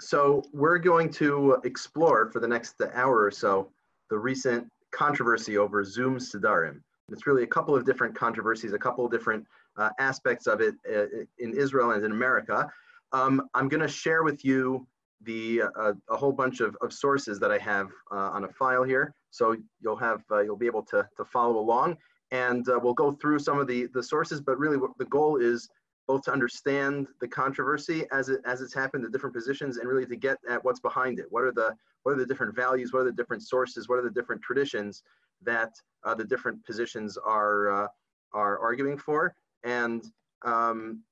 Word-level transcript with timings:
so 0.00 0.42
we're 0.52 0.78
going 0.78 1.10
to 1.12 1.58
explore 1.64 2.30
for 2.30 2.40
the 2.40 2.48
next 2.48 2.80
hour 2.94 3.22
or 3.22 3.30
so 3.30 3.70
the 4.10 4.18
recent 4.18 4.68
controversy 4.90 5.58
over 5.58 5.84
Zoom 5.84 6.18
Sedarim. 6.18 6.80
It's 7.10 7.26
really 7.26 7.42
a 7.42 7.46
couple 7.46 7.74
of 7.74 7.84
different 7.84 8.14
controversies, 8.14 8.72
a 8.72 8.78
couple 8.78 9.04
of 9.04 9.10
different 9.10 9.46
uh, 9.76 9.90
aspects 9.98 10.46
of 10.46 10.60
it 10.60 10.74
uh, 10.92 11.24
in 11.38 11.54
Israel 11.54 11.92
and 11.92 12.04
in 12.04 12.12
America. 12.12 12.70
Um, 13.12 13.48
I'm 13.54 13.68
going 13.68 13.80
to 13.80 13.88
share 13.88 14.22
with 14.22 14.44
you 14.44 14.86
the 15.22 15.62
uh, 15.62 15.92
a 16.10 16.16
whole 16.16 16.32
bunch 16.32 16.60
of, 16.60 16.76
of 16.80 16.92
sources 16.92 17.40
that 17.40 17.50
I 17.50 17.58
have 17.58 17.88
uh, 18.10 18.30
on 18.30 18.44
a 18.44 18.48
file 18.48 18.84
here. 18.84 19.14
So 19.30 19.56
you'll 19.80 19.96
have 19.96 20.22
uh, 20.30 20.40
you'll 20.40 20.56
be 20.56 20.66
able 20.66 20.84
to, 20.84 21.08
to 21.16 21.24
follow 21.24 21.58
along, 21.58 21.96
and 22.30 22.68
uh, 22.68 22.78
we'll 22.80 22.94
go 22.94 23.12
through 23.12 23.38
some 23.40 23.58
of 23.58 23.66
the 23.66 23.88
the 23.94 24.02
sources. 24.02 24.40
But 24.40 24.58
really, 24.58 24.78
the 24.98 25.06
goal 25.06 25.36
is 25.38 25.68
both 26.08 26.22
to 26.22 26.32
understand 26.32 27.06
the 27.20 27.28
controversy 27.28 28.06
as 28.10 28.30
it 28.30 28.40
as 28.46 28.62
it's 28.62 28.74
happened, 28.74 29.04
the 29.04 29.10
different 29.10 29.36
positions, 29.36 29.76
and 29.76 29.88
really 29.88 30.06
to 30.06 30.16
get 30.16 30.38
at 30.48 30.64
what's 30.64 30.80
behind 30.80 31.20
it. 31.20 31.26
What 31.30 31.44
are 31.44 31.52
the 31.52 31.76
what 32.02 32.12
are 32.12 32.18
the 32.18 32.26
different 32.26 32.56
values? 32.56 32.92
What 32.92 33.00
are 33.00 33.04
the 33.04 33.12
different 33.12 33.42
sources? 33.42 33.88
What 33.88 33.98
are 33.98 34.02
the 34.02 34.10
different 34.10 34.42
traditions 34.42 35.02
that 35.42 35.72
uh, 36.04 36.14
the 36.14 36.24
different 36.24 36.64
positions 36.64 37.18
are 37.18 37.84
uh, 37.84 37.88
are 38.32 38.58
arguing 38.58 38.96
for? 38.96 39.34
And 39.64 40.02
um, 40.42 41.02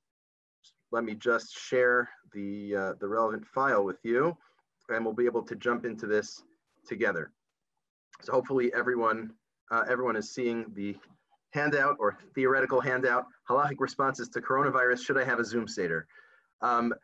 let 0.91 1.05
me 1.05 1.15
just 1.15 1.55
share 1.55 2.09
the 2.33 2.75
uh, 2.75 2.93
the 2.99 3.07
relevant 3.07 3.47
file 3.47 3.85
with 3.85 3.99
you, 4.03 4.35
and 4.89 5.05
we'll 5.05 5.15
be 5.15 5.27
able 5.27 5.43
to 5.43 5.57
jump 5.57 5.85
into 5.85 6.07
this 6.07 6.43
together. 6.89 7.31
So 8.23 8.33
hopefully 8.33 8.73
everyone 8.75 9.33
uh, 9.71 9.85
everyone 9.91 10.17
is 10.17 10.31
seeing 10.31 10.65
the 10.75 10.97
handout 11.51 11.97
or 11.99 12.19
theoretical 12.35 12.81
handout, 12.81 13.27
halachic 13.49 13.77
responses 13.79 14.29
to 14.31 14.41
coronavirus, 14.41 15.05
should 15.05 15.19
I 15.19 15.25
have 15.25 15.39
a 15.39 15.45
Zoom 15.45 15.67
Seder? 15.67 16.07
Um, 16.63 16.95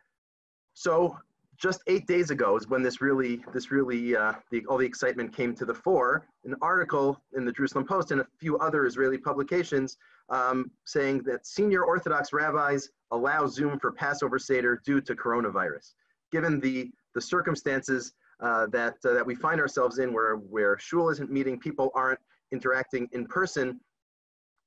so 0.73 1.17
just 1.57 1.81
eight 1.87 2.07
days 2.07 2.31
ago 2.31 2.57
is 2.57 2.67
when 2.67 2.81
this 2.81 3.01
really, 3.01 3.43
this 3.53 3.71
really, 3.71 4.15
uh, 4.15 4.33
the, 4.51 4.65
all 4.65 4.77
the 4.77 4.85
excitement 4.85 5.35
came 5.35 5.55
to 5.55 5.65
the 5.65 5.73
fore. 5.73 6.27
An 6.45 6.55
article 6.61 7.21
in 7.35 7.45
the 7.45 7.51
Jerusalem 7.51 7.85
Post 7.85 8.11
and 8.11 8.21
a 8.21 8.27
few 8.39 8.57
other 8.57 8.85
Israeli 8.85 9.17
publications 9.17 9.97
um, 10.29 10.71
saying 10.85 11.23
that 11.23 11.45
senior 11.45 11.83
Orthodox 11.83 12.33
rabbis 12.33 12.89
allow 13.11 13.45
Zoom 13.45 13.79
for 13.79 13.91
Passover 13.91 14.39
Seder 14.39 14.81
due 14.85 14.99
to 15.01 15.15
coronavirus. 15.15 15.93
Given 16.31 16.59
the, 16.59 16.91
the 17.13 17.21
circumstances 17.21 18.13
uh, 18.41 18.67
that, 18.67 18.95
uh, 19.05 19.13
that 19.13 19.25
we 19.25 19.35
find 19.35 19.61
ourselves 19.61 19.99
in 19.99 20.11
where, 20.11 20.35
where 20.35 20.77
shul 20.79 21.09
isn't 21.09 21.31
meeting, 21.31 21.59
people 21.59 21.91
aren't 21.93 22.19
interacting 22.51 23.07
in 23.11 23.25
person, 23.25 23.79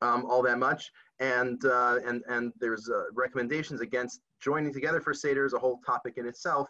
um, 0.02 0.27
all 0.28 0.42
that 0.42 0.58
much. 0.58 0.91
And, 1.20 1.64
uh, 1.64 1.98
and, 2.06 2.22
and 2.28 2.52
there's 2.61 2.89
uh, 2.89 3.05
recommendations 3.14 3.80
against 3.80 4.20
joining 4.41 4.72
together 4.72 5.00
for 5.00 5.14
Seder 5.14 5.47
is 5.47 5.55
a 5.55 5.58
whole 5.58 5.80
topic 5.86 6.14
in 6.19 6.27
itself. 6.27 6.69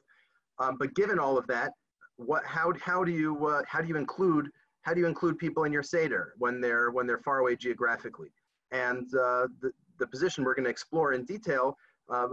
Um, 0.59 0.77
but 0.79 0.95
given 0.95 1.19
all 1.19 1.37
of 1.37 1.47
that, 1.49 1.73
what, 2.17 2.45
how, 2.45 2.73
how, 2.81 3.05
do 3.05 3.13
you, 3.13 3.47
uh, 3.47 3.63
how 3.67 3.81
do 3.81 3.89
you 3.89 3.97
include 3.97 4.49
how 4.83 4.95
do 4.95 5.01
you 5.01 5.09
include 5.09 5.37
people 5.37 5.65
in 5.65 5.73
your 5.73 5.83
Seder 5.83 6.35
when 6.39 6.61
they're, 6.61 6.93
when 6.93 7.09
they're 7.09 7.19
far 7.19 7.41
away 7.41 7.57
geographically? 7.57 8.29
And 8.71 9.13
uh, 9.17 9.49
the, 9.61 9.73
the 9.99 10.07
position 10.07 10.45
we're 10.45 10.55
going 10.55 10.63
to 10.63 10.71
explore 10.71 11.13
in 11.13 11.25
detail 11.25 11.77
uh, 12.09 12.29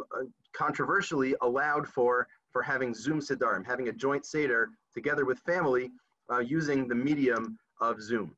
controversially 0.55 1.33
allowed 1.41 1.88
for, 1.88 2.27
for 2.52 2.61
having 2.61 2.94
Zoom 2.94 3.19
Sedarim, 3.19 3.66
having 3.66 3.88
a 3.88 3.91
joint 3.91 4.23
Seder 4.23 4.69
together 4.94 5.25
with 5.25 5.39
family 5.39 5.89
uh, 6.31 6.39
using 6.39 6.88
the 6.88 6.94
medium 6.94 7.58
of 7.81 7.99
Zoom 7.99 8.36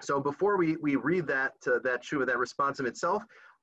so 0.00 0.20
before 0.20 0.56
we, 0.56 0.76
we 0.76 0.96
read 0.96 1.26
that, 1.28 1.52
uh, 1.66 1.78
that 1.84 2.02
shuva, 2.02 2.26
that 2.26 2.36
responsum 2.36 2.86
itself, 2.86 3.22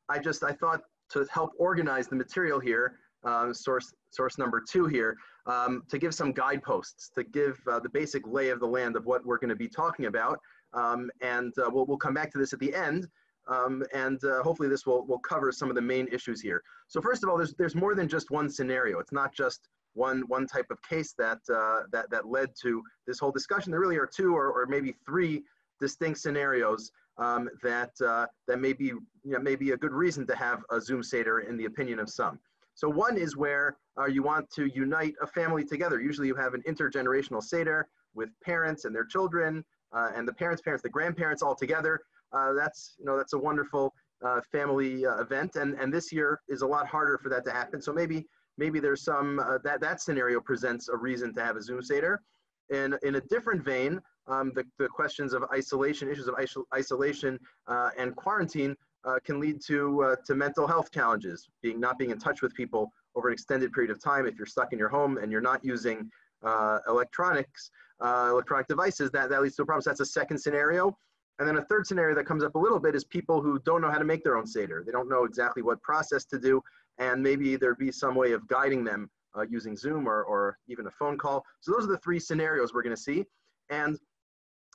I 0.09 0.19
just, 0.19 0.43
I 0.43 0.51
thought 0.51 0.81
to 1.11 1.25
help 1.31 1.51
organize 1.57 2.07
the 2.07 2.15
material 2.15 2.59
here, 2.59 2.99
uh, 3.23 3.51
source, 3.53 3.93
source 4.11 4.37
number 4.37 4.61
two 4.61 4.85
here, 4.85 5.17
um, 5.45 5.83
to 5.89 5.97
give 5.97 6.13
some 6.13 6.31
guideposts, 6.31 7.09
to 7.15 7.23
give 7.23 7.59
uh, 7.69 7.79
the 7.79 7.89
basic 7.89 8.27
lay 8.27 8.49
of 8.49 8.59
the 8.59 8.67
land 8.67 8.95
of 8.95 9.05
what 9.05 9.25
we're 9.25 9.37
going 9.37 9.49
to 9.49 9.55
be 9.55 9.67
talking 9.67 10.05
about. 10.05 10.39
Um, 10.73 11.09
and 11.21 11.53
uh, 11.57 11.69
we'll, 11.71 11.85
we'll 11.85 11.97
come 11.97 12.13
back 12.13 12.31
to 12.33 12.37
this 12.37 12.53
at 12.53 12.59
the 12.59 12.73
end. 12.73 13.07
Um, 13.47 13.83
and 13.93 14.21
uh, 14.25 14.43
hopefully 14.43 14.67
this 14.67 14.85
will, 14.85 15.05
will 15.05 15.19
cover 15.19 15.53
some 15.53 15.69
of 15.69 15.75
the 15.75 15.81
main 15.81 16.07
issues 16.11 16.41
here. 16.41 16.61
So 16.89 17.01
first 17.01 17.23
of 17.23 17.29
all, 17.29 17.37
there's, 17.37 17.53
there's 17.53 17.75
more 17.75 17.95
than 17.95 18.09
just 18.09 18.29
one 18.29 18.49
scenario. 18.49 18.99
It's 18.99 19.13
not 19.13 19.33
just 19.33 19.69
one, 19.93 20.23
one 20.27 20.45
type 20.45 20.67
of 20.69 20.81
case 20.81 21.13
that, 21.17 21.39
uh, 21.49 21.83
that, 21.91 22.09
that 22.11 22.27
led 22.27 22.49
to 22.61 22.83
this 23.07 23.19
whole 23.19 23.31
discussion. 23.31 23.71
There 23.71 23.79
really 23.79 23.97
are 23.97 24.05
two 24.05 24.35
or, 24.35 24.51
or 24.51 24.65
maybe 24.67 24.93
three 25.05 25.43
distinct 25.79 26.19
scenarios 26.19 26.91
um, 27.17 27.49
that, 27.63 27.91
uh, 28.05 28.25
that 28.47 28.59
may, 28.59 28.73
be, 28.73 28.85
you 28.85 29.03
know, 29.25 29.39
may 29.39 29.55
be 29.55 29.71
a 29.71 29.77
good 29.77 29.91
reason 29.93 30.25
to 30.27 30.35
have 30.35 30.63
a 30.71 30.79
Zoom 30.79 31.01
Seder 31.03 31.39
in 31.39 31.57
the 31.57 31.65
opinion 31.65 31.99
of 31.99 32.09
some. 32.09 32.39
So 32.75 32.87
one 32.87 33.17
is 33.17 33.35
where 33.35 33.77
uh, 33.99 34.05
you 34.05 34.21
want 34.21 34.49
to 34.51 34.67
unite 34.67 35.15
a 35.21 35.27
family 35.27 35.65
together. 35.65 35.99
Usually 35.99 36.27
you 36.27 36.35
have 36.35 36.53
an 36.53 36.61
intergenerational 36.67 37.41
Seder 37.41 37.87
with 38.13 38.29
parents 38.43 38.85
and 38.85 38.95
their 38.95 39.05
children 39.05 39.65
uh, 39.93 40.11
and 40.15 40.27
the 40.27 40.33
parents' 40.33 40.61
parents, 40.61 40.83
the 40.83 40.89
grandparents 40.89 41.41
all 41.41 41.55
together. 41.55 42.01
Uh, 42.31 42.53
that's, 42.53 42.95
you 42.99 43.05
know, 43.05 43.17
that's 43.17 43.33
a 43.33 43.37
wonderful 43.37 43.93
uh, 44.23 44.41
family 44.51 45.05
uh, 45.05 45.19
event. 45.21 45.55
And, 45.55 45.73
and 45.79 45.91
this 45.91 46.11
year 46.11 46.39
is 46.49 46.61
a 46.61 46.67
lot 46.67 46.85
harder 46.87 47.17
for 47.17 47.29
that 47.29 47.43
to 47.45 47.51
happen. 47.51 47.81
So 47.81 47.91
maybe, 47.91 48.27
maybe 48.59 48.79
there's 48.79 49.03
some, 49.03 49.37
that, 49.63 49.81
that 49.81 50.01
scenario 50.01 50.39
presents 50.39 50.89
a 50.89 50.95
reason 50.95 51.33
to 51.33 51.43
have 51.43 51.55
a 51.55 51.61
Zoom 51.61 51.81
Seder. 51.81 52.21
In, 52.69 52.97
in 53.03 53.15
a 53.15 53.21
different 53.21 53.63
vein, 53.63 54.01
um, 54.27 54.51
the, 54.55 54.65
the 54.77 54.87
questions 54.87 55.33
of 55.33 55.43
isolation, 55.53 56.09
issues 56.09 56.27
of 56.27 56.35
isolation 56.75 57.39
uh, 57.67 57.91
and 57.97 58.15
quarantine 58.15 58.75
uh, 59.05 59.19
can 59.23 59.39
lead 59.39 59.61
to, 59.67 60.03
uh, 60.03 60.15
to 60.25 60.35
mental 60.35 60.67
health 60.67 60.91
challenges, 60.91 61.47
being 61.61 61.79
not 61.79 61.97
being 61.97 62.11
in 62.11 62.19
touch 62.19 62.41
with 62.41 62.53
people 62.53 62.91
over 63.15 63.29
an 63.29 63.33
extended 63.33 63.71
period 63.71 63.89
of 63.89 64.03
time. 64.03 64.27
If 64.27 64.37
you're 64.37 64.45
stuck 64.45 64.73
in 64.73 64.79
your 64.79 64.89
home 64.89 65.17
and 65.17 65.31
you're 65.31 65.41
not 65.41 65.63
using 65.63 66.09
uh, 66.43 66.79
electronics, 66.87 67.71
uh, 68.01 68.27
electronic 68.31 68.67
devices, 68.67 69.09
that, 69.11 69.29
that 69.29 69.41
leads 69.41 69.55
to 69.55 69.63
a 69.63 69.65
problem. 69.65 69.81
So 69.81 69.89
that's 69.91 70.01
a 70.01 70.05
second 70.05 70.37
scenario. 70.37 70.97
And 71.39 71.47
then 71.47 71.57
a 71.57 71.63
third 71.65 71.85
scenario 71.85 72.15
that 72.15 72.25
comes 72.25 72.43
up 72.43 72.55
a 72.55 72.59
little 72.59 72.79
bit 72.79 72.95
is 72.95 73.03
people 73.03 73.41
who 73.41 73.59
don't 73.59 73.81
know 73.81 73.91
how 73.91 73.99
to 73.99 74.05
make 74.05 74.23
their 74.23 74.37
own 74.37 74.47
Seder. 74.47 74.83
They 74.85 74.91
don't 74.91 75.07
know 75.07 75.23
exactly 75.23 75.61
what 75.61 75.81
process 75.83 76.25
to 76.25 76.39
do, 76.39 76.61
and 76.97 77.21
maybe 77.21 77.55
there'd 77.55 77.77
be 77.77 77.91
some 77.91 78.15
way 78.15 78.31
of 78.31 78.47
guiding 78.47 78.83
them 78.83 79.09
uh, 79.37 79.45
using 79.49 79.75
Zoom 79.75 80.07
or, 80.07 80.23
or 80.23 80.57
even 80.67 80.87
a 80.87 80.91
phone 80.91 81.17
call. 81.17 81.45
So 81.61 81.71
those 81.71 81.85
are 81.85 81.91
the 81.91 81.97
three 81.99 82.19
scenarios 82.19 82.73
we're 82.73 82.83
gonna 82.83 82.97
see. 82.97 83.25
And 83.69 83.97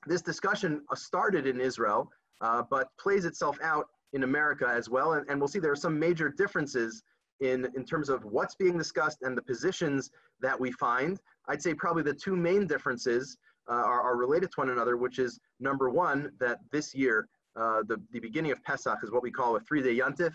this 0.06 0.22
discussion 0.22 0.82
uh, 0.90 0.94
started 0.94 1.46
in 1.46 1.60
Israel, 1.60 2.10
uh, 2.40 2.62
but 2.68 2.88
plays 2.98 3.24
itself 3.24 3.58
out 3.62 3.86
in 4.12 4.24
America 4.24 4.66
as 4.68 4.88
well. 4.88 5.14
And, 5.14 5.28
and 5.28 5.40
we'll 5.40 5.48
see 5.48 5.58
there 5.58 5.72
are 5.72 5.76
some 5.76 5.98
major 5.98 6.28
differences 6.28 7.02
in, 7.40 7.68
in 7.74 7.84
terms 7.84 8.08
of 8.08 8.24
what's 8.24 8.54
being 8.54 8.78
discussed 8.78 9.18
and 9.22 9.36
the 9.36 9.42
positions 9.42 10.10
that 10.40 10.58
we 10.58 10.70
find. 10.72 11.18
I'd 11.48 11.62
say 11.62 11.74
probably 11.74 12.02
the 12.02 12.14
two 12.14 12.36
main 12.36 12.66
differences 12.66 13.36
uh, 13.68 13.74
are, 13.74 14.00
are, 14.00 14.16
related 14.16 14.50
to 14.52 14.54
one 14.56 14.70
another, 14.70 14.96
which 14.96 15.18
is 15.18 15.38
number 15.60 15.88
one, 15.88 16.32
that 16.40 16.58
this 16.72 16.94
year, 16.94 17.28
uh, 17.56 17.82
the, 17.86 18.00
the 18.12 18.20
beginning 18.20 18.50
of 18.50 18.62
Pesach 18.64 18.98
is 19.02 19.10
what 19.10 19.22
we 19.22 19.30
call 19.30 19.56
a 19.56 19.60
three-day 19.60 19.96
Yontif. 19.96 20.34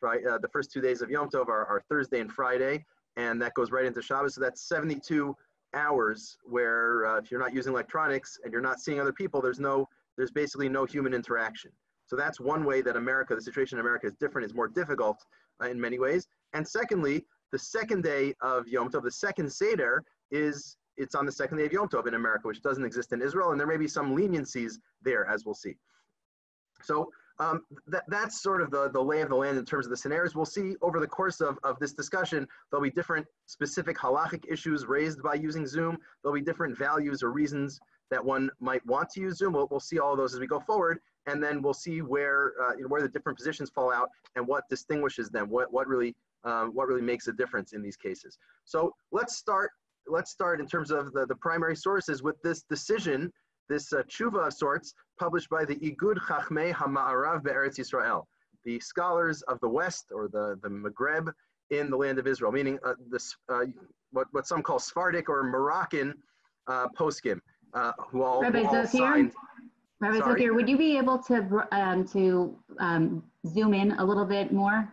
Right, 0.00 0.24
uh, 0.26 0.38
the 0.38 0.48
first 0.48 0.70
two 0.70 0.82
days 0.82 1.00
of 1.00 1.10
Yom 1.10 1.30
Tov 1.30 1.48
are, 1.48 1.64
are 1.64 1.82
Thursday 1.88 2.20
and 2.20 2.30
Friday, 2.30 2.84
and 3.16 3.40
that 3.40 3.54
goes 3.54 3.70
right 3.70 3.84
into 3.84 4.02
Shabbos. 4.02 4.34
So 4.34 4.40
that's 4.40 4.62
72 4.62 5.36
hours 5.74 6.36
where 6.44 7.06
uh, 7.06 7.18
if 7.18 7.30
you're 7.30 7.40
not 7.40 7.54
using 7.54 7.72
electronics 7.72 8.38
and 8.42 8.52
you're 8.52 8.62
not 8.62 8.80
seeing 8.80 9.00
other 9.00 9.12
people, 9.12 9.40
there's 9.40 9.60
no, 9.60 9.88
there's 10.16 10.30
basically 10.30 10.68
no 10.68 10.84
human 10.84 11.14
interaction. 11.14 11.70
So 12.06 12.16
that's 12.16 12.38
one 12.38 12.64
way 12.64 12.82
that 12.82 12.96
America, 12.96 13.34
the 13.34 13.42
situation 13.42 13.78
in 13.78 13.80
America 13.80 14.06
is 14.06 14.14
different, 14.14 14.44
is 14.46 14.54
more 14.54 14.68
difficult 14.68 15.24
uh, 15.62 15.68
in 15.68 15.80
many 15.80 15.98
ways. 15.98 16.26
And 16.52 16.66
secondly, 16.66 17.24
the 17.52 17.58
second 17.58 18.02
day 18.02 18.34
of 18.42 18.68
Yom 18.68 18.90
Tov, 18.90 19.02
the 19.02 19.10
second 19.10 19.50
Seder, 19.50 20.04
is 20.30 20.76
it's 20.96 21.14
on 21.14 21.26
the 21.26 21.32
second 21.32 21.58
day 21.58 21.66
of 21.66 21.72
Yom 21.72 21.88
Tov 21.88 22.06
in 22.06 22.14
America, 22.14 22.46
which 22.46 22.62
doesn't 22.62 22.84
exist 22.84 23.12
in 23.12 23.22
Israel, 23.22 23.50
and 23.50 23.58
there 23.58 23.66
may 23.66 23.76
be 23.76 23.88
some 23.88 24.14
leniencies 24.16 24.74
there, 25.02 25.26
as 25.26 25.44
we'll 25.44 25.54
see. 25.54 25.76
So 26.82 27.10
um, 27.38 27.62
that, 27.86 28.04
that's 28.08 28.42
sort 28.42 28.62
of 28.62 28.70
the, 28.70 28.90
the 28.90 29.00
lay 29.00 29.20
of 29.20 29.28
the 29.28 29.34
land 29.34 29.58
in 29.58 29.64
terms 29.64 29.86
of 29.86 29.90
the 29.90 29.96
scenarios. 29.96 30.34
We'll 30.34 30.44
see 30.44 30.74
over 30.82 31.00
the 31.00 31.06
course 31.06 31.40
of, 31.40 31.58
of 31.64 31.78
this 31.80 31.92
discussion, 31.92 32.46
there'll 32.70 32.82
be 32.82 32.90
different 32.90 33.26
specific 33.46 33.98
halachic 33.98 34.44
issues 34.48 34.86
raised 34.86 35.22
by 35.22 35.34
using 35.34 35.66
Zoom. 35.66 35.98
There'll 36.22 36.34
be 36.34 36.42
different 36.42 36.78
values 36.78 37.22
or 37.22 37.30
reasons 37.30 37.80
that 38.10 38.24
one 38.24 38.50
might 38.60 38.84
want 38.86 39.10
to 39.10 39.20
use 39.20 39.38
Zoom. 39.38 39.54
We'll, 39.54 39.66
we'll 39.70 39.80
see 39.80 39.98
all 39.98 40.12
of 40.12 40.18
those 40.18 40.34
as 40.34 40.40
we 40.40 40.46
go 40.46 40.60
forward, 40.60 40.98
and 41.26 41.42
then 41.42 41.62
we'll 41.62 41.74
see 41.74 42.02
where, 42.02 42.52
uh, 42.62 42.76
you 42.76 42.82
know, 42.82 42.88
where 42.88 43.02
the 43.02 43.08
different 43.08 43.36
positions 43.36 43.70
fall 43.70 43.92
out 43.92 44.08
and 44.36 44.46
what 44.46 44.64
distinguishes 44.70 45.30
them, 45.30 45.48
what, 45.50 45.72
what, 45.72 45.88
really, 45.88 46.14
um, 46.44 46.70
what 46.74 46.86
really 46.86 47.02
makes 47.02 47.26
a 47.26 47.32
difference 47.32 47.72
in 47.72 47.82
these 47.82 47.96
cases. 47.96 48.38
So 48.64 48.94
let's 49.10 49.36
start, 49.36 49.70
let's 50.06 50.30
start 50.30 50.60
in 50.60 50.66
terms 50.66 50.90
of 50.90 51.12
the, 51.12 51.26
the 51.26 51.34
primary 51.36 51.74
sources 51.74 52.22
with 52.22 52.36
this 52.42 52.62
decision 52.62 53.32
this 53.68 53.92
uh, 53.92 54.02
tshuva 54.02 54.46
of 54.46 54.52
sorts 54.52 54.94
published 55.18 55.48
by 55.48 55.64
the 55.64 55.76
Igud 55.76 56.18
Chachmei 56.18 56.72
HaMa'arav 56.72 57.42
Be'eretz 57.42 57.78
Yisrael, 57.78 58.24
the 58.64 58.80
scholars 58.80 59.42
of 59.42 59.60
the 59.60 59.68
West 59.68 60.06
or 60.14 60.28
the, 60.28 60.58
the 60.62 60.68
Maghreb 60.68 61.32
in 61.70 61.90
the 61.90 61.96
land 61.96 62.18
of 62.18 62.26
Israel, 62.26 62.52
meaning 62.52 62.78
uh, 62.84 62.94
this, 63.10 63.36
uh, 63.48 63.64
what, 64.10 64.26
what 64.32 64.46
some 64.46 64.62
call 64.62 64.78
Sephardic 64.78 65.28
or 65.28 65.42
Moroccan 65.44 66.14
uh, 66.66 66.88
poskim, 66.96 67.40
uh, 67.74 67.92
who 68.10 68.22
all, 68.22 68.42
Rabbi 68.42 68.62
who 68.62 68.76
all 68.76 68.86
signed. 68.86 69.32
Rabbi 70.00 70.18
Zuckier, 70.18 70.54
would 70.54 70.68
you 70.68 70.76
be 70.76 70.98
able 70.98 71.18
to, 71.18 71.64
um, 71.72 72.06
to 72.08 72.56
um, 72.78 73.22
zoom 73.46 73.72
in 73.74 73.92
a 73.92 74.04
little 74.04 74.26
bit 74.26 74.52
more? 74.52 74.92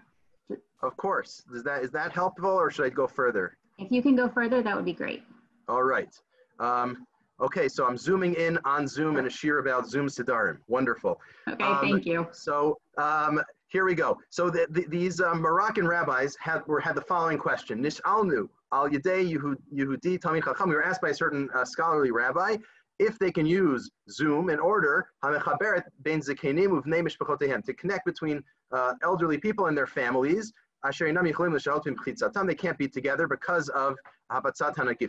Of 0.83 0.95
course. 0.97 1.44
Is 1.53 1.63
that, 1.63 1.83
is 1.83 1.91
that 1.91 2.12
helpful 2.13 2.50
or 2.50 2.71
should 2.71 2.85
I 2.85 2.89
go 2.89 3.07
further? 3.07 3.57
If 3.77 3.91
you 3.91 4.01
can 4.01 4.15
go 4.15 4.29
further, 4.29 4.62
that 4.62 4.75
would 4.75 4.85
be 4.85 4.94
great. 4.94 5.23
All 5.68 5.83
right. 5.83 6.13
Um, 6.59 7.06
okay, 7.41 7.67
so 7.67 7.85
I'm 7.88 7.97
zooming 7.97 8.35
in 8.35 8.57
on 8.65 8.88
Zoom 8.88 9.17
and 9.17 9.27
a 9.27 9.29
shiur 9.29 9.59
about 9.59 9.89
Zoom 9.89 10.07
Sedarim. 10.07 10.57
Wonderful. 10.67 11.19
Okay, 11.49 11.63
Um, 11.63 11.79
thank 11.81 12.05
you. 12.05 12.27
So 12.31 12.77
um, 12.97 13.41
here 13.67 13.85
we 13.85 13.95
go. 13.95 14.17
So 14.29 14.49
the, 14.49 14.67
the, 14.69 14.85
these 14.88 15.21
uh, 15.21 15.33
Moroccan 15.33 15.88
rabbis 15.88 16.35
had, 16.39 16.65
were, 16.67 16.79
had 16.79 16.95
the 16.95 17.01
following 17.01 17.38
question. 17.38 17.81
Nish'alnu 17.81 18.47
al 18.71 18.89
yedei 18.89 19.31
Yehudi 19.73 20.19
Talmid 20.19 20.43
Chacham. 20.43 20.69
We 20.69 20.75
were 20.75 20.83
asked 20.83 21.01
by 21.01 21.09
a 21.09 21.13
certain 21.13 21.49
uh, 21.55 21.65
scholarly 21.65 22.11
rabbi 22.11 22.57
if 22.99 23.17
they 23.17 23.31
can 23.31 23.45
use 23.45 23.89
Zoom 24.09 24.49
in 24.49 24.59
order 24.59 25.07
hamechaberet 25.23 25.83
ben 25.99 26.21
zekenim 26.21 26.81
uvnei 26.81 27.01
mishpachotehem 27.01 27.63
to 27.63 27.73
connect 27.73 28.05
between 28.05 28.44
uh, 28.71 28.94
elderly 29.01 29.37
people 29.37 29.67
and 29.67 29.77
their 29.77 29.87
families. 29.87 30.53
Asher 30.83 31.07
inam 31.07 31.31
yicholim. 31.31 32.47
They 32.47 32.55
can't 32.55 32.77
be 32.77 32.87
together 32.87 33.27
because 33.27 33.69
of 33.69 33.95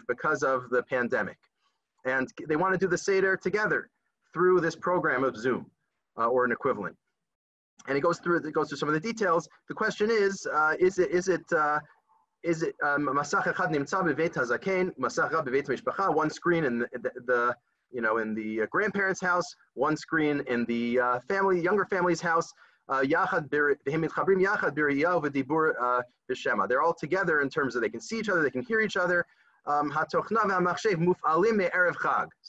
because 0.09 0.43
of 0.43 0.71
the 0.71 0.83
pandemic, 0.83 1.39
and 2.05 2.29
they 2.49 2.57
want 2.57 2.73
to 2.73 2.79
do 2.79 2.89
the 2.89 2.99
seder 2.99 3.37
together 3.37 3.91
through 4.33 4.61
this 4.61 4.77
program 4.77 5.25
of 5.25 5.37
Zoom 5.37 5.67
uh, 6.19 6.27
or 6.27 6.45
an 6.45 6.53
equivalent 6.53 6.97
and 7.89 7.97
it 7.97 8.01
goes 8.01 8.19
through 8.19 8.37
it 8.37 8.53
goes 8.53 8.69
through 8.69 8.79
some 8.79 8.89
of 8.89 8.95
the 8.95 9.01
details. 9.01 9.49
The 9.69 9.75
question 9.75 10.11
is, 10.11 10.47
uh, 10.53 10.75
is 10.79 10.99
it 10.99 11.11
is 11.11 11.29
it 11.29 11.45
uh, 11.53 11.79
is 12.43 12.63
it 12.63 12.75
um, 12.83 13.07
masach 13.07 13.45
echad 13.45 13.75
nimtza 13.75 14.03
beveit 14.03 14.35
hazaken, 14.35 14.93
masach 14.99 15.33
beveit 15.33 15.67
mishpacha, 15.67 16.15
one 16.15 16.31
screen 16.31 16.65
in 16.65 16.81
the, 16.81 16.89
the, 16.95 17.11
the 17.27 17.57
you 17.91 18.01
know 18.01 18.19
in 18.19 18.35
the 18.35 18.63
uh, 18.63 18.67
grandparents' 18.71 19.21
house, 19.21 19.55
one 19.75 19.97
screen 19.97 20.43
in 20.49 20.65
the 20.67 21.01
uh, 21.01 21.21
family 21.29 21.61
younger 21.61 21.87
family's 21.87 22.21
house. 22.21 22.53
Yachad 22.91 23.49
yachad. 23.49 23.79
They're 26.69 26.83
all 26.83 26.95
together 26.95 27.41
in 27.41 27.49
terms 27.49 27.75
of 27.75 27.81
they 27.81 27.89
can 27.89 28.01
see 28.01 28.19
each 28.19 28.29
other, 28.29 28.43
they 28.43 28.51
can 28.51 28.63
hear 28.63 28.81
each 28.81 28.99
other. 28.99 29.25
Um. 29.67 29.91
So 29.91 30.23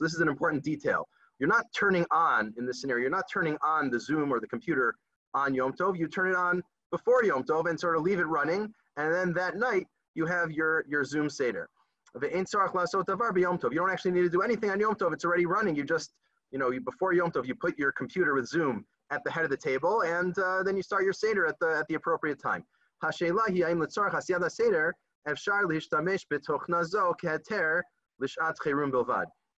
this 0.01 0.13
is 0.13 0.19
an 0.19 0.27
important 0.27 0.63
detail. 0.63 1.07
You're 1.39 1.49
not 1.49 1.65
turning 1.77 2.05
on 2.11 2.53
in 2.57 2.65
this 2.65 2.81
scenario. 2.81 3.01
You're 3.01 3.11
not 3.11 3.25
turning 3.31 3.57
on 3.63 3.89
the 3.89 3.99
Zoom 3.99 4.31
or 4.31 4.39
the 4.39 4.47
computer 4.47 4.95
on 5.33 5.53
Yom 5.53 5.73
Tov. 5.73 5.97
You 5.97 6.07
turn 6.07 6.29
it 6.29 6.35
on 6.35 6.63
before 6.91 7.23
Yom 7.23 7.43
Tov 7.43 7.69
and 7.69 7.79
sort 7.79 7.97
of 7.97 8.03
leave 8.03 8.19
it 8.19 8.27
running. 8.27 8.73
And 8.97 9.13
then 9.13 9.33
that 9.33 9.57
night, 9.57 9.87
you 10.15 10.25
have 10.25 10.51
your, 10.51 10.85
your 10.87 11.03
Zoom 11.03 11.29
Seder. 11.29 11.69
You 13.73 13.79
don't 13.79 13.89
actually 13.89 14.11
need 14.11 14.21
to 14.21 14.29
do 14.29 14.41
anything 14.41 14.69
on 14.69 14.79
Yom 14.79 14.95
Tov. 14.95 15.11
It's 15.13 15.25
already 15.25 15.47
running. 15.47 15.75
You 15.75 15.83
just, 15.83 16.13
you 16.51 16.59
know, 16.59 16.69
you, 16.71 16.79
before 16.81 17.13
Yom 17.13 17.31
Tov, 17.31 17.47
you 17.47 17.55
put 17.55 17.77
your 17.79 17.91
computer 17.91 18.35
with 18.35 18.47
Zoom 18.47 18.85
at 19.09 19.23
the 19.23 19.31
head 19.31 19.43
of 19.43 19.49
the 19.49 19.57
table, 19.57 20.01
and 20.01 20.37
uh, 20.39 20.61
then 20.63 20.77
you 20.77 20.83
start 20.83 21.03
your 21.03 21.13
Seder 21.13 21.45
at 21.47 21.57
the, 21.59 21.75
at 21.77 21.87
the 21.87 21.95
appropriate 21.95 22.39
time. 22.39 22.63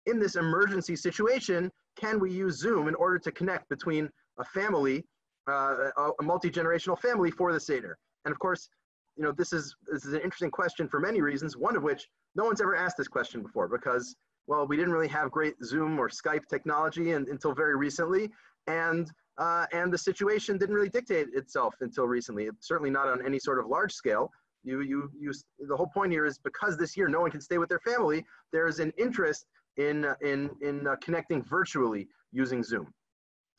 In 0.05 0.19
this 0.19 0.35
emergency 0.35 0.95
situation, 0.95 1.71
can 1.97 2.19
we 2.19 2.31
use 2.31 2.59
Zoom 2.59 2.87
in 2.87 2.95
order 2.95 3.19
to 3.19 3.31
connect 3.31 3.69
between 3.69 4.09
a 4.39 4.43
family 4.43 5.05
uh, 5.47 5.89
a 6.19 6.23
multi-generational 6.23 6.99
family 6.99 7.31
for 7.31 7.53
the 7.53 7.59
Seder. 7.59 7.97
And 8.25 8.31
of 8.31 8.39
course, 8.39 8.69
you 9.15 9.23
know, 9.23 9.31
this 9.31 9.53
is, 9.53 9.75
this 9.91 10.05
is 10.05 10.13
an 10.13 10.21
interesting 10.21 10.51
question 10.51 10.87
for 10.87 10.99
many 10.99 11.21
reasons, 11.21 11.57
one 11.57 11.75
of 11.75 11.83
which 11.83 12.07
no 12.35 12.45
one's 12.45 12.61
ever 12.61 12.75
asked 12.75 12.97
this 12.97 13.07
question 13.07 13.41
before 13.41 13.67
because, 13.67 14.15
well, 14.47 14.65
we 14.65 14.75
didn't 14.75 14.93
really 14.93 15.07
have 15.09 15.31
great 15.31 15.55
Zoom 15.63 15.99
or 15.99 16.09
Skype 16.09 16.47
technology 16.49 17.11
and, 17.11 17.27
until 17.27 17.53
very 17.53 17.75
recently. 17.75 18.29
And, 18.67 19.11
uh, 19.37 19.65
and 19.71 19.93
the 19.93 19.97
situation 19.97 20.57
didn't 20.57 20.75
really 20.75 20.89
dictate 20.89 21.27
itself 21.33 21.75
until 21.81 22.05
recently, 22.05 22.49
certainly 22.59 22.89
not 22.89 23.07
on 23.07 23.25
any 23.25 23.39
sort 23.39 23.59
of 23.59 23.67
large 23.67 23.93
scale. 23.93 24.31
You, 24.63 24.81
you, 24.81 25.11
you, 25.19 25.33
the 25.59 25.75
whole 25.75 25.87
point 25.87 26.11
here 26.11 26.25
is 26.25 26.37
because 26.37 26.77
this 26.77 26.95
year 26.95 27.07
no 27.09 27.21
one 27.21 27.31
can 27.31 27.41
stay 27.41 27.57
with 27.57 27.69
their 27.69 27.79
family, 27.79 28.25
there's 28.51 28.79
an 28.79 28.93
interest 28.97 29.45
in, 29.77 30.07
in, 30.21 30.49
in 30.61 30.87
uh, 30.87 30.95
connecting 31.01 31.43
virtually 31.43 32.07
using 32.31 32.63
Zoom. 32.63 32.93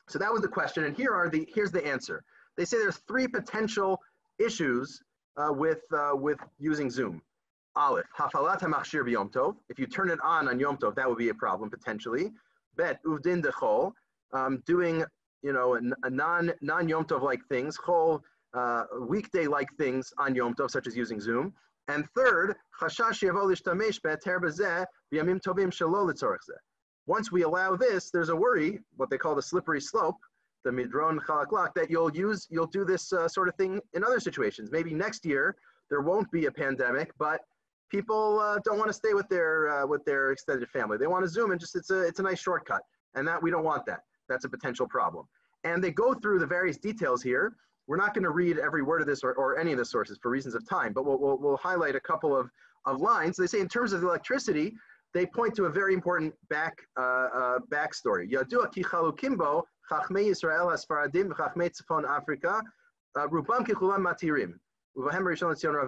So 0.07 0.19
that 0.19 0.31
was 0.31 0.41
the 0.41 0.47
question, 0.47 0.83
and 0.83 0.95
here 0.95 1.11
are 1.11 1.29
the 1.29 1.47
here's 1.53 1.71
the 1.71 1.85
answer. 1.85 2.23
They 2.57 2.65
say 2.65 2.77
there's 2.77 2.97
three 3.07 3.27
potential 3.27 3.99
issues 4.37 5.01
uh, 5.37 5.51
with 5.51 5.81
uh, 5.91 6.11
with 6.15 6.39
using 6.59 6.91
Zoom. 6.91 7.21
Aleph, 7.75 8.05
hafalat 8.17 8.59
hamachshir 8.61 9.03
b'yom 9.03 9.31
tov. 9.31 9.55
If 9.67 9.79
you 9.79 9.87
turn 9.87 10.09
it 10.09 10.19
on 10.21 10.47
on 10.47 10.59
Yom 10.59 10.77
Tov, 10.77 10.95
that 10.95 11.09
would 11.09 11.17
be 11.17 11.29
a 11.29 11.33
problem 11.33 11.69
potentially. 11.69 12.31
Bet 12.77 13.03
uvdin 13.03 13.43
dechol, 13.43 13.93
um, 14.31 14.61
doing 14.65 15.03
you 15.41 15.53
know 15.53 15.75
a, 15.75 15.79
a 16.03 16.09
non 16.09 16.53
non 16.61 16.87
Yom 16.87 17.05
Tov 17.05 17.23
like 17.23 17.43
things, 17.47 17.77
chol 17.77 18.21
uh, 18.55 18.83
weekday 19.01 19.47
like 19.47 19.67
things 19.77 20.13
on 20.17 20.35
Yom 20.35 20.53
Tov, 20.55 20.71
such 20.71 20.87
as 20.87 20.95
using 20.95 21.19
Zoom. 21.19 21.53
And 21.87 22.05
third, 22.15 22.55
once 27.07 27.31
we 27.31 27.43
allow 27.43 27.75
this, 27.75 28.09
there's 28.11 28.29
a 28.29 28.35
worry, 28.35 28.79
what 28.95 29.09
they 29.09 29.17
call 29.17 29.35
the 29.35 29.41
slippery 29.41 29.79
slope, 29.81 30.17
the 30.63 30.71
midron 30.71 31.19
chalaklak, 31.19 31.75
that 31.75 31.91
you'll 31.91 32.15
use, 32.15 32.47
you'll 32.49 32.65
do 32.65 32.83
this 32.83 33.13
uh, 33.13 33.27
sort 33.27 33.47
of 33.47 33.55
thing 33.55 33.79
in 33.93 34.03
other 34.03 34.19
situations. 34.19 34.71
Maybe 34.71 34.93
next 34.93 35.25
year 35.25 35.55
there 35.91 36.01
won't 36.01 36.31
be 36.31 36.47
a 36.47 36.51
pandemic, 36.51 37.11
but 37.19 37.41
people 37.91 38.39
uh, 38.39 38.57
don't 38.65 38.79
want 38.79 38.89
to 38.89 38.93
stay 38.93 39.13
with 39.13 39.27
their 39.29 39.69
uh, 39.69 39.85
with 39.85 40.03
their 40.05 40.31
extended 40.31 40.69
family. 40.69 40.97
They 40.97 41.07
want 41.07 41.23
to 41.23 41.29
zoom 41.29 41.51
and 41.51 41.59
just 41.59 41.75
it's 41.75 41.91
a 41.91 42.01
it's 42.01 42.19
a 42.19 42.23
nice 42.23 42.39
shortcut, 42.39 42.81
and 43.13 43.27
that 43.27 43.41
we 43.41 43.51
don't 43.51 43.63
want 43.63 43.85
that. 43.85 44.01
That's 44.27 44.45
a 44.45 44.49
potential 44.49 44.87
problem. 44.87 45.27
And 45.63 45.83
they 45.83 45.91
go 45.91 46.13
through 46.13 46.39
the 46.39 46.47
various 46.47 46.77
details 46.77 47.21
here. 47.21 47.55
We're 47.87 47.97
not 47.97 48.13
going 48.13 48.23
to 48.23 48.31
read 48.31 48.57
every 48.57 48.81
word 48.81 49.01
of 49.01 49.07
this 49.07 49.23
or, 49.23 49.33
or 49.33 49.59
any 49.59 49.71
of 49.71 49.77
the 49.77 49.85
sources 49.85 50.17
for 50.21 50.31
reasons 50.31 50.55
of 50.55 50.67
time, 50.67 50.91
but 50.93 51.05
we'll, 51.05 51.19
we'll, 51.19 51.37
we'll 51.37 51.57
highlight 51.57 51.95
a 51.95 51.99
couple 51.99 52.35
of, 52.35 52.49
of 52.85 52.99
lines. 52.99 53.37
They 53.37 53.47
say 53.47 53.59
in 53.59 53.67
terms 53.67 53.93
of 53.93 54.03
electricity, 54.03 54.73
they 55.13 55.25
point 55.25 55.55
to 55.55 55.65
a 55.65 55.69
very 55.69 55.93
important 55.93 56.33
back 56.49 56.75
uh, 56.97 57.01
uh, 57.01 57.59
backstory. 57.71 58.29
Yadua 58.29 58.73
ki 58.73 58.83
chalukimbo 58.83 59.63
chachmei 59.89 60.29
Yisrael 60.29 60.75
asfaradim 60.75 61.29
v'chachmei 61.31 61.71
tzifon 61.71 62.03
Africa 62.07 62.61
uh, 63.15 63.27
rubam 63.27 63.65
kichulam 63.65 63.99
matirim 63.99 64.53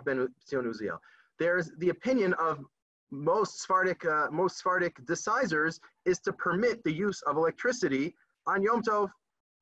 ben 0.06 0.28
Uziel. 0.54 0.98
There's 1.40 1.72
the 1.78 1.90
opinion 1.90 2.34
of 2.36 2.60
most 3.12 3.62
Sephardic 3.62 4.06
uh, 4.06 4.28
most 4.32 4.58
Sephardic 4.58 4.96
decisors 5.06 5.80
is 6.06 6.20
to 6.20 6.34
permit 6.34 6.84
the 6.84 6.92
use 6.92 7.22
of 7.24 7.38
electricity 7.38 8.16
on 8.48 8.64
Yom 8.64 8.82
Tov. 8.82 9.10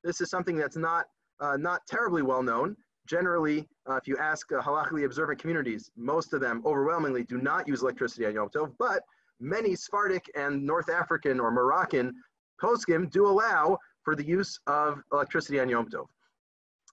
This 0.02 0.20
is 0.20 0.30
something 0.30 0.56
that's 0.56 0.76
not 0.76 1.06
uh, 1.40 1.56
not 1.56 1.86
terribly 1.86 2.22
well 2.22 2.42
known. 2.42 2.76
Generally, 3.06 3.68
uh, 3.88 3.94
if 3.96 4.08
you 4.08 4.16
ask 4.18 4.50
uh, 4.52 4.60
halachically 4.60 5.04
observant 5.04 5.38
communities, 5.38 5.90
most 5.96 6.32
of 6.32 6.40
them 6.40 6.62
overwhelmingly 6.66 7.22
do 7.22 7.38
not 7.38 7.68
use 7.68 7.82
electricity 7.82 8.26
on 8.26 8.34
Yom 8.34 8.48
Tov, 8.48 8.72
but 8.78 9.02
many 9.38 9.76
Sephardic 9.76 10.24
and 10.34 10.64
North 10.64 10.90
African 10.90 11.38
or 11.38 11.50
Moroccan 11.50 12.12
poskim 12.60 13.10
do 13.10 13.26
allow 13.26 13.78
for 14.02 14.16
the 14.16 14.24
use 14.24 14.58
of 14.66 15.00
electricity 15.12 15.60
on 15.60 15.68
Yom 15.68 15.88
Tov. 15.88 16.06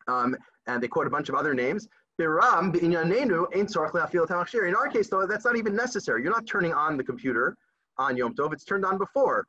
Um, 0.07 0.35
and 0.67 0.83
they 0.83 0.87
quote 0.87 1.07
a 1.07 1.09
bunch 1.09 1.29
of 1.29 1.35
other 1.35 1.53
names. 1.53 1.87
In 2.19 2.25
our 4.75 4.87
case, 4.87 5.09
though, 5.09 5.25
that's 5.25 5.45
not 5.45 5.55
even 5.55 5.75
necessary. 5.75 6.21
You're 6.21 6.31
not 6.31 6.45
turning 6.45 6.73
on 6.73 6.95
the 6.97 7.03
computer 7.03 7.57
on 7.97 8.17
Yom 8.17 8.35
Tov. 8.35 8.53
It's 8.53 8.65
turned 8.65 8.85
on 8.85 8.99
before. 8.99 9.47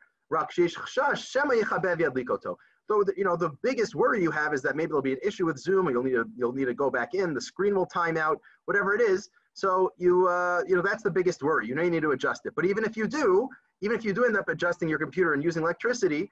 So 2.87 3.03
the, 3.03 3.15
you 3.17 3.25
know 3.25 3.37
the 3.37 3.51
biggest 3.63 3.95
worry 3.95 4.23
you 4.23 4.31
have 4.31 4.53
is 4.53 4.63
that 4.63 4.77
maybe 4.77 4.89
there'll 4.89 5.03
be 5.03 5.13
an 5.13 5.21
issue 5.25 5.47
with 5.47 5.59
Zoom, 5.59 5.89
you'll 5.89 6.03
need 6.03 6.13
to 6.13 6.27
you'll 6.37 6.53
need 6.53 6.67
to 6.67 6.75
go 6.75 6.91
back 6.91 7.15
in. 7.15 7.35
The 7.35 7.41
screen 7.41 7.75
will 7.75 7.87
time 7.87 8.17
out, 8.17 8.41
whatever 8.67 8.95
it 8.95 9.01
is. 9.01 9.31
So 9.55 9.93
you, 9.97 10.29
uh, 10.29 10.63
you 10.67 10.75
know, 10.75 10.83
that's 10.83 11.03
the 11.03 11.11
biggest 11.11 11.43
worry. 11.43 11.67
You 11.69 11.75
know 11.75 11.83
you 11.83 11.91
need 11.91 12.03
to 12.03 12.11
adjust 12.11 12.45
it. 12.45 12.55
But 12.57 12.67
even 12.67 12.85
if 12.85 12.97
you 12.97 13.07
do, 13.07 13.49
even 13.81 13.97
if 13.97 14.05
you 14.05 14.13
do 14.13 14.25
end 14.25 14.37
up 14.37 14.49
adjusting 14.49 14.89
your 14.89 14.99
computer 14.99 15.35
and 15.35 15.43
using 15.43 15.63
electricity, 15.63 16.31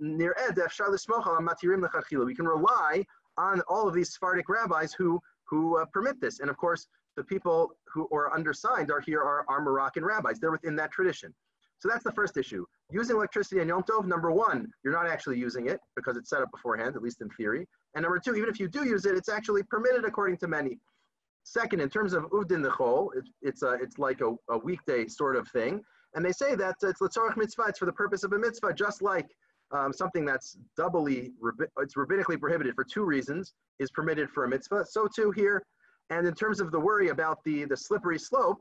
near 0.00 0.36
uh, 0.38 0.52
we 2.24 2.34
can 2.34 2.46
rely 2.46 3.04
on 3.38 3.60
all 3.62 3.88
of 3.88 3.94
these 3.94 4.12
Sephardic 4.12 4.48
rabbis 4.48 4.92
who, 4.92 5.20
who 5.44 5.78
uh, 5.78 5.84
permit 5.86 6.20
this. 6.20 6.40
And 6.40 6.50
of 6.50 6.56
course, 6.56 6.86
the 7.16 7.24
people 7.24 7.72
who 7.92 8.08
are 8.12 8.32
undersigned 8.34 8.90
are 8.90 9.00
here 9.00 9.20
are, 9.20 9.44
are 9.48 9.60
Moroccan 9.62 10.04
rabbis. 10.04 10.38
They're 10.38 10.50
within 10.50 10.76
that 10.76 10.90
tradition. 10.90 11.34
So 11.82 11.88
that's 11.88 12.04
the 12.04 12.12
first 12.12 12.36
issue. 12.36 12.64
Using 12.92 13.16
electricity 13.16 13.60
on 13.60 13.66
Yom 13.66 13.82
Tov, 13.82 14.06
number 14.06 14.30
one, 14.30 14.70
you're 14.84 14.92
not 14.92 15.08
actually 15.08 15.36
using 15.36 15.66
it 15.66 15.80
because 15.96 16.16
it's 16.16 16.30
set 16.30 16.40
up 16.40 16.48
beforehand, 16.52 16.94
at 16.94 17.02
least 17.02 17.20
in 17.22 17.28
theory. 17.30 17.66
And 17.96 18.04
number 18.04 18.20
two, 18.24 18.36
even 18.36 18.48
if 18.48 18.60
you 18.60 18.68
do 18.68 18.86
use 18.86 19.04
it, 19.04 19.16
it's 19.16 19.28
actually 19.28 19.64
permitted 19.64 20.04
according 20.04 20.36
to 20.38 20.46
many. 20.46 20.78
Second, 21.42 21.80
in 21.80 21.90
terms 21.90 22.12
of 22.12 22.22
Uvdin 22.30 22.64
Nechol, 22.64 23.08
it's, 23.16 23.30
it's, 23.42 23.62
it's 23.82 23.98
like 23.98 24.20
a, 24.20 24.32
a 24.48 24.58
weekday 24.58 25.08
sort 25.08 25.34
of 25.34 25.48
thing. 25.48 25.82
And 26.14 26.24
they 26.24 26.30
say 26.30 26.54
that 26.54 26.76
it's 26.82 27.00
Letzorach 27.00 27.36
Mitzvah, 27.36 27.64
it's 27.70 27.80
for 27.80 27.86
the 27.86 27.92
purpose 27.92 28.22
of 28.22 28.32
a 28.32 28.38
mitzvah, 28.38 28.74
just 28.74 29.02
like 29.02 29.26
um, 29.72 29.92
something 29.92 30.24
that's 30.24 30.56
doubly, 30.76 31.32
it's 31.80 31.96
rabbinically 31.96 32.38
prohibited 32.38 32.76
for 32.76 32.84
two 32.84 33.02
reasons, 33.04 33.54
is 33.80 33.90
permitted 33.90 34.30
for 34.30 34.44
a 34.44 34.48
mitzvah. 34.48 34.84
So 34.88 35.08
too 35.12 35.32
here. 35.32 35.60
And 36.10 36.28
in 36.28 36.34
terms 36.34 36.60
of 36.60 36.70
the 36.70 36.78
worry 36.78 37.08
about 37.08 37.42
the, 37.42 37.64
the 37.64 37.76
slippery 37.76 38.20
slope, 38.20 38.60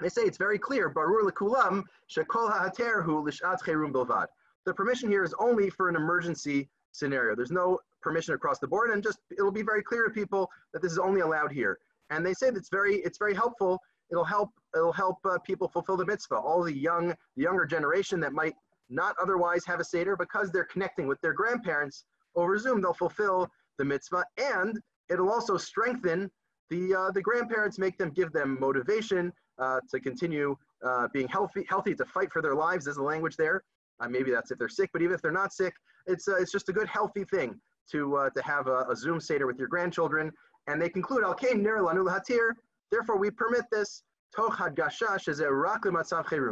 they 0.00 0.08
say 0.08 0.22
it's 0.22 0.38
very 0.38 0.58
clear, 0.58 0.90
Barur 0.90 1.22
lekulam 1.22 1.84
shekol 2.10 2.50
ha'ater 2.50 3.02
hu 3.02 3.24
lishat 3.24 3.60
cherum 3.62 3.92
bilvad. 3.92 4.26
The 4.64 4.74
permission 4.74 5.10
here 5.10 5.24
is 5.24 5.34
only 5.38 5.70
for 5.70 5.88
an 5.88 5.96
emergency 5.96 6.68
scenario. 6.92 7.34
There's 7.34 7.50
no 7.50 7.78
permission 8.00 8.34
across 8.34 8.58
the 8.58 8.68
board, 8.68 8.90
and 8.90 9.02
just 9.02 9.18
it'll 9.30 9.52
be 9.52 9.62
very 9.62 9.82
clear 9.82 10.04
to 10.04 10.10
people 10.10 10.50
that 10.72 10.82
this 10.82 10.92
is 10.92 10.98
only 10.98 11.20
allowed 11.20 11.52
here. 11.52 11.78
And 12.10 12.24
they 12.24 12.34
say 12.34 12.50
that's 12.50 12.68
very 12.68 12.96
it's 12.96 13.18
very 13.18 13.34
helpful 13.34 13.80
it'll 14.12 14.24
help 14.24 14.50
it'll 14.76 14.92
help 14.92 15.18
uh, 15.24 15.38
people 15.38 15.66
fulfill 15.66 15.96
the 15.96 16.06
mitzvah. 16.06 16.36
All 16.36 16.62
the 16.62 16.72
young 16.72 17.08
the 17.36 17.42
younger 17.42 17.66
generation 17.66 18.20
that 18.20 18.32
might 18.32 18.54
not 18.90 19.16
otherwise 19.20 19.64
have 19.64 19.80
a 19.80 19.84
seder 19.84 20.16
because 20.16 20.52
they're 20.52 20.64
connecting 20.64 21.06
with 21.06 21.20
their 21.22 21.32
grandparents 21.32 22.04
over 22.36 22.58
Zoom, 22.58 22.80
they'll 22.80 22.92
fulfill 22.92 23.50
the 23.78 23.84
mitzvah, 23.84 24.24
and 24.36 24.78
it'll 25.10 25.30
also 25.30 25.56
strengthen 25.56 26.30
the 26.70 26.94
uh, 26.94 27.10
the 27.10 27.22
grandparents, 27.22 27.78
make 27.78 27.98
them 27.98 28.10
give 28.10 28.32
them 28.32 28.58
motivation 28.60 29.32
uh, 29.58 29.80
to 29.90 30.00
continue 30.00 30.56
uh, 30.84 31.08
being 31.12 31.28
healthy, 31.28 31.64
healthy 31.68 31.94
to 31.94 32.04
fight 32.04 32.32
for 32.32 32.42
their 32.42 32.54
lives. 32.54 32.84
There's 32.84 32.96
a 32.96 33.02
language 33.02 33.36
there. 33.36 33.62
Uh, 34.00 34.08
maybe 34.08 34.30
that's 34.30 34.50
if 34.50 34.58
they're 34.58 34.68
sick, 34.68 34.90
but 34.92 35.02
even 35.02 35.14
if 35.14 35.22
they're 35.22 35.30
not 35.30 35.52
sick, 35.52 35.74
it's 36.06 36.26
uh, 36.28 36.36
it's 36.36 36.50
just 36.50 36.68
a 36.68 36.72
good 36.72 36.88
healthy 36.88 37.24
thing 37.24 37.60
to 37.90 38.30
to 38.34 38.42
have 38.42 38.66
a, 38.66 38.86
a 38.90 38.96
Zoom 38.96 39.20
seder 39.20 39.46
with 39.46 39.58
your 39.58 39.68
grandchildren. 39.68 40.32
And 40.66 40.80
they 40.80 40.88
conclude, 40.88 41.24
Al 41.24 41.36
ner 41.56 41.78
lanu 41.78 42.08
hatir. 42.08 42.52
Therefore, 42.90 43.18
we 43.18 43.30
permit 43.30 43.64
this. 43.70 44.02
Toch 44.34 44.56
hadgashash 44.56 45.28
is 45.28 45.40
a 45.40 45.48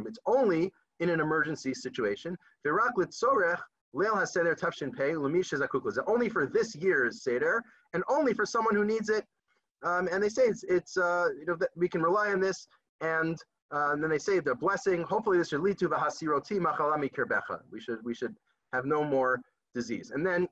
It's 0.06 0.18
only 0.26 0.72
in 1.00 1.08
an 1.08 1.20
emergency 1.20 1.72
situation. 1.74 2.36
Virak 2.66 2.92
litzorech 2.96 3.60
leil 3.94 4.14
haseder 4.14 4.58
tafshin 4.58 4.94
pei 4.94 5.12
lumish 5.12 5.98
Only 6.06 6.28
for 6.28 6.46
this 6.46 6.74
year's 6.76 7.22
seder, 7.22 7.62
and 7.94 8.02
only 8.08 8.34
for 8.34 8.44
someone 8.44 8.74
who 8.74 8.84
needs 8.84 9.08
it. 9.08 9.24
Um, 9.82 10.08
and 10.12 10.22
they 10.22 10.28
say 10.28 10.42
it's, 10.42 10.62
it's 10.64 10.96
uh, 10.98 11.28
you 11.38 11.46
know 11.46 11.56
that 11.56 11.70
we 11.74 11.88
can 11.88 12.02
rely 12.02 12.32
on 12.32 12.40
this, 12.40 12.68
and, 13.00 13.36
uh, 13.72 13.92
and 13.92 14.02
then 14.02 14.10
they 14.10 14.18
say 14.18 14.40
the 14.40 14.54
blessing. 14.54 15.02
Hopefully, 15.02 15.38
this 15.38 15.48
should 15.48 15.60
lead 15.60 15.78
to 15.78 15.88
v'hasiroti 15.88 16.58
machalami 16.58 17.12
kirbecha. 17.12 17.60
We 17.70 17.80
should 17.80 18.04
we 18.04 18.14
should 18.14 18.34
have 18.72 18.84
no 18.84 19.04
more 19.04 19.40
disease. 19.74 20.10
And 20.10 20.26
then 20.26 20.48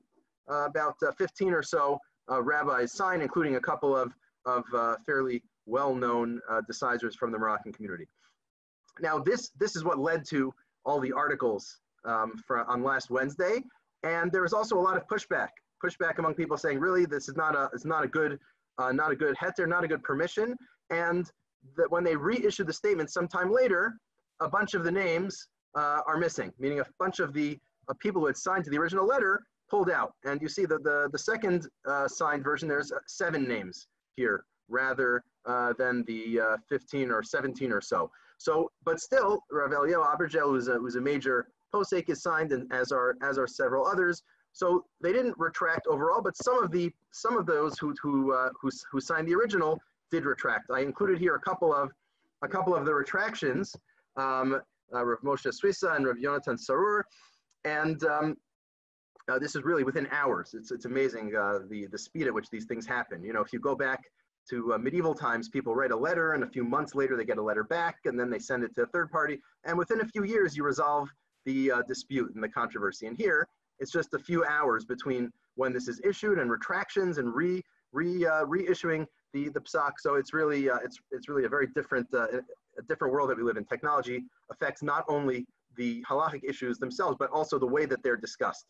uh, 0.49 0.65
about 0.65 0.95
uh, 1.05 1.11
15 1.11 1.53
or 1.53 1.63
so 1.63 1.99
uh, 2.31 2.41
rabbis 2.41 2.93
sign, 2.93 3.21
including 3.21 3.55
a 3.55 3.59
couple 3.59 3.95
of, 3.95 4.13
of 4.45 4.63
uh, 4.75 4.95
fairly 5.05 5.43
well-known 5.65 6.41
uh, 6.49 6.61
decisors 6.69 7.13
from 7.13 7.31
the 7.31 7.37
Moroccan 7.37 7.71
community. 7.71 8.07
Now, 8.99 9.19
this, 9.19 9.51
this 9.59 9.75
is 9.75 9.83
what 9.83 9.99
led 9.99 10.25
to 10.29 10.53
all 10.85 10.99
the 10.99 11.11
articles 11.11 11.77
um, 12.05 12.33
for, 12.45 12.65
on 12.65 12.83
last 12.83 13.09
Wednesday, 13.09 13.61
and 14.03 14.31
there 14.31 14.41
was 14.41 14.53
also 14.53 14.77
a 14.77 14.81
lot 14.81 14.97
of 14.97 15.07
pushback, 15.07 15.49
pushback 15.83 16.17
among 16.17 16.33
people 16.33 16.57
saying, 16.57 16.79
really, 16.79 17.05
this 17.05 17.29
is 17.29 17.35
not 17.35 17.55
a, 17.55 17.69
it's 17.73 17.85
not 17.85 18.03
a 18.03 18.07
good, 18.07 18.39
not 18.79 19.11
a 19.11 19.15
good 19.15 19.35
heter, 19.35 19.67
not 19.67 19.83
a 19.83 19.87
good 19.87 20.03
permission, 20.03 20.55
and 20.89 21.31
that 21.77 21.89
when 21.91 22.03
they 22.03 22.15
reissued 22.15 22.67
the 22.67 22.73
statement 22.73 23.09
sometime 23.11 23.51
later, 23.51 23.93
a 24.39 24.49
bunch 24.49 24.73
of 24.73 24.83
the 24.83 24.91
names 24.91 25.47
uh, 25.75 26.01
are 26.07 26.17
missing, 26.17 26.51
meaning 26.59 26.79
a 26.79 26.85
bunch 26.97 27.19
of 27.19 27.33
the 27.33 27.57
uh, 27.89 27.93
people 27.99 28.21
who 28.21 28.27
had 28.27 28.37
signed 28.37 28.63
to 28.63 28.69
the 28.69 28.77
original 28.77 29.05
letter 29.05 29.43
pulled 29.69 29.89
out. 29.89 30.13
And 30.25 30.41
you 30.41 30.49
see 30.49 30.65
that 30.65 30.83
the, 30.83 31.09
the 31.11 31.17
second 31.17 31.67
uh, 31.87 32.07
signed 32.07 32.43
version, 32.43 32.67
there's 32.67 32.91
seven 33.07 33.47
names 33.47 33.87
here 34.15 34.45
rather 34.67 35.23
uh, 35.45 35.73
than 35.77 36.03
the 36.05 36.39
uh, 36.39 36.57
15 36.69 37.11
or 37.11 37.23
17 37.23 37.71
or 37.71 37.81
so. 37.81 38.11
So, 38.37 38.71
but 38.85 38.99
still, 38.99 39.43
Rav 39.51 39.71
Eliyahu 39.71 40.15
Abergel, 40.15 40.51
who's 40.51 40.67
a, 40.67 40.75
who's 40.75 40.95
a 40.95 41.01
major 41.01 41.47
posek, 41.73 42.09
is 42.09 42.23
signed, 42.23 42.53
and 42.53 42.71
as 42.71 42.91
are 42.91 43.17
as 43.21 43.37
are 43.37 43.47
several 43.47 43.85
others. 43.85 44.23
So 44.53 44.85
they 45.01 45.11
didn't 45.11 45.35
retract 45.37 45.87
overall, 45.87 46.21
but 46.21 46.37
some 46.37 46.63
of 46.63 46.71
the 46.71 46.91
some 47.11 47.37
of 47.37 47.45
those 47.45 47.77
who 47.77 47.93
who 48.01 48.33
uh, 48.33 48.49
who, 48.61 48.69
who 48.91 49.01
signed 49.01 49.27
the 49.27 49.35
original 49.35 49.79
did 50.11 50.25
retract. 50.25 50.69
I 50.71 50.81
included 50.81 51.19
here 51.19 51.35
a 51.35 51.39
couple 51.39 51.73
of 51.73 51.91
a 52.41 52.47
couple 52.47 52.75
of 52.75 52.85
the 52.85 52.93
retractions. 52.93 53.75
Um, 54.15 54.61
uh, 54.93 55.05
Rav 55.05 55.19
Moshe 55.21 55.51
Swissa 55.51 55.95
and 55.95 56.05
Rav 56.05 56.17
Yonatan 56.17 56.57
Sarur, 56.57 57.03
and 57.63 58.03
um, 58.05 58.35
uh, 59.29 59.37
this 59.37 59.55
is 59.55 59.63
really 59.63 59.83
within 59.83 60.07
hours. 60.11 60.53
It's, 60.53 60.71
it's 60.71 60.85
amazing 60.85 61.35
uh, 61.35 61.59
the, 61.69 61.87
the 61.91 61.97
speed 61.97 62.27
at 62.27 62.33
which 62.33 62.49
these 62.49 62.65
things 62.65 62.87
happen. 62.87 63.23
You 63.23 63.33
know, 63.33 63.41
if 63.41 63.53
you 63.53 63.59
go 63.59 63.75
back 63.75 64.03
to 64.49 64.73
uh, 64.73 64.77
medieval 64.77 65.13
times, 65.13 65.49
people 65.49 65.75
write 65.75 65.91
a 65.91 65.95
letter 65.95 66.33
and 66.33 66.43
a 66.43 66.47
few 66.47 66.63
months 66.63 66.95
later 66.95 67.15
they 67.15 67.25
get 67.25 67.37
a 67.37 67.41
letter 67.41 67.63
back 67.63 67.97
and 68.05 68.19
then 68.19 68.29
they 68.29 68.39
send 68.39 68.63
it 68.63 68.73
to 68.75 68.83
a 68.83 68.87
third 68.87 69.11
party. 69.11 69.39
And 69.65 69.77
within 69.77 70.01
a 70.01 70.07
few 70.07 70.23
years, 70.23 70.57
you 70.57 70.63
resolve 70.63 71.09
the 71.45 71.71
uh, 71.71 71.81
dispute 71.87 72.33
and 72.33 72.43
the 72.43 72.49
controversy. 72.49 73.05
And 73.05 73.15
here, 73.15 73.47
it's 73.79 73.91
just 73.91 74.13
a 74.13 74.19
few 74.19 74.43
hours 74.45 74.85
between 74.85 75.31
when 75.55 75.73
this 75.73 75.87
is 75.87 76.01
issued 76.03 76.39
and 76.39 76.49
retractions 76.49 77.17
and 77.17 77.33
re, 77.33 77.61
re, 77.91 78.25
uh, 78.25 78.45
reissuing 78.45 79.05
the, 79.33 79.49
the 79.49 79.61
psak. 79.61 79.91
So 79.99 80.15
it's 80.15 80.33
really, 80.33 80.69
uh, 80.69 80.77
it's, 80.83 80.97
it's 81.11 81.29
really 81.29 81.45
a 81.45 81.49
very 81.49 81.67
different, 81.67 82.07
a 82.13 82.41
different 82.87 83.13
world 83.13 83.29
that 83.29 83.37
we 83.37 83.43
live 83.43 83.57
in. 83.57 83.65
Technology 83.65 84.23
affects 84.51 84.81
not 84.83 85.03
only 85.07 85.45
the 85.77 86.03
halachic 86.09 86.43
issues 86.43 86.77
themselves, 86.77 87.15
but 87.19 87.29
also 87.31 87.59
the 87.59 87.67
way 87.67 87.85
that 87.85 88.01
they're 88.03 88.17
discussed. 88.17 88.65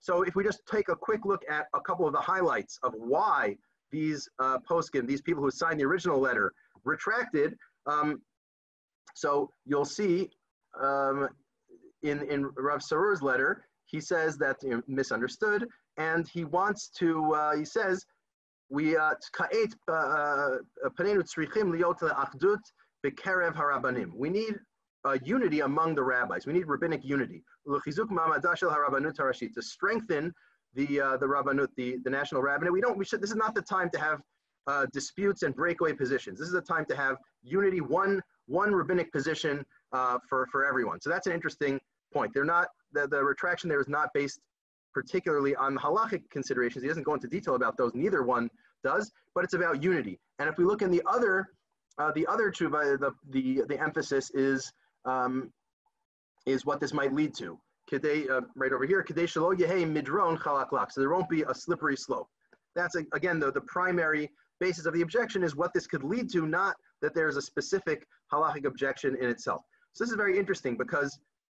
So 0.00 0.22
if 0.22 0.36
we 0.36 0.44
just 0.44 0.60
take 0.70 0.88
a 0.88 0.96
quick 0.96 1.24
look 1.24 1.42
at 1.50 1.66
a 1.74 1.80
couple 1.80 2.06
of 2.06 2.12
the 2.12 2.20
highlights 2.20 2.78
of 2.82 2.94
why 2.96 3.56
these 3.90 4.28
uh, 4.38 4.58
these 5.04 5.22
people 5.22 5.42
who 5.42 5.50
signed 5.50 5.80
the 5.80 5.84
original 5.84 6.20
letter, 6.20 6.52
retracted. 6.84 7.56
Um, 7.86 8.20
so 9.14 9.50
you'll 9.64 9.84
see 9.84 10.30
um, 10.80 11.28
in, 12.02 12.22
in 12.30 12.50
Rav 12.56 12.82
Sarur's 12.82 13.22
letter, 13.22 13.64
he 13.86 14.00
says 14.00 14.36
that 14.38 14.56
you 14.62 14.70
know, 14.70 14.82
misunderstood, 14.86 15.66
and 15.96 16.28
he 16.28 16.44
wants 16.44 16.88
to, 16.98 17.34
uh, 17.34 17.56
he 17.56 17.64
says, 17.64 18.04
we 18.70 18.96
uh, 18.96 19.14
panenu 20.98 21.22
tzrichim 21.22 21.72
liot 21.72 22.00
achdut 22.00 22.60
bekerev 23.04 23.54
harabanim. 23.54 24.10
We 24.14 24.28
need 24.30 24.58
uh, 25.04 25.16
unity 25.22 25.60
among 25.60 25.94
the 25.94 26.02
rabbis. 26.02 26.46
We 26.46 26.52
need 26.52 26.66
rabbinic 26.66 27.04
unity. 27.04 27.42
To 27.66 27.80
strengthen 29.60 30.34
the 30.74 31.00
uh, 31.00 31.16
the 31.16 31.26
rabbanut, 31.26 31.68
the, 31.76 31.96
the 32.04 32.10
national 32.10 32.42
rabbinate. 32.42 32.72
We 32.72 32.80
don't. 32.80 32.98
We 32.98 33.04
should. 33.04 33.20
This 33.20 33.30
is 33.30 33.36
not 33.36 33.54
the 33.54 33.62
time 33.62 33.90
to 33.90 33.98
have 33.98 34.20
uh, 34.66 34.86
disputes 34.92 35.42
and 35.42 35.54
breakaway 35.54 35.92
positions. 35.92 36.38
This 36.38 36.48
is 36.48 36.54
a 36.54 36.60
time 36.60 36.84
to 36.90 36.96
have 36.96 37.16
unity, 37.42 37.80
one 37.80 38.22
one 38.46 38.74
rabbinic 38.74 39.12
position 39.12 39.64
uh, 39.92 40.18
for 40.28 40.46
for 40.52 40.64
everyone. 40.64 41.00
So 41.00 41.10
that's 41.10 41.26
an 41.26 41.32
interesting 41.32 41.80
point. 42.12 42.32
They're 42.34 42.44
not 42.44 42.68
the, 42.92 43.06
the 43.06 43.22
retraction 43.22 43.68
there 43.68 43.80
is 43.80 43.88
not 43.88 44.10
based 44.14 44.40
particularly 45.00 45.54
on 45.64 45.70
the 45.76 45.82
halachic 45.86 46.22
considerations. 46.36 46.80
He 46.84 46.88
doesn't 46.92 47.08
go 47.10 47.14
into 47.18 47.28
detail 47.36 47.54
about 47.60 47.74
those. 47.80 47.92
Neither 48.04 48.22
one 48.36 48.44
does, 48.90 49.04
but 49.34 49.40
it's 49.44 49.56
about 49.60 49.74
unity. 49.90 50.16
And 50.38 50.46
if 50.50 50.54
we 50.60 50.64
look 50.70 50.82
in 50.86 50.90
the 50.96 51.02
other 51.16 51.34
uh, 52.00 52.12
the 52.18 52.26
other 52.32 52.46
tshuva, 52.56 52.80
the, 53.04 53.10
the 53.34 53.46
the 53.70 53.78
emphasis 53.86 54.24
is 54.48 54.60
um, 55.12 55.34
is 56.54 56.60
what 56.68 56.78
this 56.82 56.92
might 57.00 57.12
lead 57.20 57.32
to. 57.42 57.48
Kidei, 57.90 58.18
uh, 58.34 58.42
right 58.62 58.72
over 58.76 58.86
here, 58.92 59.00
Kidei 59.08 59.26
Shalo 59.32 59.50
Midron 59.96 60.34
Chalaklak. 60.44 60.88
So 60.92 61.00
there 61.00 61.12
won't 61.16 61.32
be 61.38 61.42
a 61.52 61.54
slippery 61.64 61.98
slope. 62.06 62.28
That's, 62.78 62.96
again, 63.20 63.36
the, 63.40 63.50
the 63.58 63.66
primary 63.76 64.24
basis 64.64 64.84
of 64.88 64.92
the 64.96 65.02
objection 65.06 65.40
is 65.42 65.52
what 65.62 65.70
this 65.72 65.86
could 65.92 66.04
lead 66.12 66.26
to, 66.34 66.40
not 66.46 66.74
that 67.02 67.12
there's 67.14 67.36
a 67.42 67.42
specific 67.52 67.98
halachic 68.32 68.64
objection 68.72 69.10
in 69.22 69.28
itself. 69.34 69.62
So 69.94 69.98
this 70.04 70.10
is 70.10 70.16
very 70.24 70.36
interesting 70.42 70.74
because, 70.84 71.10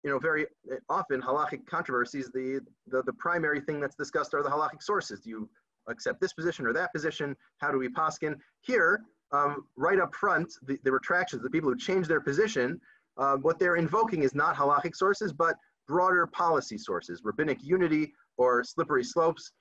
you 0.02 0.10
know, 0.10 0.18
very 0.18 0.46
often 0.88 1.20
halachic 1.20 1.66
controversies, 1.66 2.30
the, 2.32 2.60
the, 2.86 3.02
the 3.02 3.12
primary 3.14 3.60
thing 3.60 3.80
that's 3.80 3.96
discussed 3.96 4.34
are 4.34 4.42
the 4.42 4.48
halachic 4.48 4.82
sources. 4.82 5.20
Do 5.20 5.30
you 5.30 5.48
accept 5.88 6.20
this 6.20 6.32
position 6.32 6.66
or 6.66 6.72
that 6.72 6.92
position? 6.92 7.36
How 7.58 7.70
do 7.70 7.78
we 7.78 7.88
poskin? 7.88 8.36
Here, 8.62 9.02
um, 9.32 9.66
right 9.76 10.00
up 10.00 10.14
front, 10.14 10.52
the, 10.62 10.78
the 10.84 10.92
retractions, 10.92 11.42
the 11.42 11.50
people 11.50 11.70
who 11.70 11.76
change 11.76 12.08
their 12.08 12.20
position, 12.20 12.80
uh, 13.18 13.36
what 13.36 13.58
they're 13.58 13.76
invoking 13.76 14.22
is 14.22 14.34
not 14.34 14.56
halachic 14.56 14.96
sources, 14.96 15.32
but 15.32 15.56
broader 15.86 16.26
policy 16.26 16.78
sources, 16.78 17.20
rabbinic 17.24 17.58
unity 17.62 18.12
or 18.38 18.64
slippery 18.64 19.04
slopes, 19.04 19.52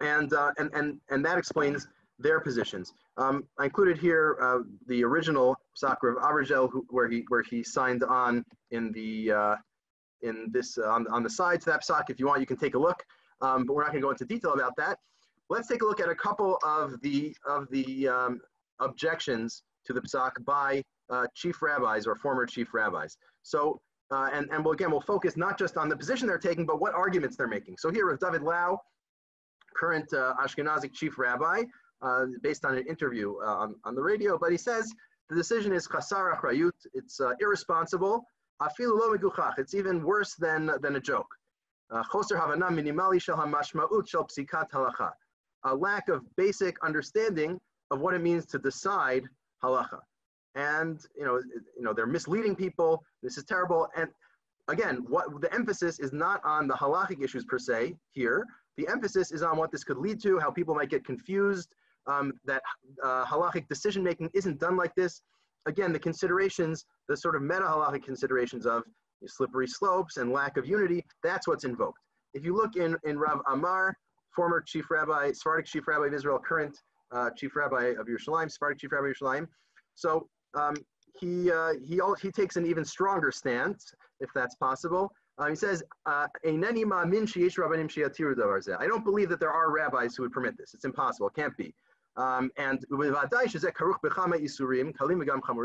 and, 0.00 0.32
uh, 0.32 0.52
and, 0.58 0.70
and, 0.74 1.00
and 1.10 1.24
that 1.24 1.38
explains 1.38 1.88
their 2.18 2.40
positions. 2.40 2.92
Um, 3.16 3.44
I 3.58 3.64
included 3.64 3.98
here 3.98 4.36
uh, 4.40 4.58
the 4.86 5.04
original 5.04 5.56
Sakra 5.74 6.16
of 6.16 6.22
Abergel, 6.22 6.70
where 6.90 7.08
he 7.08 7.24
where 7.28 7.42
he 7.42 7.62
signed 7.62 8.02
on 8.04 8.44
in 8.70 8.92
the 8.92 9.32
uh, 9.32 9.56
in 10.22 10.48
this 10.50 10.78
uh, 10.78 10.88
on, 10.88 11.06
on 11.08 11.22
the 11.22 11.30
side 11.30 11.60
to 11.62 11.66
that 11.70 11.82
psak. 11.82 12.10
If 12.10 12.18
you 12.18 12.26
want, 12.26 12.40
you 12.40 12.46
can 12.46 12.56
take 12.56 12.74
a 12.74 12.78
look, 12.78 13.04
um, 13.40 13.64
but 13.66 13.74
we're 13.74 13.82
not 13.82 13.92
going 13.92 14.02
to 14.02 14.06
go 14.06 14.10
into 14.10 14.24
detail 14.24 14.54
about 14.54 14.76
that. 14.76 14.98
Let's 15.50 15.68
take 15.68 15.82
a 15.82 15.86
look 15.86 16.00
at 16.00 16.08
a 16.08 16.14
couple 16.14 16.58
of 16.64 17.00
the 17.00 17.34
of 17.46 17.68
the 17.70 18.08
um, 18.08 18.40
objections 18.80 19.62
to 19.86 19.92
the 19.92 20.00
psak 20.00 20.44
by 20.44 20.82
uh, 21.10 21.26
chief 21.34 21.62
rabbis 21.62 22.06
or 22.06 22.14
former 22.16 22.46
chief 22.46 22.74
rabbis. 22.74 23.16
So 23.42 23.80
uh, 24.10 24.28
and, 24.32 24.48
and 24.50 24.64
we'll, 24.64 24.72
again, 24.72 24.90
we'll 24.90 25.00
focus 25.00 25.36
not 25.36 25.58
just 25.58 25.76
on 25.76 25.88
the 25.88 25.96
position 25.96 26.26
they're 26.26 26.38
taking, 26.38 26.64
but 26.64 26.80
what 26.80 26.94
arguments 26.94 27.36
they're 27.36 27.46
making. 27.46 27.76
So 27.78 27.90
here 27.90 28.10
with 28.10 28.20
David 28.20 28.42
Lau, 28.42 28.80
current 29.76 30.10
uh, 30.14 30.34
Ashkenazic 30.42 30.94
chief 30.94 31.18
rabbi, 31.18 31.64
uh, 32.00 32.26
based 32.42 32.64
on 32.64 32.76
an 32.76 32.86
interview 32.86 33.34
uh, 33.42 33.56
on, 33.56 33.74
on 33.84 33.94
the 33.94 34.02
radio, 34.02 34.38
but 34.38 34.50
he 34.50 34.56
says 34.56 34.90
the 35.28 35.36
decision 35.36 35.72
is 35.72 35.86
chasar 35.86 36.34
achrayut, 36.34 36.72
it's 36.94 37.20
irresponsible, 37.40 38.24
it's 39.58 39.74
even 39.74 40.02
worse 40.02 40.34
than, 40.34 40.70
than 40.82 40.96
a 40.96 41.00
joke. 41.00 41.34
Uh. 41.90 42.02
A 45.64 45.74
lack 45.74 46.08
of 46.08 46.36
basic 46.36 46.76
understanding 46.84 47.60
of 47.90 48.00
what 48.00 48.14
it 48.14 48.20
means 48.20 48.46
to 48.46 48.58
decide 48.58 49.24
halacha 49.62 50.00
and 50.58 51.00
you 51.16 51.24
know, 51.24 51.40
you 51.76 51.82
know, 51.82 51.92
they're 51.92 52.06
misleading 52.06 52.54
people. 52.56 53.04
This 53.22 53.38
is 53.38 53.44
terrible. 53.44 53.88
And 53.96 54.08
again, 54.66 55.04
what 55.08 55.40
the 55.40 55.52
emphasis 55.54 56.00
is 56.00 56.12
not 56.12 56.44
on 56.44 56.66
the 56.66 56.74
halachic 56.74 57.22
issues 57.22 57.44
per 57.44 57.58
se 57.58 57.94
here. 58.10 58.44
The 58.76 58.88
emphasis 58.88 59.32
is 59.32 59.42
on 59.42 59.56
what 59.56 59.70
this 59.70 59.84
could 59.84 59.98
lead 59.98 60.20
to, 60.22 60.38
how 60.38 60.50
people 60.50 60.74
might 60.74 60.90
get 60.90 61.04
confused, 61.04 61.74
um, 62.06 62.32
that 62.44 62.62
uh, 63.02 63.24
halachic 63.24 63.68
decision 63.68 64.02
making 64.02 64.30
isn't 64.34 64.58
done 64.58 64.76
like 64.76 64.94
this. 64.94 65.22
Again, 65.66 65.92
the 65.92 65.98
considerations, 65.98 66.84
the 67.08 67.16
sort 67.16 67.36
of 67.36 67.42
meta 67.42 67.62
halachic 67.62 68.04
considerations 68.04 68.66
of 68.66 68.82
slippery 69.26 69.66
slopes 69.66 70.16
and 70.16 70.32
lack 70.32 70.56
of 70.56 70.66
unity, 70.66 71.04
that's 71.22 71.48
what's 71.48 71.64
invoked. 71.64 71.98
If 72.34 72.44
you 72.44 72.54
look 72.54 72.76
in, 72.76 72.96
in 73.04 73.18
Rav 73.18 73.40
Amar, 73.48 73.94
former 74.34 74.60
chief 74.60 74.90
rabbi, 74.90 75.32
Sephardic 75.32 75.66
chief 75.66 75.88
rabbi 75.88 76.06
of 76.06 76.14
Israel, 76.14 76.38
current 76.38 76.78
uh, 77.10 77.30
chief 77.36 77.56
rabbi 77.56 77.94
of 77.98 78.06
Yerushalayim, 78.06 78.50
Sephardic 78.50 78.78
chief 78.78 78.92
rabbi 78.92 79.08
of 79.08 79.14
Yerushalayim. 79.14 79.46
So 79.94 80.28
um, 80.54 80.76
he, 81.18 81.50
uh, 81.50 81.72
he, 81.84 82.00
all, 82.00 82.14
he 82.14 82.30
takes 82.30 82.56
an 82.56 82.66
even 82.66 82.84
stronger 82.84 83.32
stance, 83.32 83.92
if 84.20 84.30
that's 84.34 84.54
possible. 84.56 85.10
Uh, 85.38 85.48
he 85.48 85.54
says, 85.54 85.82
uh, 86.06 86.26
I 86.44 86.52
don't 86.52 86.84
believe 89.04 89.28
that 89.28 89.40
there 89.40 89.52
are 89.52 89.70
rabbis 89.70 90.16
who 90.16 90.24
would 90.24 90.32
permit 90.32 90.58
this. 90.58 90.74
It's 90.74 90.84
impossible. 90.84 91.28
It 91.28 91.34
can't 91.34 91.56
be. 91.56 91.72
Um, 92.18 92.50
and 92.56 92.84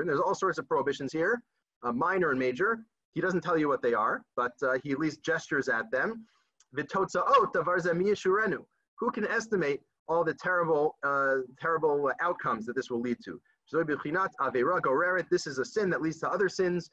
there's 0.08 0.20
all 0.20 0.36
sorts 0.36 0.60
of 0.60 0.68
prohibitions 0.68 1.12
here, 1.12 1.42
uh, 1.84 1.92
minor 1.92 2.30
and 2.30 2.40
major. 2.40 2.80
He 3.14 3.22
doesn't 3.22 3.42
tell 3.42 3.58
you 3.58 3.68
what 3.68 3.82
they 3.82 3.94
are, 3.94 4.24
but 4.36 4.54
uh, 4.62 4.78
he 4.84 4.92
at 4.92 5.00
least 5.00 5.24
gestures 5.24 5.68
at 5.68 5.90
them. 5.92 6.26
Who 9.00 9.12
can 9.12 9.28
estimate 9.28 9.82
all 10.08 10.24
the 10.24 10.34
terrible, 10.34 10.96
uh, 11.04 11.38
terrible 11.60 12.12
outcomes 12.22 12.66
that 12.68 12.76
this 12.76 12.90
will 12.90 13.02
lead 13.02 13.18
to? 13.26 13.42
This 15.30 15.48
is 15.48 15.58
a 15.58 15.66
sin 15.66 15.90
that 15.90 16.02
leads 16.02 16.20
to 16.20 16.30
other 16.30 16.50
sins. 16.50 16.90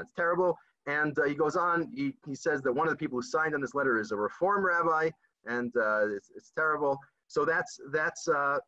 It's 0.00 0.12
terrible. 0.12 0.56
And 0.86 1.18
uh, 1.18 1.24
he 1.24 1.34
goes 1.34 1.56
on, 1.56 1.90
he, 1.94 2.14
he 2.26 2.34
says 2.34 2.62
that 2.62 2.72
one 2.72 2.86
of 2.86 2.92
the 2.92 2.96
people 2.96 3.18
who 3.18 3.22
signed 3.22 3.54
on 3.54 3.60
this 3.60 3.74
letter 3.74 3.98
is 3.98 4.12
a 4.12 4.16
reform 4.16 4.64
rabbi, 4.64 5.10
and 5.46 5.74
uh, 5.76 6.08
it's, 6.08 6.30
it's, 6.34 6.52
terrible. 6.56 6.98
So 7.30 7.44
that's, 7.44 7.78
that's, 7.92 8.26
uh, 8.26 8.58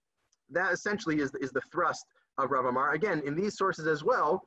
that 0.51 0.73
essentially 0.73 1.19
is, 1.21 1.33
is 1.41 1.51
the 1.51 1.61
thrust 1.73 2.07
of 2.39 2.53
Rav 2.53 2.65
Amar. 2.65 2.93
Again, 2.93 3.21
in 3.27 3.35
these 3.35 3.59
sources 3.59 3.89
as 3.89 4.05
well, 4.05 4.47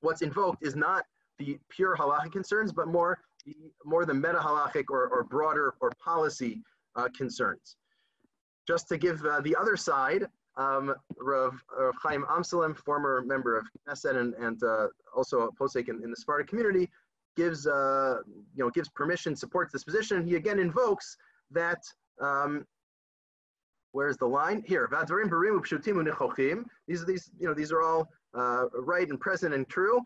what's 0.00 0.22
invoked 0.22 0.64
is 0.64 0.76
not 0.76 1.04
the 1.40 1.58
pure 1.68 1.96
halachic 1.96 2.30
concerns, 2.30 2.72
but 2.72 2.86
more 2.86 3.18
the, 3.44 3.56
more 3.84 4.06
the 4.06 4.14
meta 4.14 4.38
halachic 4.38 4.84
or, 4.90 5.08
or 5.08 5.24
broader 5.24 5.74
or 5.80 5.90
policy 6.02 6.60
uh, 6.94 7.08
concerns. 7.16 7.74
Just 8.68 8.86
to 8.88 8.96
give 8.96 9.24
uh, 9.26 9.40
the 9.40 9.56
other 9.56 9.76
side, 9.76 10.26
um, 10.56 10.94
Rav, 11.18 11.60
Rav 11.76 11.94
Chaim 12.00 12.24
Amsalem, 12.30 12.76
former 12.76 13.24
member 13.26 13.58
of 13.58 13.66
Knesset 13.88 14.16
and, 14.16 14.34
and 14.34 14.62
uh, 14.62 14.86
also 15.16 15.40
a 15.40 15.52
posek 15.52 15.88
in, 15.88 16.00
in, 16.04 16.10
the 16.10 16.16
Sfardi 16.16 16.46
community, 16.46 16.88
gives 17.36 17.66
uh, 17.66 18.18
you 18.54 18.62
know 18.62 18.70
gives 18.70 18.88
permission, 18.90 19.34
supports 19.34 19.72
this 19.72 19.82
position. 19.82 20.24
He 20.24 20.36
again 20.36 20.60
invokes 20.60 21.16
that. 21.50 21.82
Um, 22.20 22.66
where's 23.92 24.16
the 24.16 24.26
line 24.26 24.62
here? 24.66 24.88
These 26.88 27.02
are 27.02 27.06
these 27.06 27.30
you 27.38 27.46
know 27.46 27.54
these 27.54 27.72
are 27.72 27.82
all 27.82 28.08
uh, 28.34 28.64
right 28.74 29.08
and 29.08 29.20
present 29.20 29.54
and 29.54 29.68
true. 29.68 30.00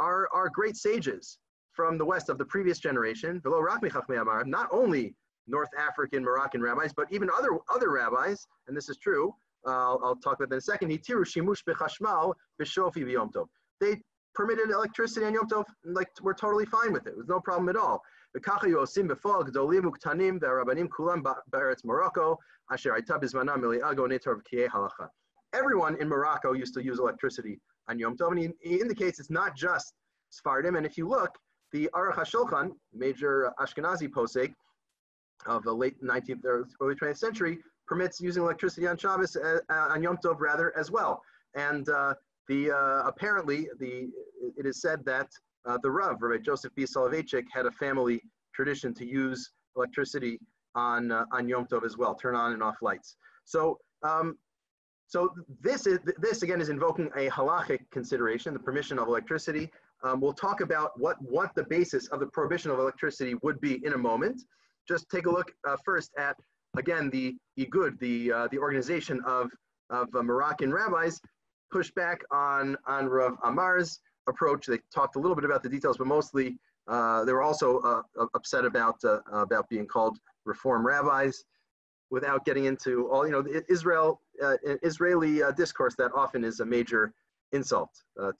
Are, 0.00 0.28
are 0.32 0.48
great 0.48 0.76
sages 0.76 1.38
from 1.72 1.98
the 1.98 2.04
west 2.04 2.28
of 2.28 2.38
the 2.38 2.44
previous 2.44 2.78
generation. 2.78 3.40
Not 3.44 4.68
only 4.70 5.14
North 5.48 5.68
African, 5.78 6.22
Moroccan 6.22 6.60
rabbis, 6.60 6.92
but 6.92 7.06
even 7.10 7.30
other, 7.36 7.50
other 7.74 7.90
rabbis, 7.90 8.46
and 8.66 8.76
this 8.76 8.88
is 8.88 8.96
true, 8.98 9.34
uh, 9.66 9.96
I'll, 9.96 10.16
talk 10.16 10.36
about 10.36 10.50
that 10.50 10.56
in 10.56 10.58
a 10.58 10.60
second. 10.60 10.90
They 13.80 13.96
permitted 14.34 14.70
electricity 14.70 15.26
on 15.26 15.34
Yom 15.34 15.48
Tov, 15.48 15.64
like 15.84 16.08
we're 16.22 16.34
totally 16.34 16.66
fine 16.66 16.92
with 16.92 17.06
it. 17.06 17.14
There's 17.16 17.28
no 17.28 17.40
problem 17.40 17.68
at 17.68 17.76
all. 17.76 18.02
Everyone 25.54 25.96
in 26.00 26.08
Morocco 26.08 26.52
used 26.52 26.74
to 26.74 26.84
use 26.84 26.98
electricity 26.98 27.58
on 27.88 27.98
Yom 27.98 28.16
Tov, 28.16 28.32
and 28.32 28.38
he, 28.38 28.50
he 28.60 28.80
indicates 28.80 29.18
it's 29.18 29.30
not 29.30 29.56
just 29.56 29.94
Sfardim. 30.30 30.76
And 30.76 30.84
if 30.84 30.98
you 30.98 31.08
look, 31.08 31.38
the 31.72 31.88
Aruch 31.94 32.14
HaShulchan, 32.14 32.72
major 32.94 33.50
Ashkenazi 33.58 34.08
posek, 34.08 34.52
of 35.46 35.62
the 35.62 35.72
late 35.72 36.02
19th 36.02 36.44
or 36.44 36.68
early 36.80 36.94
20th 36.94 37.18
century 37.18 37.58
permits 37.86 38.20
using 38.20 38.42
electricity 38.42 38.86
on 38.86 38.96
Shabbos, 38.96 39.36
uh, 39.36 39.60
uh, 39.70 39.88
on 39.90 40.02
Yom 40.02 40.18
Tov 40.18 40.40
rather, 40.40 40.76
as 40.76 40.90
well. 40.90 41.22
And 41.54 41.88
uh, 41.88 42.14
the 42.48 42.72
uh, 42.72 43.06
apparently, 43.06 43.68
the 43.78 44.10
it 44.56 44.66
is 44.66 44.80
said 44.80 45.04
that 45.06 45.30
uh, 45.68 45.78
the 45.82 45.90
Rav, 45.90 46.20
Rabbi 46.20 46.42
Joseph 46.42 46.74
B. 46.74 46.84
Soloveitchik, 46.84 47.44
had 47.52 47.66
a 47.66 47.70
family 47.72 48.22
tradition 48.54 48.94
to 48.94 49.06
use 49.06 49.52
electricity 49.76 50.38
on, 50.74 51.12
uh, 51.12 51.24
on 51.32 51.48
Yom 51.48 51.66
Tov 51.66 51.84
as 51.84 51.96
well, 51.96 52.14
turn 52.14 52.34
on 52.34 52.52
and 52.52 52.62
off 52.62 52.76
lights. 52.82 53.16
So, 53.44 53.78
um, 54.02 54.36
so 55.06 55.30
this, 55.60 55.86
is, 55.86 55.98
this 56.18 56.42
again 56.42 56.60
is 56.60 56.68
invoking 56.68 57.10
a 57.16 57.28
halachic 57.30 57.80
consideration, 57.90 58.52
the 58.52 58.60
permission 58.60 58.98
of 58.98 59.08
electricity. 59.08 59.70
Um, 60.04 60.20
we'll 60.20 60.34
talk 60.34 60.60
about 60.60 60.98
what, 60.98 61.16
what 61.22 61.54
the 61.54 61.64
basis 61.64 62.08
of 62.08 62.20
the 62.20 62.26
prohibition 62.26 62.70
of 62.70 62.78
electricity 62.78 63.34
would 63.42 63.60
be 63.60 63.84
in 63.84 63.94
a 63.94 63.98
moment 63.98 64.42
just 64.88 65.08
take 65.10 65.26
a 65.26 65.30
look 65.30 65.52
uh, 65.68 65.76
first 65.84 66.10
at, 66.18 66.36
again, 66.76 67.10
the 67.10 67.36
Igud, 67.58 67.98
the, 68.00 68.32
uh, 68.32 68.48
the 68.50 68.58
organization 68.58 69.20
of, 69.26 69.50
of 69.90 70.08
uh, 70.14 70.22
Moroccan 70.22 70.72
rabbis, 70.72 71.20
push 71.70 71.90
back 71.90 72.22
on, 72.32 72.76
on 72.86 73.06
Rav 73.06 73.36
Amar's 73.44 74.00
approach. 74.28 74.66
They 74.66 74.78
talked 74.94 75.16
a 75.16 75.18
little 75.18 75.34
bit 75.34 75.44
about 75.44 75.62
the 75.62 75.68
details, 75.68 75.96
but 75.98 76.06
mostly 76.06 76.58
uh, 76.86 77.24
they 77.24 77.32
were 77.32 77.42
also 77.42 77.78
uh, 77.80 78.26
upset 78.34 78.64
about, 78.64 78.96
uh, 79.04 79.20
about 79.32 79.68
being 79.68 79.86
called 79.86 80.18
reform 80.44 80.86
rabbis 80.86 81.44
without 82.10 82.44
getting 82.44 82.64
into 82.64 83.08
all, 83.10 83.26
you 83.26 83.32
know, 83.32 83.44
Israel, 83.68 84.22
Israeli 84.82 85.42
discourse 85.56 85.94
that 85.96 86.10
often 86.14 86.42
is 86.42 86.60
a 86.60 86.64
major 86.64 87.12
insult 87.52 87.90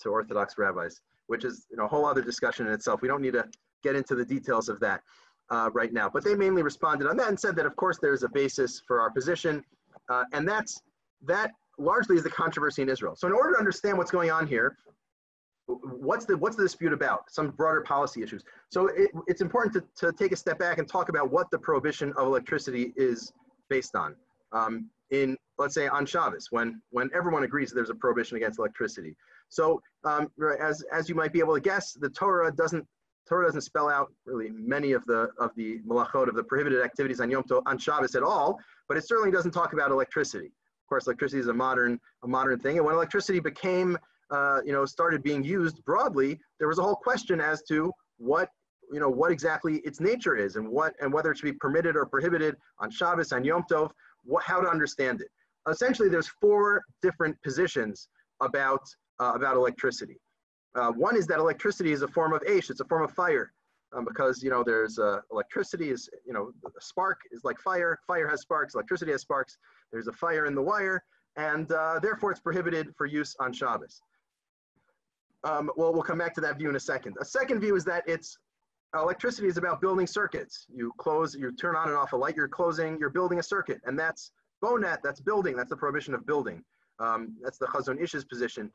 to 0.01 0.09
Orthodox 0.09 0.57
rabbis, 0.57 1.03
which 1.27 1.44
is 1.44 1.66
you 1.70 1.77
know, 1.77 1.85
a 1.85 1.88
whole 1.88 2.07
other 2.07 2.22
discussion 2.22 2.66
in 2.66 2.72
itself. 2.72 3.03
We 3.03 3.09
don't 3.09 3.20
need 3.20 3.35
to 3.35 3.46
get 3.83 3.94
into 3.94 4.14
the 4.14 4.24
details 4.24 4.70
of 4.70 4.81
that 4.81 5.03
uh, 5.51 5.70
right 5.72 5.92
now. 5.92 6.09
But 6.09 6.24
they 6.24 6.35
mainly 6.35 6.62
responded 6.62 7.09
on 7.09 7.16
that 7.18 7.29
and 7.29 7.38
said 7.38 7.57
that, 7.57 7.66
of 7.66 7.77
course, 7.77 7.98
there's 7.98 8.22
a 8.22 8.29
basis 8.29 8.83
for 8.87 9.01
our 9.01 9.11
position. 9.11 9.64
Uh, 10.09 10.24
and 10.33 10.46
that's, 10.48 10.81
that 11.22 11.53
largely 11.79 12.16
is 12.16 12.22
the 12.22 12.31
controversy 12.31 12.83
in 12.83 12.88
Israel. 12.88 13.14
So 13.16 13.27
in 13.27 13.33
order 13.33 13.53
to 13.53 13.59
understand 13.59 13.98
what's 13.98 14.11
going 14.11 14.31
on 14.31 14.46
here, 14.46 14.77
what's 15.68 16.24
the, 16.24 16.37
what's 16.37 16.57
the 16.57 16.62
dispute 16.62 16.92
about? 16.92 17.31
Some 17.31 17.50
broader 17.50 17.83
policy 17.83 18.22
issues. 18.22 18.42
So 18.70 18.88
it, 18.88 19.11
it's 19.26 19.40
important 19.40 19.74
to, 19.74 20.07
to 20.07 20.12
take 20.12 20.33
a 20.33 20.37
step 20.37 20.59
back 20.59 20.78
and 20.78 20.88
talk 20.88 21.09
about 21.09 21.31
what 21.31 21.50
the 21.50 21.59
prohibition 21.59 22.12
of 22.16 22.26
electricity 22.26 22.92
is 22.96 23.33
based 23.68 23.94
on. 23.94 24.16
Um, 24.52 24.90
in, 25.11 25.37
let's 25.59 25.74
say, 25.74 25.88
on 25.88 26.07
Shabbos, 26.07 26.48
when, 26.50 26.81
when 26.90 27.11
everyone 27.14 27.44
agrees 27.44 27.72
there's 27.72 27.90
a 27.90 27.94
prohibition 27.94 28.37
against 28.37 28.59
electricity. 28.59 29.14
So 29.48 29.81
um, 30.04 30.28
as, 30.61 30.85
as 30.92 31.09
you 31.09 31.14
might 31.14 31.33
be 31.33 31.40
able 31.40 31.54
to 31.54 31.61
guess, 31.61 31.92
the 31.92 32.11
Torah 32.11 32.52
doesn't 32.52 32.87
Torah 33.28 33.44
doesn't 33.44 33.61
spell 33.61 33.90
out 33.90 34.11
really 34.24 34.48
many 34.48 34.92
of 34.92 35.04
the 35.04 35.28
of 35.38 35.50
the 35.54 35.81
malachot 35.87 36.28
of 36.28 36.35
the 36.35 36.42
prohibited 36.42 36.83
activities 36.83 37.20
on 37.20 37.31
Yom 37.31 37.42
Tov 37.42 37.62
on 37.66 37.76
Shabbos 37.76 38.14
at 38.14 38.22
all, 38.22 38.59
but 38.88 38.96
it 38.96 39.07
certainly 39.07 39.31
doesn't 39.31 39.50
talk 39.50 39.74
about 39.74 39.90
electricity. 39.90 40.46
Of 40.46 40.88
course, 40.88 41.07
electricity 41.07 41.40
is 41.40 41.48
a 41.48 41.52
modern 41.52 42.00
a 42.24 42.28
modern 42.28 42.59
thing, 42.59 42.78
and 42.78 42.87
when 42.87 42.94
electricity 42.94 43.38
became 43.38 43.98
uh, 44.30 44.60
you 44.64 44.72
know 44.72 44.84
started 44.84 45.22
being 45.22 45.42
used 45.42 45.84
broadly, 45.84 46.38
there 46.58 46.68
was 46.68 46.78
a 46.78 46.82
whole 46.82 46.96
question 46.96 47.40
as 47.40 47.62
to 47.64 47.92
what 48.18 48.48
you 48.92 49.00
know 49.00 49.08
what 49.08 49.30
exactly 49.30 49.76
its 49.78 50.00
nature 50.00 50.36
is 50.36 50.56
and 50.56 50.68
what 50.68 50.94
and 51.00 51.12
whether 51.12 51.30
it 51.30 51.38
should 51.38 51.44
be 51.46 51.52
permitted 51.52 51.96
or 51.96 52.06
prohibited 52.06 52.56
on 52.78 52.90
Shabbos 52.90 53.32
and 53.32 53.44
Yom 53.44 53.64
Tov, 53.70 53.90
what, 54.24 54.44
how 54.44 54.60
to 54.60 54.68
understand 54.68 55.20
it. 55.20 55.28
Essentially, 55.68 56.08
there's 56.08 56.28
four 56.40 56.82
different 57.02 57.40
positions 57.42 58.08
about 58.40 58.82
uh, 59.20 59.32
about 59.34 59.56
electricity. 59.56 60.20
Uh, 60.74 60.92
one 60.92 61.16
is 61.16 61.26
that 61.26 61.38
electricity 61.38 61.92
is 61.92 62.02
a 62.02 62.08
form 62.08 62.32
of 62.32 62.40
aish, 62.42 62.70
it's 62.70 62.80
a 62.80 62.84
form 62.84 63.02
of 63.02 63.10
fire. 63.12 63.52
Um, 63.94 64.04
because 64.04 64.42
you 64.42 64.50
know 64.50 64.62
there's 64.62 64.98
uh, 64.98 65.20
electricity 65.32 65.88
is 65.88 66.10
you 66.26 66.34
know 66.34 66.52
a 66.66 66.70
spark 66.78 67.20
is 67.32 67.42
like 67.42 67.58
fire 67.58 67.98
fire 68.06 68.28
has 68.28 68.42
sparks 68.42 68.74
electricity 68.74 69.12
has 69.12 69.22
sparks 69.22 69.56
there's 69.90 70.08
a 70.08 70.12
fire 70.12 70.44
in 70.44 70.54
the 70.54 70.60
wire 70.60 71.02
and 71.38 71.70
uh, 71.72 71.98
therefore 72.02 72.32
it's 72.32 72.40
prohibited 72.40 72.94
for 72.96 73.06
use 73.06 73.34
on 73.40 73.52
Shabbos. 73.52 74.02
Um, 75.44 75.70
well, 75.77 75.92
we'll 75.92 76.03
come 76.03 76.18
back 76.18 76.35
to 76.35 76.40
that 76.42 76.59
view 76.59 76.68
in 76.68 76.77
a 76.77 76.81
second. 76.81 77.16
A 77.20 77.24
second 77.24 77.61
view 77.61 77.77
is 77.77 77.85
that 77.85 78.05
it's 78.07 78.38
electricity 78.94 79.46
is 79.46 79.57
about 79.57 79.81
building 79.81 80.07
circuits. 80.07 80.66
You 80.68 80.92
close, 80.98 81.35
you 81.35 81.53
turn 81.53 81.77
on 81.77 81.88
and 81.88 81.96
off 81.96 82.12
a 82.12 82.16
light, 82.16 82.37
you're 82.37 82.48
closing, 82.48 82.98
you're 82.98 83.11
building 83.11 83.38
a 83.38 83.42
circuit, 83.42 83.81
and 83.85 83.98
that's 83.98 84.33
bonet, 84.64 84.98
that's 85.03 85.20
building, 85.20 85.57
that's 85.57 85.70
the 85.70 85.77
prohibition 85.77 86.14
of 86.14 86.27
building. 86.27 86.64
Um, 86.98 87.37
that's 87.42 87.59
the 87.59 87.66
Chazon 87.66 88.03
Ish's 88.03 88.24
position 88.24 88.72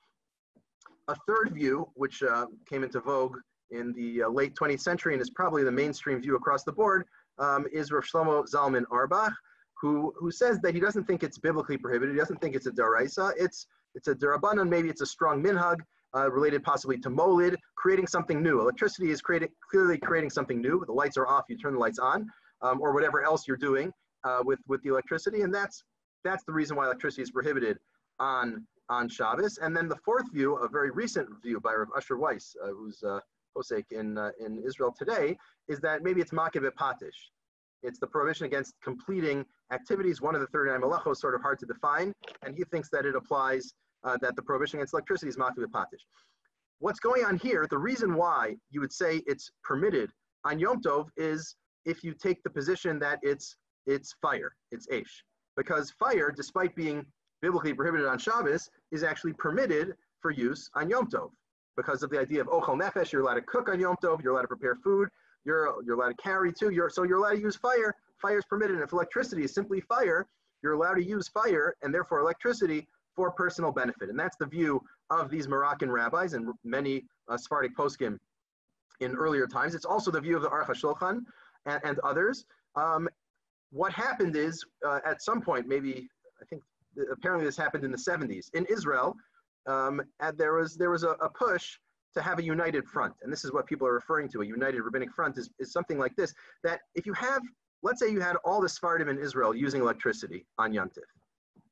a 1.08 1.16
third 1.28 1.52
view, 1.54 1.88
which 1.96 2.24
uh, 2.24 2.48
came 2.68 2.84
into 2.84 3.00
vogue 3.00 3.38
in 3.72 3.94
the 3.94 4.24
uh, 4.24 4.30
late 4.30 4.56
20th 4.56 4.82
century 4.82 5.14
and 5.14 5.22
is 5.22 5.30
probably 5.30 5.64
the 5.64 5.72
mainstream 5.72 6.22
view 6.22 6.36
across 6.36 6.64
the 6.64 6.72
board, 6.72 7.06
um, 7.40 7.66
is 7.74 7.92
Rav 7.92 8.04
Shlomo 8.04 8.46
Zalman 8.50 8.84
Auerbach, 8.92 9.34
who, 9.82 10.14
who 10.18 10.32
says 10.32 10.60
that 10.62 10.74
he 10.74 10.80
doesn't 10.80 11.06
think 11.06 11.24
it's 11.24 11.38
biblically 11.38 11.78
prohibited. 11.78 12.14
He 12.14 12.20
doesn't 12.20 12.40
think 12.40 12.56
it's 12.56 12.68
a 12.68 12.72
daraisa. 12.72 13.34
It's, 13.38 13.68
it's 13.96 14.08
a 14.08 14.16
darabanan, 14.16 14.70
maybe 14.70 14.90
it's 14.90 15.02
a 15.02 15.06
strong 15.06 15.44
minhag, 15.44 15.78
uh, 16.16 16.32
related 16.32 16.64
possibly 16.64 16.98
to 17.00 17.10
molid, 17.10 17.56
creating 17.76 18.08
something 18.08 18.42
new. 18.42 18.62
Electricity 18.62 19.12
is 19.12 19.22
creating, 19.22 19.50
clearly 19.70 19.98
creating 19.98 20.30
something 20.30 20.62
new. 20.62 20.84
The 20.86 20.94
lights 20.94 21.18
are 21.18 21.28
off, 21.28 21.46
you 21.50 21.58
turn 21.58 21.74
the 21.74 21.80
lights 21.80 22.00
on, 22.00 22.28
um, 22.62 22.82
or 22.82 22.94
whatever 22.94 23.24
else 23.24 23.48
you're 23.48 23.58
doing. 23.58 23.92
uh, 24.24 24.42
with 24.44 24.60
with 24.68 24.82
the 24.84 24.90
electricity, 24.90 25.42
and 25.42 25.54
that's 25.54 25.84
that's 26.24 26.44
the 26.46 26.54
reason 26.54 26.76
why 26.78 26.86
electricity 26.86 27.22
is 27.22 27.32
prohibited 27.32 27.78
on 28.20 28.66
on 28.90 29.10
Shabbos. 29.10 29.58
And 29.62 29.76
then 29.76 29.88
the 29.88 29.98
fourth 29.98 30.32
view, 30.32 30.56
a 30.58 30.68
very 30.68 30.92
recent 30.92 31.28
view 31.42 31.60
by 31.60 31.74
Rav 31.74 31.90
Asher 31.96 32.18
Weiss, 32.18 32.56
uh, 32.64 32.68
who's 32.70 33.02
uh, 33.04 33.20
posek 33.58 33.86
in 33.92 34.18
uh, 34.18 34.32
in 34.40 34.62
Israel 34.66 34.94
today, 34.98 35.38
is 35.68 35.80
that 35.82 36.04
maybe 36.04 36.22
it's 36.22 36.32
makiv 36.32 36.70
patish. 36.80 37.32
It's 37.82 38.00
the 38.00 38.08
prohibition 38.08 38.46
against 38.46 38.76
completing 38.82 39.46
activities. 39.72 40.22
One 40.22 40.36
of 40.36 40.42
the 40.42 40.48
39 40.48 40.82
malachos 40.82 41.18
sort 41.18 41.36
of 41.36 41.42
hard 41.42 41.60
to 41.60 41.66
define, 41.66 42.14
and 42.46 42.56
he 42.56 42.64
thinks 42.72 42.90
that 42.92 43.06
it 43.06 43.16
applies 43.16 43.74
uh, 44.04 44.18
that 44.22 44.36
the 44.36 44.42
prohibition 44.42 44.80
against 44.80 44.94
electricity 44.94 45.30
is 45.30 45.38
makiv 45.38 45.66
patish. 45.68 46.04
What's 46.80 47.00
going 47.00 47.24
on 47.24 47.38
here? 47.38 47.66
The 47.70 47.78
reason 47.78 48.16
why 48.16 48.56
you 48.70 48.82
would 48.82 48.92
say 48.92 49.22
it's 49.26 49.52
permitted 49.64 50.12
on 50.44 50.60
Yom 50.60 50.82
Tov 50.82 51.08
is 51.18 51.56
if 51.86 52.04
you 52.04 52.14
take 52.14 52.44
the 52.44 52.50
position 52.50 53.00
that 53.00 53.20
it's 53.22 53.56
it's 53.86 54.16
fire, 54.22 54.56
it's 54.72 54.88
Aish. 54.88 55.24
Because 55.58 55.92
fire, 55.92 56.32
despite 56.36 56.76
being 56.76 57.06
biblically 57.42 57.74
prohibited 57.74 58.08
on 58.08 58.18
Shabbos, 58.18 58.70
is 58.92 59.04
actually 59.04 59.34
permitted 59.34 59.94
for 60.22 60.32
use 60.32 60.70
on 60.76 60.90
Yom 60.90 61.08
Tov. 61.10 61.30
Because 61.76 62.04
of 62.04 62.10
the 62.10 62.20
idea 62.20 62.42
of 62.42 62.48
Ochel 62.48 62.80
Nefesh, 62.80 63.12
you're 63.12 63.22
allowed 63.22 63.36
to 63.36 63.42
cook 63.42 63.70
on 63.70 63.80
Yom 63.80 63.96
Tov, 64.02 64.24
you're 64.24 64.32
allowed 64.32 64.44
to 64.44 64.48
prepare 64.48 64.76
food, 64.76 65.10
you're, 65.44 65.74
you're 65.86 65.96
allowed 65.96 66.16
to 66.16 66.22
carry 66.24 66.54
too, 66.54 66.70
you're, 66.70 66.90
so 66.90 67.04
you're 67.04 67.18
allowed 67.18 67.34
to 67.34 67.42
use 67.42 67.56
fire. 67.56 67.94
Fire 68.22 68.38
is 68.38 68.46
permitted. 68.46 68.76
And 68.76 68.84
if 68.84 68.94
electricity 68.94 69.44
is 69.44 69.54
simply 69.54 69.82
fire, 69.82 70.26
you're 70.62 70.74
allowed 70.74 70.96
to 70.96 71.04
use 71.04 71.28
fire 71.28 71.76
and 71.82 71.94
therefore 71.94 72.20
electricity 72.20 72.88
for 73.16 73.32
personal 73.32 73.72
benefit. 73.72 74.10
And 74.10 74.20
that's 74.20 74.38
the 74.38 74.46
view 74.46 74.82
of 75.10 75.30
these 75.30 75.48
Moroccan 75.48 75.92
rabbis 75.92 76.34
and 76.34 76.50
many 76.64 77.04
uh, 77.30 77.38
Sephardic 77.38 77.76
poskim 77.76 78.18
in 79.00 79.16
earlier 79.16 79.48
times. 79.48 79.76
It's 79.76 79.86
also 79.86 80.12
the 80.12 80.22
view 80.22 80.36
of 80.36 80.42
the 80.42 80.50
Aruch 80.50 80.68
HaShulchan 80.68 81.22
and, 81.66 81.82
and 81.84 82.00
others. 82.00 82.46
Um, 82.76 83.08
what 83.72 83.92
happened 83.92 84.36
is, 84.36 84.64
uh, 84.88 85.00
at 85.06 85.22
some 85.22 85.42
point, 85.42 85.68
maybe 85.68 86.08
I 86.42 86.46
think 86.46 86.62
apparently 87.12 87.46
this 87.46 87.58
happened 87.58 87.84
in 87.84 87.92
the 87.92 87.98
70s 87.98 88.50
in 88.54 88.66
Israel, 88.66 89.16
um, 89.68 90.02
and 90.20 90.38
there 90.38 90.54
was 90.54 90.76
there 90.76 90.92
was 90.92 91.04
a, 91.04 91.12
a, 91.22 91.30
push 91.30 91.78
to 92.14 92.22
have 92.22 92.38
a 92.38 92.44
united 92.44 92.86
front, 92.86 93.14
and 93.24 93.32
this 93.32 93.44
is 93.44 93.52
what 93.52 93.66
people 93.66 93.88
are 93.88 93.94
referring 93.94 94.30
to. 94.30 94.42
A 94.42 94.46
united 94.46 94.82
rabbinic 94.82 95.12
front 95.12 95.38
is, 95.38 95.50
is 95.60 95.72
something 95.72 95.98
like 95.98 96.16
this: 96.16 96.34
that 96.64 96.82
if 96.96 97.06
you 97.06 97.14
have, 97.14 97.42
let's 97.82 98.00
say, 98.00 98.10
you 98.12 98.20
had 98.20 98.36
all 98.44 98.62
the 98.62 98.70
Sephardim 98.70 99.10
in 99.10 99.18
Israel 99.18 99.56
using 99.56 99.82
electricity 99.82 100.46
on 100.58 100.74
Yom 100.74 100.90
Yontif, 100.90 101.04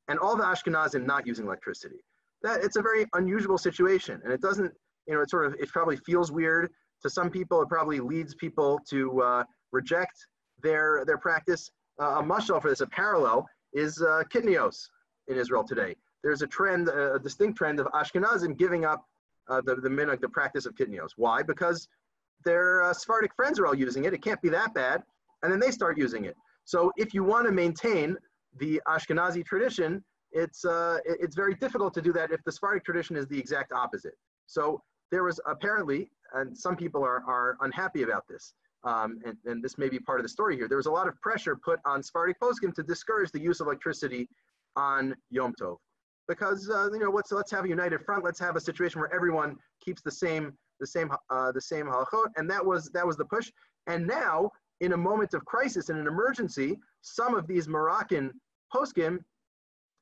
and 0.08 0.18
all 0.18 0.36
the 0.36 0.44
Ashkenazim 0.44 1.06
not 1.06 1.26
using 1.26 1.46
electricity, 1.46 2.04
that 2.42 2.62
it's 2.64 2.76
a 2.76 2.82
very 2.82 3.06
unusual 3.14 3.58
situation, 3.58 4.20
and 4.24 4.32
it 4.32 4.40
doesn't, 4.40 4.72
you 5.06 5.14
know, 5.14 5.20
it 5.20 5.30
sort 5.30 5.46
of 5.46 5.54
it 5.60 5.68
probably 5.68 5.96
feels 5.96 6.32
weird 6.32 6.70
to 7.02 7.10
some 7.10 7.30
people. 7.30 7.62
It 7.62 7.68
probably 7.68 8.00
leads 8.00 8.34
people 8.34 8.80
to 8.90 9.22
uh, 9.22 9.44
reject 9.72 10.26
their 10.62 11.04
their 11.04 11.18
practice 11.18 11.70
uh, 12.00 12.20
a 12.20 12.22
mushal 12.22 12.60
for 12.60 12.70
this, 12.70 12.80
a 12.80 12.86
parallel, 12.86 13.46
is 13.72 14.00
uh, 14.02 14.22
kitnios 14.32 14.88
in 15.28 15.36
Israel 15.36 15.64
today. 15.64 15.94
There's 16.22 16.42
a 16.42 16.46
trend, 16.46 16.88
a 16.88 17.18
distinct 17.18 17.58
trend 17.58 17.80
of 17.80 17.86
Ashkenazim 17.88 18.56
giving 18.56 18.84
up 18.84 19.04
uh, 19.48 19.60
the, 19.64 19.76
the 19.76 19.88
minhag, 19.88 20.20
the 20.20 20.28
practice 20.28 20.66
of 20.66 20.74
kitnios. 20.74 21.10
Why? 21.16 21.42
Because 21.42 21.88
their 22.44 22.82
uh, 22.82 22.92
Sephardic 22.92 23.34
friends 23.34 23.58
are 23.58 23.66
all 23.66 23.74
using 23.74 24.04
it. 24.04 24.14
It 24.14 24.22
can't 24.22 24.40
be 24.40 24.48
that 24.50 24.72
bad. 24.74 25.02
And 25.42 25.52
then 25.52 25.58
they 25.58 25.70
start 25.70 25.98
using 25.98 26.24
it. 26.24 26.36
So 26.64 26.92
if 26.96 27.12
you 27.12 27.24
want 27.24 27.46
to 27.46 27.52
maintain 27.52 28.16
the 28.58 28.80
Ashkenazi 28.88 29.44
tradition, 29.44 30.04
it's, 30.32 30.64
uh, 30.64 30.98
it's 31.04 31.36
very 31.36 31.54
difficult 31.54 31.92
to 31.94 32.02
do 32.02 32.12
that 32.12 32.32
if 32.32 32.42
the 32.44 32.52
Sephardic 32.52 32.84
tradition 32.84 33.16
is 33.16 33.26
the 33.26 33.38
exact 33.38 33.72
opposite. 33.72 34.14
So 34.46 34.82
there 35.10 35.24
was 35.24 35.40
apparently, 35.46 36.10
and 36.34 36.56
some 36.56 36.76
people 36.76 37.04
are, 37.04 37.22
are 37.26 37.56
unhappy 37.60 38.02
about 38.02 38.24
this, 38.28 38.54
um, 38.84 39.20
and, 39.24 39.36
and, 39.44 39.62
this 39.62 39.78
may 39.78 39.88
be 39.88 39.98
part 40.00 40.18
of 40.18 40.24
the 40.24 40.28
story 40.28 40.56
here, 40.56 40.66
there 40.66 40.76
was 40.76 40.86
a 40.86 40.90
lot 40.90 41.06
of 41.06 41.20
pressure 41.20 41.54
put 41.54 41.78
on 41.84 42.02
Sephardic 42.02 42.40
poskim 42.40 42.74
to 42.74 42.82
discourage 42.82 43.30
the 43.30 43.40
use 43.40 43.60
of 43.60 43.68
electricity 43.68 44.28
on 44.74 45.14
Yom 45.30 45.54
Tov. 45.60 45.76
Because, 46.26 46.68
uh, 46.68 46.90
you 46.92 46.98
know, 46.98 47.10
let's, 47.10 47.30
let's 47.30 47.50
have 47.52 47.64
a 47.64 47.68
united 47.68 48.04
front, 48.04 48.24
let's 48.24 48.40
have 48.40 48.56
a 48.56 48.60
situation 48.60 49.00
where 49.00 49.12
everyone 49.14 49.56
keeps 49.84 50.02
the 50.02 50.10
same, 50.10 50.52
the 50.80 50.86
same, 50.86 51.10
uh, 51.30 51.52
the 51.52 51.60
same 51.60 51.86
halachot, 51.86 52.26
and 52.36 52.50
that 52.50 52.64
was, 52.64 52.90
that 52.90 53.06
was 53.06 53.16
the 53.16 53.24
push. 53.24 53.52
And 53.86 54.06
now, 54.06 54.50
in 54.80 54.92
a 54.92 54.96
moment 54.96 55.34
of 55.34 55.44
crisis, 55.44 55.88
in 55.88 55.96
an 55.96 56.08
emergency, 56.08 56.76
some 57.02 57.34
of 57.34 57.46
these 57.46 57.68
Moroccan 57.68 58.32
poskim 58.74 59.18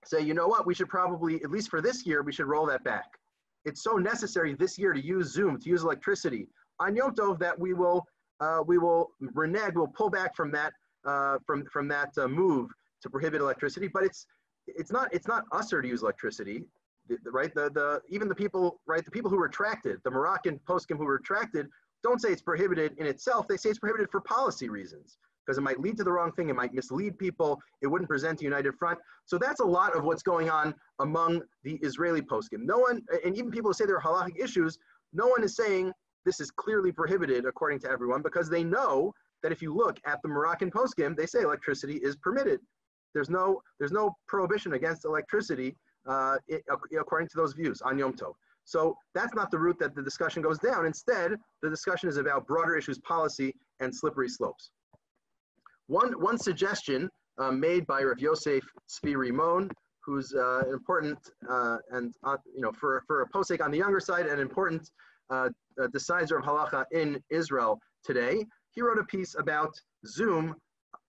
say, 0.05 0.21
you 0.21 0.35
know 0.35 0.47
what, 0.47 0.67
we 0.67 0.75
should 0.75 0.89
probably, 0.89 1.43
at 1.43 1.51
least 1.51 1.69
for 1.69 1.81
this 1.81 2.07
year, 2.07 2.23
we 2.23 2.33
should 2.33 2.47
roll 2.47 2.67
that 2.67 2.85
back. 2.85 3.07
It's 3.65 3.83
so 3.83 3.97
necessary 3.97 4.55
this 4.55 4.79
year 4.79 4.93
to 4.93 5.05
use 5.05 5.33
Zoom, 5.33 5.59
to 5.61 5.69
use 5.69 5.83
electricity 5.83 6.49
on 6.79 6.97
Yom 6.97 7.15
Tov 7.15 7.39
that 7.41 7.59
we 7.59 7.75
will 7.75 8.05
uh, 8.41 8.63
we 8.67 8.79
will 8.79 9.11
renege, 9.35 9.75
will 9.75 9.89
pull 9.89 10.09
back 10.09 10.35
from 10.35 10.51
that 10.51 10.73
uh, 11.05 11.37
from 11.47 11.67
from 11.67 11.87
that 11.89 12.09
uh, 12.17 12.27
move 12.27 12.71
to 13.03 13.11
prohibit 13.11 13.43
electricity. 13.43 13.87
But 13.87 14.05
it's 14.05 14.27
it's 14.67 14.91
not 14.91 15.13
it's 15.13 15.29
not 15.29 15.45
assur 15.53 15.83
to 15.83 15.89
use 15.89 16.03
electricity, 16.03 16.65
right? 17.31 17.55
The 17.55 17.69
the 17.71 18.01
even 18.09 18.29
the 18.29 18.35
people 18.35 18.81
right 18.87 19.05
the 19.05 19.11
people 19.11 19.31
who 19.31 19.39
retracted 19.39 20.01
the 20.05 20.11
Moroccan 20.11 20.59
poskim 20.67 20.97
who 20.97 21.07
retracted 21.07 21.69
don't 22.03 22.19
say 22.19 22.31
it's 22.33 22.41
prohibited 22.41 22.97
in 22.97 23.07
itself. 23.07 23.47
They 23.47 23.59
say 23.59 23.69
it's 23.69 23.79
prohibited 23.79 24.11
for 24.11 24.23
policy 24.23 24.71
reasons 24.71 25.19
because 25.51 25.59
it 25.59 25.63
might 25.63 25.81
lead 25.81 25.97
to 25.97 26.05
the 26.05 26.13
wrong 26.13 26.31
thing. 26.31 26.49
It 26.49 26.55
might 26.55 26.73
mislead 26.73 27.19
people. 27.19 27.61
It 27.83 27.89
wouldn't 27.89 28.09
present 28.09 28.41
a 28.41 28.45
united 28.45 28.73
front. 28.77 29.01
So 29.25 29.37
that's 29.37 29.59
a 29.59 29.65
lot 29.65 29.97
of 29.97 30.05
what's 30.05 30.23
going 30.23 30.49
on 30.49 30.73
among 31.01 31.43
the 31.65 31.75
Israeli 31.83 32.23
poskim. 32.23 32.61
No 32.61 32.79
one, 32.79 33.03
and 33.25 33.37
even 33.37 33.51
people 33.51 33.71
who 33.71 33.75
say 33.75 33.85
there 33.85 33.97
are 33.97 34.01
halachic 34.01 34.39
issues, 34.39 34.79
no 35.13 35.27
one 35.27 35.43
is 35.43 35.57
saying 35.57 35.91
this 36.25 36.39
is 36.39 36.53
clearly 36.53 36.93
prohibited 36.93 37.47
according 37.47 37.81
to 37.81 37.91
everyone 37.91 38.23
because 38.23 38.49
they 38.49 38.63
know 38.63 39.13
that 39.43 39.51
if 39.51 39.61
you 39.61 39.75
look 39.75 39.99
at 40.07 40.23
the 40.23 40.29
Moroccan 40.29 40.71
poskim, 40.71 41.17
they 41.17 41.27
say 41.27 41.41
electricity 41.41 41.97
is 41.97 42.15
permitted. 42.15 42.61
There's 43.13 43.29
no, 43.29 43.61
there's 43.81 43.91
no 43.91 44.15
prohibition 44.29 44.75
against 44.75 45.05
electricity 45.05 45.75
uh, 46.09 46.37
according 46.97 47.27
to 47.27 47.37
those 47.37 47.55
views 47.55 47.83
on 47.83 47.99
Yom 47.99 48.13
Tov. 48.13 48.35
So 48.67 48.97
that's 49.17 49.35
not 49.35 49.51
the 49.51 49.59
route 49.59 49.81
that 49.81 49.97
the 49.97 50.03
discussion 50.03 50.43
goes 50.43 50.61
down. 50.61 50.87
Instead, 50.87 51.33
the 51.61 51.69
discussion 51.69 52.09
is 52.09 52.19
about 52.19 52.47
broader 52.47 52.77
issues, 52.77 53.01
policy, 53.01 53.53
and 53.81 53.93
slippery 53.93 54.29
slopes. 54.29 54.71
One, 55.91 56.13
one 56.21 56.39
suggestion 56.39 57.11
uh, 57.39 57.51
made 57.51 57.85
by 57.85 58.05
Rav 58.05 58.21
Yosef 58.21 58.63
Tzvi 58.89 59.17
Rimon, 59.17 59.69
who's 60.05 60.33
uh, 60.33 60.63
important 60.73 61.19
uh, 61.51 61.79
and 61.91 62.15
uh, 62.23 62.37
you 62.55 62.63
know 62.63 62.71
for, 62.71 63.03
for 63.09 63.23
a 63.23 63.29
posek 63.31 63.61
on 63.61 63.73
the 63.73 63.79
younger 63.79 63.99
side, 63.99 64.27
an 64.27 64.39
important 64.39 64.89
uh, 65.31 65.49
uh, 65.83 65.89
decider 65.89 66.39
of 66.39 66.45
halacha 66.45 66.85
in 66.93 67.21
Israel 67.29 67.81
today. 68.05 68.47
He 68.71 68.83
wrote 68.83 69.01
a 69.01 69.05
piece 69.05 69.35
about 69.37 69.75
Zoom 70.07 70.55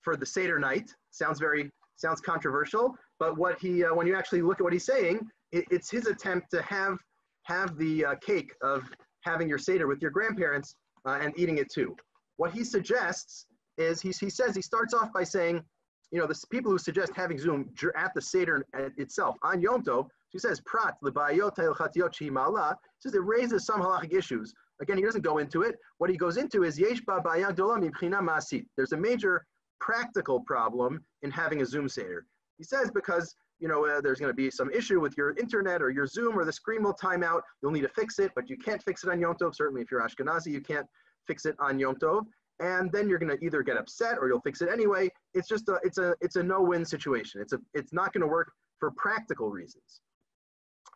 for 0.02 0.16
the 0.16 0.26
Seder 0.26 0.58
night. 0.58 0.90
Sounds 1.12 1.40
very 1.40 1.70
sounds 1.96 2.20
controversial, 2.20 2.96
but 3.20 3.38
what 3.38 3.60
he 3.60 3.82
when 3.82 4.08
you 4.08 4.16
actually 4.16 4.42
look 4.42 4.62
at 4.62 4.64
what 4.64 4.74
he's 4.74 4.86
saying, 4.86 5.20
it, 5.52 5.64
it's 5.70 5.92
his 5.92 6.08
attempt 6.08 6.50
to 6.56 6.62
have 6.64 6.98
have 7.44 7.78
the 7.78 8.04
cake 8.26 8.52
of 8.64 8.90
having 9.26 9.48
your 9.48 9.60
Seder 9.60 9.86
with 9.86 10.02
your 10.02 10.10
grandparents 10.10 10.74
and 11.06 11.38
eating 11.38 11.60
it 11.60 11.72
too. 11.72 11.96
What 12.38 12.52
he 12.52 12.64
suggests 12.64 13.46
is 13.78 14.02
he, 14.02 14.10
he 14.10 14.30
says 14.30 14.56
he 14.56 14.62
starts 14.62 14.94
off 14.94 15.12
by 15.14 15.24
saying, 15.24 15.64
you 16.12 16.20
know, 16.20 16.28
the 16.28 16.40
people 16.52 16.72
who 16.72 16.78
suggest 16.78 17.14
having 17.16 17.38
Zoom 17.38 17.70
at 17.96 18.14
the 18.14 18.22
Seder 18.22 18.66
itself 18.98 19.38
on 19.44 19.62
Yom 19.62 19.84
Tov 19.84 20.08
she 20.32 20.40
says, 20.40 20.62
Prat, 20.62 20.96
says 21.04 23.14
it 23.14 23.24
raises 23.24 23.66
some 23.66 23.82
halachic 23.82 24.14
issues. 24.14 24.54
Again, 24.82 24.98
he 24.98 25.04
doesn't 25.04 25.24
go 25.24 25.40
into 25.40 25.64
it. 25.64 25.78
What 25.98 26.10
he 26.10 26.18
goes 26.18 26.38
into 26.38 26.64
is 26.64 26.80
Yesh 26.80 27.02
masit. 27.02 28.66
There's 28.78 28.94
a 28.94 28.98
major 28.98 29.46
practical 29.80 30.40
problem 30.42 31.04
in 31.22 31.32
having 31.32 31.62
a 31.62 31.66
Zoom 31.66 31.90
Seder. 31.90 32.26
He 32.58 32.64
says 32.64 32.92
because 32.92 33.36
you 33.60 33.68
know 33.68 33.86
uh, 33.86 34.00
there's 34.02 34.20
going 34.20 34.30
to 34.30 34.36
be 34.36 34.50
some 34.50 34.72
issue 34.72 35.02
with 35.02 35.18
your 35.18 35.36
internet 35.38 35.82
or 35.82 35.90
your 35.90 36.08
Zoom 36.08 36.38
or 36.38 36.46
the 36.46 36.54
screen 36.54 36.84
will 36.84 36.94
time 36.94 37.24
out. 37.24 37.44
You'll 37.62 37.72
need 37.72 37.82
to 37.82 37.90
fix 37.90 38.20
it, 38.20 38.32
but 38.36 38.50
you 38.50 38.58
can't 38.58 38.82
fix 38.82 39.04
it 39.04 39.10
on 39.10 39.20
Yom 39.20 39.36
Tov. 39.36 39.56
Certainly, 39.56 39.82
if 39.82 39.92
you're 39.92 40.02
Ashkenazi, 40.02 40.52
you 40.52 40.62
can't 40.62 40.88
fix 41.28 41.46
it 41.46 41.56
on 41.60 41.78
Yom 41.78 41.96
Tov. 41.96 42.26
And 42.62 42.92
then 42.92 43.10
you're 43.10 43.20
going 43.20 43.36
to 43.36 43.44
either 43.44 43.64
get 43.64 43.76
upset 43.76 44.18
or 44.20 44.28
you'll 44.28 44.42
fix 44.42 44.62
it 44.62 44.70
anyway. 44.72 45.10
It's 45.34 45.48
just 45.48 45.68
a 45.68 45.80
it's 45.84 45.98
a 45.98 46.16
it's 46.22 46.36
a 46.36 46.44
no-win 46.44 46.86
situation. 46.86 47.42
It's 47.42 47.54
a 47.54 47.60
it's 47.74 47.92
not 47.92 48.14
going 48.14 48.22
to 48.22 48.28
work 48.28 48.52
for 48.80 48.92
practical 48.92 49.50
reasons. 49.50 50.02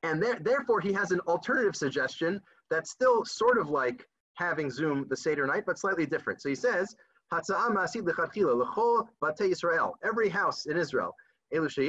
And 0.03 0.21
there, 0.21 0.37
therefore, 0.39 0.79
he 0.79 0.93
has 0.93 1.11
an 1.11 1.19
alternative 1.21 1.75
suggestion 1.75 2.39
that's 2.69 2.91
still 2.91 3.25
sort 3.25 3.57
of 3.57 3.69
like 3.69 4.07
having 4.35 4.69
Zoom 4.69 5.07
the 5.09 5.17
Seder 5.17 5.47
night, 5.47 5.63
but 5.65 5.79
slightly 5.79 6.05
different. 6.05 6.41
So 6.41 6.49
he 6.49 6.55
says, 6.55 6.95
Every 10.03 10.29
house 10.29 10.65
in 10.67 10.77
Israel, 10.77 11.15
if 11.51 11.81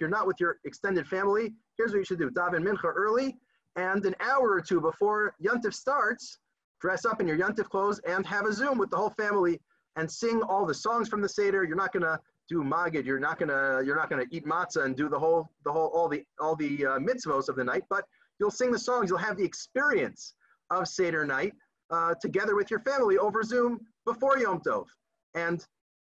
you're 0.00 0.08
not 0.08 0.26
with 0.26 0.40
your 0.40 0.56
extended 0.64 1.06
family, 1.06 1.52
here's 1.76 1.92
what 1.92 1.98
you 1.98 2.04
should 2.04 2.18
do. 2.18 2.30
Daven 2.30 2.62
mincha 2.62 2.84
early, 2.84 3.36
and 3.76 4.04
an 4.04 4.14
hour 4.20 4.50
or 4.50 4.60
two 4.60 4.80
before 4.80 5.34
Yontif 5.42 5.74
starts, 5.74 6.38
dress 6.80 7.04
up 7.04 7.20
in 7.20 7.26
your 7.26 7.36
Yontif 7.36 7.68
clothes 7.68 8.00
and 8.06 8.26
have 8.26 8.46
a 8.46 8.52
Zoom 8.52 8.78
with 8.78 8.90
the 8.90 8.96
whole 8.96 9.10
family 9.10 9.60
and 9.96 10.10
sing 10.10 10.42
all 10.42 10.66
the 10.66 10.74
songs 10.74 11.08
from 11.08 11.20
the 11.20 11.28
Seder. 11.28 11.64
You're 11.64 11.76
not 11.76 11.92
to 11.92 12.18
do 12.48 12.62
magid, 12.62 13.04
you're 13.04 13.18
not 13.18 13.38
gonna 13.38 13.82
you're 13.84 13.96
not 13.96 14.10
gonna 14.10 14.26
eat 14.30 14.44
matzah 14.44 14.84
and 14.84 14.96
do 14.96 15.08
the 15.08 15.18
whole 15.18 15.48
the 15.64 15.72
whole 15.72 15.88
all 15.88 16.08
the 16.08 16.24
all 16.40 16.56
the 16.56 16.84
uh, 16.84 16.98
mitzvos 16.98 17.48
of 17.48 17.56
the 17.56 17.64
night, 17.64 17.84
but 17.88 18.04
you'll 18.38 18.50
sing 18.50 18.70
the 18.70 18.78
songs. 18.78 19.08
You'll 19.08 19.18
have 19.18 19.36
the 19.36 19.44
experience 19.44 20.34
of 20.70 20.86
Seder 20.88 21.24
night 21.24 21.54
uh, 21.90 22.14
together 22.20 22.54
with 22.56 22.70
your 22.70 22.80
family 22.80 23.18
over 23.18 23.42
Zoom 23.42 23.80
before 24.04 24.38
Yom 24.38 24.60
Tov. 24.60 24.86
And 25.34 25.64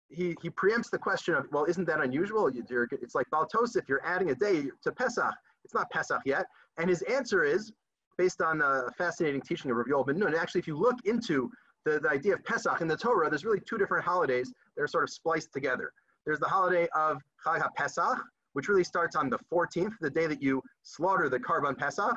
he, 0.08 0.36
he 0.42 0.50
preempts 0.50 0.90
the 0.90 0.98
question 0.98 1.34
of, 1.34 1.46
well, 1.50 1.64
isn't 1.64 1.86
that 1.86 2.00
unusual? 2.00 2.48
You, 2.50 2.64
it's 2.92 3.14
like 3.14 3.26
Baltos, 3.32 3.76
if 3.76 3.88
you're 3.88 4.04
adding 4.04 4.30
a 4.30 4.34
day 4.34 4.66
to 4.84 4.92
Pesach, 4.92 5.34
it's 5.64 5.74
not 5.74 5.90
Pesach 5.90 6.22
yet. 6.24 6.46
And 6.78 6.88
his 6.88 7.02
answer 7.02 7.44
is, 7.44 7.72
based 8.18 8.40
on 8.40 8.62
a 8.62 8.90
fascinating 8.96 9.40
teaching 9.40 9.70
of 9.70 9.76
Rav 9.76 9.86
Yoel 9.86 10.06
Ben 10.06 10.18
Nun, 10.18 10.34
actually, 10.34 10.60
if 10.60 10.66
you 10.66 10.76
look 10.76 10.96
into 11.04 11.50
the, 11.84 12.00
the 12.00 12.10
idea 12.10 12.34
of 12.34 12.44
Pesach 12.44 12.80
in 12.80 12.88
the 12.88 12.96
Torah, 12.96 13.28
there's 13.28 13.44
really 13.44 13.60
two 13.60 13.78
different 13.78 14.04
holidays 14.04 14.52
that 14.76 14.82
are 14.82 14.88
sort 14.88 15.04
of 15.04 15.10
spliced 15.10 15.52
together. 15.52 15.92
There's 16.24 16.40
the 16.40 16.48
holiday 16.48 16.88
of 16.94 17.22
Chag 17.44 17.62
HaPesach, 17.62 18.18
which 18.54 18.68
really 18.68 18.84
starts 18.84 19.16
on 19.16 19.30
the 19.30 19.38
14th, 19.52 19.92
the 20.00 20.10
day 20.10 20.26
that 20.26 20.42
you 20.42 20.62
slaughter 20.82 21.28
the 21.28 21.38
Korban 21.38 21.78
Pesach. 21.78 22.16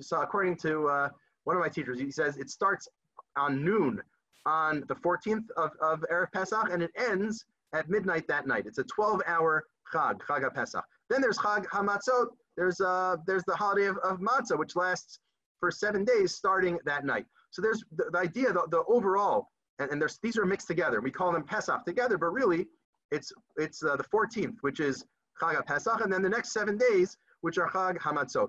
So 0.00 0.20
according 0.20 0.56
to 0.58 0.88
uh, 0.88 1.08
one 1.44 1.56
of 1.56 1.60
my 1.60 1.68
teachers, 1.68 1.98
he 1.98 2.10
says 2.10 2.36
it 2.36 2.50
starts 2.50 2.88
on 3.36 3.64
noon 3.64 4.00
on 4.46 4.84
the 4.88 4.94
14th 4.94 5.44
of, 5.56 5.70
of 5.80 6.04
Erev 6.12 6.32
Pesach, 6.32 6.68
and 6.70 6.82
it 6.82 6.90
ends 6.96 7.44
at 7.72 7.88
midnight 7.88 8.26
that 8.28 8.46
night. 8.46 8.66
It's 8.66 8.78
a 8.78 8.84
12-hour 8.84 9.64
Chag, 9.92 10.20
Chag 10.20 10.44
HaPesach. 10.44 10.82
Then 11.08 11.20
there's 11.20 11.38
Chag 11.38 11.66
HaMatzot. 11.66 12.26
There's, 12.56 12.80
uh, 12.80 13.16
there's 13.26 13.44
the 13.46 13.54
holiday 13.54 13.86
of, 13.86 13.96
of 13.98 14.18
Matzah, 14.18 14.58
which 14.58 14.76
lasts 14.76 15.18
for 15.58 15.70
seven 15.70 16.04
days 16.04 16.34
starting 16.34 16.78
that 16.84 17.04
night. 17.04 17.26
So 17.50 17.62
there's 17.62 17.82
the, 17.96 18.10
the 18.12 18.18
idea, 18.18 18.52
the, 18.52 18.66
the 18.70 18.84
overall, 18.88 19.48
and, 19.78 19.90
and 19.90 20.00
there's, 20.00 20.18
these 20.22 20.36
are 20.36 20.44
mixed 20.44 20.66
together. 20.66 21.00
We 21.00 21.10
call 21.10 21.32
them 21.32 21.44
Pesach 21.44 21.84
together, 21.84 22.18
but 22.18 22.32
really 22.32 22.66
it's, 23.10 23.32
it's 23.56 23.82
uh, 23.84 23.96
the 23.96 24.04
14th, 24.04 24.56
which 24.62 24.80
is 24.80 25.04
Chag 25.40 25.64
Pesach, 25.66 26.00
and 26.00 26.12
then 26.12 26.22
the 26.22 26.28
next 26.28 26.52
seven 26.52 26.76
days, 26.76 27.16
which 27.40 27.58
are 27.58 27.68
Chag 27.68 27.98
Hamatzot. 27.98 28.48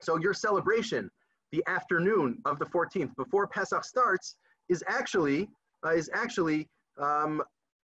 So 0.00 0.16
your 0.16 0.34
celebration, 0.34 1.10
the 1.52 1.62
afternoon 1.66 2.38
of 2.44 2.58
the 2.58 2.66
14th, 2.66 3.14
before 3.16 3.46
Pesach 3.46 3.84
starts, 3.84 4.36
is 4.68 4.84
actually 4.86 5.48
uh, 5.86 5.90
is 5.90 6.10
actually 6.12 6.68
um, 7.00 7.42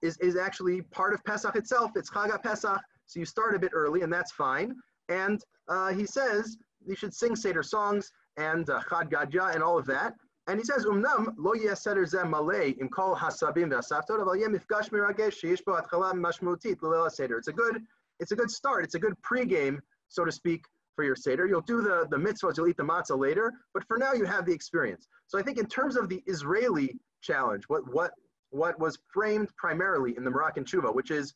is, 0.02 0.18
is 0.18 0.36
actually 0.36 0.82
part 0.82 1.14
of 1.14 1.24
Pesach 1.24 1.56
itself. 1.56 1.92
It's 1.96 2.10
Chag 2.10 2.42
Pesach, 2.42 2.80
so 3.06 3.20
you 3.20 3.26
start 3.26 3.54
a 3.54 3.58
bit 3.58 3.70
early, 3.72 4.02
and 4.02 4.12
that's 4.12 4.32
fine. 4.32 4.74
And 5.08 5.40
uh, 5.68 5.92
he 5.92 6.06
says 6.06 6.56
you 6.86 6.94
should 6.94 7.14
sing 7.14 7.36
Seder 7.36 7.62
songs 7.62 8.10
and 8.36 8.68
uh, 8.70 8.80
Chad 8.88 9.34
and 9.34 9.62
all 9.62 9.78
of 9.78 9.86
that. 9.86 10.14
And 10.48 10.60
he 10.60 10.64
says, 10.64 10.84
Umnam 10.84 11.34
lo 11.36 11.54
yeseder 11.54 12.06
zeh 12.06 12.24
malei 12.24 12.78
im 12.80 12.88
kol 12.88 13.16
hasabim 13.16 13.72
v'asaftot, 13.72 14.20
aval 14.20 14.38
yeh 14.38 14.46
mifgash 14.46 14.90
miragesh 14.90 15.42
sheyesh 15.42 15.64
bo 15.64 15.72
atchala 15.72 16.12
mashmutit 16.12 16.80
l'leil 16.82 17.10
seder. 17.10 17.38
It's 17.38 17.48
a 17.48 17.52
good, 17.52 17.82
it's 18.20 18.30
a 18.30 18.36
good 18.36 18.50
start. 18.50 18.84
It's 18.84 18.94
a 18.94 18.98
good 18.98 19.14
pregame, 19.22 19.78
so 20.08 20.24
to 20.24 20.30
speak, 20.30 20.64
for 20.94 21.04
your 21.04 21.16
seder. 21.16 21.46
You'll 21.46 21.62
do 21.62 21.82
the 21.82 22.06
the 22.10 22.16
mitzvahs, 22.16 22.56
you'll 22.56 22.68
eat 22.68 22.76
the 22.76 22.84
matzah 22.84 23.18
later, 23.18 23.52
but 23.74 23.84
for 23.88 23.98
now 23.98 24.12
you 24.12 24.24
have 24.24 24.46
the 24.46 24.52
experience. 24.52 25.08
So 25.26 25.38
I 25.38 25.42
think 25.42 25.58
in 25.58 25.66
terms 25.66 25.96
of 25.96 26.08
the 26.08 26.22
Israeli 26.26 26.96
challenge, 27.22 27.64
what 27.66 27.82
what 27.92 28.12
what 28.50 28.78
was 28.78 28.98
framed 29.12 29.54
primarily 29.56 30.16
in 30.16 30.24
the 30.24 30.30
Moroccan 30.30 30.64
tshuva, 30.64 30.94
which 30.94 31.10
is 31.10 31.34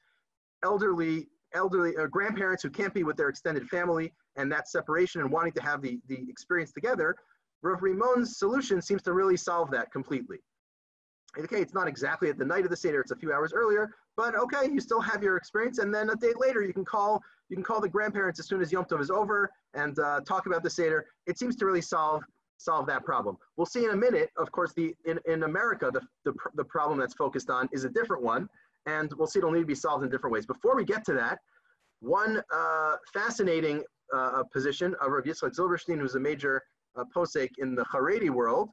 elderly 0.63 1.27
elderly 1.55 1.97
uh, 1.97 2.07
grandparents 2.07 2.63
who 2.63 2.71
can't 2.71 2.95
be 2.95 3.03
with 3.03 3.17
their 3.17 3.29
extended 3.29 3.69
family 3.69 4.13
and 4.37 4.51
that 4.53 4.69
separation 4.69 5.21
and 5.21 5.31
wanting 5.31 5.53
to 5.53 5.63
have 5.63 5.83
the, 5.83 5.99
the 6.09 6.27
experience 6.29 6.73
together, 6.73 7.17
Rav 7.63 7.81
solution 8.27 8.81
seems 8.81 9.03
to 9.03 9.13
really 9.13 9.37
solve 9.37 9.71
that 9.71 9.93
completely. 9.93 10.39
Okay, 11.39 11.61
it's 11.61 11.75
not 11.75 11.87
exactly 11.87 12.29
at 12.29 12.39
the 12.39 12.45
night 12.45 12.65
of 12.65 12.71
the 12.71 12.77
Seder, 12.77 13.01
it's 13.01 13.13
a 13.13 13.17
few 13.17 13.33
hours 13.33 13.53
earlier, 13.53 13.95
but 14.17 14.35
okay, 14.35 14.69
you 14.71 14.81
still 14.81 15.01
have 15.01 15.23
your 15.23 15.37
experience, 15.37 15.79
and 15.79 15.95
then 15.95 16.11
a 16.11 16.17
day 16.17 16.33
later 16.37 16.63
you 16.63 16.73
can 16.73 16.85
call 16.85 17.23
you 17.49 17.57
can 17.57 17.65
call 17.65 17.81
the 17.81 17.89
grandparents 17.89 18.39
as 18.39 18.47
soon 18.47 18.63
as 18.63 18.71
Yom 18.71 18.85
Tov 18.85 19.01
is 19.01 19.11
over 19.11 19.51
and 19.75 19.99
uh, 19.99 20.21
talk 20.21 20.47
about 20.47 20.63
the 20.63 20.71
Seder. 20.71 21.07
It 21.27 21.39
seems 21.39 21.57
to 21.57 21.67
really 21.67 21.83
solve 21.83 22.23
solve 22.59 22.87
that 22.87 23.05
problem. 23.05 23.37
We'll 23.57 23.67
see 23.67 23.85
in 23.85 23.91
a 23.91 23.97
minute, 23.97 24.31
of 24.37 24.53
course, 24.53 24.73
the 24.75 24.95
in, 25.05 25.19
in 25.27 25.45
America, 25.45 25.91
the, 25.93 26.03
the, 26.25 26.33
the 26.55 26.65
problem 26.65 26.99
that's 26.99 27.15
focused 27.15 27.51
on 27.51 27.69
is 27.73 27.85
a 27.85 27.89
different 27.89 28.23
one, 28.23 28.49
and 28.87 29.13
we'll 29.17 29.27
see 29.27 29.39
it'll 29.39 29.53
need 29.53 29.61
to 29.61 29.67
be 29.67 29.75
solved 29.75 30.05
in 30.05 30.11
different 30.11 30.33
ways. 30.33 30.47
Before 30.47 30.77
we 30.77 30.85
get 30.85 31.05
to 31.07 31.13
that, 31.15 31.39
one 32.01 32.43
uh, 32.53 32.97
fascinating 33.13 33.85
uh, 34.15 34.43
position 34.53 34.95
of 35.01 35.13
Rav 35.13 35.25
Yitzchak 35.25 35.55
Zilberstein, 35.55 35.99
who's 35.99 36.15
a 36.15 36.21
major 36.21 36.63
uh, 36.97 37.05
posek 37.15 37.51
in 37.59 37.75
the 37.75 37.85
Haredi 37.85 38.31
world, 38.31 38.71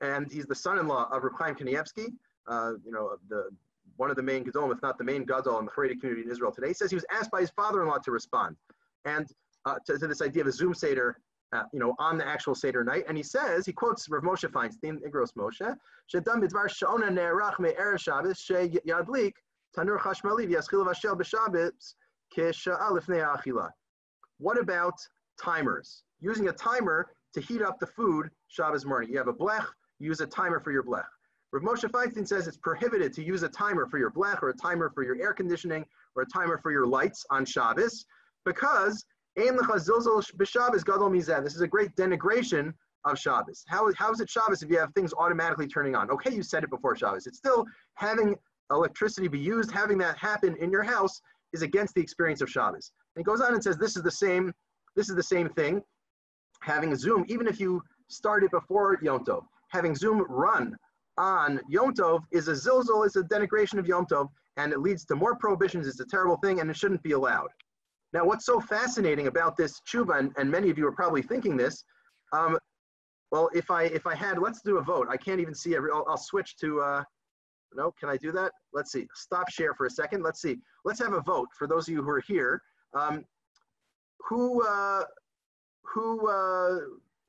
and 0.00 0.30
he's 0.30 0.46
the 0.46 0.54
son-in-law 0.54 1.08
of 1.10 1.22
Reb 1.22 1.32
Chaim 1.38 1.54
Kanievsky, 1.54 2.12
uh, 2.46 2.72
you 2.84 2.92
know, 2.92 3.16
the 3.28 3.48
one 3.96 4.10
of 4.10 4.16
the 4.16 4.22
main 4.22 4.44
Gedolim, 4.44 4.72
if 4.72 4.82
not 4.82 4.98
the 4.98 5.04
main 5.04 5.24
Gadol 5.24 5.58
in 5.58 5.66
the 5.66 5.70
Haredi 5.70 6.00
community 6.00 6.22
in 6.22 6.30
Israel 6.30 6.50
today. 6.50 6.68
He 6.68 6.74
says 6.74 6.90
he 6.90 6.96
was 6.96 7.04
asked 7.10 7.30
by 7.30 7.40
his 7.40 7.50
father-in-law 7.50 7.98
to 7.98 8.10
respond, 8.10 8.56
and 9.04 9.26
uh, 9.64 9.76
to, 9.86 9.98
to, 9.98 10.06
this 10.06 10.22
idea 10.22 10.42
of 10.42 10.48
a 10.48 10.52
Zoom 10.52 10.74
Seder, 10.74 11.18
uh, 11.52 11.64
you 11.72 11.78
know, 11.78 11.94
on 11.98 12.16
the 12.16 12.26
actual 12.26 12.54
Seder 12.54 12.82
night. 12.82 13.04
And 13.08 13.16
he 13.16 13.22
says, 13.22 13.66
he 13.66 13.72
quotes 13.72 14.08
Rav 14.08 14.22
Moshe 14.22 14.50
Feinstein, 14.50 14.98
Igros 15.06 15.34
Moshe, 15.36 15.76
Shedam 16.12 16.42
bidvar 16.42 16.68
shona 16.68 17.12
ne'erach 17.12 17.58
me'er 17.58 17.98
Shabbos 17.98 18.38
she 18.38 18.54
yadlik 18.54 19.34
tanur 19.76 19.98
chashmali 19.98 20.48
v'yaschil 20.48 20.86
v'ashel 20.86 21.16
b'Shabbos 21.16 21.94
kisha'a 22.36 22.90
lifnei 22.90 23.24
achila. 23.24 23.70
What 24.38 24.58
about 24.58 24.94
timers? 25.40 26.02
Using 26.20 26.48
a 26.48 26.52
timer 26.52 27.10
to 27.34 27.40
heat 27.40 27.62
up 27.62 27.78
the 27.78 27.86
food 27.86 28.30
Shabbos 28.48 28.86
morning. 28.86 29.10
You 29.10 29.18
have 29.18 29.28
a 29.28 29.34
blech, 29.34 29.66
use 29.98 30.20
a 30.20 30.26
timer 30.26 30.60
for 30.60 30.72
your 30.72 30.82
blech. 30.82 31.04
Rav 31.52 31.62
Moshe 31.62 31.90
Feinstein 31.90 32.26
says 32.26 32.48
it's 32.48 32.56
prohibited 32.56 33.12
to 33.12 33.22
use 33.22 33.42
a 33.42 33.48
timer 33.48 33.86
for 33.86 33.98
your 33.98 34.10
blech 34.10 34.42
or 34.42 34.48
a 34.48 34.56
timer 34.56 34.90
for 34.94 35.04
your 35.04 35.20
air 35.20 35.34
conditioning 35.34 35.84
or 36.14 36.22
a 36.22 36.26
timer 36.26 36.58
for 36.62 36.72
your 36.72 36.86
lights 36.86 37.26
on 37.30 37.44
Shabbos 37.44 38.06
because 38.46 39.04
this 41.40 41.54
is 41.54 41.60
a 41.60 41.66
great 41.66 41.94
denigration 41.96 42.74
of 43.04 43.18
Shabbos. 43.18 43.64
How, 43.68 43.90
how 43.96 44.12
is 44.12 44.20
it 44.20 44.30
Shabbos 44.30 44.62
if 44.62 44.70
you 44.70 44.78
have 44.78 44.92
things 44.94 45.12
automatically 45.14 45.66
turning 45.66 45.96
on? 45.96 46.10
Okay, 46.10 46.34
you 46.34 46.42
said 46.42 46.64
it 46.64 46.70
before 46.70 46.96
Shabbos. 46.96 47.26
It's 47.26 47.38
still 47.38 47.64
having 47.94 48.36
electricity 48.70 49.28
be 49.28 49.38
used, 49.38 49.70
having 49.70 49.98
that 49.98 50.16
happen 50.18 50.56
in 50.60 50.70
your 50.70 50.82
house 50.82 51.20
is 51.52 51.62
against 51.62 51.94
the 51.94 52.00
experience 52.00 52.40
of 52.40 52.50
Shabbos. 52.50 52.92
And 53.16 53.20
he 53.20 53.24
goes 53.24 53.40
on 53.40 53.54
and 53.54 53.62
says 53.62 53.76
this 53.76 53.96
is 53.96 54.02
the 54.02 54.10
same, 54.10 54.52
this 54.96 55.08
is 55.08 55.16
the 55.16 55.22
same 55.22 55.48
thing. 55.50 55.82
Having 56.62 56.96
Zoom, 56.96 57.24
even 57.28 57.46
if 57.46 57.58
you 57.58 57.82
started 58.08 58.50
before 58.50 58.98
Yom 59.02 59.24
Tov, 59.24 59.44
having 59.68 59.94
Zoom 59.94 60.24
run 60.28 60.76
on 61.18 61.60
Yom 61.68 61.94
Tov 61.94 62.22
is 62.30 62.48
a 62.48 62.52
zilzal, 62.52 63.04
is 63.06 63.16
a 63.16 63.22
denigration 63.22 63.78
of 63.78 63.86
Yom 63.86 64.06
Tov, 64.06 64.28
and 64.56 64.72
it 64.72 64.80
leads 64.80 65.04
to 65.06 65.16
more 65.16 65.36
prohibitions. 65.36 65.86
It's 65.86 66.00
a 66.00 66.06
terrible 66.06 66.36
thing, 66.36 66.60
and 66.60 66.70
it 66.70 66.76
shouldn't 66.76 67.02
be 67.02 67.12
allowed. 67.12 67.48
Now, 68.12 68.24
what's 68.24 68.44
so 68.44 68.60
fascinating 68.60 69.26
about 69.26 69.56
this 69.56 69.80
tshuva, 69.88 70.18
and, 70.18 70.32
and 70.36 70.50
many 70.50 70.68
of 70.70 70.76
you 70.76 70.86
are 70.86 70.92
probably 70.92 71.22
thinking 71.22 71.56
this, 71.56 71.84
um, 72.32 72.58
well, 73.30 73.48
if 73.54 73.70
I 73.70 73.84
if 73.84 74.06
I 74.06 74.14
had, 74.14 74.38
let's 74.38 74.60
do 74.60 74.76
a 74.76 74.82
vote. 74.82 75.06
I 75.10 75.16
can't 75.16 75.40
even 75.40 75.54
see 75.54 75.74
every. 75.74 75.90
I'll, 75.90 76.04
I'll 76.08 76.18
switch 76.18 76.56
to. 76.58 76.80
Uh, 76.80 77.04
no, 77.74 77.90
can 77.98 78.10
I 78.10 78.18
do 78.18 78.30
that? 78.32 78.52
Let's 78.74 78.92
see. 78.92 79.06
Stop 79.14 79.48
share 79.48 79.72
for 79.74 79.86
a 79.86 79.90
second. 79.90 80.22
Let's 80.22 80.42
see. 80.42 80.58
Let's 80.84 81.00
have 81.00 81.14
a 81.14 81.22
vote 81.22 81.48
for 81.56 81.66
those 81.66 81.88
of 81.88 81.94
you 81.94 82.02
who 82.02 82.10
are 82.10 82.20
here. 82.20 82.60
Um, 82.92 83.24
who 84.28 84.66
uh, 84.66 85.04
who 85.82 86.28
uh, 86.28 86.78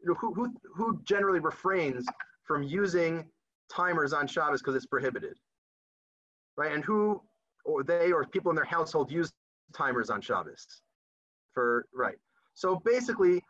who 0.05 0.33
who 0.33 0.53
who 0.75 1.01
generally 1.05 1.39
refrains 1.39 2.05
from 2.43 2.63
using 2.63 3.25
timers 3.71 4.11
on 4.11 4.27
Shabbos 4.27 4.61
because 4.61 4.75
it's 4.75 4.85
prohibited, 4.85 5.37
right? 6.57 6.73
And 6.73 6.83
who 6.83 7.21
or 7.63 7.83
they 7.83 8.11
or 8.11 8.25
people 8.25 8.49
in 8.49 8.57
their 8.57 8.65
household 8.65 9.09
use 9.09 9.31
timers 9.73 10.09
on 10.09 10.21
Shabbos. 10.21 10.65
For 11.53 11.85
right. 11.93 12.15
So 12.55 12.81
basically, 12.85 13.41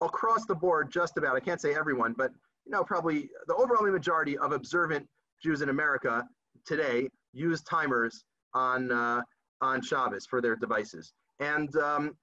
across 0.00 0.46
the 0.46 0.54
board, 0.54 0.90
just 0.90 1.16
about 1.16 1.36
I 1.36 1.40
can't 1.40 1.60
say 1.60 1.74
everyone, 1.74 2.14
but 2.16 2.32
you 2.66 2.72
know 2.72 2.84
probably 2.84 3.30
the 3.46 3.54
overwhelming 3.54 3.92
majority 3.92 4.38
of 4.38 4.52
observant 4.52 5.06
Jews 5.42 5.62
in 5.62 5.68
America 5.68 6.26
today 6.66 7.08
use 7.32 7.62
timers 7.62 8.24
on 8.54 8.90
uh, 8.90 9.22
on 9.60 9.82
Shabbos 9.82 10.26
for 10.26 10.40
their 10.40 10.56
devices. 10.56 11.12
And 11.38 11.74
um, 11.76 12.16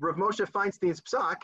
Rav 0.00 0.16
Moshe 0.16 0.46
Feinstein's 0.50 1.00
psak, 1.00 1.36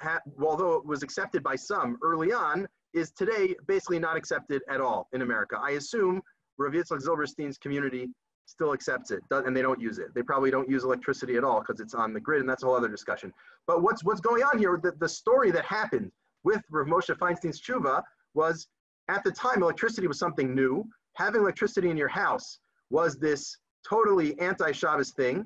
ha- 0.00 0.20
although 0.40 0.74
it 0.74 0.86
was 0.86 1.02
accepted 1.02 1.42
by 1.42 1.56
some 1.56 1.98
early 2.02 2.32
on, 2.32 2.66
is 2.94 3.10
today 3.12 3.54
basically 3.66 3.98
not 3.98 4.16
accepted 4.16 4.62
at 4.68 4.80
all 4.80 5.08
in 5.12 5.22
America. 5.22 5.58
I 5.60 5.72
assume 5.72 6.22
Rav 6.58 6.72
Yitzchak 6.72 7.02
Zilberstein's 7.02 7.58
community 7.58 8.08
still 8.50 8.72
accepts 8.72 9.10
it 9.10 9.22
and 9.30 9.56
they 9.56 9.62
don't 9.62 9.80
use 9.80 9.98
it. 9.98 10.14
They 10.14 10.22
probably 10.22 10.50
don't 10.50 10.68
use 10.68 10.84
electricity 10.84 11.36
at 11.36 11.44
all 11.44 11.60
because 11.60 11.80
it's 11.80 11.94
on 11.94 12.12
the 12.12 12.20
grid 12.20 12.40
and 12.40 12.48
that's 12.48 12.62
a 12.62 12.66
whole 12.66 12.76
other 12.76 12.88
discussion. 12.88 13.32
But 13.66 13.82
what's, 13.82 14.04
what's 14.04 14.20
going 14.20 14.42
on 14.42 14.58
here, 14.58 14.78
the, 14.82 14.92
the 14.98 15.08
story 15.08 15.50
that 15.52 15.64
happened 15.64 16.10
with 16.42 16.60
Rav 16.70 16.86
Moshe 16.86 17.16
Feinstein's 17.16 17.60
tshuva 17.60 18.02
was 18.34 18.66
at 19.08 19.22
the 19.24 19.30
time 19.30 19.62
electricity 19.62 20.06
was 20.06 20.18
something 20.18 20.54
new. 20.54 20.84
Having 21.14 21.42
electricity 21.42 21.90
in 21.90 21.96
your 21.96 22.08
house 22.08 22.58
was 22.90 23.16
this 23.16 23.56
totally 23.88 24.38
anti-Shabbos 24.40 25.12
thing 25.12 25.44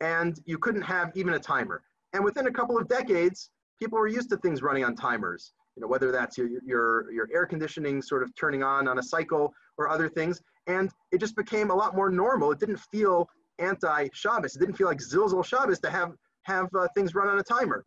and 0.00 0.38
you 0.44 0.58
couldn't 0.58 0.82
have 0.82 1.10
even 1.14 1.34
a 1.34 1.38
timer. 1.38 1.82
And 2.12 2.24
within 2.24 2.46
a 2.46 2.52
couple 2.52 2.78
of 2.78 2.88
decades, 2.88 3.50
people 3.78 3.98
were 3.98 4.08
used 4.08 4.30
to 4.30 4.36
things 4.38 4.62
running 4.62 4.84
on 4.84 4.94
timers. 4.94 5.52
You 5.76 5.82
know, 5.82 5.88
whether 5.88 6.10
that's 6.10 6.38
your, 6.38 6.48
your, 6.64 7.10
your 7.12 7.28
air 7.32 7.46
conditioning 7.46 8.00
sort 8.02 8.22
of 8.22 8.34
turning 8.34 8.62
on 8.62 8.88
on 8.88 8.98
a 8.98 9.02
cycle 9.02 9.52
or 9.78 9.88
other 9.88 10.08
things. 10.08 10.40
And 10.66 10.90
it 11.12 11.18
just 11.18 11.36
became 11.36 11.70
a 11.70 11.74
lot 11.74 11.94
more 11.94 12.10
normal. 12.10 12.50
It 12.50 12.58
didn't 12.58 12.80
feel 12.90 13.28
anti-Shabbos. 13.58 14.56
It 14.56 14.58
didn't 14.58 14.76
feel 14.76 14.86
like 14.86 14.98
Zilzal 14.98 15.44
Shabbos 15.44 15.78
to 15.80 15.90
have, 15.90 16.12
have 16.42 16.68
uh, 16.74 16.88
things 16.94 17.14
run 17.14 17.28
on 17.28 17.38
a 17.38 17.42
timer. 17.42 17.84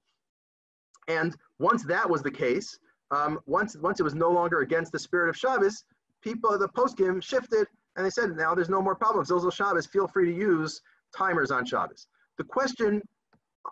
And 1.08 1.36
once 1.58 1.84
that 1.86 2.08
was 2.08 2.22
the 2.22 2.32
case, 2.32 2.78
um, 3.12 3.40
once 3.48 3.76
once 3.76 4.00
it 4.00 4.04
was 4.04 4.14
no 4.14 4.30
longer 4.30 4.60
against 4.60 4.92
the 4.92 5.00
spirit 5.00 5.30
of 5.30 5.36
Shabbos, 5.36 5.84
people 6.22 6.56
the 6.58 6.70
poskim 6.70 7.24
shifted 7.24 7.68
and 7.96 8.06
they 8.06 8.12
said 8.12 8.36
now 8.36 8.54
there's 8.54 8.70
no 8.70 8.82
more 8.82 8.96
problems. 8.96 9.30
Zilzal 9.30 9.52
Shabbos, 9.52 9.88
feel 9.88 10.08
free 10.08 10.32
to 10.32 10.38
use 10.38 10.82
timers 11.16 11.50
on 11.50 11.66
Shabbos. 11.66 12.08
The 12.38 12.44
question, 12.44 13.02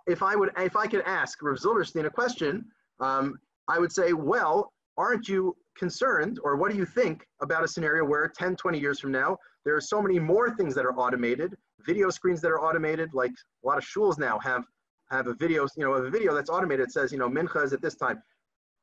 if 0.08 0.24
I 0.24 0.36
would 0.36 0.52
if 0.58 0.76
I 0.76 0.88
could 0.88 1.02
ask 1.02 1.42
Rav 1.42 1.58
Zilberstein 1.58 2.06
a 2.06 2.10
question, 2.10 2.66
um, 3.00 3.40
I 3.68 3.80
would 3.80 3.92
say, 3.92 4.14
well, 4.14 4.72
aren't 4.98 5.28
you 5.28 5.56
concerned 5.78 6.40
or 6.44 6.56
what 6.56 6.72
do 6.72 6.78
you 6.78 6.86
think 6.86 7.26
about 7.42 7.64
a 7.64 7.68
scenario 7.68 8.04
where 8.06 8.28
10, 8.28 8.56
20 8.56 8.80
years 8.80 9.00
from 9.00 9.12
now, 9.12 9.38
there 9.66 9.76
are 9.76 9.82
so 9.82 10.02
many 10.02 10.18
more 10.20 10.56
things 10.56 10.74
that 10.76 10.86
are 10.86 10.94
automated, 10.98 11.56
video 11.86 12.10
screens 12.10 12.42
that 12.42 12.52
are 12.52 12.62
automated, 12.62 13.14
like 13.14 13.32
a 13.64 13.68
lot 13.68 13.78
of 13.78 13.84
shuls 13.84 14.18
now 14.18 14.40
have 14.40 14.64
have 15.10 15.28
a 15.28 15.34
video, 15.34 15.68
you 15.76 15.84
know, 15.86 15.94
a 15.94 16.10
video 16.10 16.34
that's 16.36 16.50
automated. 16.50 16.88
It 16.88 16.92
says, 16.92 17.12
you 17.12 17.18
know, 17.18 17.30
mincha 17.30 17.64
is 17.64 17.74
at 17.74 17.82
this 17.82 17.96
time. 17.96 18.22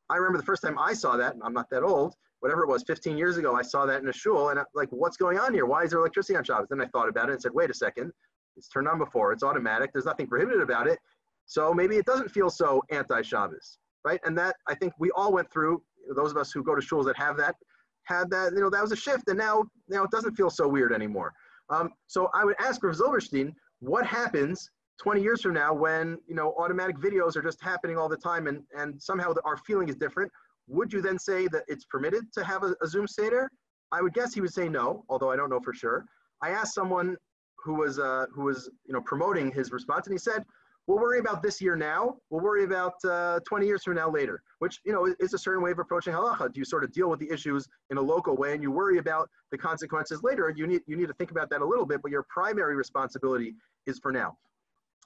I 0.08 0.16
remember 0.16 0.38
the 0.38 0.44
first 0.44 0.62
time 0.62 0.78
I 0.78 0.94
saw 0.94 1.16
that, 1.16 1.34
and 1.34 1.42
I'm 1.42 1.52
not 1.52 1.68
that 1.70 1.82
old, 1.82 2.14
whatever 2.40 2.62
it 2.62 2.68
was, 2.68 2.82
15 2.86 3.16
years 3.16 3.36
ago, 3.36 3.54
I 3.54 3.62
saw 3.62 3.86
that 3.86 4.02
in 4.02 4.08
a 4.08 4.12
shul 4.12 4.50
and 4.50 4.58
I'm 4.58 4.66
like, 4.74 4.88
what's 4.90 5.16
going 5.16 5.38
on 5.38 5.54
here? 5.54 5.66
Why 5.66 5.82
is 5.82 5.90
there 5.90 5.98
electricity 5.98 6.36
on 6.36 6.44
Shabbos? 6.44 6.68
Then 6.68 6.80
I 6.80 6.86
thought 6.86 7.08
about 7.08 7.28
it 7.28 7.32
and 7.32 7.42
said, 7.42 7.52
wait 7.54 7.70
a 7.70 7.74
second, 7.74 8.12
it's 8.56 8.68
turned 8.68 8.88
on 8.88 8.98
before, 8.98 9.32
it's 9.32 9.42
automatic, 9.42 9.92
there's 9.92 10.04
nothing 10.04 10.26
prohibited 10.26 10.60
about 10.60 10.86
it. 10.86 10.98
So 11.46 11.72
maybe 11.72 11.96
it 11.96 12.06
doesn't 12.06 12.30
feel 12.30 12.50
so 12.50 12.82
anti-Shabbos, 12.90 13.78
right? 14.04 14.20
And 14.24 14.36
that, 14.38 14.56
I 14.68 14.74
think 14.74 14.92
we 14.98 15.10
all 15.12 15.32
went 15.32 15.50
through, 15.50 15.82
those 16.14 16.30
of 16.30 16.36
us 16.36 16.52
who 16.52 16.62
go 16.62 16.74
to 16.74 16.82
schools 16.82 17.06
that 17.06 17.16
have 17.16 17.36
that, 17.38 17.56
had 18.04 18.30
that, 18.30 18.52
you 18.52 18.60
know, 18.60 18.70
that 18.70 18.82
was 18.82 18.92
a 18.92 18.96
shift 18.96 19.28
and 19.28 19.38
now, 19.38 19.64
you 19.88 19.96
know, 19.96 20.04
it 20.04 20.10
doesn't 20.10 20.34
feel 20.34 20.50
so 20.50 20.68
weird 20.68 20.92
anymore. 20.92 21.32
Um, 21.70 21.90
so 22.06 22.28
I 22.34 22.44
would 22.44 22.56
ask 22.60 22.82
Rav 22.82 22.94
Zilberstein, 22.94 23.54
what 23.80 24.06
happens 24.06 24.70
20 25.00 25.22
years 25.22 25.42
from 25.42 25.54
now 25.54 25.72
when 25.72 26.18
you 26.26 26.34
know 26.34 26.54
automatic 26.58 26.96
videos 26.98 27.36
are 27.36 27.42
just 27.42 27.60
happening 27.60 27.96
all 27.96 28.08
the 28.08 28.16
time 28.16 28.46
and, 28.46 28.62
and 28.78 29.00
somehow 29.02 29.32
the, 29.32 29.42
our 29.44 29.56
feeling 29.56 29.88
is 29.88 29.96
different 29.96 30.30
would 30.68 30.92
you 30.92 31.02
then 31.02 31.18
say 31.18 31.48
that 31.48 31.64
it's 31.68 31.84
permitted 31.84 32.32
to 32.32 32.44
have 32.44 32.62
a, 32.62 32.74
a 32.80 32.86
zoom 32.86 33.06
seder 33.06 33.50
i 33.92 34.00
would 34.00 34.14
guess 34.14 34.32
he 34.32 34.40
would 34.40 34.52
say 34.52 34.68
no 34.68 35.04
although 35.08 35.30
i 35.30 35.36
don't 35.36 35.50
know 35.50 35.60
for 35.60 35.74
sure 35.74 36.04
i 36.42 36.50
asked 36.50 36.74
someone 36.74 37.16
who 37.56 37.74
was 37.74 37.98
uh, 37.98 38.26
who 38.32 38.44
was 38.44 38.70
you 38.86 38.92
know 38.92 39.00
promoting 39.00 39.50
his 39.50 39.72
response 39.72 40.06
and 40.06 40.14
he 40.14 40.18
said 40.18 40.44
we'll 40.86 40.98
worry 40.98 41.18
about 41.18 41.42
this 41.42 41.60
year 41.60 41.76
now 41.76 42.16
we'll 42.30 42.42
worry 42.42 42.64
about 42.64 42.94
uh, 43.04 43.40
20 43.46 43.66
years 43.66 43.82
from 43.84 43.94
now 43.94 44.10
later 44.10 44.42
which 44.58 44.80
you 44.84 44.92
know 44.92 45.12
is 45.20 45.34
a 45.34 45.38
certain 45.38 45.62
way 45.62 45.70
of 45.70 45.78
approaching 45.78 46.12
halacha 46.12 46.52
do 46.52 46.60
you 46.60 46.64
sort 46.64 46.84
of 46.84 46.92
deal 46.92 47.08
with 47.08 47.20
the 47.20 47.30
issues 47.30 47.66
in 47.90 47.96
a 47.96 48.02
local 48.02 48.36
way 48.36 48.52
and 48.52 48.62
you 48.62 48.70
worry 48.70 48.98
about 48.98 49.28
the 49.50 49.58
consequences 49.58 50.22
later 50.22 50.52
you 50.56 50.66
need 50.66 50.82
you 50.86 50.96
need 50.96 51.08
to 51.08 51.14
think 51.14 51.30
about 51.30 51.48
that 51.50 51.60
a 51.60 51.66
little 51.66 51.86
bit 51.86 52.00
but 52.02 52.10
your 52.10 52.24
primary 52.28 52.74
responsibility 52.74 53.54
is 53.86 53.98
for 53.98 54.12
now 54.12 54.36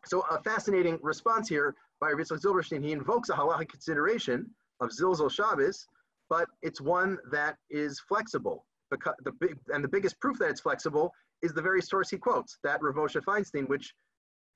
so 0.07 0.25
a 0.31 0.41
fascinating 0.43 0.99
response 1.03 1.49
here 1.49 1.75
by 2.01 2.11
Rabbi 2.11 2.23
Zilberstein. 2.23 2.83
He 2.83 2.93
invokes 2.93 3.29
a 3.29 3.35
halachic 3.35 3.69
consideration 3.69 4.47
of 4.81 4.91
Zilzal 4.91 5.31
Shabbos, 5.31 5.87
but 6.29 6.49
it's 6.63 6.81
one 6.81 7.19
that 7.31 7.57
is 7.71 8.01
flexible. 8.01 8.65
Because 8.91 9.15
the 9.25 9.33
big, 9.33 9.59
and 9.69 9.85
the 9.85 9.89
biggest 9.89 10.19
proof 10.21 10.39
that 10.39 10.49
it's 10.49 10.61
flexible 10.61 11.13
is 11.43 11.53
the 11.53 11.63
very 11.63 11.83
source 11.83 12.09
he 12.09 12.17
quotes, 12.17 12.59
that 12.65 12.81
Rav 12.83 12.95
Moshe 12.95 13.23
Feinstein, 13.23 13.69
which 13.69 13.93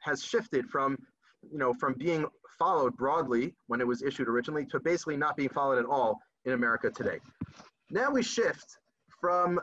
has 0.01 0.25
shifted 0.25 0.69
from, 0.71 0.97
you 1.51 1.59
know, 1.59 1.73
from 1.75 1.95
being 1.95 2.27
followed 2.59 2.97
broadly 2.97 3.55
when 3.67 3.81
it 3.81 3.87
was 3.87 4.03
issued 4.03 4.29
originally 4.29 4.65
to 4.67 4.81
basically 4.81 5.17
not 5.17 5.37
being 5.37 5.49
followed 5.49 5.79
at 5.79 5.85
all 5.85 6.21
in 6.45 6.53
America 6.53 6.91
today. 6.91 7.19
Now 7.91 8.11
we 8.11 8.23
shift 8.23 8.79
from 9.21 9.61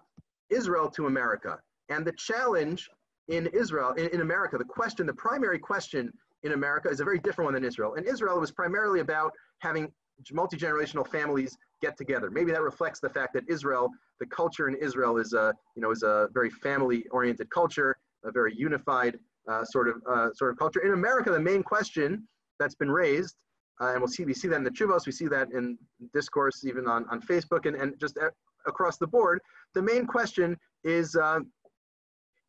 Israel 0.50 0.90
to 0.92 1.08
America. 1.08 1.60
And 1.90 2.06
the 2.06 2.14
challenge 2.14 2.90
in 3.28 3.48
Israel, 3.48 3.92
in, 3.94 4.08
in 4.08 4.22
America, 4.22 4.58
the 4.58 4.64
question, 4.64 5.06
the 5.06 5.14
primary 5.14 5.60
question 5.60 6.12
in 6.44 6.54
America 6.54 6.90
is 6.90 7.00
a 7.00 7.04
very 7.04 7.20
different 7.20 7.48
one 7.48 7.54
than 7.54 7.64
Israel. 7.64 7.96
In 7.96 8.06
Israel, 8.06 8.38
it 8.38 8.40
was 8.40 8.52
primarily 8.52 9.00
about 9.02 9.32
having 9.60 9.92
multi-generational 10.32 11.08
families 11.08 11.58
get 11.82 11.98
together. 11.98 12.30
Maybe 12.30 12.52
that 12.52 12.62
reflects 12.62 13.00
the 13.00 13.10
fact 13.10 13.34
that 13.34 13.44
Israel, 13.48 13.90
the 14.20 14.26
culture 14.26 14.68
in 14.68 14.76
Israel 14.76 15.18
is 15.18 15.34
a, 15.34 15.54
you 15.76 15.82
know, 15.82 15.92
is 15.92 16.04
a 16.04 16.28
very 16.34 16.50
family-oriented 16.50 17.50
culture, 17.50 17.96
a 18.24 18.32
very 18.32 18.54
unified 18.56 19.18
uh, 19.48 19.64
sort 19.66 19.88
of 19.88 19.96
uh, 20.10 20.30
sort 20.34 20.52
of 20.52 20.58
culture. 20.58 20.82
In 20.82 20.94
America, 20.94 21.32
the 21.32 21.40
main 21.40 21.64
question 21.64 22.28
that's 22.60 22.76
been 22.76 22.92
raised, 22.92 23.36
uh, 23.82 23.92
and 23.92 24.00
we'll 24.00 24.08
see 24.08 24.26
we 24.26 24.34
see 24.34 24.48
that 24.48 24.58
in 24.58 24.64
the 24.64 24.72
tshuvos, 24.72 25.06
we 25.06 25.12
see 25.12 25.28
that 25.28 25.52
in 25.52 25.78
discourse 26.14 26.66
even 26.66 26.88
on, 26.88 27.06
on 27.10 27.22
Facebook 27.22 27.66
and, 27.66 27.76
and 27.76 28.00
just 28.00 28.18
across 28.68 28.98
the 28.98 29.08
board. 29.08 29.40
The 29.74 29.82
main 29.82 30.06
question 30.06 30.58
is 30.84 31.16
uh, 31.16 31.40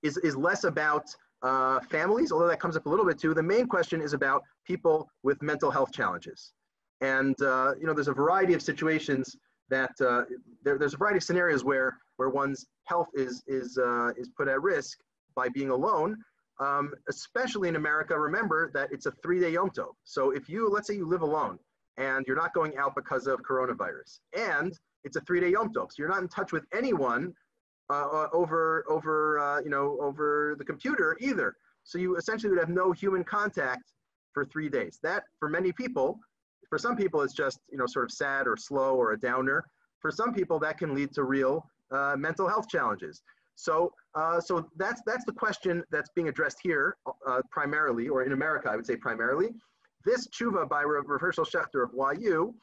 is, 0.02 0.16
is 0.18 0.36
less 0.36 0.64
about 0.64 1.04
uh, 1.42 1.80
families, 1.80 2.32
although 2.32 2.48
that 2.48 2.60
comes 2.60 2.76
up 2.76 2.86
a 2.86 2.88
little 2.88 3.04
bit 3.04 3.18
too. 3.18 3.34
The 3.34 3.42
main 3.42 3.66
question 3.66 4.00
is 4.00 4.12
about 4.12 4.42
people 4.66 5.08
with 5.22 5.40
mental 5.42 5.70
health 5.70 5.92
challenges. 5.92 6.52
And, 7.00 7.34
you 7.40 7.86
know, 7.86 7.94
there's 7.94 8.08
a 8.08 8.12
variety 8.12 8.52
of 8.52 8.60
situations 8.60 9.36
that, 9.70 9.90
there, 9.98 10.78
there's 10.78 10.94
a 10.94 10.98
variety 10.98 11.18
of 11.18 11.22
scenarios 11.22 11.64
where, 11.64 11.96
where 12.16 12.28
one's 12.28 12.66
health 12.84 13.08
is, 13.14 13.42
is, 13.46 13.78
is 14.18 14.28
put 14.36 14.48
at 14.48 14.60
risk 14.60 14.98
by 15.34 15.48
being 15.48 15.70
alone. 15.70 16.16
Um, 16.60 16.92
especially 17.08 17.68
in 17.68 17.76
America, 17.76 18.18
remember 18.18 18.70
that 18.74 18.92
it's 18.92 19.06
a 19.06 19.12
three-day 19.22 19.52
Yom 19.52 19.70
Tov. 19.70 19.94
So 20.04 20.30
if 20.30 20.48
you, 20.48 20.68
let's 20.68 20.86
say 20.86 20.94
you 20.94 21.06
live 21.06 21.22
alone 21.22 21.58
and 21.96 22.24
you're 22.26 22.36
not 22.36 22.52
going 22.52 22.76
out 22.76 22.94
because 22.94 23.26
of 23.26 23.40
coronavirus, 23.40 24.20
and 24.36 24.78
it's 25.04 25.16
a 25.16 25.22
three-day 25.22 25.50
Yom 25.50 25.72
Tov, 25.72 25.88
so 25.90 25.94
you're 25.98 26.08
not 26.08 26.20
in 26.20 26.28
touch 26.28 26.52
with 26.52 26.66
anyone 26.74 27.32
uh, 27.90 28.06
uh, 28.12 28.28
over 28.32 28.84
over 28.88 29.40
uh, 29.40 29.60
you 29.62 29.70
know 29.70 29.98
over 30.00 30.54
the 30.58 30.64
computer 30.64 31.16
either. 31.20 31.56
So 31.82 31.98
you 31.98 32.16
essentially 32.16 32.50
would 32.50 32.60
have 32.60 32.68
no 32.68 32.92
human 32.92 33.24
contact 33.24 33.92
for 34.32 34.44
three 34.44 34.68
days. 34.68 35.00
That 35.02 35.24
for 35.40 35.48
many 35.48 35.72
people, 35.72 36.20
for 36.68 36.78
some 36.78 36.94
people 36.94 37.22
it's 37.22 37.34
just 37.34 37.58
you 37.68 37.78
know 37.78 37.86
sort 37.86 38.04
of 38.04 38.12
sad 38.12 38.46
or 38.46 38.56
slow 38.56 38.94
or 38.94 39.12
a 39.12 39.18
downer. 39.18 39.64
For 39.98 40.12
some 40.12 40.32
people 40.32 40.60
that 40.60 40.78
can 40.78 40.94
lead 40.94 41.12
to 41.14 41.24
real 41.24 41.66
uh, 41.90 42.14
mental 42.16 42.48
health 42.48 42.68
challenges. 42.68 43.22
So 43.56 43.92
uh, 44.14 44.40
so 44.40 44.66
that's 44.76 45.02
that's 45.06 45.24
the 45.24 45.32
question 45.32 45.84
that's 45.90 46.10
being 46.14 46.28
addressed 46.28 46.58
here 46.62 46.96
uh, 47.26 47.40
primarily, 47.50 48.08
or 48.08 48.22
in 48.22 48.32
America 48.32 48.70
I 48.70 48.76
would 48.76 48.86
say 48.86 48.96
primarily. 48.96 49.50
This 50.04 50.26
tshuva 50.28 50.68
by 50.68 50.82
Rav 50.82 51.04
Hershel 51.04 51.44
Schachter 51.44 51.84
of 51.84 51.90
YU 52.18 52.54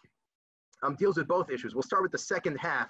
um, 0.83 0.95
deals 0.95 1.17
with 1.17 1.27
both 1.27 1.51
issues. 1.51 1.75
We'll 1.75 1.83
start 1.83 2.01
with 2.01 2.11
the 2.11 2.17
second 2.17 2.57
half, 2.57 2.89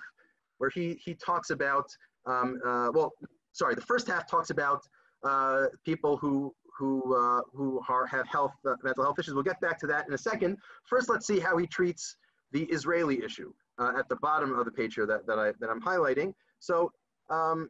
where 0.58 0.70
he 0.70 1.00
he 1.04 1.14
talks 1.16 1.50
about 1.50 1.90
um, 2.26 2.60
uh, 2.66 2.90
well, 2.94 3.14
sorry, 3.54 3.76
the 3.76 3.82
first 3.82 4.08
half 4.08 4.30
talks 4.30 4.50
about 4.50 4.82
uh, 5.24 5.66
people 5.86 6.18
who 6.18 6.54
who 6.78 7.16
uh, 7.16 7.42
who 7.54 7.82
are, 7.90 8.06
have 8.06 8.28
health 8.28 8.54
uh, 8.68 8.76
mental 8.84 9.04
health 9.04 9.20
issues. 9.20 9.34
We'll 9.34 9.44
get 9.44 9.60
back 9.60 9.80
to 9.80 9.88
that 9.88 10.08
in 10.08 10.14
a 10.14 10.18
second. 10.18 10.58
First, 10.86 11.10
let's 11.10 11.26
see 11.26 11.40
how 11.40 11.58
he 11.58 11.68
treats 11.68 12.16
the 12.52 12.64
Israeli 12.66 13.24
issue 13.24 13.52
at 13.80 14.08
the 14.10 14.16
bottom 14.18 14.58
of 14.58 14.66
the 14.66 14.72
page 14.72 14.96
here 14.96 15.06
that, 15.06 15.28
that 15.28 15.38
I 15.38 15.52
that 15.60 15.70
I'm 15.70 15.82
highlighting. 15.82 16.34
So 16.60 16.92
um, 17.30 17.70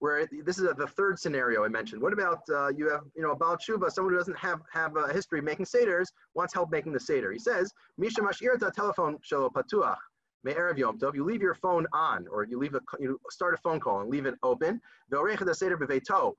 where 0.00 0.28
this 0.44 0.58
is 0.58 0.64
the 0.76 0.86
third 0.86 1.18
scenario 1.18 1.64
I 1.64 1.68
mentioned. 1.68 2.00
What 2.00 2.12
about 2.12 2.40
uh, 2.50 2.68
you 2.68 2.88
have 2.90 3.02
you 3.16 3.22
know 3.22 3.32
a 3.32 3.36
Baal 3.36 3.56
Tshuva, 3.56 3.90
someone 3.90 4.12
who 4.12 4.18
doesn't 4.18 4.38
have 4.38 4.60
have 4.72 4.96
a 4.96 5.12
history 5.12 5.40
making 5.40 5.66
seders, 5.66 6.06
wants 6.34 6.54
help 6.54 6.70
making 6.70 6.92
the 6.92 7.00
seder. 7.00 7.32
He 7.32 7.38
says, 7.38 7.72
Misha 7.96 8.20
mashirta 8.20 8.72
telephone 8.72 9.18
shelo 9.18 9.50
patuach. 9.52 9.96
Me'erev 10.44 10.78
Yom 10.78 10.98
Tov, 10.98 11.14
you 11.14 11.24
leave 11.24 11.42
your 11.42 11.54
phone 11.54 11.84
on, 11.92 12.26
or 12.30 12.44
you 12.44 12.58
leave 12.58 12.74
a, 12.74 12.80
you 13.00 13.20
start 13.28 13.54
a 13.54 13.56
phone 13.56 13.80
call 13.80 14.00
and 14.00 14.10
leave 14.10 14.24
it 14.24 14.34
open. 14.44 14.80
Ve'orecha 15.12 15.54
seder 15.54 15.76
beveito, 15.76 16.34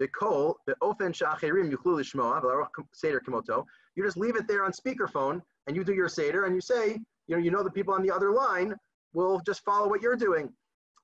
be'kol, 0.00 0.54
be'ofen 0.66 1.12
sha'acherim 1.14 1.70
yuchlu 1.70 2.00
lishmoa, 2.00 2.66
seder 2.92 3.20
kimoto. 3.20 3.64
You 3.94 4.04
just 4.04 4.16
leave 4.16 4.34
it 4.34 4.48
there 4.48 4.64
on 4.64 4.72
speakerphone, 4.72 5.40
and 5.68 5.76
you 5.76 5.84
do 5.84 5.94
your 5.94 6.08
seder, 6.08 6.46
and 6.46 6.54
you 6.54 6.60
say, 6.60 6.98
you 7.28 7.36
know, 7.36 7.42
you 7.42 7.52
know 7.52 7.62
the 7.62 7.70
people 7.70 7.94
on 7.94 8.02
the 8.02 8.10
other 8.10 8.32
line 8.32 8.74
will 9.12 9.40
just 9.46 9.64
follow 9.64 9.88
what 9.88 10.02
you're 10.02 10.16
doing. 10.16 10.52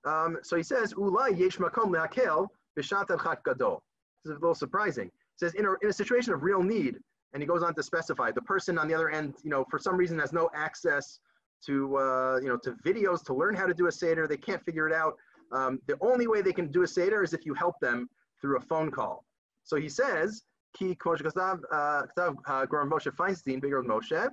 Um, 0.05 0.39
so 0.43 0.57
he 0.57 0.63
says, 0.63 0.95
Ulai 0.95 1.39
yesh 1.39 1.59
makom 1.59 1.93
le'akel 1.95 2.49
b'shat 2.79 3.09
chat 3.09 3.45
gadol. 3.45 3.83
This 4.25 4.33
is 4.33 4.37
a 4.37 4.41
little 4.41 4.55
surprising. 4.55 5.07
It 5.07 5.39
says, 5.39 5.55
in 5.55 5.67
a, 5.67 5.73
in 5.83 5.89
a 5.89 5.93
situation 5.93 6.33
of 6.33 6.43
real 6.43 6.63
need, 6.63 6.97
and 7.33 7.43
he 7.43 7.47
goes 7.47 7.63
on 7.63 7.75
to 7.75 7.83
specify, 7.83 8.31
the 8.33 8.43
person 8.43 8.79
on 8.79 8.89
the 8.89 8.95
other 8.95 9.11
end, 9.11 9.35
you 9.45 9.51
know, 9.51 9.65
for 9.71 9.79
some 9.79 9.97
reason 9.97 10.19
has 10.19 10.33
no 10.33 10.51
access 10.55 11.21
to, 11.67 11.97
uh, 11.97 12.39
you 12.43 12.49
know, 12.49 12.57
to 12.57 12.73
videos 12.85 13.25
to 13.25 13.35
learn 13.35 13.55
how 13.55 13.67
to 13.67 13.75
do 13.75 13.87
a 13.87 13.93
Seder. 13.93 14.27
They 14.27 14.37
can't 14.37 14.63
figure 14.65 14.89
it 14.89 14.95
out. 14.95 15.15
Um, 15.53 15.81
the 15.87 15.97
only 16.01 16.27
way 16.27 16.43
they 16.43 16.53
can 16.53 16.69
do 16.69 16.83
a 16.83 16.87
Seder 16.87 17.23
is 17.23 17.33
if 17.33 17.45
you 17.45 17.55
help 17.55 17.75
them 17.81 18.09
through 18.41 18.57
a 18.57 18.61
phone 18.61 18.91
call. 18.91 19.25
So 19.65 19.77
he 19.77 19.89
says, 19.89 20.43
Ki 20.77 20.97
uh, 21.05 21.11
uh, 21.11 22.03
Moshe 22.17 23.11
Feinstein, 23.17 23.61
bigger 23.61 23.83
Moshe, 23.83 24.29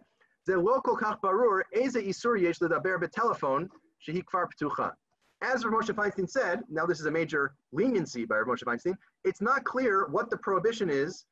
the 0.45 0.57
local 0.57 0.95
kach 0.95 1.19
barur, 1.21 1.61
eze 1.73 1.95
isur 1.95 2.39
yesh 2.39 2.59
ledaber 2.59 2.97
betelephone, 2.97 3.67
shehi 4.07 4.23
kfar 4.23 4.47
ptucha. 4.53 4.93
As 5.41 5.63
Rav 5.63 5.73
Moshe 5.73 5.93
Feinstein 5.93 6.27
said, 6.29 6.61
now 6.69 6.85
this 6.85 6.99
is 6.99 7.05
a 7.05 7.11
major 7.11 7.53
leniency 7.71 8.25
by 8.25 8.37
Rav 8.37 8.47
Moshe 8.47 8.63
Feinstein, 8.63 8.95
it's 9.23 9.41
not 9.41 9.63
clear 9.63 10.07
what 10.07 10.29
the 10.29 10.37
prohibition 10.37 10.89
is 10.89 11.25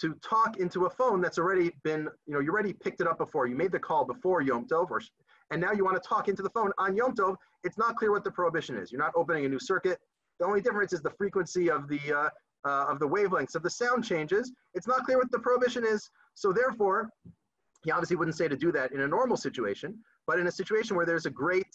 to 0.00 0.14
talk 0.28 0.56
into 0.58 0.86
a 0.86 0.90
phone 0.90 1.20
that's 1.20 1.38
already 1.38 1.70
been, 1.84 2.08
you 2.26 2.34
know, 2.34 2.40
you 2.40 2.50
already 2.50 2.72
picked 2.72 3.00
it 3.00 3.06
up 3.06 3.18
before. 3.18 3.46
You 3.46 3.54
made 3.54 3.70
the 3.70 3.78
call 3.78 4.04
before 4.04 4.42
Yom 4.42 4.66
Tov, 4.66 4.90
or, 4.90 5.00
and 5.52 5.60
now 5.60 5.70
you 5.70 5.84
want 5.84 6.02
to 6.02 6.08
talk 6.08 6.28
into 6.28 6.42
the 6.42 6.50
phone 6.50 6.72
on 6.78 6.96
Yom 6.96 7.14
Tov. 7.14 7.36
It's 7.62 7.78
not 7.78 7.94
clear 7.94 8.10
what 8.10 8.24
the 8.24 8.30
prohibition 8.30 8.76
is. 8.76 8.90
You're 8.90 9.00
not 9.00 9.12
opening 9.14 9.44
a 9.44 9.48
new 9.48 9.60
circuit. 9.60 10.00
The 10.40 10.46
only 10.46 10.60
difference 10.60 10.92
is 10.92 11.00
the 11.00 11.10
frequency 11.10 11.70
of 11.70 11.88
the 11.88 12.00
uh, 12.12 12.28
uh, 12.66 12.86
of 12.88 12.98
the 12.98 13.06
wavelengths 13.06 13.54
of 13.54 13.62
the 13.62 13.70
sound 13.70 14.04
changes. 14.04 14.50
It's 14.72 14.86
not 14.86 15.04
clear 15.04 15.18
what 15.18 15.30
the 15.30 15.38
prohibition 15.38 15.84
is. 15.84 16.10
So 16.34 16.52
therefore, 16.52 17.10
he 17.84 17.90
obviously 17.90 18.16
wouldn't 18.16 18.36
say 18.36 18.48
to 18.48 18.56
do 18.56 18.72
that 18.72 18.92
in 18.92 19.02
a 19.02 19.06
normal 19.06 19.36
situation, 19.36 19.98
but 20.26 20.38
in 20.38 20.46
a 20.46 20.50
situation 20.50 20.96
where 20.96 21.04
there's 21.04 21.26
a 21.26 21.30
great 21.30 21.66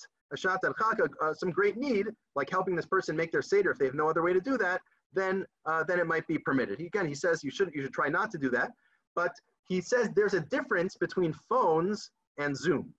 uh, 1.22 1.34
some 1.34 1.52
great 1.52 1.78
need, 1.78 2.08
like 2.36 2.50
helping 2.50 2.76
this 2.76 2.86
person 2.86 3.16
make 3.16 3.32
their 3.32 3.42
seder 3.42 3.72
if 3.72 3.78
they 3.78 3.86
have 3.86 3.96
no 3.96 4.10
other 4.10 4.24
way 4.24 4.34
to 4.34 4.42
do 4.42 4.58
that, 4.58 4.82
then 5.14 5.46
uh, 5.66 5.84
then 5.84 6.00
it 6.00 6.08
might 6.08 6.28
be 6.28 6.38
permitted. 6.38 6.80
Again, 6.80 7.08
he 7.08 7.16
says 7.16 7.44
you 7.44 7.52
should 7.52 7.72
you 7.74 7.82
should 7.82 7.94
try 7.94 8.10
not 8.10 8.32
to 8.32 8.38
do 8.38 8.50
that, 8.52 8.72
but 9.16 9.32
he 9.68 9.82
says 9.82 10.10
there's 10.16 10.34
a 10.34 10.42
difference 10.42 10.96
between 10.96 11.34
phones 11.48 12.12
and 12.38 12.56
Zoom. 12.56 12.94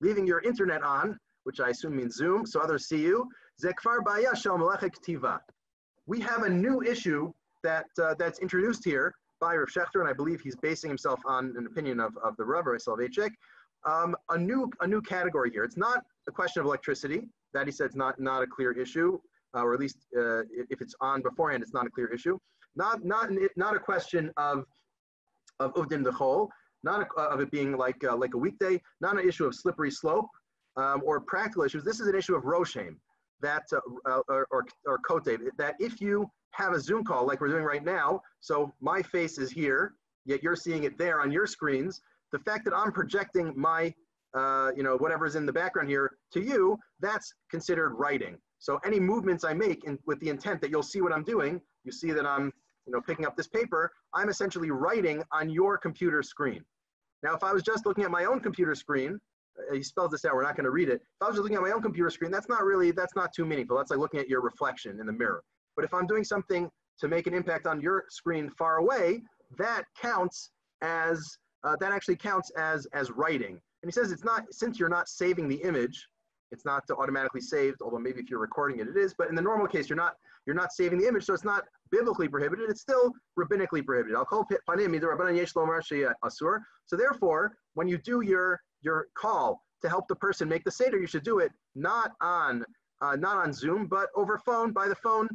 Leaving 0.00 0.26
your 0.26 0.40
internet 0.40 0.82
on, 0.82 1.18
which 1.44 1.60
I 1.60 1.70
assume 1.70 1.96
means 1.96 2.16
Zoom, 2.16 2.44
so 2.44 2.60
others 2.60 2.86
see 2.86 3.00
you. 3.00 3.28
We 6.06 6.20
have 6.20 6.42
a 6.42 6.48
new 6.48 6.82
issue 6.82 7.32
that 7.62 7.86
uh, 8.02 8.14
that's 8.18 8.38
introduced 8.40 8.84
here 8.84 9.14
by 9.40 9.56
Rav 9.56 9.68
Schachter, 9.68 10.00
and 10.00 10.08
I 10.08 10.12
believe 10.12 10.40
he's 10.40 10.56
basing 10.56 10.90
himself 10.90 11.20
on 11.26 11.54
an 11.56 11.66
opinion 11.66 12.00
of, 12.00 12.16
of 12.18 12.36
the 12.36 12.44
Rav 12.44 12.64
Soloveitchik. 12.64 13.30
Um, 13.84 14.16
a 14.30 14.38
new 14.38 14.70
a 14.80 14.86
new 14.86 15.02
category 15.02 15.50
here. 15.50 15.64
It's 15.64 15.76
not 15.76 16.04
a 16.28 16.32
question 16.32 16.60
of 16.60 16.66
electricity. 16.66 17.22
That 17.54 17.66
he 17.66 17.72
said 17.72 17.86
it's 17.86 17.96
not 17.96 18.20
not 18.20 18.42
a 18.42 18.46
clear 18.46 18.72
issue, 18.72 19.18
uh, 19.54 19.62
or 19.62 19.74
at 19.74 19.80
least 19.80 19.98
uh, 20.16 20.42
if 20.70 20.80
it's 20.80 20.94
on 21.00 21.22
beforehand, 21.22 21.62
it's 21.62 21.74
not 21.74 21.86
a 21.86 21.90
clear 21.90 22.12
issue. 22.12 22.38
Not 22.76 23.04
not 23.04 23.30
not 23.56 23.76
a 23.76 23.80
question 23.80 24.30
of 24.36 24.64
of 25.60 25.74
uvdin 25.74 26.04
dechol, 26.04 26.48
not 26.82 27.06
a, 27.16 27.20
of 27.20 27.40
it 27.40 27.50
being 27.50 27.76
like 27.76 28.02
uh, 28.04 28.16
like 28.16 28.34
a 28.34 28.38
weekday. 28.38 28.80
Not 29.00 29.18
an 29.18 29.28
issue 29.28 29.46
of 29.46 29.54
slippery 29.54 29.90
slope 29.90 30.28
um, 30.76 31.02
or 31.04 31.20
practical 31.20 31.64
issues. 31.64 31.84
This 31.84 32.00
is 32.00 32.06
an 32.06 32.14
issue 32.14 32.34
of 32.34 32.44
roshem 32.44 32.96
that 33.40 33.64
uh, 33.72 33.80
uh, 34.08 34.20
or 34.28 34.46
or, 34.50 34.64
or 34.86 34.98
that 35.58 35.74
if 35.78 36.00
you 36.00 36.30
have 36.52 36.72
a 36.72 36.80
Zoom 36.80 37.04
call 37.04 37.26
like 37.26 37.40
we're 37.40 37.48
doing 37.48 37.64
right 37.64 37.84
now. 37.84 38.20
So 38.40 38.72
my 38.80 39.02
face 39.02 39.38
is 39.38 39.50
here, 39.50 39.94
yet 40.24 40.42
you're 40.42 40.56
seeing 40.56 40.84
it 40.84 40.98
there 40.98 41.20
on 41.20 41.32
your 41.32 41.46
screens. 41.46 42.00
The 42.32 42.38
fact 42.40 42.64
that 42.64 42.74
I'm 42.74 42.92
projecting 42.92 43.52
my, 43.56 43.94
uh, 44.34 44.70
you 44.76 44.82
know, 44.82 44.96
whatever's 44.96 45.36
in 45.36 45.44
the 45.46 45.52
background 45.52 45.88
here 45.88 46.16
to 46.32 46.40
you, 46.40 46.78
that's 47.00 47.32
considered 47.50 47.94
writing. 47.94 48.38
So 48.58 48.78
any 48.84 49.00
movements 49.00 49.44
I 49.44 49.54
make 49.54 49.84
in, 49.84 49.98
with 50.06 50.18
the 50.20 50.28
intent 50.28 50.60
that 50.62 50.70
you'll 50.70 50.82
see 50.82 51.00
what 51.00 51.12
I'm 51.12 51.24
doing, 51.24 51.60
you 51.84 51.92
see 51.92 52.12
that 52.12 52.26
I'm, 52.26 52.52
you 52.86 52.92
know, 52.92 53.00
picking 53.00 53.26
up 53.26 53.36
this 53.36 53.48
paper, 53.48 53.92
I'm 54.14 54.28
essentially 54.28 54.70
writing 54.70 55.22
on 55.32 55.50
your 55.50 55.76
computer 55.76 56.22
screen. 56.22 56.64
Now, 57.22 57.34
if 57.34 57.44
I 57.44 57.52
was 57.52 57.62
just 57.62 57.86
looking 57.86 58.04
at 58.04 58.10
my 58.10 58.24
own 58.24 58.40
computer 58.40 58.74
screen, 58.74 59.20
uh, 59.58 59.74
he 59.74 59.82
spells 59.82 60.10
this 60.10 60.24
out, 60.24 60.34
we're 60.34 60.42
not 60.42 60.56
gonna 60.56 60.70
read 60.70 60.88
it. 60.88 61.02
If 61.02 61.22
I 61.22 61.26
was 61.26 61.36
just 61.36 61.42
looking 61.42 61.56
at 61.56 61.62
my 61.62 61.72
own 61.72 61.82
computer 61.82 62.10
screen, 62.10 62.30
that's 62.30 62.48
not 62.48 62.64
really, 62.64 62.90
that's 62.92 63.14
not 63.14 63.32
too 63.32 63.44
meaningful. 63.44 63.76
That's 63.76 63.90
like 63.90 64.00
looking 64.00 64.20
at 64.20 64.28
your 64.28 64.40
reflection 64.40 64.98
in 65.00 65.06
the 65.06 65.12
mirror. 65.12 65.42
But 65.76 65.84
if 65.84 65.92
I'm 65.92 66.06
doing 66.06 66.24
something 66.24 66.70
to 67.00 67.08
make 67.08 67.26
an 67.26 67.34
impact 67.34 67.66
on 67.66 67.80
your 67.80 68.04
screen 68.08 68.50
far 68.50 68.76
away, 68.76 69.22
that 69.58 69.84
counts 70.00 70.50
as, 70.82 71.38
uh, 71.64 71.76
that 71.80 71.92
actually 71.92 72.16
counts 72.16 72.50
as, 72.50 72.86
as 72.92 73.10
writing. 73.10 73.60
And 73.82 73.90
he 73.90 73.92
says 73.92 74.12
it's 74.12 74.24
not, 74.24 74.44
since 74.52 74.78
you're 74.78 74.88
not 74.88 75.08
saving 75.08 75.48
the 75.48 75.56
image, 75.56 76.06
it's 76.50 76.64
not 76.64 76.84
automatically 76.90 77.40
saved, 77.40 77.78
although 77.82 77.98
maybe 77.98 78.20
if 78.20 78.28
you're 78.28 78.38
recording 78.38 78.78
it, 78.80 78.88
it 78.88 78.96
is, 78.96 79.14
but 79.16 79.28
in 79.28 79.34
the 79.34 79.42
normal 79.42 79.66
case, 79.66 79.88
you're 79.88 79.96
not, 79.96 80.14
you're 80.46 80.54
not 80.54 80.72
saving 80.72 80.98
the 80.98 81.08
image, 81.08 81.24
so 81.24 81.32
it's 81.32 81.44
not 81.44 81.64
biblically 81.90 82.28
prohibited, 82.28 82.68
it's 82.68 82.82
still 82.82 83.12
rabbinically 83.38 83.84
prohibited. 83.84 84.16
Asur. 86.24 86.60
So 86.86 86.96
therefore, 86.96 87.52
when 87.74 87.88
you 87.88 87.98
do 87.98 88.20
your, 88.20 88.60
your 88.82 89.06
call 89.14 89.62
to 89.82 89.88
help 89.88 90.08
the 90.08 90.16
person 90.16 90.48
make 90.48 90.64
the 90.64 90.70
Seder, 90.70 90.98
you 90.98 91.06
should 91.06 91.24
do 91.24 91.38
it 91.38 91.52
not 91.74 92.12
on, 92.20 92.64
uh, 93.00 93.16
not 93.16 93.38
on 93.38 93.52
Zoom, 93.52 93.86
but 93.86 94.08
over 94.14 94.38
phone, 94.38 94.72
by 94.72 94.88
the 94.88 94.96
phone, 94.96 95.28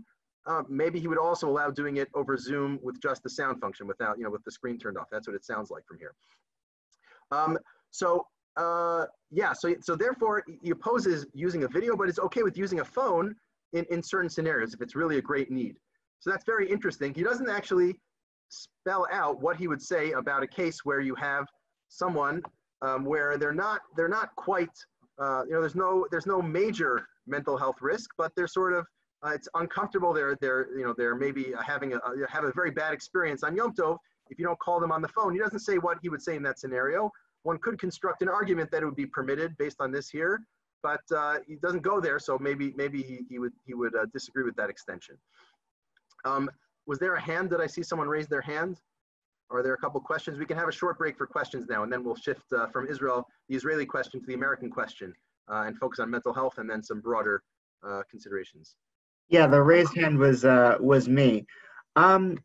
uh, 0.47 0.63
maybe 0.69 0.99
he 0.99 1.07
would 1.07 1.17
also 1.17 1.47
allow 1.49 1.69
doing 1.69 1.97
it 1.97 2.07
over 2.13 2.37
Zoom 2.37 2.79
with 2.81 2.99
just 3.01 3.21
the 3.23 3.29
sound 3.29 3.59
function 3.59 3.85
without, 3.87 4.17
you 4.17 4.23
know, 4.23 4.29
with 4.29 4.43
the 4.43 4.51
screen 4.51 4.77
turned 4.79 4.97
off. 4.97 5.07
That's 5.11 5.27
what 5.27 5.35
it 5.35 5.45
sounds 5.45 5.69
like 5.69 5.85
from 5.85 5.97
here. 5.99 6.13
Um, 7.31 7.57
so 7.91 8.25
uh, 8.57 9.05
yeah, 9.29 9.53
so, 9.53 9.75
so 9.81 9.95
therefore 9.95 10.43
he 10.61 10.71
opposes 10.71 11.25
using 11.33 11.63
a 11.63 11.67
video, 11.67 11.95
but 11.95 12.09
it's 12.09 12.19
okay 12.19 12.43
with 12.43 12.57
using 12.57 12.79
a 12.79 12.85
phone 12.85 13.35
in, 13.73 13.85
in 13.91 14.01
certain 14.01 14.29
scenarios 14.29 14.73
if 14.73 14.81
it's 14.81 14.95
really 14.95 15.17
a 15.17 15.21
great 15.21 15.51
need. 15.51 15.75
So 16.19 16.31
that's 16.31 16.45
very 16.45 16.69
interesting. 16.69 17.13
He 17.13 17.23
doesn't 17.23 17.49
actually 17.49 17.95
spell 18.49 19.05
out 19.11 19.41
what 19.41 19.57
he 19.57 19.67
would 19.67 19.81
say 19.81 20.11
about 20.11 20.41
a 20.41 20.47
case 20.47 20.79
where 20.83 21.01
you 21.01 21.13
have 21.15 21.45
someone 21.89 22.41
um, 22.81 23.05
where 23.05 23.37
they're 23.37 23.53
not, 23.53 23.81
they're 23.95 24.07
not 24.07 24.35
quite, 24.35 24.69
uh, 25.19 25.43
you 25.45 25.53
know, 25.53 25.61
there's 25.61 25.75
no, 25.75 26.07
there's 26.09 26.25
no 26.25 26.41
major 26.41 27.05
mental 27.27 27.57
health 27.57 27.77
risk, 27.81 28.09
but 28.17 28.31
they're 28.35 28.47
sort 28.47 28.73
of 28.73 28.87
uh, 29.26 29.30
it's 29.30 29.47
uncomfortable. 29.55 30.13
They're 30.13 30.38
they're 30.41 30.68
you 30.78 30.84
know 30.84 30.93
they're 30.95 31.15
maybe 31.15 31.53
having 31.65 31.93
a 31.93 31.99
have 32.30 32.43
a 32.43 32.51
very 32.53 32.72
bad 32.72 32.93
experience 32.93 33.43
on 33.43 33.55
Yom 33.55 33.74
Tov. 33.74 33.97
If 34.30 34.38
you 34.38 34.45
don't 34.45 34.59
call 34.59 34.80
them 34.80 34.91
on 34.91 35.01
the 35.01 35.07
phone, 35.07 35.34
he 35.34 35.39
doesn't 35.39 35.59
say 35.59 35.78
what 35.78 35.97
he 36.01 36.09
would 36.09 36.22
say 36.22 36.36
in 36.36 36.43
that 36.43 36.59
scenario. 36.59 37.11
One 37.43 37.57
could 37.59 37.80
construct 37.80 38.22
an 38.22 38.30
argument 38.30 38.70
that 38.72 38.84
it 38.84 38.86
would 38.86 38.95
be 38.95 39.05
permitted 39.05 39.57
based 39.57 39.78
on 39.80 39.91
this 39.91 40.09
here, 40.09 40.41
but 40.84 41.01
uh, 41.15 41.38
he 41.47 41.55
doesn't 41.55 41.82
go 41.82 41.99
there. 41.99 42.20
So 42.20 42.38
maybe 42.39 42.74
maybe 42.76 43.01
he, 43.01 43.20
he 43.30 43.39
would 43.39 43.53
he 43.65 43.74
would 43.74 43.95
uh, 43.95 44.05
disagree 44.13 44.43
with 44.43 44.55
that 44.57 44.70
extension. 44.70 45.18
Um, 46.26 46.49
was 46.86 46.99
there 46.99 47.15
a 47.15 47.22
hand? 47.22 47.49
Did 47.49 47.61
I 47.61 47.68
see 47.68 47.84
someone 47.84 48.07
raise 48.07 48.28
their 48.28 48.41
hand? 48.41 48.80
Are 49.49 49.63
there 49.63 49.74
a 49.74 49.78
couple 49.78 49.99
questions? 50.01 50.38
We 50.38 50.45
can 50.45 50.57
have 50.57 50.68
a 50.68 50.74
short 50.74 50.97
break 50.97 51.18
for 51.18 51.26
questions 51.26 51.68
now, 51.70 51.84
and 51.84 51.91
then 51.91 52.03
we'll 52.03 52.15
shift 52.15 52.51
uh, 52.53 52.68
from 52.68 52.88
Israel, 52.88 53.28
the 53.47 53.55
Israeli 53.55 53.86
question, 53.86 54.20
to 54.20 54.26
the 54.26 54.34
American 54.34 54.70
question, 54.70 55.13
uh, 55.49 55.63
and 55.65 55.78
focus 55.78 55.99
on 55.99 56.09
mental 56.09 56.34
health 56.34 56.57
and 56.57 56.70
then 56.70 56.84
some 56.84 56.99
broader 56.99 57.43
uh, 57.88 58.01
considerations. 58.09 58.76
Yeah, 59.30 59.47
the 59.47 59.61
raised 59.61 59.95
hand 59.95 60.17
was 60.17 60.45
uh, 60.45 60.78
was 60.80 61.09
me. 61.09 61.45
Um, 61.95 62.38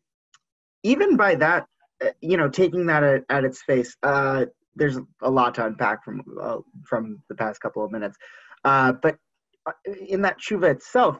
even 0.83 1.15
by 1.15 1.35
that, 1.35 1.65
uh, 2.03 2.09
you 2.21 2.35
know, 2.35 2.49
taking 2.49 2.85
that 2.87 3.03
at, 3.03 3.23
at 3.29 3.45
its 3.45 3.61
face, 3.63 3.95
uh, 4.03 4.45
there's 4.75 4.97
a 5.21 5.29
lot 5.29 5.55
to 5.55 5.65
unpack 5.65 6.03
from 6.03 6.21
uh, 6.41 6.57
from 6.85 7.21
the 7.29 7.35
past 7.35 7.61
couple 7.61 7.83
of 7.85 7.91
minutes. 7.91 8.17
Uh, 8.65 8.93
but 8.93 9.17
uh, 9.65 9.71
in 10.09 10.21
that 10.23 10.39
tshuva 10.39 10.71
itself, 10.71 11.19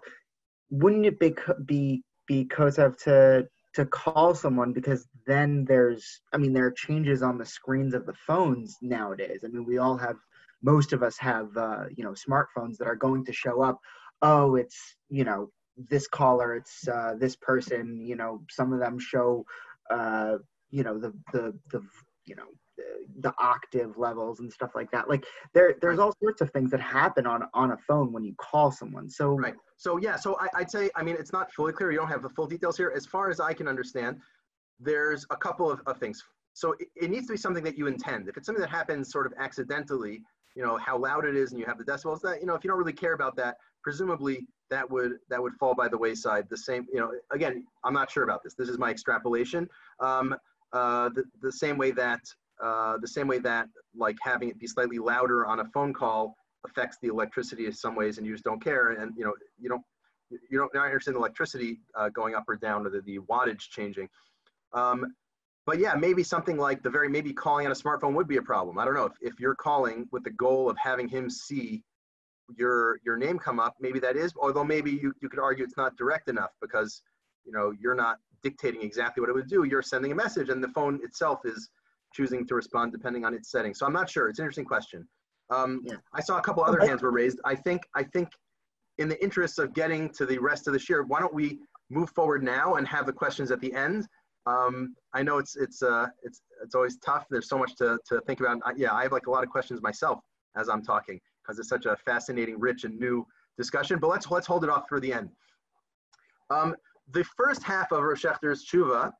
wouldn't 0.69 1.05
it 1.05 1.19
be 1.19 1.33
be 1.65 2.03
be 2.27 2.45
kosev 2.45 2.97
to 3.03 3.47
to 3.73 3.85
call 3.85 4.35
someone 4.35 4.73
because 4.73 5.07
then 5.25 5.65
there's 5.65 6.21
I 6.33 6.37
mean 6.37 6.51
there 6.51 6.65
are 6.65 6.71
changes 6.71 7.23
on 7.23 7.37
the 7.37 7.45
screens 7.45 7.93
of 7.93 8.05
the 8.05 8.13
phones 8.27 8.75
nowadays. 8.81 9.41
I 9.45 9.47
mean 9.47 9.65
we 9.65 9.77
all 9.77 9.97
have 9.97 10.17
most 10.61 10.91
of 10.93 11.03
us 11.03 11.17
have 11.19 11.49
you 11.95 12.03
know 12.03 12.13
smartphones 12.13 12.77
that 12.77 12.87
are 12.87 12.95
going 12.95 13.23
to 13.25 13.33
show 13.33 13.61
up 13.61 13.79
oh, 14.23 14.55
it's, 14.55 14.95
you 15.09 15.23
know, 15.23 15.49
this 15.77 16.07
caller, 16.07 16.55
it's 16.55 16.87
uh, 16.87 17.13
this 17.19 17.35
person, 17.35 18.01
you 18.01 18.15
know, 18.15 18.41
some 18.49 18.73
of 18.73 18.79
them 18.79 18.97
show, 18.97 19.45
uh, 19.91 20.37
you 20.71 20.83
know, 20.83 20.97
the, 20.97 21.13
the, 21.33 21.53
the, 21.71 21.81
you 22.25 22.35
know, 22.35 22.45
the, 23.19 23.33
octave 23.37 23.97
levels 23.97 24.39
and 24.39 24.51
stuff 24.51 24.71
like 24.75 24.89
that. 24.91 25.09
Like 25.09 25.25
there, 25.53 25.75
there's 25.81 25.99
all 25.99 26.13
sorts 26.21 26.41
of 26.41 26.49
things 26.51 26.71
that 26.71 26.81
happen 26.81 27.27
on 27.27 27.43
on 27.53 27.71
a 27.71 27.77
phone 27.77 28.11
when 28.11 28.23
you 28.23 28.33
call 28.37 28.71
someone. 28.71 29.09
So 29.09 29.35
right. 29.35 29.53
So 29.77 29.97
yeah. 29.97 30.15
So 30.15 30.37
I, 30.39 30.59
would 30.59 30.71
say, 30.71 30.89
I 30.95 31.03
mean, 31.03 31.15
it's 31.19 31.33
not 31.33 31.51
fully 31.53 31.73
clear. 31.73 31.91
You 31.91 31.99
don't 31.99 32.07
have 32.07 32.23
the 32.23 32.29
full 32.29 32.47
details 32.47 32.77
here. 32.77 32.91
As 32.95 33.05
far 33.05 33.29
as 33.29 33.39
I 33.39 33.53
can 33.53 33.67
understand, 33.67 34.17
there's 34.79 35.25
a 35.29 35.35
couple 35.35 35.69
of, 35.69 35.81
of 35.85 35.97
things. 35.97 36.23
So 36.53 36.73
it, 36.79 36.87
it 36.95 37.09
needs 37.09 37.27
to 37.27 37.33
be 37.33 37.37
something 37.37 37.63
that 37.63 37.77
you 37.77 37.87
intend. 37.87 38.27
If 38.27 38.37
it's 38.37 38.45
something 38.45 38.61
that 38.61 38.69
happens 38.69 39.11
sort 39.11 39.25
of 39.25 39.33
accidentally, 39.37 40.21
you 40.55 40.63
know 40.63 40.77
how 40.77 40.97
loud 40.97 41.25
it 41.25 41.35
is 41.35 41.51
and 41.51 41.59
you 41.59 41.65
have 41.65 41.77
the 41.77 41.83
decibels. 41.83 42.21
That 42.21 42.39
you 42.41 42.47
know, 42.47 42.55
if 42.55 42.63
you 42.63 42.69
don't 42.69 42.79
really 42.79 42.93
care 42.93 43.13
about 43.13 43.35
that, 43.37 43.57
presumably 43.81 44.45
that 44.69 44.89
would 44.89 45.13
that 45.29 45.41
would 45.41 45.53
fall 45.53 45.75
by 45.75 45.87
the 45.87 45.97
wayside. 45.97 46.47
The 46.49 46.57
same, 46.57 46.87
you 46.91 46.99
know, 46.99 47.11
again, 47.31 47.65
I'm 47.83 47.93
not 47.93 48.09
sure 48.11 48.23
about 48.23 48.43
this. 48.43 48.53
This 48.55 48.69
is 48.69 48.77
my 48.77 48.89
extrapolation. 48.89 49.67
Um, 49.99 50.35
uh, 50.71 51.09
the, 51.09 51.23
the 51.41 51.51
same 51.51 51.77
way 51.77 51.91
that 51.91 52.21
uh, 52.63 52.97
the 52.97 53.07
same 53.07 53.27
way 53.27 53.39
that 53.39 53.67
like 53.95 54.17
having 54.21 54.49
it 54.49 54.59
be 54.59 54.67
slightly 54.67 54.97
louder 54.97 55.45
on 55.45 55.59
a 55.59 55.65
phone 55.73 55.93
call 55.93 56.35
affects 56.65 56.97
the 57.01 57.09
electricity 57.09 57.65
in 57.65 57.73
some 57.73 57.95
ways, 57.95 58.17
and 58.17 58.25
you 58.25 58.33
just 58.33 58.43
don't 58.43 58.63
care, 58.63 58.91
and 58.91 59.11
you 59.17 59.23
know 59.23 59.33
you 59.59 59.69
don't 59.69 59.83
you 60.49 60.57
don't 60.57 60.73
not 60.73 60.85
understand 60.85 61.15
the 61.15 61.19
electricity 61.19 61.79
uh, 61.95 62.09
going 62.09 62.35
up 62.35 62.45
or 62.47 62.55
down 62.55 62.85
or 62.85 62.89
the, 62.89 63.01
the 63.01 63.19
wattage 63.29 63.69
changing. 63.69 64.07
Um, 64.73 65.13
but 65.65 65.79
yeah, 65.79 65.93
maybe 65.95 66.23
something 66.23 66.57
like 66.57 66.83
the 66.83 66.89
very 66.89 67.09
maybe 67.09 67.31
calling 67.33 67.65
on 67.65 67.71
a 67.71 67.75
smartphone 67.75 68.13
would 68.13 68.27
be 68.27 68.37
a 68.37 68.41
problem. 68.41 68.77
I 68.77 68.85
don't 68.85 68.93
know 68.93 69.05
if, 69.05 69.13
if 69.21 69.39
you're 69.39 69.55
calling 69.55 70.07
with 70.11 70.23
the 70.23 70.31
goal 70.31 70.69
of 70.69 70.77
having 70.77 71.07
him 71.07 71.29
see 71.29 71.83
your 72.57 72.99
your 73.05 73.17
name 73.17 73.39
come 73.39 73.59
up, 73.59 73.75
maybe 73.79 73.99
that 73.99 74.17
is, 74.17 74.33
although 74.39 74.63
maybe 74.65 74.91
you, 74.91 75.13
you 75.21 75.29
could 75.29 75.39
argue 75.39 75.63
it's 75.63 75.77
not 75.77 75.95
direct 75.95 76.27
enough 76.27 76.51
because 76.61 77.01
you 77.45 77.51
know 77.51 77.73
you're 77.79 77.95
not 77.95 78.17
dictating 78.41 78.81
exactly 78.81 79.21
what 79.21 79.29
it 79.29 79.33
would 79.33 79.47
do. 79.47 79.63
You're 79.63 79.81
sending 79.81 80.11
a 80.11 80.15
message, 80.15 80.49
and 80.49 80.61
the 80.61 80.67
phone 80.69 80.99
itself 81.03 81.39
is 81.45 81.69
choosing 82.13 82.45
to 82.47 82.55
respond 82.55 82.91
depending 82.91 83.25
on 83.25 83.33
its 83.33 83.49
setting. 83.49 83.73
So 83.73 83.85
I'm 83.85 83.93
not 83.93 84.09
sure. 84.09 84.29
It's 84.29 84.39
an 84.39 84.43
interesting 84.43 84.65
question. 84.65 85.07
Um, 85.49 85.81
Yeah. 85.85 85.95
I 86.13 86.21
saw 86.21 86.37
a 86.37 86.41
couple 86.41 86.63
other 86.63 86.79
hands 86.85 87.01
were 87.01 87.11
raised. 87.11 87.39
I 87.45 87.55
think 87.55 87.83
I 87.95 88.03
think 88.03 88.29
in 88.97 89.07
the 89.07 89.21
interest 89.23 89.57
of 89.57 89.73
getting 89.73 90.09
to 90.09 90.25
the 90.25 90.37
rest 90.37 90.67
of 90.67 90.73
the 90.73 90.85
year, 90.87 91.03
why 91.03 91.19
don't 91.19 91.33
we 91.33 91.59
move 91.89 92.09
forward 92.11 92.43
now 92.43 92.75
and 92.75 92.87
have 92.87 93.05
the 93.05 93.13
questions 93.13 93.51
at 93.51 93.59
the 93.61 93.73
end? 93.73 94.05
Um, 94.45 94.95
I 95.13 95.23
know 95.23 95.37
it's 95.37 95.55
it's 95.55 95.81
uh, 95.81 96.07
it's 96.23 96.41
it's 96.61 96.75
always 96.75 96.97
tough. 96.97 97.25
There's 97.29 97.47
so 97.47 97.57
much 97.57 97.75
to, 97.75 97.97
to 98.07 98.21
think 98.21 98.39
about. 98.39 98.59
I, 98.65 98.73
yeah, 98.75 98.93
I 98.93 99.03
have 99.03 99.11
like 99.11 99.27
a 99.27 99.31
lot 99.31 99.43
of 99.43 99.49
questions 99.49 99.81
myself 99.81 100.19
as 100.57 100.69
I'm 100.69 100.83
talking 100.83 101.19
because 101.41 101.59
it's 101.59 101.69
such 101.69 101.85
a 101.85 101.95
fascinating, 101.95 102.59
rich, 102.59 102.83
and 102.83 102.99
new 102.99 103.25
discussion. 103.57 103.99
But 103.99 104.09
let's 104.09 104.29
let's 104.29 104.47
hold 104.47 104.63
it 104.63 104.69
off 104.69 104.85
for 104.89 104.99
the 104.99 105.13
end. 105.13 105.29
Um, 106.49 106.75
the 107.11 107.23
first 107.37 107.63
half 107.63 107.91
of 107.91 108.01
Rav 108.03 108.17
Schachter's 108.17 108.65
tshuva. 108.65 109.11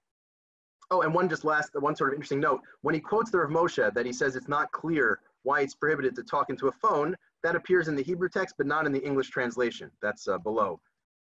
Oh, 0.91 1.01
and 1.01 1.13
one 1.13 1.30
just 1.30 1.45
last 1.45 1.71
one 1.80 1.95
sort 1.95 2.11
of 2.11 2.15
interesting 2.15 2.41
note. 2.41 2.61
When 2.82 2.93
he 2.93 2.99
quotes 2.99 3.32
the 3.32 3.39
Rav 3.39 3.49
Moshe 3.49 3.93
that 3.93 4.05
he 4.05 4.13
says 4.13 4.36
it's 4.36 4.49
not 4.49 4.71
clear 4.71 5.19
why 5.43 5.61
it's 5.61 5.74
prohibited 5.74 6.15
to 6.15 6.24
talk 6.24 6.49
into 6.49 6.67
a 6.67 6.71
phone, 6.71 7.15
that 7.43 7.55
appears 7.55 7.88
in 7.88 7.95
the 7.95 8.03
Hebrew 8.03 8.30
text, 8.30 8.55
but 8.57 8.67
not 8.67 8.86
in 8.86 8.91
the 8.91 9.03
English 9.03 9.30
translation. 9.30 9.89
That's 10.01 10.28
uh, 10.28 10.38
below. 10.38 10.80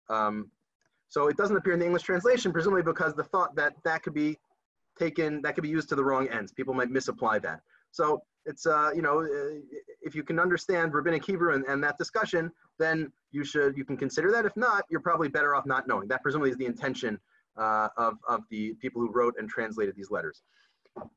Um, 0.09 0.51
so 1.09 1.27
it 1.27 1.37
doesn't 1.37 1.57
appear 1.57 1.73
in 1.73 1.79
the 1.79 1.85
English 1.85 2.03
translation, 2.03 2.51
presumably 2.51 2.83
because 2.83 3.13
the 3.15 3.23
thought 3.23 3.55
that 3.55 3.73
that 3.83 4.03
could 4.03 4.13
be 4.13 4.37
taken, 4.97 5.41
that 5.41 5.55
could 5.55 5.63
be 5.63 5.69
used 5.69 5.89
to 5.89 5.95
the 5.95 6.03
wrong 6.03 6.27
ends. 6.29 6.51
People 6.51 6.73
might 6.73 6.89
misapply 6.89 7.39
that. 7.39 7.61
So 7.91 8.21
it's, 8.45 8.65
uh, 8.65 8.91
you 8.95 9.01
know, 9.01 9.21
uh, 9.21 9.59
if 10.01 10.13
you 10.15 10.23
can 10.23 10.39
understand 10.39 10.93
Rabbinic 10.93 11.25
Hebrew 11.25 11.53
and, 11.55 11.65
and 11.65 11.83
that 11.83 11.97
discussion, 11.97 12.51
then 12.77 13.11
you 13.31 13.43
should, 13.43 13.75
you 13.75 13.85
can 13.85 13.97
consider 13.97 14.31
that. 14.31 14.45
If 14.45 14.55
not, 14.55 14.85
you're 14.89 14.99
probably 14.99 15.29
better 15.29 15.55
off 15.55 15.65
not 15.65 15.87
knowing. 15.87 16.07
That 16.07 16.21
presumably 16.21 16.51
is 16.51 16.57
the 16.57 16.65
intention 16.65 17.19
uh, 17.57 17.89
of, 17.97 18.17
of 18.27 18.43
the 18.49 18.73
people 18.75 19.01
who 19.01 19.11
wrote 19.11 19.35
and 19.39 19.49
translated 19.49 19.95
these 19.95 20.11
letters. 20.11 20.43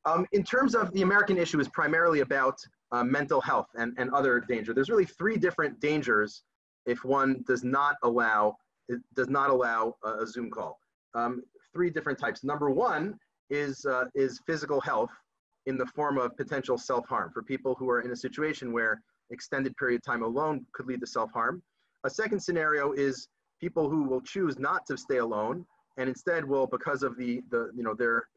Um, 0.05 0.25
in 0.31 0.43
terms 0.43 0.75
of 0.75 0.91
the 0.93 1.01
American 1.01 1.37
issue 1.37 1.59
is 1.59 1.67
primarily 1.67 2.21
about 2.21 2.59
uh, 2.91 3.03
mental 3.03 3.41
health 3.41 3.67
and, 3.75 3.93
and 3.97 4.11
other 4.11 4.39
danger. 4.39 4.73
There's 4.73 4.89
really 4.89 5.05
three 5.05 5.37
different 5.37 5.79
dangers 5.79 6.43
if 6.85 7.03
one 7.03 7.43
does 7.47 7.63
not 7.63 7.95
allow 8.03 8.57
it 8.89 8.99
does 9.15 9.29
not 9.29 9.49
allow 9.49 9.95
a, 10.03 10.25
Zoom 10.25 10.49
call. 10.49 10.79
Um, 11.15 11.43
three 11.73 11.89
different 11.89 12.19
types. 12.19 12.43
Number 12.43 12.69
one 12.69 13.17
is 13.49 13.85
uh, 13.85 14.05
is 14.15 14.41
physical 14.45 14.81
health 14.81 15.11
in 15.65 15.77
the 15.77 15.85
form 15.87 16.17
of 16.17 16.35
potential 16.35 16.77
self-harm 16.77 17.31
for 17.33 17.41
people 17.41 17.75
who 17.75 17.89
are 17.89 18.01
in 18.01 18.11
a 18.11 18.15
situation 18.15 18.73
where 18.73 19.01
extended 19.29 19.75
period 19.77 19.97
of 19.97 20.03
time 20.03 20.23
alone 20.23 20.65
could 20.73 20.85
lead 20.85 20.99
to 20.99 21.07
self-harm. 21.07 21.61
A 22.03 22.09
second 22.09 22.39
scenario 22.39 22.91
is 22.91 23.27
people 23.61 23.89
who 23.89 24.03
will 24.03 24.21
choose 24.21 24.59
not 24.59 24.85
to 24.87 24.97
stay 24.97 25.17
alone 25.17 25.65
and 25.97 26.09
instead 26.09 26.43
will, 26.43 26.67
because 26.67 27.03
of 27.03 27.17
the 27.17 27.41
the 27.49 27.71
you 27.75 27.83
know 27.83 27.93
their 27.93 28.27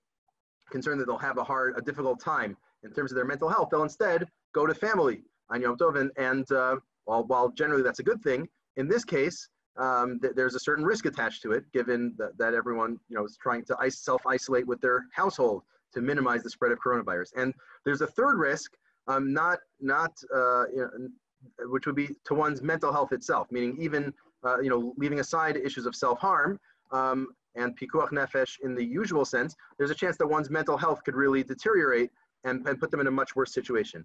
concern 0.71 0.99
that 0.99 1.07
they'll 1.07 1.19
have 1.19 1.39
a 1.39 1.45
hard, 1.45 1.75
a 1.77 1.83
difficult 1.83 2.21
time 2.21 2.57
in 2.83 2.93
terms 2.93 3.11
of 3.11 3.17
their 3.17 3.25
mental 3.25 3.49
health, 3.49 3.69
they'll 3.71 3.83
instead 3.83 4.27
go 4.53 4.67
to 4.67 4.75
family 4.75 5.23
on 5.51 5.63
Yom 5.63 5.77
Tov, 5.77 5.99
and, 5.99 6.11
and 6.17 6.51
uh, 6.53 6.77
while, 7.05 7.25
while 7.25 7.49
generally 7.51 7.83
that's 7.83 8.01
a 8.01 8.03
good 8.03 8.23
thing, 8.23 8.49
in 8.77 8.89
this 8.89 9.05
case, 9.05 9.49
um, 9.79 10.19
th- 10.21 10.35
there's 10.35 10.55
a 10.55 10.61
certain 10.61 10.85
risk 10.85 11.07
attached 11.07 11.43
to 11.43 11.53
it, 11.53 11.65
given 11.73 12.15
that, 12.39 12.55
everyone 12.55 12.99
you 13.09 13.17
know 13.17 13.25
is 13.25 13.37
trying 13.41 13.65
to 13.65 13.77
is- 13.85 13.99
self-isolate 13.99 14.67
with 14.67 14.81
their 14.81 15.07
household 15.13 15.63
to 15.95 16.01
minimize 16.01 16.43
the 16.43 16.51
spread 16.51 16.73
of 16.73 16.79
coronavirus. 16.79 17.31
And 17.37 17.55
there's 17.85 18.01
a 18.01 18.07
third 18.07 18.39
risk, 18.39 18.73
um, 19.09 19.33
not 19.33 19.59
not 19.81 20.13
uh, 20.35 20.65
you 20.69 20.79
know, 20.79 21.69
which 21.69 21.87
would 21.87 21.97
be 21.97 22.09
to 22.25 22.35
one's 22.35 22.63
mental 22.63 22.93
health 22.93 23.13
itself, 23.13 23.49
meaning 23.51 23.77
even 23.81 24.13
uh, 24.45 24.59
you 24.61 24.71
know 24.71 24.95
leaving 24.97 25.21
aside 25.21 25.57
issues 25.57 25.87
of 25.87 25.95
self-harm 25.95 26.59
um, 26.91 27.29
and 27.55 27.77
pikuach 27.79 28.11
nefesh 28.11 28.59
in 28.63 28.75
the 28.75 28.85
usual 28.85 29.25
sense, 29.25 29.57
there's 29.79 29.91
a 29.91 29.95
chance 29.95 30.17
that 30.19 30.27
one's 30.27 30.51
mental 30.51 30.77
health 30.77 31.03
could 31.05 31.15
really 31.15 31.43
deteriorate 31.43 32.11
and, 32.45 32.67
and 32.69 32.79
put 32.79 32.91
them 32.91 33.01
in 33.01 33.07
a 33.07 33.11
much 33.11 33.35
worse 33.35 33.53
situation. 33.53 34.05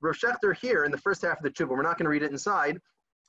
Rav 0.00 0.16
Schachter 0.16 0.56
here 0.56 0.84
in 0.84 0.90
the 0.90 0.98
first 0.98 1.22
half 1.22 1.38
of 1.38 1.42
the 1.42 1.50
tshuva, 1.50 1.70
we're 1.70 1.82
not 1.82 1.98
going 1.98 2.04
to 2.04 2.10
read 2.10 2.22
it 2.22 2.30
inside, 2.30 2.80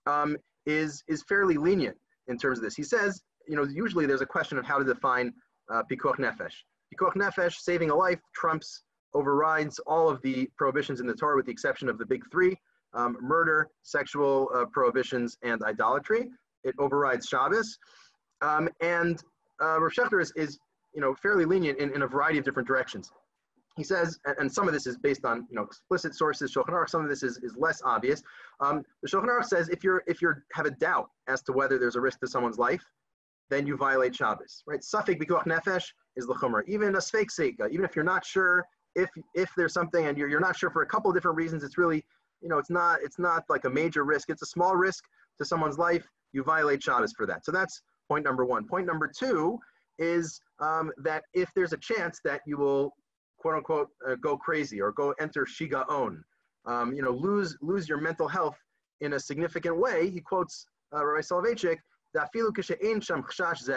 um, 0.05 0.37
is 0.65 1.03
is 1.07 1.23
fairly 1.23 1.57
lenient 1.57 1.97
in 2.27 2.37
terms 2.37 2.57
of 2.57 2.63
this. 2.63 2.75
He 2.75 2.83
says, 2.83 3.21
you 3.47 3.55
know, 3.55 3.63
usually 3.63 4.05
there's 4.05 4.21
a 4.21 4.25
question 4.25 4.57
of 4.57 4.65
how 4.65 4.77
to 4.77 4.85
define 4.85 5.33
uh, 5.71 5.83
pikuach 5.91 6.17
nefesh. 6.17 6.53
Pikuach 6.93 7.15
nefesh, 7.15 7.55
saving 7.55 7.89
a 7.89 7.95
life, 7.95 8.19
trumps, 8.33 8.83
overrides 9.13 9.79
all 9.79 10.09
of 10.09 10.21
the 10.21 10.49
prohibitions 10.57 10.99
in 10.99 11.07
the 11.07 11.13
Torah 11.13 11.35
with 11.35 11.45
the 11.45 11.51
exception 11.51 11.89
of 11.89 11.97
the 11.97 12.05
big 12.05 12.23
three, 12.31 12.55
um, 12.93 13.17
murder, 13.21 13.69
sexual 13.83 14.49
uh, 14.53 14.65
prohibitions, 14.65 15.37
and 15.43 15.63
idolatry. 15.63 16.29
It 16.63 16.75
overrides 16.79 17.27
Shabbos. 17.27 17.77
Um, 18.41 18.69
and 18.81 19.21
uh, 19.61 19.79
Rav 19.79 19.91
is, 20.19 20.33
is, 20.35 20.59
you 20.93 21.01
know, 21.01 21.15
fairly 21.15 21.45
lenient 21.45 21.79
in, 21.79 21.93
in 21.93 22.01
a 22.01 22.07
variety 22.07 22.39
of 22.39 22.45
different 22.45 22.67
directions. 22.67 23.11
He 23.77 23.83
says, 23.83 24.19
and, 24.39 24.51
some 24.51 24.67
of 24.67 24.73
this 24.73 24.87
is 24.87 24.97
based 24.97 25.25
on, 25.25 25.45
you 25.49 25.55
know, 25.55 25.63
explicit 25.63 26.15
sources, 26.15 26.53
Shulchan 26.53 26.69
Aruch, 26.69 26.89
some 26.89 27.03
of 27.03 27.09
this 27.09 27.23
is, 27.23 27.37
is 27.37 27.55
less 27.57 27.81
obvious. 27.83 28.23
Um, 28.61 28.83
the 29.03 29.09
Shulchan 29.09 29.27
Aruch 29.27 29.45
says 29.45 29.67
if 29.69 29.83
you're, 29.83 30.01
if 30.07 30.21
you 30.21 30.33
have 30.53 30.65
a 30.65 30.71
doubt 30.71 31.09
as 31.27 31.41
to 31.43 31.51
whether 31.51 31.77
there's 31.77 31.97
a 31.97 32.01
risk 32.01 32.21
to 32.21 32.27
someone's 32.27 32.57
life, 32.57 32.83
then 33.49 33.67
you 33.67 33.75
violate 33.77 34.15
Shabbos, 34.15 34.63
right? 34.65 34.79
Safek 34.79 35.21
pikuach 35.21 35.45
nefesh 35.45 35.85
is 36.15 36.27
l'chumra. 36.27 36.61
Even 36.67 36.95
a 36.95 36.99
sfeik 36.99 37.27
sfeika, 37.27 37.69
even 37.69 37.85
if 37.85 37.95
you're 37.95 38.05
not 38.05 38.25
sure 38.25 38.65
if 38.95 39.09
if 39.33 39.51
there's 39.55 39.73
something 39.73 40.07
and 40.07 40.17
you're, 40.17 40.29
you're 40.29 40.39
not 40.39 40.55
sure 40.55 40.69
for 40.69 40.81
a 40.81 40.85
couple 40.85 41.11
of 41.11 41.15
different 41.15 41.37
reasons, 41.37 41.63
it's 41.63 41.77
really, 41.77 42.03
you 42.41 42.49
know, 42.49 42.57
it's 42.57 42.69
not 42.69 42.99
it's 43.03 43.19
not 43.19 43.43
like 43.49 43.65
a 43.65 43.69
major 43.69 44.03
risk. 44.03 44.29
It's 44.29 44.41
a 44.41 44.47
small 44.47 44.75
risk 44.75 45.03
to 45.37 45.45
someone's 45.45 45.77
life. 45.77 46.07
You 46.33 46.43
violate 46.43 46.81
Shabbos 46.81 47.13
for 47.13 47.25
that. 47.27 47.45
So 47.45 47.51
that's 47.51 47.81
point 48.09 48.23
number 48.23 48.45
one. 48.45 48.67
Point 48.67 48.87
number 48.87 49.07
two 49.07 49.59
is 49.99 50.39
um, 50.59 50.91
that 50.97 51.23
if 51.33 51.51
there's 51.55 51.73
a 51.73 51.77
chance 51.77 52.19
that 52.23 52.41
you 52.45 52.57
will 52.57 52.93
quote 53.45 53.57
unquote 53.57 53.89
uh, 54.09 54.15
go 54.15 54.35
crazy 54.35 54.81
or 54.81 54.91
go 54.91 55.13
enter 55.19 55.45
shigaon, 55.45 56.17
um, 56.65 56.93
you 56.95 57.03
know, 57.03 57.11
lose 57.11 57.55
lose 57.61 57.87
your 57.87 57.99
mental 57.99 58.27
health 58.27 58.57
in 59.01 59.13
a 59.13 59.19
significant 59.19 59.77
way. 59.77 60.09
He 60.09 60.19
quotes 60.19 60.65
uh, 60.95 61.05
Rabbi 61.05 61.21
Soloveitchik 61.21 61.77
you 62.15 62.21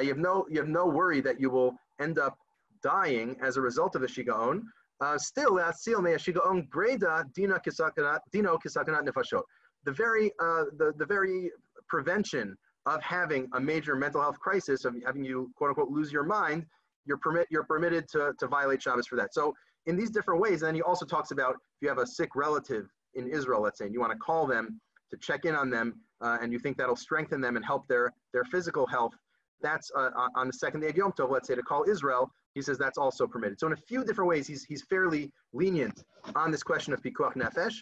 have 0.09 0.19
no 0.19 0.47
you 0.49 0.59
have 0.59 0.69
no 0.69 0.87
worry 0.87 1.21
that 1.21 1.39
you 1.39 1.51
will 1.51 1.75
end 2.01 2.19
up 2.19 2.39
dying 2.83 3.37
as 3.43 3.59
a 3.59 3.61
result 3.61 3.95
of 3.95 4.03
a 4.03 4.07
shigaon. 4.07 4.63
Uh, 5.03 5.19
still, 5.19 5.57
shigaon 5.57 6.67
greda 6.71 7.25
dino 7.35 7.59
kisakanat 7.59 8.21
nefashot. 8.33 9.43
The 9.85 9.93
very 9.93 10.33
uh, 10.41 10.65
the 10.79 10.95
the 10.97 11.05
very 11.05 11.51
prevention 11.89 12.57
of 12.87 13.03
having 13.03 13.51
a 13.53 13.61
major 13.61 13.95
mental 13.95 14.23
health 14.23 14.39
crisis 14.41 14.87
of 14.87 14.95
having 15.05 15.25
you 15.25 15.51
quote 15.57 15.69
unquote 15.69 15.91
lose 15.91 16.11
your 16.11 16.25
mind, 16.25 16.65
you're 17.09 17.19
permit 17.19 17.49
you're 17.51 17.65
permitted 17.65 18.07
to 18.11 18.33
to 18.39 18.47
violate 18.47 18.81
Shabbos 18.83 19.07
for 19.07 19.17
that. 19.17 19.35
So 19.35 19.55
in 19.87 19.97
these 19.97 20.11
different 20.11 20.41
ways, 20.41 20.63
and 20.63 20.69
then 20.69 20.75
he 20.75 20.83
also 20.83 21.07
talks 21.07 21.31
about 21.31 21.55
if 21.55 21.83
you 21.83 21.89
have 21.89 21.99
a 21.99 22.07
sick 22.07 22.37
relative 22.37 22.89
in 23.15 23.27
Israel, 23.29 23.63
let's 23.63 23.79
say, 23.79 23.87
and 23.87 23.95
you 23.95 24.01
want 24.01 24.13
to 24.13 24.19
call 24.19 24.47
them 24.47 24.81
to 25.11 25.17
check 25.17 25.45
in 25.45 25.55
on 25.55 25.71
them, 25.71 25.95
uh, 26.21 26.39
and 26.41 26.53
you 26.53 26.59
think 26.59 26.77
that'll 26.77 26.97
strengthen 26.97 27.41
them 27.41 27.57
and 27.57 27.65
help 27.65 27.87
their, 27.89 28.13
their 28.33 28.45
physical 28.45 28.87
health, 28.87 29.15
that's 29.61 29.91
uh, 29.97 30.11
on 30.37 30.47
the 30.47 30.53
second 30.53 30.81
day 30.81 30.89
of 30.89 30.97
Yom 30.97 31.13
Tov, 31.13 31.31
let's 31.31 31.49
say, 31.49 31.55
to 31.55 31.63
call 31.63 31.85
Israel, 31.89 32.31
he 32.55 32.63
says 32.63 32.79
that's 32.79 32.99
also 32.99 33.27
permitted. 33.27 33.59
So 33.59 33.67
in 33.67 33.73
a 33.73 33.77
few 33.77 34.05
different 34.05 34.29
ways, 34.29 34.47
he's, 34.47 34.65
he's 34.65 34.83
fairly 34.83 35.33
lenient 35.53 36.05
on 36.37 36.51
this 36.51 36.63
question 36.63 36.93
of 36.93 37.03
Pikuach 37.03 37.35
Nefesh, 37.35 37.75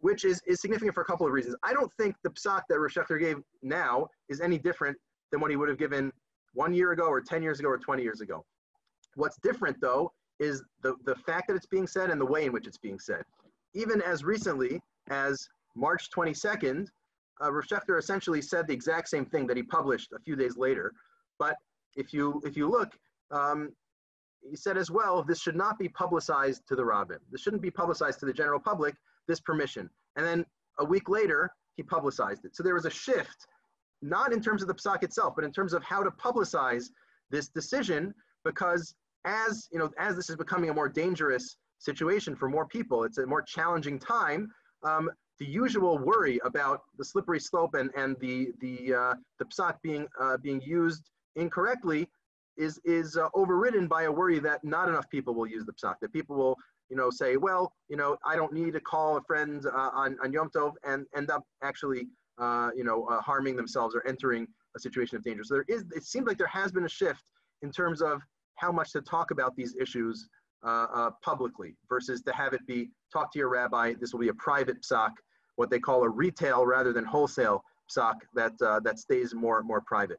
which 0.00 0.24
is, 0.24 0.40
is 0.46 0.60
significant 0.60 0.94
for 0.94 1.02
a 1.02 1.04
couple 1.04 1.26
of 1.26 1.32
reasons. 1.32 1.54
I 1.62 1.72
don't 1.72 1.92
think 1.94 2.16
the 2.24 2.30
psak 2.30 2.62
that 2.68 2.78
Rosh 2.78 2.96
gave 3.20 3.36
now 3.62 4.08
is 4.28 4.40
any 4.40 4.58
different 4.58 4.96
than 5.30 5.40
what 5.40 5.50
he 5.50 5.56
would 5.56 5.68
have 5.68 5.78
given 5.78 6.12
one 6.54 6.74
year 6.74 6.92
ago 6.92 7.04
or 7.04 7.20
10 7.20 7.42
years 7.42 7.60
ago 7.60 7.68
or 7.68 7.78
20 7.78 8.02
years 8.02 8.20
ago. 8.20 8.44
What's 9.14 9.38
different, 9.42 9.80
though, 9.80 10.12
is 10.38 10.62
the, 10.82 10.94
the 11.04 11.14
fact 11.14 11.48
that 11.48 11.54
it's 11.54 11.66
being 11.66 11.86
said 11.86 12.10
and 12.10 12.20
the 12.20 12.26
way 12.26 12.46
in 12.46 12.52
which 12.52 12.66
it's 12.66 12.78
being 12.78 12.98
said. 12.98 13.22
Even 13.74 14.02
as 14.02 14.24
recently 14.24 14.80
as 15.08 15.48
March 15.74 16.10
22nd, 16.10 16.88
uh, 17.42 17.50
essentially 17.96 18.42
said 18.42 18.66
the 18.66 18.74
exact 18.74 19.08
same 19.08 19.24
thing 19.24 19.46
that 19.46 19.56
he 19.56 19.62
published 19.62 20.12
a 20.12 20.18
few 20.20 20.36
days 20.36 20.56
later. 20.56 20.92
But 21.38 21.56
if 21.96 22.12
you 22.12 22.40
if 22.44 22.56
you 22.56 22.68
look, 22.68 22.92
um, 23.30 23.70
he 24.48 24.56
said 24.56 24.76
as 24.76 24.90
well, 24.90 25.22
this 25.22 25.40
should 25.40 25.56
not 25.56 25.78
be 25.78 25.88
publicized 25.88 26.62
to 26.68 26.76
the 26.76 26.84
rabbin. 26.84 27.18
This 27.30 27.40
shouldn't 27.40 27.62
be 27.62 27.70
publicized 27.70 28.20
to 28.20 28.26
the 28.26 28.32
general 28.32 28.60
public. 28.60 28.94
This 29.28 29.40
permission, 29.40 29.88
and 30.16 30.26
then 30.26 30.44
a 30.78 30.84
week 30.84 31.08
later 31.08 31.50
he 31.76 31.82
publicized 31.82 32.44
it. 32.44 32.54
So 32.56 32.62
there 32.62 32.74
was 32.74 32.86
a 32.86 32.90
shift, 32.90 33.46
not 34.02 34.32
in 34.32 34.40
terms 34.40 34.62
of 34.62 34.68
the 34.68 34.74
psak 34.74 35.02
itself, 35.02 35.34
but 35.36 35.44
in 35.44 35.52
terms 35.52 35.72
of 35.72 35.82
how 35.82 36.02
to 36.02 36.10
publicize 36.10 36.86
this 37.30 37.48
decision, 37.48 38.12
because 38.44 38.94
as 39.24 39.68
you 39.72 39.78
know, 39.78 39.90
as 39.98 40.16
this 40.16 40.30
is 40.30 40.36
becoming 40.36 40.70
a 40.70 40.74
more 40.74 40.88
dangerous 40.88 41.56
situation 41.78 42.34
for 42.36 42.48
more 42.48 42.66
people, 42.66 43.04
it's 43.04 43.18
a 43.18 43.26
more 43.26 43.42
challenging 43.42 43.98
time. 43.98 44.50
Um, 44.82 45.10
the 45.38 45.46
usual 45.46 45.98
worry 45.98 46.40
about 46.44 46.82
the 46.98 47.04
slippery 47.04 47.40
slope 47.40 47.74
and, 47.74 47.90
and 47.96 48.16
the, 48.20 48.52
the, 48.60 48.94
uh, 48.94 49.14
the 49.38 49.44
psak 49.46 49.76
being, 49.82 50.06
uh, 50.20 50.36
being 50.36 50.60
used 50.60 51.10
incorrectly 51.36 52.08
is, 52.56 52.78
is 52.84 53.16
uh, 53.16 53.28
overridden 53.34 53.88
by 53.88 54.04
a 54.04 54.12
worry 54.12 54.38
that 54.38 54.62
not 54.62 54.88
enough 54.88 55.08
people 55.10 55.34
will 55.34 55.46
use 55.46 55.64
the 55.64 55.72
psak, 55.72 55.94
that 56.00 56.12
people 56.12 56.36
will 56.36 56.56
you 56.92 56.96
know, 56.96 57.08
say, 57.08 57.38
well, 57.38 57.72
you 57.88 57.96
know, 57.96 58.18
I 58.22 58.36
don't 58.36 58.52
need 58.52 58.74
to 58.74 58.80
call 58.80 59.16
a 59.16 59.22
friend 59.22 59.64
uh, 59.64 59.90
on, 59.94 60.18
on 60.22 60.30
Yom 60.30 60.50
Tov 60.54 60.74
and 60.84 61.06
end 61.16 61.30
up 61.30 61.42
actually, 61.62 62.08
uh, 62.38 62.68
you 62.76 62.84
know, 62.84 63.04
uh, 63.06 63.18
harming 63.22 63.56
themselves 63.56 63.94
or 63.94 64.06
entering 64.06 64.46
a 64.76 64.78
situation 64.78 65.16
of 65.16 65.24
danger. 65.24 65.42
So 65.42 65.54
there 65.54 65.64
is, 65.68 65.84
it 65.96 66.04
seems 66.04 66.26
like 66.26 66.36
there 66.36 66.46
has 66.48 66.70
been 66.70 66.84
a 66.84 66.90
shift 66.90 67.24
in 67.62 67.72
terms 67.72 68.02
of 68.02 68.20
how 68.56 68.72
much 68.72 68.92
to 68.92 69.00
talk 69.00 69.30
about 69.30 69.56
these 69.56 69.74
issues 69.80 70.28
uh, 70.64 70.86
uh, 70.94 71.10
publicly 71.22 71.74
versus 71.88 72.22
to 72.22 72.32
have 72.32 72.52
it 72.52 72.64
be 72.66 72.88
talk 73.12 73.32
to 73.32 73.38
your 73.38 73.48
rabbi. 73.48 73.94
This 74.00 74.12
will 74.12 74.20
be 74.20 74.28
a 74.28 74.34
private 74.34 74.82
psak, 74.82 75.10
what 75.56 75.70
they 75.70 75.78
call 75.80 76.04
a 76.04 76.08
retail 76.08 76.64
rather 76.64 76.92
than 76.92 77.04
wholesale 77.04 77.64
psak 77.90 78.14
that, 78.34 78.52
uh, 78.64 78.80
that 78.80 78.98
stays 78.98 79.34
more, 79.34 79.62
more 79.62 79.80
private. 79.80 80.18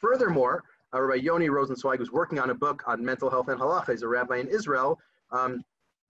Furthermore, 0.00 0.62
uh, 0.94 1.00
Rabbi 1.00 1.22
Yoni 1.22 1.48
Rosenzweig 1.48 1.98
was 1.98 2.12
working 2.12 2.38
on 2.38 2.50
a 2.50 2.54
book 2.54 2.82
on 2.86 3.04
mental 3.04 3.30
health 3.30 3.48
and 3.48 3.58
halacha. 3.58 3.90
He's 3.90 4.02
a 4.02 4.08
rabbi 4.08 4.36
in 4.36 4.48
Israel. 4.48 4.98
Um, 5.30 5.62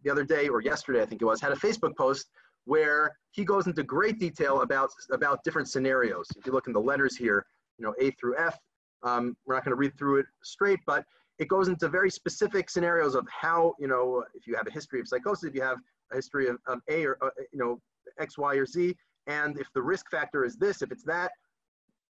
the 0.02 0.10
other 0.10 0.24
day 0.24 0.48
or 0.48 0.60
yesterday, 0.60 1.00
I 1.00 1.06
think 1.06 1.22
it 1.22 1.24
was, 1.24 1.40
had 1.40 1.52
a 1.52 1.56
Facebook 1.56 1.96
post 1.96 2.28
where 2.64 3.16
he 3.30 3.44
goes 3.44 3.66
into 3.66 3.82
great 3.82 4.18
detail 4.18 4.62
about, 4.62 4.90
about 5.10 5.42
different 5.44 5.68
scenarios. 5.68 6.26
If 6.36 6.46
you 6.46 6.52
look 6.52 6.66
in 6.66 6.72
the 6.72 6.80
letters 6.80 7.16
here, 7.16 7.46
you 7.78 7.84
know, 7.84 7.94
A 8.00 8.10
through 8.12 8.36
F, 8.38 8.58
um, 9.03 9.36
we're 9.46 9.55
not 9.55 9.64
going 9.64 9.72
to 9.72 9.80
read 9.80 9.96
through 9.98 10.20
it 10.20 10.26
straight, 10.42 10.80
but 10.86 11.05
it 11.38 11.48
goes 11.48 11.68
into 11.68 11.88
very 11.88 12.11
specific 12.11 12.70
scenarios 12.70 13.14
of 13.14 13.26
how, 13.28 13.74
you 13.78 13.88
know, 13.88 14.24
if 14.34 14.46
you 14.46 14.55
have 14.55 14.66
a 14.66 14.70
history 14.70 15.00
of 15.00 15.09
psychosis, 15.09 15.44
if 15.44 15.55
you 15.55 15.62
have 15.62 15.78
a 16.12 16.16
history 16.16 16.46
of, 16.48 16.59
of 16.66 16.80
A 16.88 17.05
or, 17.05 17.16
uh, 17.22 17.30
you 17.53 17.59
know, 17.59 17.80
X, 18.18 18.38
Y, 18.38 18.55
or 18.55 18.66
Z, 18.66 18.94
and 19.26 19.59
if 19.59 19.68
the 19.74 19.82
risk 19.82 20.11
factor 20.11 20.44
is 20.44 20.57
this, 20.57 20.82
if 20.82 20.92
it's 20.92 21.05
that, 21.05 21.30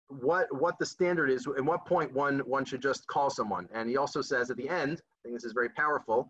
what 0.08 0.48
what 0.54 0.78
the 0.78 0.86
standard 0.86 1.30
is, 1.30 1.46
and 1.46 1.66
what 1.66 1.86
point 1.86 2.12
one 2.14 2.40
one 2.40 2.66
should 2.66 2.82
just 2.82 3.08
call 3.08 3.30
someone. 3.30 3.70
And 3.74 3.90
he 3.90 3.98
also 3.98 4.22
says 4.22 4.52
at 4.52 4.58
the 4.58 4.68
end, 4.68 5.02
I 5.02 5.18
think 5.24 5.36
this 5.36 5.46
is 5.46 5.54
very 5.54 5.70
powerful. 5.70 6.30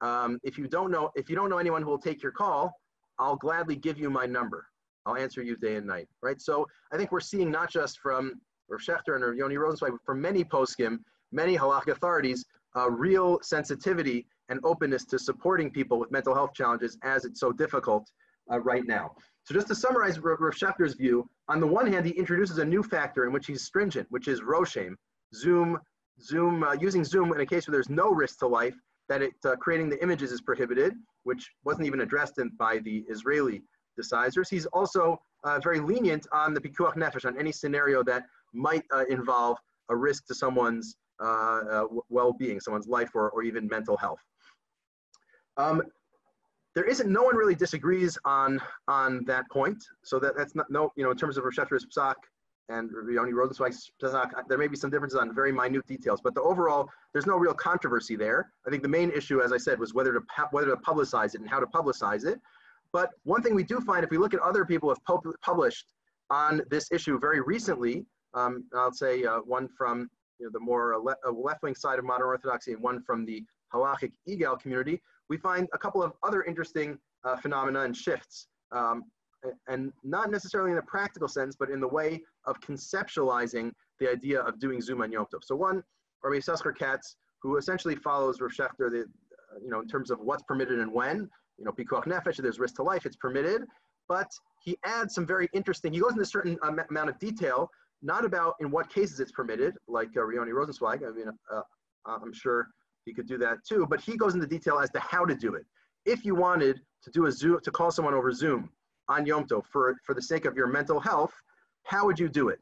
Um, 0.00 0.40
if 0.42 0.58
you 0.58 0.66
don't 0.66 0.90
know 0.90 1.10
if 1.14 1.30
you 1.30 1.36
don't 1.36 1.50
know 1.50 1.58
anyone 1.58 1.82
who 1.82 1.90
will 1.90 1.98
take 1.98 2.22
your 2.22 2.32
call, 2.32 2.72
I'll 3.18 3.36
gladly 3.36 3.76
give 3.76 3.98
you 3.98 4.10
my 4.10 4.26
number. 4.26 4.66
I'll 5.06 5.16
answer 5.16 5.42
you 5.42 5.56
day 5.56 5.76
and 5.76 5.86
night. 5.86 6.08
Right. 6.22 6.40
So 6.40 6.66
I 6.92 6.96
think 6.96 7.12
we're 7.12 7.20
seeing 7.20 7.50
not 7.50 7.70
just 7.70 8.00
from 8.00 8.40
Rav 8.70 8.80
Schachter 8.80 9.16
and 9.16 9.36
Yoni 9.36 9.56
Rosenzweig, 9.56 9.98
from 10.04 10.20
many 10.20 10.44
poskim, 10.44 11.00
many 11.32 11.56
halakha 11.56 11.88
authorities, 11.88 12.44
uh, 12.76 12.88
real 12.90 13.38
sensitivity 13.42 14.26
and 14.48 14.60
openness 14.64 15.04
to 15.06 15.18
supporting 15.18 15.70
people 15.70 15.98
with 15.98 16.10
mental 16.10 16.34
health 16.34 16.52
challenges 16.54 16.96
as 17.02 17.24
it's 17.24 17.40
so 17.40 17.52
difficult 17.52 18.08
uh, 18.50 18.60
right 18.60 18.86
now. 18.86 19.14
So 19.44 19.54
just 19.54 19.68
to 19.68 19.74
summarize 19.74 20.18
Rav 20.18 20.38
Schachter's 20.38 20.94
view, 20.94 21.28
on 21.48 21.60
the 21.60 21.66
one 21.66 21.86
hand, 21.92 22.06
he 22.06 22.12
introduces 22.12 22.58
a 22.58 22.64
new 22.64 22.82
factor 22.82 23.26
in 23.26 23.32
which 23.32 23.46
he's 23.46 23.62
stringent, 23.62 24.06
which 24.10 24.28
is 24.28 24.40
Roshem, 24.40 24.94
Zoom, 25.34 25.78
Zoom, 26.22 26.62
uh, 26.62 26.74
using 26.74 27.04
Zoom 27.04 27.32
in 27.32 27.40
a 27.40 27.46
case 27.46 27.66
where 27.66 27.72
there's 27.72 27.90
no 27.90 28.10
risk 28.10 28.38
to 28.40 28.46
life, 28.46 28.74
that 29.08 29.22
it 29.22 29.32
uh, 29.44 29.56
creating 29.56 29.88
the 29.88 30.00
images 30.02 30.30
is 30.30 30.40
prohibited, 30.40 30.94
which 31.24 31.50
wasn't 31.64 31.86
even 31.86 32.02
addressed 32.02 32.38
in, 32.38 32.50
by 32.58 32.78
the 32.78 33.04
Israeli 33.08 33.62
decisors. 34.00 34.48
He's 34.48 34.66
also 34.66 35.20
uh, 35.42 35.58
very 35.58 35.80
lenient 35.80 36.26
on 36.32 36.54
the 36.54 36.60
pikuach 36.60 36.94
nefesh, 36.94 37.24
on 37.24 37.38
any 37.38 37.50
scenario 37.50 38.04
that 38.04 38.24
might 38.52 38.84
uh, 38.94 39.04
involve 39.08 39.56
a 39.88 39.96
risk 39.96 40.26
to 40.26 40.34
someone's 40.34 40.96
uh, 41.22 41.24
uh, 41.24 41.84
well-being, 42.08 42.60
someone's 42.60 42.88
life, 42.88 43.10
or, 43.14 43.30
or 43.30 43.42
even 43.42 43.66
mental 43.66 43.96
health. 43.96 44.20
Um, 45.56 45.82
there 46.74 46.84
isn't 46.84 47.10
no 47.10 47.22
one 47.22 47.36
really 47.36 47.54
disagrees 47.54 48.16
on 48.24 48.60
on 48.88 49.24
that 49.26 49.44
point. 49.50 49.82
So 50.04 50.18
that 50.20 50.36
that's 50.36 50.54
not 50.54 50.66
no 50.70 50.92
you 50.96 51.04
know 51.04 51.10
in 51.10 51.16
terms 51.16 51.36
of 51.36 51.44
Rosh 51.44 51.58
psak 51.58 52.14
and 52.68 52.88
Yoni 53.12 53.32
Rosenzweig's 53.32 53.90
psak, 54.00 54.30
there 54.48 54.56
may 54.56 54.68
be 54.68 54.76
some 54.76 54.90
differences 54.90 55.18
on 55.18 55.34
very 55.34 55.52
minute 55.52 55.84
details, 55.86 56.20
but 56.22 56.34
the 56.34 56.42
overall 56.42 56.88
there's 57.12 57.26
no 57.26 57.36
real 57.36 57.54
controversy 57.54 58.16
there. 58.16 58.52
I 58.66 58.70
think 58.70 58.82
the 58.82 58.88
main 58.88 59.10
issue, 59.10 59.40
as 59.42 59.52
I 59.52 59.56
said, 59.56 59.78
was 59.80 59.92
whether 59.92 60.12
to 60.12 60.20
whether 60.52 60.70
to 60.70 60.76
publicize 60.76 61.34
it 61.34 61.40
and 61.40 61.50
how 61.50 61.58
to 61.58 61.66
publicize 61.66 62.24
it. 62.24 62.40
But 62.92 63.10
one 63.24 63.42
thing 63.42 63.54
we 63.54 63.64
do 63.64 63.80
find, 63.80 64.04
if 64.04 64.10
we 64.10 64.18
look 64.18 64.34
at 64.34 64.40
other 64.40 64.64
people 64.64 64.88
who 64.88 65.14
have 65.14 65.34
published 65.42 65.86
on 66.30 66.62
this 66.70 66.90
issue 66.92 67.18
very 67.18 67.40
recently, 67.40 68.06
um, 68.34 68.64
I'll 68.74 68.92
say 68.92 69.24
uh, 69.24 69.38
one 69.38 69.68
from 69.68 70.10
you 70.38 70.46
know, 70.46 70.50
the 70.52 70.60
more 70.60 70.96
le 70.98 71.14
left-wing 71.30 71.74
side 71.74 71.98
of 71.98 72.04
modern 72.04 72.26
orthodoxy 72.26 72.72
and 72.72 72.82
one 72.82 73.02
from 73.02 73.24
the 73.24 73.44
halachic 73.74 74.12
egal 74.26 74.56
community, 74.56 75.00
we 75.28 75.36
find 75.36 75.68
a 75.72 75.78
couple 75.78 76.02
of 76.02 76.12
other 76.22 76.42
interesting 76.42 76.98
uh, 77.24 77.36
phenomena 77.36 77.82
and 77.82 77.96
shifts, 77.96 78.48
um, 78.72 79.04
and 79.68 79.92
not 80.02 80.30
necessarily 80.30 80.72
in 80.72 80.78
a 80.78 80.82
practical 80.82 81.28
sense, 81.28 81.56
but 81.58 81.70
in 81.70 81.80
the 81.80 81.88
way 81.88 82.20
of 82.44 82.60
conceptualizing 82.60 83.70
the 84.00 84.10
idea 84.10 84.40
of 84.40 84.58
doing 84.58 84.80
Zoom 84.80 85.02
on 85.02 85.12
Yom 85.12 85.26
Tov. 85.32 85.44
So 85.44 85.54
one, 85.54 85.82
Rabbi 86.22 86.36
Yisachar 86.36 86.76
Katz, 86.76 87.16
who 87.42 87.56
essentially 87.56 87.96
follows 87.96 88.40
Rav 88.40 88.50
Schachter, 88.50 88.90
the, 88.90 89.02
uh, 89.02 89.58
you 89.62 89.70
know, 89.70 89.80
in 89.80 89.88
terms 89.88 90.10
of 90.10 90.20
what's 90.20 90.42
permitted 90.42 90.78
and 90.80 90.92
when, 90.92 91.28
you 91.58 91.64
know, 91.64 91.72
pikuach 91.72 92.04
nefesh, 92.04 92.36
there's 92.36 92.58
risk 92.58 92.76
to 92.76 92.82
life, 92.82 93.06
it's 93.06 93.16
permitted, 93.16 93.62
but 94.08 94.30
he 94.62 94.76
adds 94.84 95.14
some 95.14 95.26
very 95.26 95.48
interesting, 95.52 95.92
he 95.92 96.00
goes 96.00 96.10
into 96.10 96.22
a 96.22 96.26
certain 96.26 96.58
amount 96.90 97.08
of 97.08 97.18
detail, 97.18 97.70
not 98.02 98.24
about 98.24 98.54
in 98.60 98.70
what 98.70 98.92
cases 98.92 99.20
it's 99.20 99.32
permitted, 99.32 99.74
like 99.88 100.08
uh, 100.16 100.20
Rioni 100.20 100.52
Rosenzweig, 100.52 101.06
I 101.06 101.12
mean, 101.12 101.26
uh, 101.52 101.62
I'm 102.06 102.32
sure 102.32 102.68
he 103.04 103.12
could 103.12 103.26
do 103.26 103.38
that 103.38 103.58
too, 103.66 103.86
but 103.88 104.00
he 104.00 104.16
goes 104.16 104.34
into 104.34 104.46
detail 104.46 104.78
as 104.78 104.90
to 104.90 105.00
how 105.00 105.24
to 105.24 105.34
do 105.34 105.54
it. 105.54 105.64
If 106.06 106.24
you 106.24 106.34
wanted 106.34 106.80
to 107.02 107.10
do 107.10 107.26
a 107.26 107.32
Zoom, 107.32 107.60
to 107.62 107.70
call 107.70 107.90
someone 107.90 108.14
over 108.14 108.32
Zoom 108.32 108.70
on 109.08 109.26
Yom 109.26 109.46
Tov 109.46 109.64
for, 109.66 109.96
for 110.04 110.14
the 110.14 110.22
sake 110.22 110.44
of 110.44 110.56
your 110.56 110.66
mental 110.66 111.00
health, 111.00 111.32
how 111.84 112.06
would 112.06 112.18
you 112.18 112.28
do 112.28 112.48
it? 112.48 112.60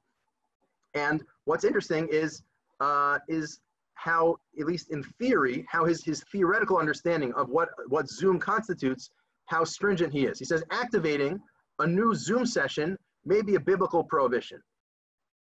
And 0.95 1.23
what's 1.45 1.65
interesting 1.65 2.09
is, 2.11 2.43
uh, 2.81 3.19
is 3.29 3.61
how, 3.95 4.37
at 4.59 4.67
least 4.67 4.91
in 4.91 5.03
theory, 5.03 5.67
how 5.69 5.85
his, 5.85 6.05
his 6.05 6.25
theoretical 6.33 6.79
understanding 6.79 7.33
of 7.35 7.49
what, 7.49 7.69
what 7.89 8.09
Zoom 8.09 8.39
constitutes, 8.39 9.11
how 9.47 9.65
stringent 9.65 10.13
he 10.13 10.27
is. 10.27 10.39
He 10.39 10.45
says 10.45 10.63
activating 10.71 11.41
a 11.81 11.87
new 11.87 12.15
Zoom 12.15 12.47
session 12.47 12.97
may 13.25 13.43
be 13.43 13.57
a 13.57 13.61
biblical 13.61 14.05
prohibition. 14.05 14.61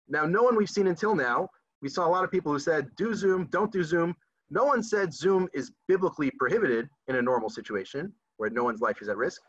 Now, 0.10 0.26
no 0.26 0.44
one 0.44 0.56
we've 0.56 0.70
seen 0.70 0.88
until 0.88 1.16
now, 1.16 1.50
we 1.82 1.90
saw 1.90 2.08
a 2.08 2.10
lot 2.10 2.24
of 2.24 2.32
people 2.32 2.52
who 2.52 2.60
said, 2.60 2.88
do 2.96 3.14
Zoom, 3.14 3.48
don't 3.52 3.72
do 3.72 3.84
Zoom. 3.84 4.16
No 4.50 4.64
one 4.64 4.82
said 4.82 5.14
Zoom 5.14 5.48
is 5.54 5.72
biblically 5.88 6.32
prohibited 6.32 6.90
in 7.08 7.18
a 7.18 7.22
normal 7.22 7.50
situation 7.50 8.12
where 8.38 8.50
no 8.50 8.64
one's 8.64 8.82
life 8.82 9.02
is 9.02 9.10
at 9.10 9.18
risk. 9.18 9.42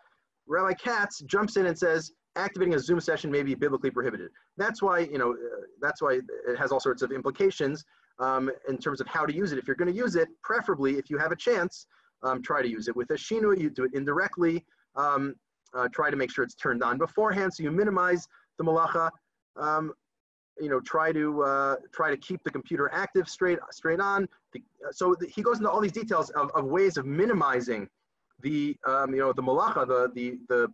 Rabbi 0.46 0.74
Katz 0.74 1.20
jumps 1.20 1.56
in 1.56 1.66
and 1.66 1.78
says 1.78 2.12
activating 2.36 2.74
a 2.74 2.78
Zoom 2.78 3.00
session 3.00 3.30
may 3.30 3.42
be 3.42 3.54
biblically 3.54 3.90
prohibited. 3.90 4.30
That's 4.56 4.82
why 4.82 5.00
you 5.00 5.18
know 5.18 5.32
uh, 5.32 5.60
that's 5.80 6.00
why 6.00 6.20
it 6.48 6.58
has 6.58 6.72
all 6.72 6.80
sorts 6.80 7.02
of 7.02 7.12
implications 7.12 7.84
um, 8.18 8.50
in 8.68 8.78
terms 8.78 9.00
of 9.00 9.06
how 9.06 9.26
to 9.26 9.34
use 9.34 9.52
it. 9.52 9.58
If 9.58 9.66
you're 9.66 9.76
going 9.76 9.92
to 9.92 9.96
use 9.96 10.16
it, 10.16 10.28
preferably 10.42 10.96
if 10.96 11.10
you 11.10 11.18
have 11.18 11.32
a 11.32 11.36
chance, 11.36 11.86
um, 12.22 12.42
try 12.42 12.62
to 12.62 12.68
use 12.68 12.88
it 12.88 12.96
with 12.96 13.10
a 13.10 13.14
shinu. 13.14 13.58
You 13.58 13.70
do 13.70 13.84
it 13.84 13.92
indirectly. 13.94 14.64
Um, 14.96 15.34
uh, 15.74 15.86
try 15.92 16.10
to 16.10 16.16
make 16.16 16.30
sure 16.30 16.44
it's 16.44 16.54
turned 16.54 16.82
on 16.82 16.96
beforehand 16.96 17.52
so 17.52 17.62
you 17.62 17.70
minimize 17.70 18.26
the 18.56 18.64
malacha. 18.64 19.10
Um, 19.56 19.92
you 20.60 20.68
know, 20.68 20.80
try 20.80 21.12
to 21.12 21.42
uh, 21.42 21.76
try 21.92 22.10
to 22.10 22.16
keep 22.16 22.42
the 22.44 22.50
computer 22.50 22.90
active 22.92 23.28
straight 23.28 23.58
straight 23.70 24.00
on. 24.00 24.28
The, 24.52 24.62
so 24.90 25.14
the, 25.18 25.26
he 25.26 25.42
goes 25.42 25.58
into 25.58 25.70
all 25.70 25.80
these 25.80 25.92
details 25.92 26.30
of, 26.30 26.50
of 26.54 26.64
ways 26.64 26.96
of 26.96 27.06
minimizing 27.06 27.88
the 28.40 28.76
um, 28.86 29.14
you 29.14 29.20
know 29.20 29.32
the 29.32 29.42
malacha, 29.42 29.86
the 29.86 30.10
the 30.14 30.38
the 30.48 30.72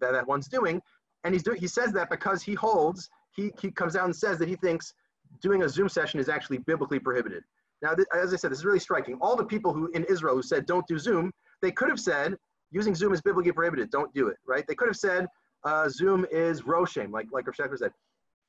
that, 0.00 0.12
that 0.12 0.26
one's 0.26 0.48
doing, 0.48 0.80
and 1.24 1.34
he's 1.34 1.42
doing. 1.42 1.58
He 1.58 1.68
says 1.68 1.92
that 1.92 2.10
because 2.10 2.42
he 2.42 2.54
holds. 2.54 3.08
He 3.34 3.52
he 3.60 3.70
comes 3.70 3.96
out 3.96 4.04
and 4.06 4.14
says 4.14 4.38
that 4.38 4.48
he 4.48 4.56
thinks 4.56 4.94
doing 5.42 5.62
a 5.62 5.68
Zoom 5.68 5.88
session 5.88 6.18
is 6.18 6.28
actually 6.28 6.58
biblically 6.58 6.98
prohibited. 6.98 7.44
Now, 7.82 7.94
th- 7.94 8.08
as 8.12 8.32
I 8.32 8.36
said, 8.36 8.50
this 8.50 8.58
is 8.58 8.64
really 8.64 8.80
striking. 8.80 9.16
All 9.20 9.36
the 9.36 9.44
people 9.44 9.72
who 9.72 9.88
in 9.94 10.04
Israel 10.04 10.34
who 10.34 10.42
said 10.42 10.66
don't 10.66 10.86
do 10.86 10.98
Zoom, 10.98 11.32
they 11.62 11.70
could 11.70 11.88
have 11.88 12.00
said 12.00 12.36
using 12.70 12.94
Zoom 12.94 13.12
is 13.12 13.20
biblically 13.20 13.52
prohibited. 13.52 13.90
Don't 13.90 14.12
do 14.14 14.28
it. 14.28 14.36
Right? 14.46 14.64
They 14.66 14.74
could 14.74 14.88
have 14.88 14.96
said 14.96 15.26
uh, 15.64 15.88
Zoom 15.88 16.26
is 16.30 16.62
roshem, 16.62 17.12
like 17.12 17.26
like 17.32 17.46
Rav 17.46 17.56
said 17.78 17.92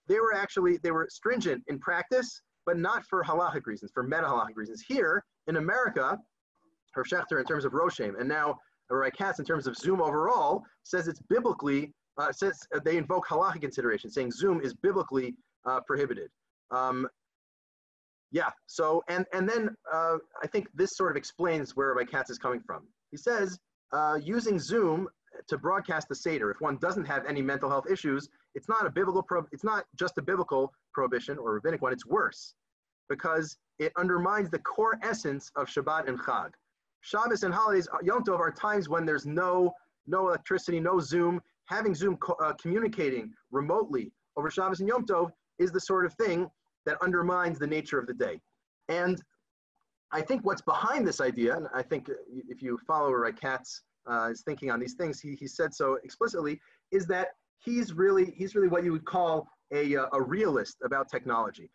they 0.10 0.20
were 0.20 0.34
actually 0.34 0.78
they 0.84 0.92
were 0.92 1.08
stringent 1.10 1.64
in 1.68 1.80
practice, 1.80 2.42
but 2.66 2.78
not 2.78 3.06
for 3.06 3.24
halachic 3.24 3.66
reasons, 3.66 3.92
for 3.94 4.04
meta 4.04 4.24
halachic 4.24 4.56
reasons. 4.56 4.84
Here 4.86 5.24
in 5.48 5.56
America, 5.56 6.18
Herr 6.94 7.04
Schachter 7.04 7.40
in 7.40 7.46
terms 7.46 7.64
of 7.64 7.72
Roshem, 7.72 8.20
and 8.20 8.28
now 8.28 8.58
Rabbi 8.90 9.12
Katz 9.12 9.40
in 9.40 9.46
terms 9.46 9.68
of 9.68 9.78
Zoom 9.78 10.02
overall 10.02 10.64
says 10.84 11.08
it's 11.08 11.22
biblically 11.30 11.94
uh, 12.18 12.32
says 12.32 12.58
they 12.84 12.98
invoke 12.98 13.28
halachic 13.28 13.62
consideration, 13.62 14.10
saying 14.10 14.32
Zoom 14.32 14.60
is 14.62 14.74
biblically 14.74 15.36
uh, 15.66 15.80
prohibited. 15.88 16.30
Um, 16.72 17.08
yeah. 18.32 18.50
So 18.68 19.04
and 19.08 19.26
and 19.34 19.48
then 19.48 19.70
uh, 19.92 20.18
I 20.44 20.48
think 20.48 20.68
this 20.74 20.92
sort 20.96 21.12
of 21.12 21.18
explains 21.18 21.76
where 21.76 21.94
Rabbi 21.94 22.10
Katz 22.10 22.30
is 22.30 22.38
coming 22.38 22.62
from. 22.66 22.88
He 23.12 23.18
says 23.18 23.58
uh, 23.94 24.20
using 24.22 24.60
Zoom 24.60 25.08
to 25.48 25.58
broadcast 25.58 26.08
the 26.10 26.16
Seder, 26.16 26.52
if 26.52 26.60
one 26.60 26.78
doesn't 26.78 27.06
have 27.06 27.26
any 27.28 27.42
mental 27.42 27.70
health 27.70 27.86
issues, 27.90 28.28
it's 28.56 28.70
not 28.70 28.86
a 28.86 28.90
biblical 28.90 29.24
pro- 29.24 29.48
it's 29.52 29.64
not 29.64 29.86
just 29.96 30.18
a 30.18 30.22
biblical 30.22 30.74
prohibition 30.94 31.38
or 31.38 31.54
rabbinic 31.54 31.82
one, 31.82 31.94
it's 31.94 32.06
worse 32.06 32.56
because 33.10 33.58
it 33.80 33.92
undermines 33.98 34.50
the 34.50 34.60
core 34.60 35.00
essence 35.04 35.52
of 35.56 35.68
Shabbat 35.68 36.08
and 36.08 36.20
Chag. 36.20 36.52
Shabbos 37.02 37.44
and 37.44 37.54
holidays, 37.54 37.88
uh, 37.94 37.98
Yom 38.04 38.24
Tov 38.24 38.40
are 38.40 38.52
times 38.52 38.90
when 38.90 39.06
there's 39.06 39.26
no 39.26 39.74
no 40.08 40.28
electricity, 40.28 40.80
no 40.80 41.00
Zoom. 41.00 41.42
Having 41.66 41.96
Zoom 41.96 42.18
co- 42.18 42.38
uh, 42.44 42.54
communicating 42.54 43.32
remotely 43.52 44.12
over 44.36 44.50
Shabbos 44.50 44.80
and 44.80 44.90
Yom 44.90 45.06
Tov 45.06 45.32
is 45.60 45.72
the 45.72 45.80
sort 45.80 46.06
of 46.06 46.14
thing 46.16 46.50
that 46.86 46.98
undermines 47.02 47.60
the 47.60 47.68
nature 47.68 48.00
of 48.00 48.08
the 48.08 48.14
day. 48.14 48.42
And 48.88 49.22
I 50.12 50.22
think 50.22 50.44
what's 50.44 50.62
behind 50.62 51.08
this 51.08 51.22
idea, 51.22 51.56
and 51.56 51.68
I 51.74 51.84
think 51.84 52.10
if 52.48 52.62
you 52.62 52.80
follow 52.88 53.12
Rabbi 53.12 53.38
Katz 53.38 53.84
uh, 54.10 54.30
is 54.32 54.42
thinking 54.42 54.72
on 54.72 54.80
these 54.80 54.96
things, 54.96 55.20
he, 55.20 55.36
he 55.36 55.48
said 55.48 55.74
so 55.74 56.00
explicitly, 56.04 56.60
is 56.92 57.06
that 57.08 57.28
he's 57.60 57.94
really, 57.94 58.34
he's 58.36 58.56
really 58.56 58.68
what 58.68 58.84
you 58.84 58.92
would 58.92 59.06
call 59.06 59.48
a, 59.72 59.96
uh, 59.96 60.08
a 60.14 60.22
realist 60.22 60.78
about 60.84 61.10
technology. 61.10 61.70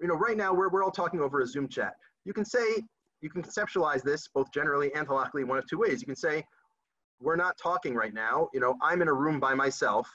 You 0.00 0.08
know, 0.08 0.14
right 0.14 0.36
now 0.36 0.52
we're, 0.52 0.68
we're 0.68 0.84
all 0.84 0.90
talking 0.90 1.20
over 1.20 1.40
a 1.40 1.46
Zoom 1.46 1.68
chat. 1.68 1.94
you 2.24 2.32
can 2.32 2.44
say, 2.44 2.82
you 3.22 3.30
can 3.30 3.42
conceptualize 3.42 4.02
this 4.02 4.28
both 4.28 4.52
generally 4.52 4.92
and 4.94 5.08
halakhically 5.08 5.44
one 5.44 5.58
of 5.58 5.66
two 5.66 5.78
ways. 5.78 6.00
You 6.00 6.06
can 6.06 6.16
say, 6.16 6.44
we're 7.20 7.36
not 7.36 7.56
talking 7.56 7.94
right 7.94 8.12
now. 8.12 8.48
You 8.52 8.60
know, 8.60 8.76
I'm 8.82 9.00
in 9.00 9.08
a 9.08 9.12
room 9.12 9.40
by 9.40 9.54
myself. 9.54 10.08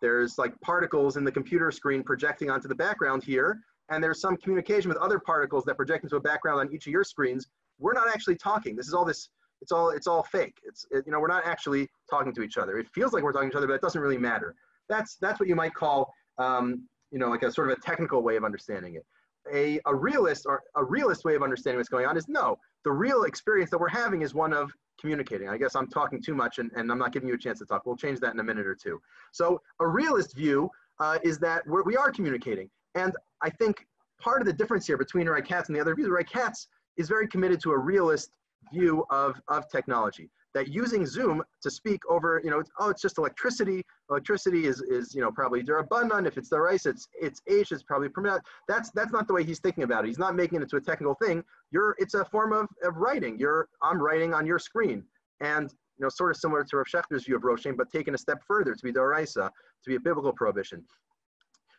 There's 0.00 0.38
like 0.38 0.58
particles 0.60 1.16
in 1.16 1.24
the 1.24 1.32
computer 1.32 1.70
screen 1.70 2.02
projecting 2.02 2.50
onto 2.50 2.68
the 2.68 2.74
background 2.74 3.22
here, 3.22 3.60
and 3.90 4.02
there's 4.02 4.20
some 4.20 4.36
communication 4.36 4.88
with 4.88 4.98
other 4.98 5.18
particles 5.18 5.64
that 5.64 5.76
project 5.76 6.04
into 6.04 6.16
a 6.16 6.20
background 6.20 6.60
on 6.60 6.72
each 6.72 6.86
of 6.86 6.92
your 6.92 7.04
screens. 7.04 7.46
We're 7.78 7.94
not 7.94 8.08
actually 8.08 8.36
talking. 8.36 8.76
This 8.76 8.88
is 8.88 8.94
all 8.94 9.04
this. 9.04 9.28
It's 9.60 9.72
all 9.72 9.90
it's 9.90 10.06
all 10.06 10.22
fake. 10.22 10.54
It's 10.64 10.86
it, 10.90 11.04
you 11.06 11.12
know 11.12 11.20
we're 11.20 11.28
not 11.28 11.44
actually 11.46 11.88
talking 12.10 12.34
to 12.34 12.42
each 12.42 12.58
other. 12.58 12.78
It 12.78 12.88
feels 12.88 13.12
like 13.12 13.22
we're 13.22 13.32
talking 13.32 13.50
to 13.50 13.54
each 13.54 13.58
other, 13.58 13.66
but 13.66 13.74
it 13.74 13.82
doesn't 13.82 14.00
really 14.00 14.18
matter. 14.18 14.54
That's 14.88 15.16
that's 15.16 15.40
what 15.40 15.48
you 15.48 15.56
might 15.56 15.74
call 15.74 16.12
um, 16.38 16.86
you 17.10 17.18
know 17.18 17.28
like 17.28 17.42
a 17.42 17.50
sort 17.50 17.70
of 17.70 17.78
a 17.78 17.80
technical 17.80 18.22
way 18.22 18.36
of 18.36 18.44
understanding 18.44 18.94
it. 18.94 19.04
A, 19.52 19.80
a 19.86 19.94
realist 19.94 20.44
or 20.46 20.62
a 20.76 20.84
realist 20.84 21.24
way 21.24 21.34
of 21.34 21.42
understanding 21.42 21.78
what's 21.78 21.88
going 21.88 22.06
on 22.06 22.16
is 22.16 22.28
no. 22.28 22.58
The 22.84 22.92
real 22.92 23.24
experience 23.24 23.70
that 23.70 23.78
we're 23.78 23.88
having 23.88 24.22
is 24.22 24.34
one 24.34 24.52
of 24.52 24.70
communicating. 25.00 25.48
I 25.48 25.56
guess 25.56 25.74
I'm 25.74 25.88
talking 25.88 26.20
too 26.20 26.34
much 26.34 26.58
and, 26.58 26.70
and 26.76 26.90
I'm 26.90 26.98
not 26.98 27.12
giving 27.12 27.28
you 27.28 27.34
a 27.34 27.38
chance 27.38 27.58
to 27.60 27.64
talk. 27.64 27.86
We'll 27.86 27.96
change 27.96 28.20
that 28.20 28.34
in 28.34 28.40
a 28.40 28.44
minute 28.44 28.66
or 28.66 28.74
two. 28.74 29.00
So 29.32 29.60
a 29.80 29.86
realist 29.86 30.36
view 30.36 30.70
uh, 31.00 31.18
is 31.22 31.38
that 31.38 31.66
we're, 31.66 31.82
we 31.84 31.96
are 31.96 32.10
communicating. 32.10 32.68
And 32.94 33.14
I 33.42 33.50
think 33.50 33.86
part 34.20 34.42
of 34.42 34.46
the 34.46 34.52
difference 34.52 34.86
here 34.86 34.96
between 34.96 35.28
Rai 35.28 35.42
Katz 35.42 35.68
and 35.68 35.76
the 35.76 35.80
other 35.80 35.94
views, 35.94 36.08
Rai 36.08 36.24
Katz 36.24 36.68
is 36.96 37.08
very 37.08 37.28
committed 37.28 37.60
to 37.62 37.70
a 37.70 37.78
realist 37.78 38.30
view 38.72 39.04
of, 39.10 39.40
of 39.48 39.68
technology 39.70 40.30
that 40.54 40.68
using 40.68 41.06
Zoom 41.06 41.42
to 41.62 41.70
speak 41.70 42.00
over, 42.08 42.40
you 42.42 42.50
know, 42.50 42.62
oh, 42.78 42.88
it's 42.90 43.02
just 43.02 43.18
electricity. 43.18 43.84
Electricity 44.10 44.66
is, 44.66 44.80
is 44.80 45.14
you 45.14 45.20
know, 45.20 45.30
probably 45.30 45.62
durabanan. 45.62 46.26
If 46.26 46.38
it's 46.38 46.48
the 46.48 46.58
rice, 46.58 46.86
it's 46.86 47.06
it's 47.20 47.40
H, 47.46 47.72
it's 47.72 47.82
probably 47.82 48.08
permitted. 48.08 48.40
That's 48.66 48.90
that's 48.90 49.12
not 49.12 49.28
the 49.28 49.34
way 49.34 49.44
he's 49.44 49.60
thinking 49.60 49.84
about 49.84 50.04
it. 50.04 50.08
He's 50.08 50.18
not 50.18 50.34
making 50.34 50.58
it 50.58 50.62
into 50.62 50.76
a 50.76 50.80
technical 50.80 51.14
thing. 51.14 51.44
You're 51.70 51.94
it's 51.98 52.14
a 52.14 52.24
form 52.24 52.52
of, 52.52 52.66
of 52.82 52.96
writing. 52.96 53.38
You're 53.38 53.68
I'm 53.82 54.00
writing 54.00 54.34
on 54.34 54.46
your 54.46 54.58
screen. 54.58 55.04
And 55.40 55.70
you 55.98 56.04
know, 56.04 56.08
sort 56.08 56.30
of 56.30 56.36
similar 56.36 56.64
to 56.64 56.76
Rav 56.76 56.86
Schachter's 56.86 57.24
view 57.24 57.36
of 57.36 57.42
Roshem, 57.42 57.76
but 57.76 57.90
taken 57.90 58.14
a 58.14 58.18
step 58.18 58.38
further 58.46 58.74
to 58.74 58.84
be 58.84 58.92
Doraisa, 58.92 59.50
to 59.84 59.90
be 59.90 59.96
a 59.96 60.00
biblical 60.00 60.32
prohibition. 60.32 60.84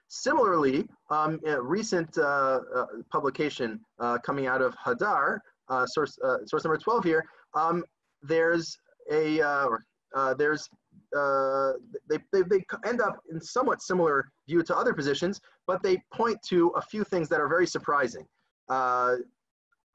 Similarly, 0.10 0.88
um, 1.12 1.40
a 1.46 1.62
recent 1.62 2.18
uh, 2.18 2.62
uh, 2.76 2.86
publication 3.12 3.80
uh, 4.00 4.18
coming 4.18 4.48
out 4.48 4.62
of 4.62 4.76
Hadar, 4.76 5.40
uh, 5.70 5.86
source, 5.86 6.18
uh, 6.24 6.38
source 6.46 6.64
number 6.64 6.78
12 6.78 7.04
here, 7.04 7.24
um, 7.54 7.84
there's 8.22 8.78
a 9.12 9.42
uh, 9.42 9.68
uh, 10.16 10.34
there's 10.34 10.68
they, 12.10 12.18
they, 12.34 12.42
they 12.44 12.64
end 12.86 13.02
up 13.02 13.20
in 13.32 13.40
somewhat 13.40 13.82
similar 13.82 14.32
view 14.48 14.64
to 14.64 14.76
other 14.76 14.94
positions, 14.94 15.40
but 15.68 15.82
they 15.82 16.02
point 16.14 16.38
to 16.48 16.70
a 16.70 16.82
few 16.82 17.04
things 17.04 17.30
that 17.30 17.40
are 17.40 17.48
very 17.48 17.66
surprising. 17.66 18.26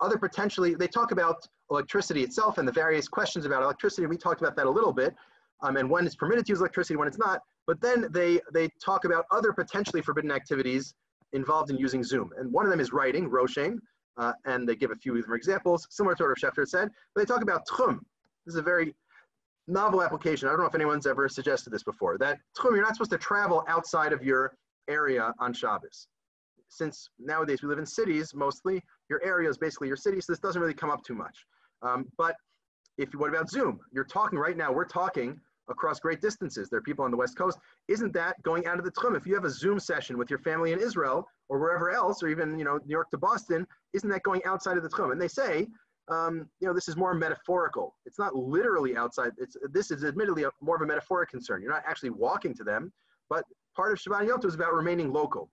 Other 0.00 0.18
potentially, 0.18 0.74
they 0.74 0.88
talk 0.88 1.12
about 1.12 1.46
electricity 1.70 2.22
itself 2.22 2.58
and 2.58 2.66
the 2.66 2.72
various 2.72 3.08
questions 3.08 3.46
about 3.46 3.62
electricity. 3.62 4.06
We 4.06 4.16
talked 4.16 4.40
about 4.40 4.56
that 4.56 4.66
a 4.66 4.70
little 4.70 4.92
bit, 4.92 5.14
um, 5.62 5.76
and 5.76 5.88
when 5.88 6.04
it's 6.04 6.16
permitted 6.16 6.46
to 6.46 6.52
use 6.52 6.60
electricity, 6.60 6.96
when 6.96 7.08
it's 7.08 7.18
not. 7.18 7.40
But 7.66 7.80
then 7.80 8.08
they 8.10 8.40
they 8.52 8.68
talk 8.84 9.04
about 9.04 9.24
other 9.30 9.52
potentially 9.52 10.02
forbidden 10.02 10.30
activities 10.30 10.94
involved 11.32 11.70
in 11.70 11.78
using 11.78 12.02
Zoom, 12.02 12.30
and 12.38 12.52
one 12.52 12.64
of 12.64 12.70
them 12.70 12.80
is 12.80 12.92
writing, 12.92 13.30
Roshem, 13.30 13.78
uh, 14.16 14.32
and 14.44 14.68
they 14.68 14.76
give 14.76 14.90
a 14.90 14.96
few 14.96 15.16
of 15.16 15.22
them 15.24 15.34
examples, 15.34 15.86
similar 15.90 16.14
to 16.16 16.24
what 16.24 16.38
Schachter 16.38 16.66
said. 16.66 16.90
But 17.14 17.20
they 17.20 17.32
talk 17.32 17.42
about 17.42 17.66
tchum, 17.66 17.98
this 18.46 18.54
is 18.54 18.58
a 18.58 18.62
very 18.62 18.94
novel 19.66 20.02
application. 20.02 20.48
I 20.48 20.52
don't 20.52 20.60
know 20.60 20.66
if 20.66 20.74
anyone's 20.74 21.06
ever 21.06 21.28
suggested 21.28 21.70
this 21.70 21.82
before. 21.82 22.18
That 22.18 22.38
tchum, 22.58 22.72
you're 22.74 22.82
not 22.82 22.94
supposed 22.94 23.10
to 23.12 23.18
travel 23.18 23.64
outside 23.68 24.12
of 24.12 24.22
your 24.22 24.54
area 24.88 25.32
on 25.38 25.52
Shabbos. 25.52 26.08
Since 26.68 27.10
nowadays 27.18 27.62
we 27.62 27.68
live 27.68 27.78
in 27.78 27.86
cities 27.86 28.34
mostly, 28.34 28.82
your 29.08 29.22
area 29.24 29.48
is 29.48 29.56
basically 29.56 29.88
your 29.88 29.96
city, 29.96 30.20
so 30.20 30.32
this 30.32 30.40
doesn't 30.40 30.60
really 30.60 30.74
come 30.74 30.90
up 30.90 31.04
too 31.04 31.14
much. 31.14 31.46
Um, 31.82 32.06
but 32.18 32.34
if 32.98 33.12
what 33.14 33.28
about 33.28 33.48
Zoom? 33.50 33.80
You're 33.92 34.04
talking 34.04 34.38
right 34.38 34.56
now. 34.56 34.72
We're 34.72 34.84
talking 34.84 35.40
across 35.68 36.00
great 36.00 36.20
distances. 36.20 36.68
There 36.68 36.78
are 36.78 36.82
people 36.82 37.04
on 37.04 37.10
the 37.10 37.16
West 37.16 37.36
Coast. 37.36 37.58
Isn't 37.88 38.12
that 38.12 38.42
going 38.42 38.66
out 38.66 38.78
of 38.78 38.84
the 38.84 38.90
tchum? 38.92 39.16
If 39.16 39.26
you 39.26 39.34
have 39.34 39.44
a 39.44 39.50
Zoom 39.50 39.78
session 39.78 40.18
with 40.18 40.30
your 40.30 40.38
family 40.40 40.72
in 40.72 40.80
Israel 40.80 41.26
or 41.48 41.58
wherever 41.58 41.90
else, 41.90 42.22
or 42.22 42.28
even 42.28 42.58
you 42.58 42.64
know 42.64 42.78
New 42.84 42.92
York 42.92 43.10
to 43.10 43.18
Boston, 43.18 43.66
isn't 43.92 44.08
that 44.10 44.22
going 44.22 44.42
outside 44.44 44.76
of 44.76 44.82
the 44.82 44.88
tchum? 44.88 45.12
And 45.12 45.20
they 45.20 45.28
say 45.28 45.66
um, 46.08 46.48
you 46.60 46.68
know, 46.68 46.74
this 46.74 46.88
is 46.88 46.96
more 46.96 47.14
metaphorical. 47.14 47.96
It's 48.04 48.18
not 48.18 48.34
literally 48.34 48.96
outside. 48.96 49.32
It's 49.38 49.56
this 49.70 49.90
is 49.90 50.04
admittedly 50.04 50.44
a, 50.44 50.50
more 50.60 50.76
of 50.76 50.82
a 50.82 50.86
metaphoric 50.86 51.30
concern. 51.30 51.62
You're 51.62 51.72
not 51.72 51.84
actually 51.86 52.10
walking 52.10 52.54
to 52.54 52.64
them, 52.64 52.92
but 53.30 53.44
part 53.74 53.92
of 53.92 53.98
Shabbat 53.98 54.28
Yom 54.28 54.40
Tov 54.40 54.46
is 54.46 54.54
about 54.54 54.74
remaining 54.74 55.12
local. 55.12 55.50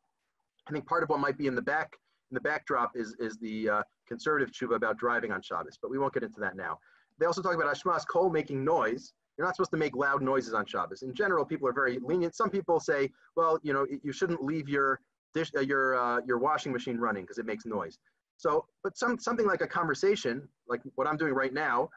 I 0.68 0.72
think 0.72 0.86
part 0.86 1.04
of 1.04 1.10
what 1.10 1.20
might 1.20 1.38
be 1.38 1.48
in 1.48 1.56
the 1.56 1.62
back 1.62 1.94
in 2.30 2.36
the 2.36 2.42
backdrop 2.42 2.92
is 2.96 3.16
is 3.20 3.38
the 3.38 3.70
uh, 3.70 3.84
conservative 4.08 4.52
tshuva 4.52 4.76
about 4.76 4.98
driving 4.98 5.32
on 5.32 5.42
Shabbos, 5.42 5.78
but 5.82 5.90
we 5.90 5.98
won't 5.98 6.14
get 6.14 6.24
into 6.24 6.40
that 6.42 6.56
now. 6.56 6.78
They 7.18 7.26
also 7.26 7.42
talk 7.42 7.56
about 7.56 7.74
Hashmas 7.74 8.06
Kol 8.08 8.30
making 8.30 8.64
noise. 8.64 9.14
You're 9.38 9.48
not 9.48 9.56
supposed 9.56 9.72
to 9.72 9.78
make 9.78 9.96
loud 9.96 10.22
noises 10.22 10.54
on 10.54 10.66
Shabbos. 10.66 11.02
In 11.02 11.14
general, 11.14 11.46
people 11.46 11.68
are 11.68 11.74
very 11.74 12.00
lenient. 12.04 12.36
Some 12.36 12.50
people 12.50 12.80
say, 12.80 13.10
well, 13.36 13.60
you 13.64 13.74
know, 13.74 13.86
you 14.04 14.12
shouldn't 14.12 14.44
leave 14.44 14.70
your 14.70 15.00
dish, 15.34 15.52
uh, 15.58 15.62
your 15.62 15.96
uh, 15.96 16.22
your 16.26 16.38
washing 16.38 16.72
machine 16.72 16.98
running 16.98 17.24
because 17.24 17.38
it 17.38 17.46
makes 17.46 17.66
noise. 17.66 17.98
So, 18.38 18.66
but 18.84 18.98
some, 18.98 19.20
something 19.20 19.46
like 19.46 19.62
a 19.62 19.68
conversation, 19.68 20.48
like 20.68 20.82
what 20.96 21.08
I'm 21.08 21.16
doing 21.16 21.34
right 21.34 21.54
now, 21.54 21.90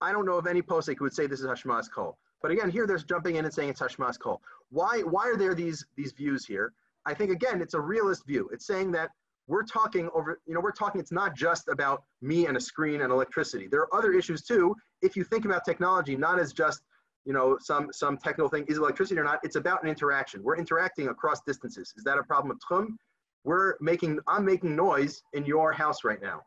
I 0.00 0.12
don't 0.12 0.26
know 0.26 0.36
of 0.36 0.46
any 0.46 0.60
posek 0.62 0.98
who 0.98 1.04
would 1.04 1.14
say 1.14 1.26
this 1.26 1.40
is 1.40 1.46
Hashmas 1.46 1.90
Kol. 1.90 2.18
But 2.42 2.50
again, 2.50 2.70
here 2.70 2.86
there's 2.86 3.04
jumping 3.04 3.36
in 3.36 3.44
and 3.46 3.52
saying 3.52 3.70
it's 3.70 3.80
Hashmas 3.80 4.18
Kol. 4.18 4.40
Why, 4.70 5.00
why 5.00 5.26
are 5.26 5.36
there 5.36 5.54
these, 5.54 5.84
these 5.96 6.12
views 6.12 6.44
here? 6.44 6.74
I 7.06 7.14
think, 7.14 7.30
again, 7.30 7.62
it's 7.62 7.74
a 7.74 7.80
realist 7.80 8.26
view. 8.26 8.48
It's 8.52 8.66
saying 8.66 8.92
that 8.92 9.10
we're 9.46 9.64
talking 9.64 10.10
over, 10.14 10.38
you 10.46 10.52
know, 10.52 10.60
we're 10.60 10.70
talking, 10.70 11.00
it's 11.00 11.12
not 11.12 11.34
just 11.34 11.68
about 11.68 12.02
me 12.20 12.46
and 12.46 12.56
a 12.56 12.60
screen 12.60 13.00
and 13.00 13.10
electricity. 13.10 13.66
There 13.66 13.80
are 13.80 13.94
other 13.94 14.12
issues 14.12 14.42
too. 14.42 14.76
If 15.02 15.16
you 15.16 15.24
think 15.24 15.44
about 15.44 15.64
technology, 15.64 16.16
not 16.16 16.38
as 16.38 16.52
just, 16.52 16.82
you 17.24 17.32
know, 17.32 17.58
some, 17.60 17.88
some 17.92 18.16
technical 18.18 18.48
thing, 18.48 18.64
is 18.68 18.78
electricity 18.78 19.20
or 19.20 19.24
not, 19.24 19.40
it's 19.42 19.56
about 19.56 19.82
an 19.82 19.88
interaction. 19.88 20.42
We're 20.42 20.56
interacting 20.56 21.08
across 21.08 21.40
distances. 21.46 21.92
Is 21.96 22.04
that 22.04 22.18
a 22.18 22.22
problem 22.22 22.50
of 22.50 22.58
Tchum? 22.60 22.96
we're 23.44 23.76
making, 23.80 24.18
I'm 24.26 24.44
making 24.44 24.76
noise 24.76 25.22
in 25.32 25.44
your 25.44 25.72
house 25.72 26.04
right 26.04 26.20
now. 26.20 26.42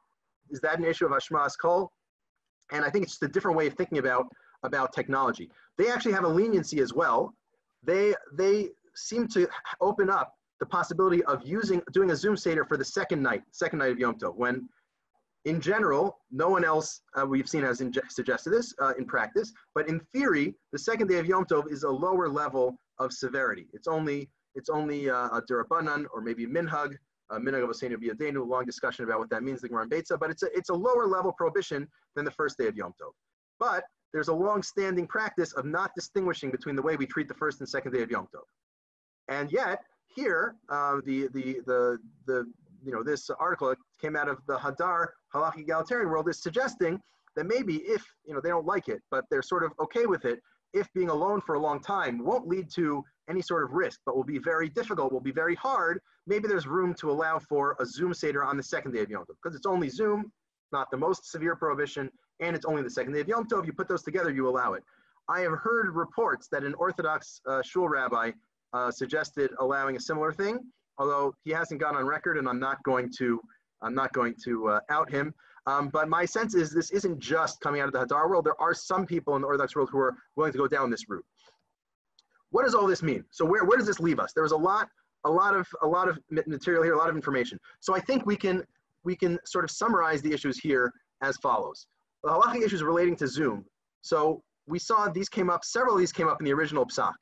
Is 0.49 0.60
that 0.62 0.78
an 0.80 0.86
issue 0.86 1.06
of 1.06 1.12
Hashmas 1.12 1.54
Kol? 1.60 1.91
And 2.72 2.86
I 2.86 2.89
think 2.89 3.04
it's 3.04 3.14
just 3.14 3.24
a 3.24 3.28
different 3.28 3.58
way 3.58 3.68
of 3.68 3.74
thinking 3.74 3.97
about, 3.97 4.28
about 4.64 4.93
technology. 4.93 5.49
They 5.78 5.89
actually 5.89 6.14
have 6.14 6.24
a 6.24 6.30
leniency 6.30 6.80
as 6.80 6.93
well. 6.93 7.34
They, 7.84 8.14
they 8.34 8.70
seem 8.95 9.28
to 9.30 9.47
open 9.80 10.10
up 10.10 10.34
the 10.60 10.66
possibility 10.66 11.24
of 11.24 11.41
using, 11.43 11.82
doing 11.91 12.12
a 12.12 12.16
Zoom 12.16 12.38
Seder 12.38 12.66
for 12.66 12.78
the 12.78 12.86
second 12.86 13.24
night, 13.24 13.41
second 13.52 13.80
night 13.80 13.91
of 13.91 13.97
Yom 13.97 14.16
Tov, 14.16 14.36
when 14.36 14.70
in 15.46 15.60
general, 15.60 16.20
no 16.32 16.50
one 16.50 16.64
else 16.64 17.02
uh, 17.20 17.26
we've 17.26 17.50
seen 17.50 17.64
has 17.64 17.84
suggested 18.10 18.50
this 18.52 18.74
uh, 18.82 18.94
in 18.98 19.06
practice, 19.06 19.52
but 19.74 19.88
in 19.89 20.00
theory, 20.14 20.56
the 20.72 20.80
second 20.80 21.08
day 21.08 21.18
of 21.18 21.26
Yom 21.26 21.46
Tov 21.46 21.72
is 21.72 21.84
a 21.84 21.89
lower 21.89 22.30
level 22.30 22.78
of 23.00 23.12
severity. 23.12 23.68
It's 23.74 23.88
only 23.88 24.30
it's 24.54 24.70
only 24.70 25.10
uh, 25.10 25.30
a 25.30 25.42
durabanan 25.50 26.06
or 26.14 26.22
maybe 26.22 26.46
minhag, 26.46 26.94
uh, 27.30 27.39
minhag 27.39 27.64
of 27.64 27.70
Osenu 27.70 27.96
biyadenu, 27.96 28.46
long 28.46 28.66
discussion 28.66 29.06
about 29.06 29.20
what 29.20 29.30
that 29.30 29.44
means, 29.44 29.62
the 29.62 29.70
Gemara 29.70 29.88
Beitza, 29.88 30.20
but 30.20 30.30
it's 30.30 30.44
a, 30.44 30.48
it's 30.54 30.70
a 30.70 30.74
lower 30.74 31.08
level 31.08 31.32
prohibition 31.32 31.88
than 32.16 32.26
the 32.26 32.32
first 32.32 32.58
day 32.58 32.68
of 32.68 32.76
Yom 32.76 32.94
Tov. 33.02 33.12
But 33.60 33.86
there's 34.12 34.28
a 34.28 34.34
long-standing 34.34 35.08
practice 35.08 35.54
of 35.54 35.66
not 35.66 35.92
distinguishing 35.96 36.52
between 36.52 36.76
the 36.76 36.82
way 36.82 36.98
we 36.98 37.06
treat 37.06 37.30
the 37.30 37.34
first 37.34 37.62
and 37.62 37.70
second 37.70 37.94
day 37.94 38.02
of 38.02 38.12
Yom 38.12 38.28
Tov. 38.36 38.44
And 39.30 39.52
yet, 39.52 39.84
here, 40.14 40.56
uh, 40.70 40.98
the, 41.06 41.30
the, 41.34 41.62
the, 41.66 41.98
the, 42.26 42.52
you 42.84 42.92
know, 42.92 43.04
this 43.04 43.30
article 43.30 43.74
came 44.02 44.16
out 44.16 44.28
of 44.28 44.40
the 44.48 44.58
Hadar 44.58 45.08
Halachic 45.34 45.60
Egalitarian 45.60 46.10
world 46.10 46.30
is 46.30 46.42
suggesting 46.42 47.00
that 47.36 47.46
maybe 47.46 47.78
if, 47.78 48.04
you 48.26 48.34
know, 48.34 48.42
they 48.42 48.50
don't 48.50 48.66
like 48.66 48.88
it, 48.90 49.02
but 49.10 49.26
they're 49.30 49.42
sort 49.42 49.64
of 49.64 49.72
okay 49.80 50.06
with 50.06 50.26
it, 50.26 50.40
if 50.74 50.92
being 50.94 51.10
alone 51.10 51.42
for 51.42 51.56
a 51.56 51.60
long 51.60 51.80
time 51.80 52.24
won't 52.24 52.48
lead 52.48 52.70
to 52.76 53.04
any 53.30 53.42
sort 53.42 53.64
of 53.64 53.72
risk, 53.74 54.00
but 54.06 54.16
will 54.16 54.24
be 54.24 54.38
very 54.38 54.70
difficult, 54.70 55.12
will 55.12 55.20
be 55.20 55.32
very 55.32 55.56
hard, 55.56 56.00
maybe 56.28 56.48
there's 56.48 56.68
room 56.68 56.94
to 56.96 57.10
allow 57.12 57.40
for 57.40 57.76
a 57.80 57.86
Zoom 57.86 58.14
Seder 58.14 58.44
on 58.44 58.58
the 58.58 58.64
second 58.64 58.92
day 58.92 59.02
of 59.02 59.10
Yom 59.10 59.24
Tov. 59.24 59.36
Because 59.42 59.56
it's 59.56 59.66
only 59.66 59.90
Zoom, 59.90 60.32
not 60.72 60.90
the 60.92 60.98
most 60.98 61.30
severe 61.30 61.56
prohibition, 61.56 62.10
and 62.40 62.56
it's 62.56 62.66
only 62.66 62.84
the 62.84 62.90
second 62.90 63.14
day 63.14 63.22
of 63.22 63.28
Yom 63.28 63.48
Tov. 63.48 63.62
If 63.62 63.68
you 63.68 63.74
put 63.74 63.88
those 63.88 64.04
together, 64.04 64.32
you 64.32 64.48
allow 64.48 64.74
it. 64.74 64.84
I 65.30 65.42
have 65.42 65.54
heard 65.54 65.96
reports 65.96 66.48
that 66.52 66.64
an 66.64 66.74
Orthodox 66.76 67.42
uh, 67.48 67.62
shul 67.62 67.88
rabbi 67.88 68.32
uh, 68.74 68.92
suggested 68.92 69.52
allowing 69.60 69.96
a 69.96 70.00
similar 70.00 70.32
thing, 70.32 70.60
although 71.02 71.34
he 71.43 71.52
hasn't 71.52 71.82
gone 71.82 71.95
on 71.95 72.06
record, 72.06 72.38
and 72.38 72.47
I'm 72.47 72.60
not 72.60 72.82
going 72.84 73.12
to, 73.18 73.39
I'm 73.82 73.95
not 73.95 74.14
going 74.14 74.36
to 74.45 74.70
uh, 74.70 74.80
out 74.89 75.10
him. 75.10 75.34
Um, 75.68 75.89
but 75.89 76.10
my 76.10 76.26
sense 76.26 76.56
is 76.56 76.72
this 76.72 76.91
isn't 76.91 77.20
just 77.20 77.60
coming 77.62 77.82
out 77.82 77.88
of 77.88 77.93
the 77.93 78.06
Hadar 78.06 78.30
world. 78.30 78.45
There 78.45 78.60
are 78.60 78.74
some 78.74 79.06
people 79.06 79.36
in 79.36 79.41
the 79.41 79.47
Orthodox 79.47 79.76
world 79.76 79.89
who 79.91 79.99
are 79.99 80.16
willing 80.36 80.52
to 80.52 80.58
go 80.58 80.68
down 80.68 80.89
this 80.89 81.08
route 81.08 81.26
what 82.52 82.66
does 82.66 82.76
all 82.76 82.86
this 82.86 83.02
mean? 83.02 83.24
So 83.32 83.43
where, 83.43 83.66
where 83.66 83.78
does 83.78 83.88
this 83.88 83.99
leave 83.99 84.20
us? 84.20 84.34
There 84.34 84.43
was 84.43 84.52
a 84.52 84.58
lot, 84.58 84.88
a 85.24 85.32
lot 85.32 85.56
of, 85.56 85.68
a 85.82 85.88
lot 85.88 86.08
of 86.08 86.20
material 86.45 86.84
here, 86.84 86.93
a 86.93 86.97
lot 86.97 87.10
of 87.10 87.16
information. 87.16 87.58
So 87.80 87.95
I 87.95 87.99
think 87.99 88.26
we 88.26 88.36
can, 88.36 88.64
we 89.04 89.16
can 89.16 89.39
sort 89.45 89.64
of 89.64 89.72
summarize 89.72 90.22
the 90.22 90.32
issues 90.32 90.60
here 90.60 90.91
as 91.22 91.38
follows. 91.38 91.88
The 92.24 92.30
halachic 92.30 92.64
issues 92.64 92.84
relating 92.84 93.16
to 93.18 93.28
Zoom. 93.28 93.66
So 94.02 94.43
we 94.68 94.80
saw 94.80 95.10
these 95.10 95.30
came 95.30 95.49
up, 95.49 95.64
several 95.64 95.95
of 95.95 95.99
these 95.99 96.12
came 96.12 96.28
up 96.28 96.39
in 96.39 96.45
the 96.45 96.54
original 96.54 96.86
psak. 96.86 97.14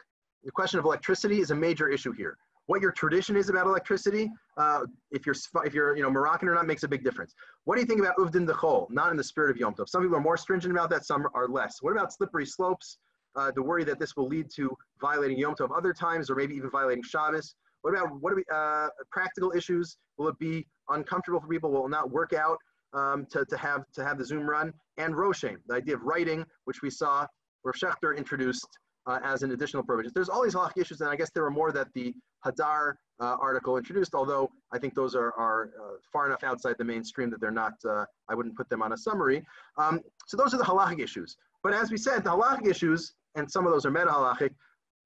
The 0.43 0.51
question 0.51 0.79
of 0.79 0.85
electricity 0.85 1.39
is 1.39 1.51
a 1.51 1.55
major 1.55 1.89
issue 1.89 2.11
here. 2.11 2.37
What 2.69 2.81
your 2.81 2.91
tradition 2.91 3.35
is 3.35 3.49
about 3.49 3.65
electricity, 3.65 4.31
uh, 4.55 4.81
if 5.09 5.25
you're 5.25 5.33
if 5.65 5.73
you're 5.73 5.97
you 5.97 6.03
know 6.03 6.11
Moroccan 6.11 6.47
or 6.47 6.53
not, 6.53 6.67
makes 6.67 6.83
a 6.83 6.87
big 6.87 7.03
difference. 7.03 7.33
What 7.63 7.73
do 7.73 7.81
you 7.81 7.87
think 7.87 7.99
about 7.99 8.15
uvdin 8.17 8.47
dechol? 8.47 8.85
Not 8.91 9.09
in 9.09 9.17
the 9.17 9.23
spirit 9.23 9.49
of 9.49 9.57
Yom 9.57 9.73
Tov. 9.73 9.89
Some 9.89 10.03
people 10.03 10.17
are 10.17 10.21
more 10.21 10.37
stringent 10.37 10.71
about 10.71 10.91
that. 10.91 11.03
Some 11.03 11.25
are 11.33 11.47
less. 11.47 11.81
What 11.81 11.93
about 11.93 12.13
slippery 12.13 12.45
slopes? 12.45 12.99
Uh, 13.35 13.49
the 13.55 13.63
worry 13.63 13.83
that 13.85 13.97
this 13.97 14.15
will 14.15 14.27
lead 14.27 14.51
to 14.51 14.69
violating 15.01 15.39
Yom 15.39 15.55
Tov 15.55 15.75
other 15.75 15.93
times, 15.93 16.29
or 16.29 16.35
maybe 16.35 16.53
even 16.53 16.69
violating 16.69 17.01
Shabbos. 17.01 17.55
What 17.81 17.95
about 17.95 18.21
what 18.21 18.33
are 18.33 18.35
we 18.35 18.43
uh, 18.53 18.89
practical 19.09 19.51
issues? 19.51 19.97
Will 20.19 20.27
it 20.27 20.37
be 20.37 20.67
uncomfortable 20.89 21.39
for 21.39 21.47
people? 21.47 21.71
Will 21.71 21.87
it 21.87 21.89
not 21.89 22.11
work 22.11 22.33
out 22.33 22.59
um, 22.93 23.25
to, 23.31 23.45
to 23.45 23.57
have 23.57 23.85
to 23.93 24.05
have 24.05 24.19
the 24.19 24.25
Zoom 24.25 24.47
run? 24.47 24.73
And 24.99 25.15
Roshem, 25.15 25.55
the 25.65 25.73
idea 25.73 25.95
of 25.95 26.03
writing, 26.03 26.45
which 26.65 26.83
we 26.83 26.91
saw 26.91 27.25
where 27.63 27.73
Schachter 27.73 28.15
introduced 28.15 28.67
uh, 29.09 29.19
as 29.23 29.43
an 29.43 29.51
additional 29.51 29.83
provision. 29.83 30.11
There's 30.13 30.29
all 30.29 30.43
these 30.43 30.53
halachic 30.53 30.77
issues, 30.83 31.01
and 31.01 31.09
I 31.09 31.15
guess 31.15 31.31
there 31.31 31.43
were 31.43 31.55
more 31.61 31.71
that 31.71 31.87
the 31.93 32.13
Hadar 32.45 32.93
uh, 33.19 33.35
article 33.47 33.77
introduced, 33.81 34.13
although 34.13 34.45
I 34.71 34.77
think 34.77 34.93
those 34.93 35.13
are, 35.15 35.31
are 35.33 35.71
uh, 35.81 35.95
far 36.13 36.27
enough 36.27 36.43
outside 36.43 36.75
the 36.77 36.89
mainstream 36.93 37.29
that 37.31 37.41
they're 37.41 37.59
not, 37.63 37.73
uh, 37.93 38.05
I 38.29 38.35
wouldn't 38.35 38.55
put 38.55 38.69
them 38.69 38.81
on 38.81 38.93
a 38.93 38.97
summary. 38.97 39.43
Um, 39.77 39.95
so 40.27 40.37
those 40.37 40.53
are 40.53 40.57
the 40.57 40.69
halachic 40.71 40.99
issues. 40.99 41.35
But 41.63 41.73
as 41.73 41.91
we 41.91 41.97
said, 41.97 42.23
the 42.23 42.29
halachic 42.29 42.67
issues, 42.67 43.13
and 43.35 43.49
some 43.49 43.65
of 43.65 43.71
those 43.73 43.85
are 43.85 43.91
meta 43.91 44.11
halachic, 44.11 44.51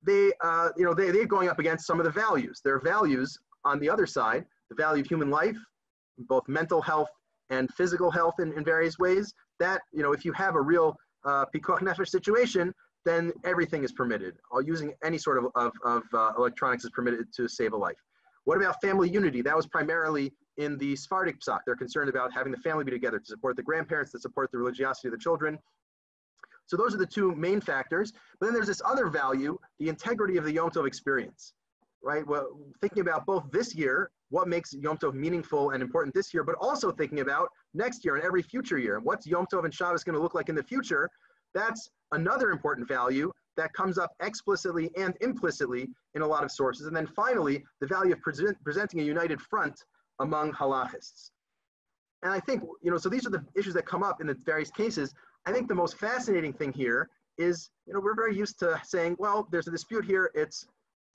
they, 0.06 0.32
uh, 0.44 0.70
you 0.78 0.86
know, 0.86 0.94
they, 0.94 1.10
they're 1.12 1.26
going 1.26 1.50
up 1.50 1.60
against 1.60 1.88
some 1.88 2.00
of 2.00 2.06
the 2.06 2.12
values. 2.12 2.62
There 2.64 2.76
are 2.76 2.82
values 2.82 3.40
on 3.64 3.80
the 3.80 3.90
other 3.90 4.06
side, 4.06 4.46
the 4.70 4.76
value 4.76 5.02
of 5.02 5.08
human 5.08 5.30
life, 5.30 5.58
both 6.18 6.46
mental 6.48 6.82
health 6.82 7.10
and 7.50 7.70
physical 7.74 8.12
health 8.12 8.36
in, 8.40 8.52
in 8.58 8.64
various 8.66 9.00
ways, 9.00 9.34
that, 9.60 9.82
you 9.94 10.04
know, 10.04 10.12
if 10.12 10.26
you 10.26 10.34
have 10.34 10.56
a 10.56 10.62
real 10.62 10.96
uh, 11.26 11.46
pikuach 11.56 11.80
nefesh 11.80 12.10
situation, 12.10 12.74
then 13.06 13.32
everything 13.44 13.84
is 13.84 13.92
permitted. 13.92 14.36
All 14.52 14.62
using 14.62 14.94
any 15.04 15.18
sort 15.18 15.38
of, 15.38 15.46
of, 15.56 15.72
of 15.84 16.04
uh, 16.14 16.32
electronics 16.38 16.84
is 16.86 16.92
permitted 16.92 17.34
to 17.36 17.48
save 17.48 17.74
a 17.74 17.78
life. 17.78 17.98
What 18.46 18.58
about 18.58 18.82
family 18.82 19.10
unity? 19.10 19.42
That 19.42 19.56
was 19.56 19.68
primarily 19.68 20.34
in 20.58 20.78
the 20.78 20.96
Sephardic 20.96 21.40
psak. 21.40 21.60
They're 21.66 21.76
concerned 21.76 22.10
about 22.10 22.34
having 22.34 22.52
the 22.52 22.58
family 22.60 22.84
be 22.84 22.92
together 22.92 23.20
to 23.20 23.26
support 23.26 23.56
the 23.56 23.64
grandparents, 23.64 24.12
to 24.12 24.20
support 24.20 24.52
the 24.52 24.58
religiosity 24.58 25.08
of 25.08 25.14
the 25.14 25.18
children. 25.18 25.58
So 26.66 26.78
those 26.78 26.94
are 26.94 26.98
the 26.98 27.06
two 27.06 27.34
main 27.36 27.62
factors. 27.62 28.14
But 28.40 28.48
then 28.48 28.54
there's 28.54 28.68
this 28.68 28.82
other 28.86 29.08
value, 29.08 29.58
the 29.80 29.90
integrity 29.90 30.38
of 30.38 30.44
the 30.44 30.52
Yom 30.52 30.70
Tov 30.70 30.88
experience, 30.88 31.54
right? 32.04 32.26
Well, 32.26 32.58
thinking 32.82 33.02
about 33.02 33.26
both 33.26 33.50
this 33.52 33.76
year, 33.76 34.12
what 34.30 34.48
makes 34.48 34.74
Yom 34.74 34.98
Tov 34.98 35.14
meaningful 35.14 35.72
and 35.72 35.84
important 35.84 36.14
this 36.14 36.34
year, 36.34 36.44
but 36.44 36.56
also 36.60 36.92
thinking 36.92 37.20
about 37.20 37.50
next 37.74 38.04
year 38.06 38.16
and 38.16 38.24
every 38.24 38.42
future 38.42 38.78
year. 38.78 39.00
What's 39.00 39.28
Yom 39.28 39.46
Tov 39.52 39.66
and 39.66 39.74
Shabbos 39.74 40.04
going 40.04 40.16
to 40.16 40.22
look 40.22 40.36
like 40.36 40.50
in 40.50 40.56
the 40.56 40.64
future? 40.64 41.10
That's 41.54 41.90
another 42.14 42.52
important 42.52 42.88
value 42.88 43.32
that 43.58 43.72
comes 43.74 43.98
up 43.98 44.16
explicitly 44.22 44.90
and 44.98 45.14
implicitly 45.22 45.90
in 46.16 46.22
a 46.22 46.28
lot 46.28 46.44
of 46.44 46.52
sources. 46.52 46.88
And 46.88 46.96
then 46.96 47.08
finally, 47.08 47.64
the 47.82 47.88
value 47.88 48.14
of 48.14 48.22
present, 48.22 48.58
presenting 48.64 49.00
a 49.00 49.04
united 49.04 49.40
front 49.42 49.84
among 50.20 50.54
halachists. 50.54 51.30
And 52.24 52.32
I 52.32 52.40
think, 52.40 52.64
you 52.82 52.90
know, 52.90 52.98
so 52.98 53.10
these 53.10 53.28
are 53.28 53.30
the 53.30 53.46
issues 53.56 53.74
that 53.74 53.86
come 53.86 54.02
up 54.02 54.22
in 54.22 54.28
the 54.28 54.36
various 54.46 54.72
cases. 54.72 55.14
I 55.46 55.52
think 55.52 55.68
the 55.68 55.76
most 55.76 55.98
fascinating 55.98 56.54
thing 56.54 56.72
here 56.72 57.10
is, 57.38 57.70
you 57.86 57.94
know, 57.94 58.00
we're 58.00 58.16
very 58.16 58.36
used 58.36 58.60
to 58.60 58.80
saying, 58.84 59.18
well, 59.20 59.48
there's 59.52 59.68
a 59.68 59.72
dispute 59.72 60.06
here. 60.06 60.32
It's, 60.34 60.66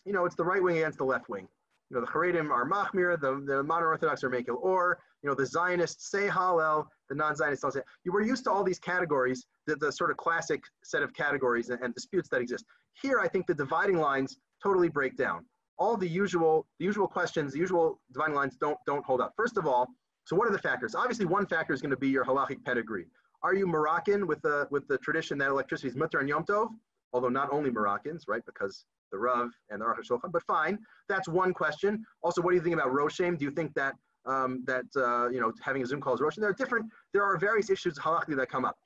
you 0.04 0.12
know, 0.12 0.26
it's 0.26 0.34
the 0.34 0.44
right 0.44 0.62
wing 0.62 0.76
against 0.76 0.98
the 0.98 1.04
left 1.04 1.28
wing. 1.28 1.48
You 1.90 1.96
know, 1.96 2.00
the 2.02 2.06
Haredim 2.06 2.50
are 2.50 2.68
Machmir, 2.68 3.18
the, 3.18 3.42
the 3.46 3.62
modern 3.62 3.88
Orthodox 3.88 4.22
are 4.22 4.30
Mekil 4.30 4.56
Or, 4.60 4.98
you 5.22 5.28
know, 5.28 5.34
the 5.34 5.46
Zionists 5.46 6.10
say 6.10 6.28
Hallel, 6.28 6.86
the 7.08 7.14
non-Zionists 7.14 7.62
don't 7.62 7.72
say. 7.72 7.80
You 8.04 8.12
were 8.12 8.20
used 8.20 8.44
to 8.44 8.50
all 8.50 8.62
these 8.62 8.78
categories, 8.78 9.46
the, 9.66 9.76
the 9.76 9.90
sort 9.90 10.10
of 10.10 10.18
classic 10.18 10.62
set 10.84 11.02
of 11.02 11.14
categories 11.14 11.70
and, 11.70 11.80
and 11.82 11.94
disputes 11.94 12.28
that 12.28 12.40
exist. 12.40 12.64
Here, 13.00 13.20
I 13.20 13.28
think 13.28 13.46
the 13.46 13.54
dividing 13.54 13.98
lines 13.98 14.36
totally 14.62 14.88
break 14.88 15.16
down. 15.16 15.46
All 15.78 15.96
the 15.96 16.08
usual, 16.08 16.66
the 16.78 16.84
usual 16.84 17.08
questions, 17.08 17.52
the 17.52 17.58
usual 17.58 18.00
dividing 18.12 18.34
lines 18.34 18.56
don't, 18.60 18.78
don't 18.86 19.04
hold 19.04 19.20
up. 19.20 19.32
First 19.36 19.56
of 19.56 19.66
all, 19.66 19.86
so 20.24 20.36
what 20.36 20.46
are 20.46 20.52
the 20.52 20.58
factors? 20.58 20.94
Obviously, 20.94 21.24
one 21.24 21.46
factor 21.46 21.72
is 21.72 21.80
going 21.80 21.90
to 21.90 21.96
be 21.96 22.08
your 22.08 22.24
halachic 22.24 22.62
pedigree. 22.64 23.06
Are 23.42 23.54
you 23.54 23.66
Moroccan 23.66 24.26
with 24.26 24.42
the, 24.42 24.66
with 24.70 24.86
the 24.88 24.98
tradition 24.98 25.38
that 25.38 25.48
electricity 25.48 25.88
is 25.88 25.96
mutter 25.96 26.18
and 26.18 26.28
Yom 26.28 26.44
Tov? 26.44 26.68
Although 27.14 27.30
not 27.30 27.50
only 27.50 27.70
Moroccans, 27.70 28.26
right? 28.28 28.42
Because 28.44 28.84
the 29.12 29.18
Rav 29.18 29.50
and 29.70 29.80
the 29.80 29.84
Aruch 29.84 30.00
HaShulchan, 30.04 30.32
but 30.32 30.42
fine. 30.44 30.78
That's 31.08 31.28
one 31.28 31.52
question. 31.52 32.04
Also, 32.22 32.42
what 32.42 32.50
do 32.50 32.56
you 32.56 32.62
think 32.62 32.74
about 32.74 32.92
Roshem? 32.92 33.38
Do 33.38 33.44
you 33.44 33.50
think 33.50 33.74
that 33.74 33.94
um, 34.26 34.64
that 34.66 34.84
uh, 34.96 35.28
you 35.30 35.40
know 35.40 35.52
having 35.62 35.82
a 35.82 35.86
Zoom 35.86 36.00
call 36.00 36.14
is 36.14 36.20
Roshem? 36.20 36.40
There 36.40 36.50
are 36.50 36.54
different. 36.54 36.86
There 37.12 37.22
are 37.22 37.36
various 37.38 37.70
issues 37.70 37.98
halachically 37.98 38.36
that 38.36 38.50
come 38.50 38.64
up. 38.64 38.76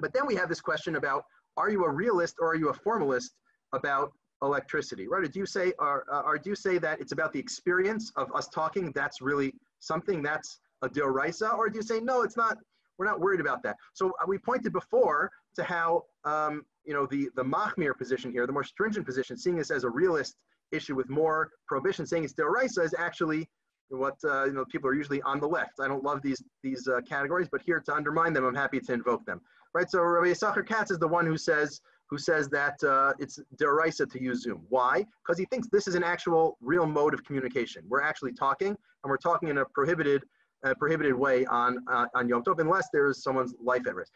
But 0.00 0.12
then 0.12 0.26
we 0.26 0.34
have 0.36 0.48
this 0.48 0.60
question 0.60 0.96
about: 0.96 1.24
Are 1.56 1.70
you 1.70 1.84
a 1.84 1.90
realist 1.90 2.36
or 2.40 2.48
are 2.50 2.56
you 2.56 2.68
a 2.68 2.74
formalist 2.74 3.34
about 3.72 4.12
electricity? 4.42 5.08
Right? 5.08 5.24
Or 5.24 5.28
do 5.28 5.38
you 5.38 5.46
say, 5.46 5.72
or, 5.78 6.04
or 6.24 6.38
do 6.38 6.50
you 6.50 6.56
say 6.56 6.78
that 6.78 7.00
it's 7.00 7.12
about 7.12 7.32
the 7.32 7.40
experience 7.40 8.12
of 8.16 8.32
us 8.34 8.48
talking? 8.48 8.92
That's 8.94 9.20
really 9.20 9.52
something 9.80 10.22
that's 10.22 10.60
a 10.82 10.88
deoraisa, 10.88 11.56
or 11.56 11.68
do 11.68 11.76
you 11.76 11.82
say 11.82 12.00
no? 12.00 12.22
It's 12.22 12.36
not. 12.36 12.58
We're 12.98 13.06
not 13.06 13.20
worried 13.20 13.40
about 13.40 13.62
that. 13.62 13.76
So 13.94 14.08
uh, 14.08 14.26
we 14.26 14.38
pointed 14.38 14.72
before 14.72 15.30
to 15.54 15.62
how 15.62 16.02
um, 16.24 16.64
you 16.88 16.94
know 16.94 17.06
the 17.06 17.28
the 17.36 17.44
machmir 17.44 17.96
position 17.96 18.32
here, 18.32 18.46
the 18.46 18.52
more 18.52 18.64
stringent 18.64 19.04
position, 19.04 19.36
seeing 19.36 19.56
this 19.56 19.70
as 19.70 19.84
a 19.84 19.90
realist 19.90 20.36
issue 20.72 20.96
with 20.96 21.08
more 21.10 21.50
prohibition, 21.66 22.06
saying 22.06 22.24
it's 22.24 22.32
deoraisa 22.32 22.82
is 22.82 22.94
actually 22.98 23.48
what 23.90 24.16
uh, 24.24 24.44
you 24.46 24.54
know 24.54 24.64
people 24.64 24.88
are 24.88 24.94
usually 24.94 25.20
on 25.22 25.38
the 25.38 25.46
left. 25.46 25.74
I 25.80 25.86
don't 25.86 26.02
love 26.02 26.22
these 26.22 26.42
these 26.62 26.88
uh, 26.88 27.02
categories, 27.02 27.48
but 27.52 27.60
here 27.60 27.80
to 27.80 27.94
undermine 27.94 28.32
them, 28.32 28.44
I'm 28.46 28.54
happy 28.54 28.80
to 28.80 28.92
invoke 28.92 29.24
them. 29.26 29.42
Right. 29.74 29.88
So 29.90 30.00
Rabbi 30.00 30.28
Yisachar 30.28 30.66
Katz 30.66 30.90
is 30.90 30.98
the 30.98 31.06
one 31.06 31.26
who 31.26 31.36
says 31.36 31.80
who 32.08 32.16
says 32.16 32.48
that 32.48 32.82
uh, 32.82 33.12
it's 33.18 33.38
derisa 33.60 34.10
to 34.10 34.22
use 34.22 34.42
Zoom. 34.42 34.64
Why? 34.70 35.04
Because 35.22 35.38
he 35.38 35.44
thinks 35.44 35.68
this 35.68 35.86
is 35.86 35.94
an 35.94 36.04
actual 36.04 36.56
real 36.62 36.86
mode 36.86 37.12
of 37.12 37.22
communication. 37.22 37.82
We're 37.86 38.00
actually 38.00 38.32
talking, 38.32 38.68
and 38.68 39.10
we're 39.10 39.18
talking 39.18 39.50
in 39.50 39.58
a 39.58 39.64
prohibited 39.66 40.22
uh, 40.64 40.72
prohibited 40.78 41.14
way 41.14 41.44
on 41.46 41.78
uh, 41.90 42.06
on 42.14 42.28
Yom 42.30 42.42
Tov, 42.44 42.60
unless 42.60 42.88
there 42.94 43.08
is 43.10 43.22
someone's 43.22 43.54
life 43.62 43.86
at 43.86 43.94
risk. 43.94 44.12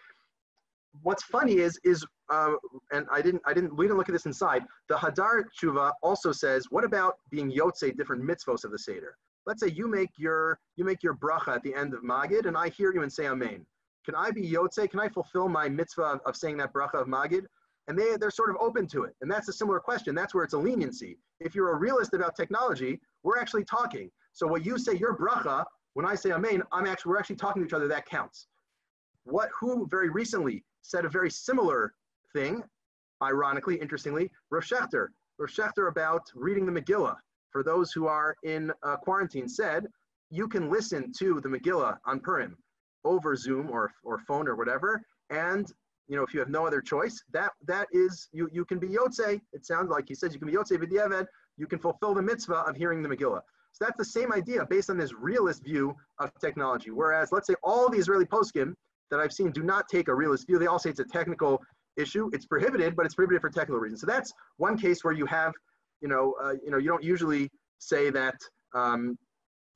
What's 1.00 1.22
funny 1.22 1.54
is 1.54 1.80
is 1.84 2.04
uh, 2.30 2.52
and 2.92 3.06
I 3.10 3.22
didn't 3.22 3.42
I 3.46 3.54
didn't 3.54 3.74
we 3.76 3.86
didn't 3.86 3.96
look 3.96 4.08
at 4.08 4.12
this 4.12 4.26
inside. 4.26 4.64
The 4.88 4.96
Hadar 4.96 5.44
Tshuva 5.58 5.92
also 6.02 6.32
says, 6.32 6.66
what 6.70 6.84
about 6.84 7.14
being 7.30 7.50
Yotze 7.50 7.96
different 7.96 8.22
mitzvos 8.22 8.64
of 8.64 8.70
the 8.70 8.78
Seder? 8.78 9.16
Let's 9.46 9.60
say 9.60 9.68
you 9.68 9.88
make 9.88 10.10
your 10.18 10.58
you 10.76 10.84
make 10.84 11.02
your 11.02 11.14
bracha 11.14 11.56
at 11.56 11.62
the 11.62 11.74
end 11.74 11.94
of 11.94 12.02
Magid, 12.02 12.46
and 12.46 12.56
I 12.56 12.68
hear 12.68 12.92
you 12.92 13.02
and 13.02 13.12
say 13.12 13.26
Amen. 13.26 13.64
Can 14.04 14.14
I 14.14 14.30
be 14.30 14.42
Yotze? 14.42 14.90
Can 14.90 15.00
I 15.00 15.08
fulfill 15.08 15.48
my 15.48 15.68
mitzvah 15.68 16.02
of, 16.02 16.20
of 16.26 16.36
saying 16.36 16.58
that 16.58 16.72
bracha 16.72 16.94
of 16.94 17.06
Magid? 17.06 17.46
And 17.88 17.98
they, 17.98 18.16
they're 18.16 18.30
sort 18.30 18.50
of 18.50 18.56
open 18.60 18.86
to 18.88 19.04
it. 19.04 19.14
And 19.22 19.30
that's 19.30 19.48
a 19.48 19.52
similar 19.52 19.80
question. 19.80 20.14
That's 20.14 20.34
where 20.34 20.44
it's 20.44 20.54
a 20.54 20.58
leniency. 20.58 21.18
If 21.40 21.54
you're 21.54 21.72
a 21.72 21.76
realist 21.76 22.14
about 22.14 22.36
technology, 22.36 23.00
we're 23.24 23.38
actually 23.38 23.64
talking. 23.64 24.08
So 24.32 24.46
what 24.46 24.64
you 24.64 24.78
say, 24.78 24.94
your 24.94 25.16
bracha, 25.16 25.64
when 25.94 26.06
I 26.06 26.14
say 26.14 26.30
Amen, 26.30 26.62
I'm 26.70 26.86
actually, 26.86 27.10
we're 27.10 27.18
actually 27.18 27.36
talking 27.36 27.62
to 27.62 27.66
each 27.66 27.72
other. 27.72 27.88
That 27.88 28.06
counts. 28.06 28.46
What, 29.24 29.50
who 29.58 29.86
very 29.88 30.10
recently 30.10 30.64
said 30.82 31.04
a 31.04 31.08
very 31.08 31.30
similar 31.30 31.94
thing, 32.32 32.62
ironically, 33.22 33.76
interestingly, 33.76 34.30
Rav 34.50 34.64
Schachter. 34.64 35.08
Rav 35.38 35.50
Schachter 35.50 35.88
about 35.88 36.22
reading 36.34 36.66
the 36.66 36.72
Megillah 36.72 37.16
for 37.50 37.62
those 37.62 37.92
who 37.92 38.06
are 38.06 38.34
in 38.42 38.72
uh, 38.82 38.96
quarantine 38.96 39.48
said, 39.48 39.86
you 40.30 40.48
can 40.48 40.70
listen 40.70 41.12
to 41.18 41.40
the 41.42 41.48
Megillah 41.48 41.98
on 42.06 42.18
Purim 42.18 42.56
over 43.04 43.36
Zoom 43.36 43.70
or, 43.70 43.92
or 44.02 44.18
phone 44.18 44.48
or 44.48 44.56
whatever. 44.56 45.02
And, 45.30 45.70
you 46.08 46.16
know, 46.16 46.22
if 46.22 46.32
you 46.32 46.40
have 46.40 46.48
no 46.48 46.66
other 46.66 46.80
choice, 46.80 47.22
that 47.32 47.52
that 47.66 47.86
is, 47.92 48.28
you, 48.32 48.48
you 48.52 48.64
can 48.64 48.78
be 48.78 48.88
Yotze. 48.88 49.40
It 49.52 49.66
sounds 49.66 49.90
like 49.90 50.06
he 50.08 50.14
says 50.14 50.32
you 50.32 50.38
can 50.38 50.48
be 50.48 50.54
Yotze 50.54 50.78
B'diavad. 50.78 51.26
You 51.58 51.66
can 51.66 51.78
fulfill 51.78 52.14
the 52.14 52.22
mitzvah 52.22 52.64
of 52.66 52.76
hearing 52.76 53.02
the 53.02 53.08
Megillah. 53.08 53.42
So 53.72 53.84
that's 53.84 53.96
the 53.98 54.04
same 54.04 54.32
idea 54.32 54.66
based 54.68 54.90
on 54.90 54.98
this 54.98 55.12
realist 55.12 55.62
view 55.64 55.94
of 56.18 56.30
technology. 56.40 56.90
Whereas, 56.90 57.32
let's 57.32 57.46
say 57.46 57.54
all 57.62 57.88
the 57.88 57.98
Israeli 57.98 58.24
poskim 58.24 58.74
that 59.12 59.20
I've 59.20 59.32
seen 59.32 59.52
do 59.52 59.62
not 59.62 59.88
take 59.88 60.08
a 60.08 60.14
realist 60.14 60.48
view. 60.48 60.58
They 60.58 60.66
all 60.66 60.80
say 60.80 60.90
it's 60.90 60.98
a 60.98 61.04
technical 61.04 61.62
issue. 61.96 62.28
It's 62.32 62.46
prohibited, 62.46 62.96
but 62.96 63.06
it's 63.06 63.14
prohibited 63.14 63.40
for 63.40 63.50
technical 63.50 63.78
reasons. 63.78 64.00
So 64.00 64.08
that's 64.08 64.32
one 64.56 64.76
case 64.76 65.04
where 65.04 65.14
you 65.14 65.26
have 65.26 65.52
you 66.02 66.08
know, 66.08 66.34
uh, 66.42 66.54
you 66.62 66.70
know, 66.70 66.78
you 66.78 66.88
don't 66.88 67.02
usually 67.02 67.48
say 67.78 68.10
that, 68.10 68.34
um, 68.74 69.16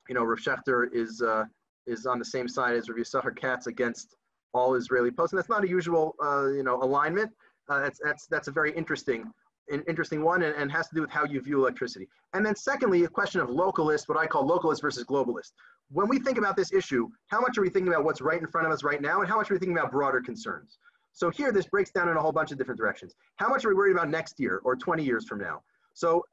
you 0.07 0.15
know, 0.15 0.23
Rav 0.23 0.39
Schachter 0.39 0.87
is 0.93 1.21
uh, 1.21 1.45
is 1.87 2.05
on 2.05 2.19
the 2.19 2.25
same 2.25 2.47
side 2.47 2.75
as 2.75 2.89
Rav 2.89 2.97
Yisachar 2.97 3.35
Katz 3.35 3.67
against 3.67 4.15
all 4.53 4.75
Israeli 4.75 5.09
posts, 5.09 5.33
and 5.33 5.39
that's 5.39 5.49
not 5.49 5.63
a 5.63 5.67
usual, 5.67 6.15
uh, 6.23 6.47
you 6.47 6.63
know, 6.63 6.81
alignment. 6.83 7.31
Uh, 7.69 7.79
that's 7.79 7.99
that's 8.03 8.27
that's 8.27 8.47
a 8.47 8.51
very 8.51 8.71
interesting, 8.73 9.31
an 9.69 9.83
interesting 9.87 10.21
one, 10.21 10.43
and, 10.43 10.55
and 10.55 10.71
has 10.71 10.87
to 10.89 10.95
do 10.95 11.01
with 11.01 11.09
how 11.09 11.25
you 11.25 11.41
view 11.41 11.59
electricity. 11.59 12.07
And 12.33 12.45
then 12.45 12.55
secondly, 12.55 13.03
a 13.05 13.07
question 13.07 13.41
of 13.41 13.49
localist, 13.49 14.09
what 14.09 14.17
I 14.17 14.27
call 14.27 14.47
localist 14.47 14.81
versus 14.81 15.05
globalist. 15.05 15.51
When 15.89 16.07
we 16.07 16.19
think 16.19 16.37
about 16.37 16.57
this 16.57 16.73
issue, 16.73 17.07
how 17.27 17.39
much 17.39 17.57
are 17.57 17.61
we 17.61 17.69
thinking 17.69 17.91
about 17.93 18.03
what's 18.03 18.21
right 18.21 18.41
in 18.41 18.47
front 18.47 18.67
of 18.67 18.73
us 18.73 18.83
right 18.83 19.01
now, 19.01 19.21
and 19.21 19.29
how 19.29 19.37
much 19.37 19.49
are 19.49 19.53
we 19.53 19.59
thinking 19.59 19.77
about 19.77 19.91
broader 19.91 20.21
concerns? 20.21 20.79
So 21.13 21.29
here, 21.29 21.51
this 21.51 21.65
breaks 21.65 21.91
down 21.91 22.09
in 22.09 22.17
a 22.17 22.21
whole 22.21 22.31
bunch 22.31 22.51
of 22.51 22.57
different 22.57 22.79
directions. 22.79 23.15
How 23.37 23.47
much 23.49 23.65
are 23.65 23.69
we 23.69 23.75
worried 23.75 23.93
about 23.93 24.09
next 24.09 24.39
year 24.39 24.61
or 24.63 24.75
20 24.75 25.03
years 25.03 25.25
from 25.25 25.39
now? 25.39 25.61
So 25.93 26.23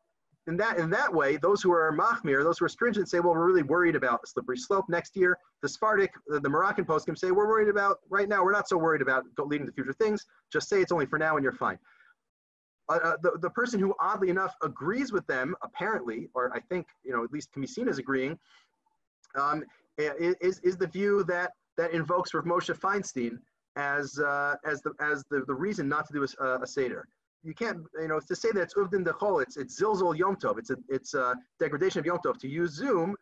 in 0.46 0.58
that 0.58 0.76
in 0.78 0.90
that 0.90 1.12
way, 1.12 1.38
those 1.38 1.62
who 1.62 1.72
are 1.72 1.90
mahmir, 1.96 2.42
those 2.42 2.58
who 2.58 2.66
are 2.66 2.68
stringent, 2.68 3.08
say, 3.08 3.20
well, 3.20 3.32
we're 3.32 3.46
really 3.46 3.62
worried 3.62 3.96
about 3.96 4.20
a 4.24 4.26
slippery 4.26 4.58
slope 4.58 4.84
next 4.90 5.16
year. 5.16 5.38
The 5.62 5.68
Sephardic, 5.68 6.12
the, 6.26 6.40
the 6.40 6.50
Moroccan 6.50 6.84
poskim 6.84 7.16
say, 7.16 7.30
we're 7.30 7.48
worried 7.48 7.68
about 7.70 7.98
right 8.10 8.28
now. 8.28 8.44
We're 8.44 8.52
not 8.52 8.68
so 8.68 8.76
worried 8.76 9.00
about 9.00 9.24
leading 9.38 9.66
to 9.66 9.72
future 9.72 9.94
things. 9.94 10.26
Just 10.52 10.68
say 10.68 10.82
it's 10.82 10.92
only 10.92 11.06
for 11.06 11.18
now, 11.18 11.36
and 11.36 11.44
you're 11.44 11.52
fine. 11.54 11.78
uh, 12.90 12.96
uh, 12.96 13.16
the, 13.22 13.38
the 13.40 13.50
person 13.50 13.80
who 13.80 13.94
oddly 14.00 14.28
enough 14.28 14.54
agrees 14.62 15.12
with 15.12 15.26
them, 15.26 15.54
apparently, 15.62 16.28
or 16.34 16.54
I 16.54 16.60
think, 16.60 16.86
you 17.02 17.12
know, 17.12 17.24
at 17.24 17.32
least 17.32 17.52
can 17.52 17.62
be 17.62 17.68
seen 17.68 17.88
as 17.88 17.98
agreeing, 17.98 18.38
um, 19.36 19.64
is, 19.98 20.60
is 20.60 20.76
the 20.76 20.86
view 20.86 21.24
that, 21.24 21.52
that 21.76 21.92
invokes 21.92 22.34
Rav 22.34 22.44
Moshe 22.44 22.76
Feinstein 22.78 23.38
as, 23.76 24.18
uh, 24.18 24.54
as, 24.64 24.80
the, 24.82 24.92
as 25.00 25.24
the, 25.30 25.44
the 25.46 25.54
reason 25.54 25.88
not 25.88 26.06
to 26.06 26.12
do 26.12 26.26
a, 26.40 26.62
a 26.62 26.66
Seder. 26.66 27.06
You 27.42 27.54
can't, 27.54 27.80
you 28.00 28.08
know, 28.08 28.20
to 28.20 28.36
say 28.36 28.50
that 28.52 28.60
it's 28.60 28.74
Uvdin 28.74 29.04
Dechol, 29.04 29.42
it's, 29.42 29.56
it's 29.56 29.80
Zilzol 29.80 30.16
Yom 30.16 30.36
Tov, 30.36 30.58
it's 30.58 30.70
a, 30.70 30.76
it's 30.88 31.14
a 31.14 31.34
degradation 31.58 32.00
of 32.00 32.06
Yom 32.06 32.18
Tov. 32.24 32.38
To 32.38 32.48
use 32.48 32.72
Zoom, 32.72 33.14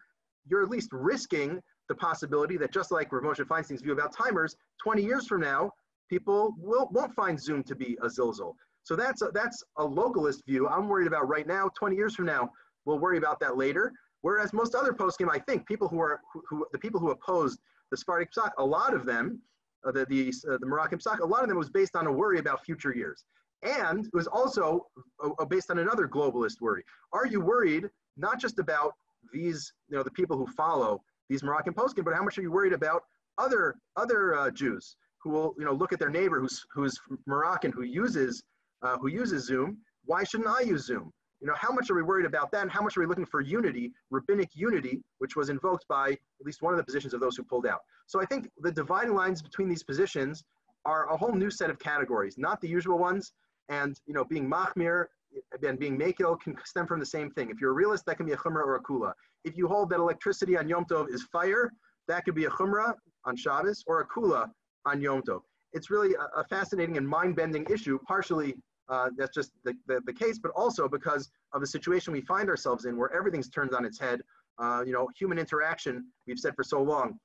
you're 0.48 0.62
at 0.62 0.68
least 0.68 0.90
risking 0.92 1.60
the 1.88 1.94
possibility 1.94 2.56
that 2.56 2.72
just 2.72 2.92
like 2.92 3.12
Rav 3.12 3.22
Moshe 3.22 3.44
Feinstein's 3.44 3.82
view 3.82 3.92
about 3.92 4.14
timers, 4.14 4.56
20 4.82 5.02
years 5.02 5.26
from 5.26 5.40
now, 5.40 5.72
people 6.08 6.54
will, 6.58 6.88
won't 6.92 7.14
find 7.14 7.40
Zoom 7.40 7.64
to 7.64 7.74
be 7.74 7.96
a 8.02 8.06
Zilzol. 8.06 8.54
So 8.84 8.96
that's 8.96 9.22
a, 9.22 9.30
that's 9.32 9.62
a 9.78 9.84
localist 9.84 10.44
view. 10.46 10.68
I'm 10.68 10.88
worried 10.88 11.06
about 11.06 11.28
right 11.28 11.46
now. 11.46 11.70
20 11.78 11.96
years 11.96 12.14
from 12.14 12.26
now, 12.26 12.50
we'll 12.84 12.98
worry 12.98 13.18
about 13.18 13.40
that 13.40 13.56
later. 13.56 13.92
Whereas 14.22 14.52
most 14.52 14.74
other 14.74 14.92
poskim, 14.92 15.28
I 15.30 15.38
think 15.38 15.66
people 15.66 15.88
who 15.88 16.00
are 16.00 16.20
who, 16.32 16.42
who 16.48 16.66
the 16.72 16.78
people 16.78 17.00
who 17.00 17.10
opposed 17.10 17.60
the 17.90 17.96
Sephardic 17.96 18.30
Psak, 18.32 18.50
a 18.58 18.64
lot 18.64 18.94
of 18.94 19.04
them, 19.04 19.40
uh, 19.86 19.92
the 19.92 20.06
the, 20.06 20.32
uh, 20.50 20.58
the 20.58 20.66
Moroccan 20.66 20.98
Psak, 20.98 21.20
a 21.20 21.26
lot 21.26 21.42
of 21.42 21.48
them 21.48 21.58
was 21.58 21.70
based 21.70 21.96
on 21.96 22.06
a 22.06 22.12
worry 22.12 22.38
about 22.38 22.64
future 22.64 22.94
years, 22.94 23.24
and 23.62 24.06
it 24.06 24.14
was 24.14 24.26
also 24.26 24.86
uh, 25.22 25.30
uh, 25.38 25.44
based 25.44 25.70
on 25.70 25.78
another 25.78 26.08
globalist 26.08 26.60
worry. 26.60 26.84
Are 27.12 27.26
you 27.26 27.40
worried 27.40 27.90
not 28.16 28.40
just 28.40 28.58
about 28.58 28.92
these, 29.32 29.72
you 29.88 29.96
know, 29.96 30.02
the 30.02 30.10
people 30.10 30.36
who 30.36 30.46
follow 30.46 31.02
these 31.28 31.42
Moroccan 31.42 31.74
poskim, 31.74 32.04
but 32.04 32.14
how 32.14 32.22
much 32.22 32.38
are 32.38 32.42
you 32.42 32.52
worried 32.52 32.72
about 32.72 33.02
other 33.38 33.76
other 33.96 34.34
uh, 34.34 34.50
Jews 34.50 34.96
who 35.22 35.30
will, 35.30 35.54
you 35.58 35.64
know, 35.64 35.72
look 35.72 35.92
at 35.92 35.98
their 35.98 36.10
neighbor 36.10 36.40
who's 36.40 36.64
who's 36.72 36.98
Moroccan 37.26 37.72
who 37.72 37.82
uses 37.82 38.42
uh, 38.82 38.98
who 38.98 39.08
uses 39.08 39.46
Zoom, 39.46 39.78
why 40.04 40.24
shouldn't 40.24 40.48
I 40.48 40.60
use 40.60 40.86
Zoom? 40.86 41.12
You 41.42 41.48
know, 41.48 41.54
how 41.56 41.72
much 41.72 41.90
are 41.90 41.94
we 41.94 42.02
worried 42.02 42.24
about 42.24 42.52
that? 42.52 42.62
And 42.62 42.70
how 42.70 42.82
much 42.82 42.96
are 42.96 43.00
we 43.00 43.06
looking 43.06 43.26
for 43.26 43.40
unity, 43.40 43.92
rabbinic 44.10 44.50
unity, 44.54 45.02
which 45.18 45.34
was 45.34 45.48
invoked 45.48 45.88
by 45.88 46.10
at 46.12 46.46
least 46.46 46.62
one 46.62 46.72
of 46.72 46.78
the 46.78 46.84
positions 46.84 47.14
of 47.14 47.20
those 47.20 47.36
who 47.36 47.42
pulled 47.42 47.66
out? 47.66 47.80
So 48.06 48.22
I 48.22 48.26
think 48.26 48.48
the 48.60 48.70
dividing 48.70 49.14
lines 49.14 49.42
between 49.42 49.68
these 49.68 49.82
positions 49.82 50.44
are 50.84 51.10
a 51.12 51.16
whole 51.16 51.32
new 51.32 51.50
set 51.50 51.68
of 51.68 51.80
categories, 51.80 52.38
not 52.38 52.60
the 52.60 52.68
usual 52.68 52.96
ones. 52.96 53.32
And 53.68 53.98
you 54.06 54.14
know, 54.14 54.24
being 54.24 54.48
machmir 54.48 55.06
and 55.66 55.78
being 55.80 55.98
makil 55.98 56.40
can 56.40 56.56
stem 56.64 56.86
from 56.86 57.00
the 57.00 57.06
same 57.06 57.28
thing. 57.32 57.50
If 57.50 57.60
you're 57.60 57.70
a 57.70 57.74
realist, 57.74 58.06
that 58.06 58.18
can 58.18 58.26
be 58.26 58.32
a 58.32 58.36
chumrah 58.36 58.64
or 58.64 58.76
a 58.76 58.82
kula. 58.82 59.12
If 59.44 59.56
you 59.56 59.66
hold 59.66 59.90
that 59.90 59.98
electricity 59.98 60.56
on 60.56 60.68
Yom 60.68 60.84
Tov 60.84 61.08
is 61.08 61.24
fire, 61.24 61.72
that 62.06 62.24
could 62.24 62.36
be 62.36 62.44
a 62.44 62.50
chumrah 62.50 62.94
on 63.24 63.36
Shabbos 63.36 63.82
or 63.88 64.00
a 64.00 64.06
kula 64.06 64.48
on 64.86 65.00
Yom 65.00 65.22
Tov. 65.22 65.40
It's 65.72 65.90
really 65.90 66.14
a, 66.14 66.40
a 66.40 66.44
fascinating 66.44 66.98
and 66.98 67.08
mind-bending 67.08 67.66
issue, 67.68 67.98
partially 68.06 68.54
uh, 68.92 69.08
that's 69.16 69.34
just 69.34 69.52
the, 69.64 69.72
the, 69.86 70.02
the, 70.04 70.12
case, 70.12 70.38
but 70.38 70.52
also 70.54 70.86
because 70.86 71.30
of 71.54 71.62
the 71.62 71.66
situation 71.66 72.12
we 72.12 72.20
find 72.20 72.50
ourselves 72.50 72.84
in 72.84 72.94
where 72.94 73.10
everything's 73.16 73.48
turned 73.48 73.74
on 73.74 73.86
its 73.86 73.98
head. 73.98 74.20
Uh, 74.58 74.82
you 74.86 74.92
know, 74.92 75.08
human 75.18 75.38
interaction, 75.38 76.04
we've 76.26 76.38
said 76.38 76.54
for 76.54 76.62
so 76.62 76.82
long, 76.82 77.18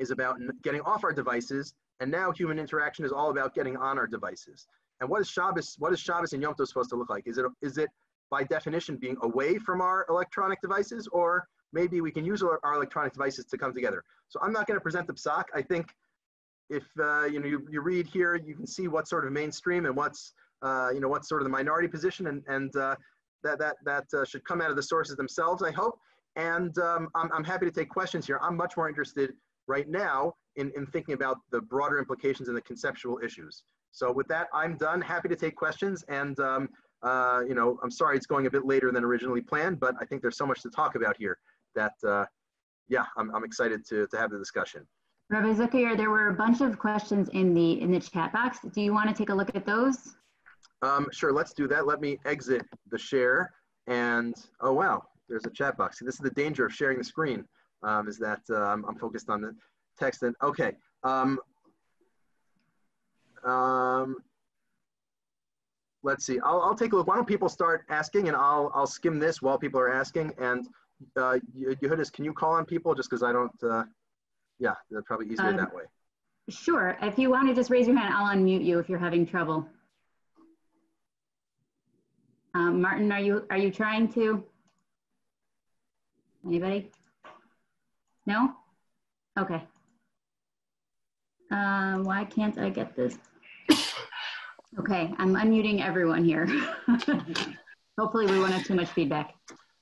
is 0.00 0.10
about 0.10 0.38
getting 0.64 0.80
off 0.80 1.04
our 1.04 1.12
devices, 1.12 1.72
and 2.00 2.10
now 2.10 2.32
human 2.32 2.58
interaction 2.58 3.04
is 3.04 3.12
all 3.12 3.30
about 3.30 3.54
getting 3.54 3.76
on 3.76 3.96
our 3.96 4.08
devices. 4.08 4.66
And 5.00 5.08
what 5.08 5.20
is 5.20 5.28
Shabbos, 5.28 5.76
what 5.78 5.92
is 5.92 6.00
Shabbos 6.00 6.32
and 6.32 6.42
Yom 6.42 6.54
Tov 6.54 6.66
supposed 6.66 6.90
to 6.90 6.96
look 6.96 7.10
like? 7.10 7.28
Is 7.28 7.38
it, 7.38 7.46
is 7.62 7.78
it 7.78 7.90
by 8.28 8.42
definition 8.42 8.96
being 8.96 9.16
away 9.22 9.56
from 9.56 9.80
our 9.80 10.04
electronic 10.08 10.60
devices, 10.60 11.08
or 11.12 11.46
maybe 11.72 12.00
we 12.00 12.10
can 12.10 12.24
use 12.24 12.42
our, 12.42 12.58
our 12.64 12.74
electronic 12.74 13.12
devices 13.12 13.44
to 13.44 13.56
come 13.56 13.72
together? 13.72 14.02
So 14.30 14.40
I'm 14.42 14.52
not 14.52 14.66
going 14.66 14.76
to 14.76 14.82
present 14.82 15.06
the 15.06 15.14
psak. 15.14 15.44
I 15.54 15.62
think 15.62 15.94
if 16.70 16.82
uh, 16.98 17.24
you 17.26 17.38
know 17.38 17.46
you, 17.46 17.66
you 17.70 17.82
read 17.82 18.08
here, 18.08 18.34
you 18.34 18.56
can 18.56 18.66
see 18.66 18.88
what's 18.88 19.10
sort 19.10 19.24
of 19.24 19.32
mainstream 19.32 19.86
and 19.86 19.94
what's 19.94 20.32
you 20.92 21.00
know, 21.00 21.08
what's 21.08 21.28
sort 21.28 21.42
of 21.42 21.44
the 21.44 21.50
minority 21.50 21.88
position, 21.88 22.26
and, 22.28 22.42
and 22.48 22.74
uh, 22.76 22.94
that, 23.42 23.58
that, 23.58 23.76
that 23.84 24.04
uh, 24.16 24.24
should 24.24 24.44
come 24.44 24.60
out 24.60 24.70
of 24.70 24.76
the 24.76 24.82
sources 24.82 25.16
themselves, 25.16 25.62
I 25.62 25.70
hope. 25.70 25.98
And 26.36 26.76
um, 26.78 27.08
I'm, 27.14 27.30
I'm 27.32 27.44
happy 27.44 27.66
to 27.66 27.72
take 27.72 27.88
questions 27.88 28.26
here. 28.26 28.38
I'm 28.42 28.56
much 28.56 28.76
more 28.76 28.88
interested 28.88 29.32
right 29.66 29.88
now 29.88 30.34
in, 30.56 30.72
in 30.76 30.86
thinking 30.86 31.14
about 31.14 31.38
the 31.50 31.60
broader 31.60 31.98
implications 31.98 32.48
and 32.48 32.56
the 32.56 32.62
conceptual 32.62 33.18
issues. 33.24 33.62
So 33.92 34.12
with 34.12 34.28
that, 34.28 34.48
I'm 34.52 34.76
done. 34.76 35.00
Happy 35.00 35.28
to 35.28 35.36
take 35.36 35.56
questions. 35.56 36.04
And, 36.08 36.38
um, 36.40 36.68
uh, 37.02 37.42
you 37.46 37.54
know, 37.54 37.78
I'm 37.82 37.90
sorry 37.90 38.16
it's 38.16 38.26
going 38.26 38.46
a 38.46 38.50
bit 38.50 38.64
later 38.66 38.92
than 38.92 39.04
originally 39.04 39.40
planned, 39.40 39.80
but 39.80 39.94
I 40.00 40.04
think 40.04 40.22
there's 40.22 40.36
so 40.36 40.46
much 40.46 40.62
to 40.62 40.70
talk 40.70 40.94
about 40.94 41.16
here 41.16 41.38
that, 41.74 41.94
uh, 42.06 42.24
yeah, 42.88 43.06
I'm, 43.16 43.34
I'm 43.34 43.44
excited 43.44 43.86
to, 43.88 44.06
to 44.08 44.16
have 44.16 44.30
the 44.30 44.38
discussion. 44.38 44.86
Rabbi 45.30 45.52
Zuckier, 45.52 45.96
there 45.96 46.10
were 46.10 46.28
a 46.28 46.34
bunch 46.34 46.62
of 46.62 46.78
questions 46.78 47.28
in 47.30 47.52
the 47.52 47.80
in 47.82 47.90
the 47.90 48.00
chat 48.00 48.32
box. 48.32 48.60
Do 48.72 48.80
you 48.80 48.94
want 48.94 49.10
to 49.10 49.14
take 49.14 49.28
a 49.28 49.34
look 49.34 49.54
at 49.54 49.66
those? 49.66 50.16
Um, 50.82 51.06
sure, 51.12 51.32
let's 51.32 51.52
do 51.52 51.66
that. 51.68 51.86
Let 51.86 52.00
me 52.00 52.18
exit 52.24 52.62
the 52.90 52.98
share. 52.98 53.52
And 53.86 54.34
oh, 54.60 54.72
wow, 54.72 55.02
there's 55.28 55.44
a 55.46 55.50
chat 55.50 55.76
box. 55.76 55.98
See, 55.98 56.04
this 56.04 56.14
is 56.14 56.20
the 56.20 56.30
danger 56.30 56.66
of 56.66 56.72
sharing 56.72 56.98
the 56.98 57.04
screen, 57.04 57.44
um, 57.82 58.08
is 58.08 58.18
that 58.18 58.40
um, 58.50 58.84
I'm 58.88 58.96
focused 58.96 59.28
on 59.28 59.40
the 59.40 59.54
text. 59.98 60.22
And 60.22 60.34
okay. 60.42 60.72
Um, 61.02 61.38
um, 63.44 64.16
let's 66.02 66.24
see. 66.26 66.38
I'll, 66.40 66.60
I'll 66.60 66.74
take 66.74 66.92
a 66.92 66.96
look. 66.96 67.06
Why 67.06 67.16
don't 67.16 67.26
people 67.26 67.48
start 67.48 67.84
asking 67.88 68.28
and 68.28 68.36
I'll, 68.36 68.70
I'll 68.74 68.86
skim 68.86 69.18
this 69.18 69.42
while 69.42 69.58
people 69.58 69.80
are 69.80 69.92
asking. 69.92 70.32
And 70.38 70.66
uh, 71.16 71.38
Yehudis, 71.56 72.12
can 72.12 72.24
you 72.24 72.32
call 72.32 72.52
on 72.52 72.64
people 72.64 72.94
just 72.94 73.08
because 73.08 73.22
I 73.22 73.32
don't, 73.32 73.52
uh, 73.62 73.84
yeah, 74.58 74.74
probably 75.06 75.26
easier 75.26 75.46
um, 75.46 75.56
that 75.56 75.74
way. 75.74 75.84
Sure. 76.50 76.96
If 77.02 77.18
you 77.18 77.30
want 77.30 77.48
to 77.48 77.54
just 77.54 77.70
raise 77.70 77.86
your 77.86 77.96
hand, 77.96 78.12
I'll 78.14 78.34
unmute 78.34 78.64
you 78.64 78.78
if 78.78 78.88
you're 78.88 78.98
having 78.98 79.26
trouble. 79.26 79.68
Um, 82.54 82.80
Martin, 82.80 83.12
are 83.12 83.20
you 83.20 83.44
are 83.50 83.58
you 83.58 83.70
trying 83.70 84.08
to? 84.14 84.42
Anybody? 86.46 86.90
No? 88.26 88.52
Okay. 89.38 89.62
Um, 91.50 92.04
why 92.04 92.24
can't 92.24 92.58
I 92.58 92.68
get 92.70 92.94
this? 92.94 93.18
Okay, 94.78 95.12
I'm 95.18 95.34
unmuting 95.34 95.84
everyone 95.84 96.24
here. 96.24 96.46
Hopefully 97.98 98.26
we 98.26 98.38
won't 98.38 98.52
have 98.52 98.64
too 98.64 98.74
much 98.74 98.88
feedback. 98.88 99.34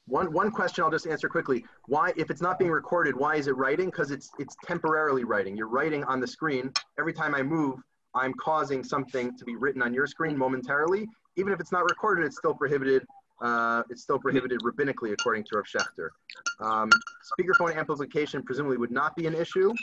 One, 0.06 0.32
one 0.32 0.50
question 0.50 0.84
I'll 0.84 0.90
just 0.90 1.06
answer 1.06 1.28
quickly. 1.28 1.64
Why, 1.86 2.12
if 2.16 2.30
it's 2.30 2.40
not 2.40 2.58
being 2.58 2.70
recorded, 2.70 3.16
why 3.16 3.34
is 3.34 3.48
it 3.48 3.56
writing? 3.56 3.86
Because 3.86 4.12
it's, 4.12 4.30
it's 4.38 4.56
temporarily 4.64 5.24
writing. 5.24 5.56
You're 5.56 5.68
writing 5.68 6.04
on 6.04 6.20
the 6.20 6.26
screen. 6.26 6.72
Every 6.98 7.12
time 7.12 7.34
I 7.34 7.42
move, 7.42 7.80
I'm 8.14 8.32
causing 8.34 8.84
something 8.84 9.36
to 9.36 9.44
be 9.44 9.56
written 9.56 9.82
on 9.82 9.92
your 9.92 10.06
screen 10.06 10.38
momentarily 10.38 11.08
even 11.36 11.52
if 11.52 11.60
it's 11.60 11.72
not 11.72 11.84
recorded, 11.84 12.24
it's 12.24 12.36
still 12.36 12.54
prohibited. 12.54 13.06
Uh, 13.42 13.82
it's 13.90 14.02
still 14.02 14.18
prohibited 14.18 14.60
rabbinically, 14.60 15.12
according 15.12 15.44
to 15.44 15.56
Rav 15.56 15.66
Schachter. 15.66 16.08
Um, 16.60 16.90
speakerphone 17.38 17.76
amplification 17.76 18.42
presumably 18.42 18.78
would 18.78 18.90
not 18.90 19.14
be 19.14 19.26
an 19.26 19.34
issue. 19.34 19.74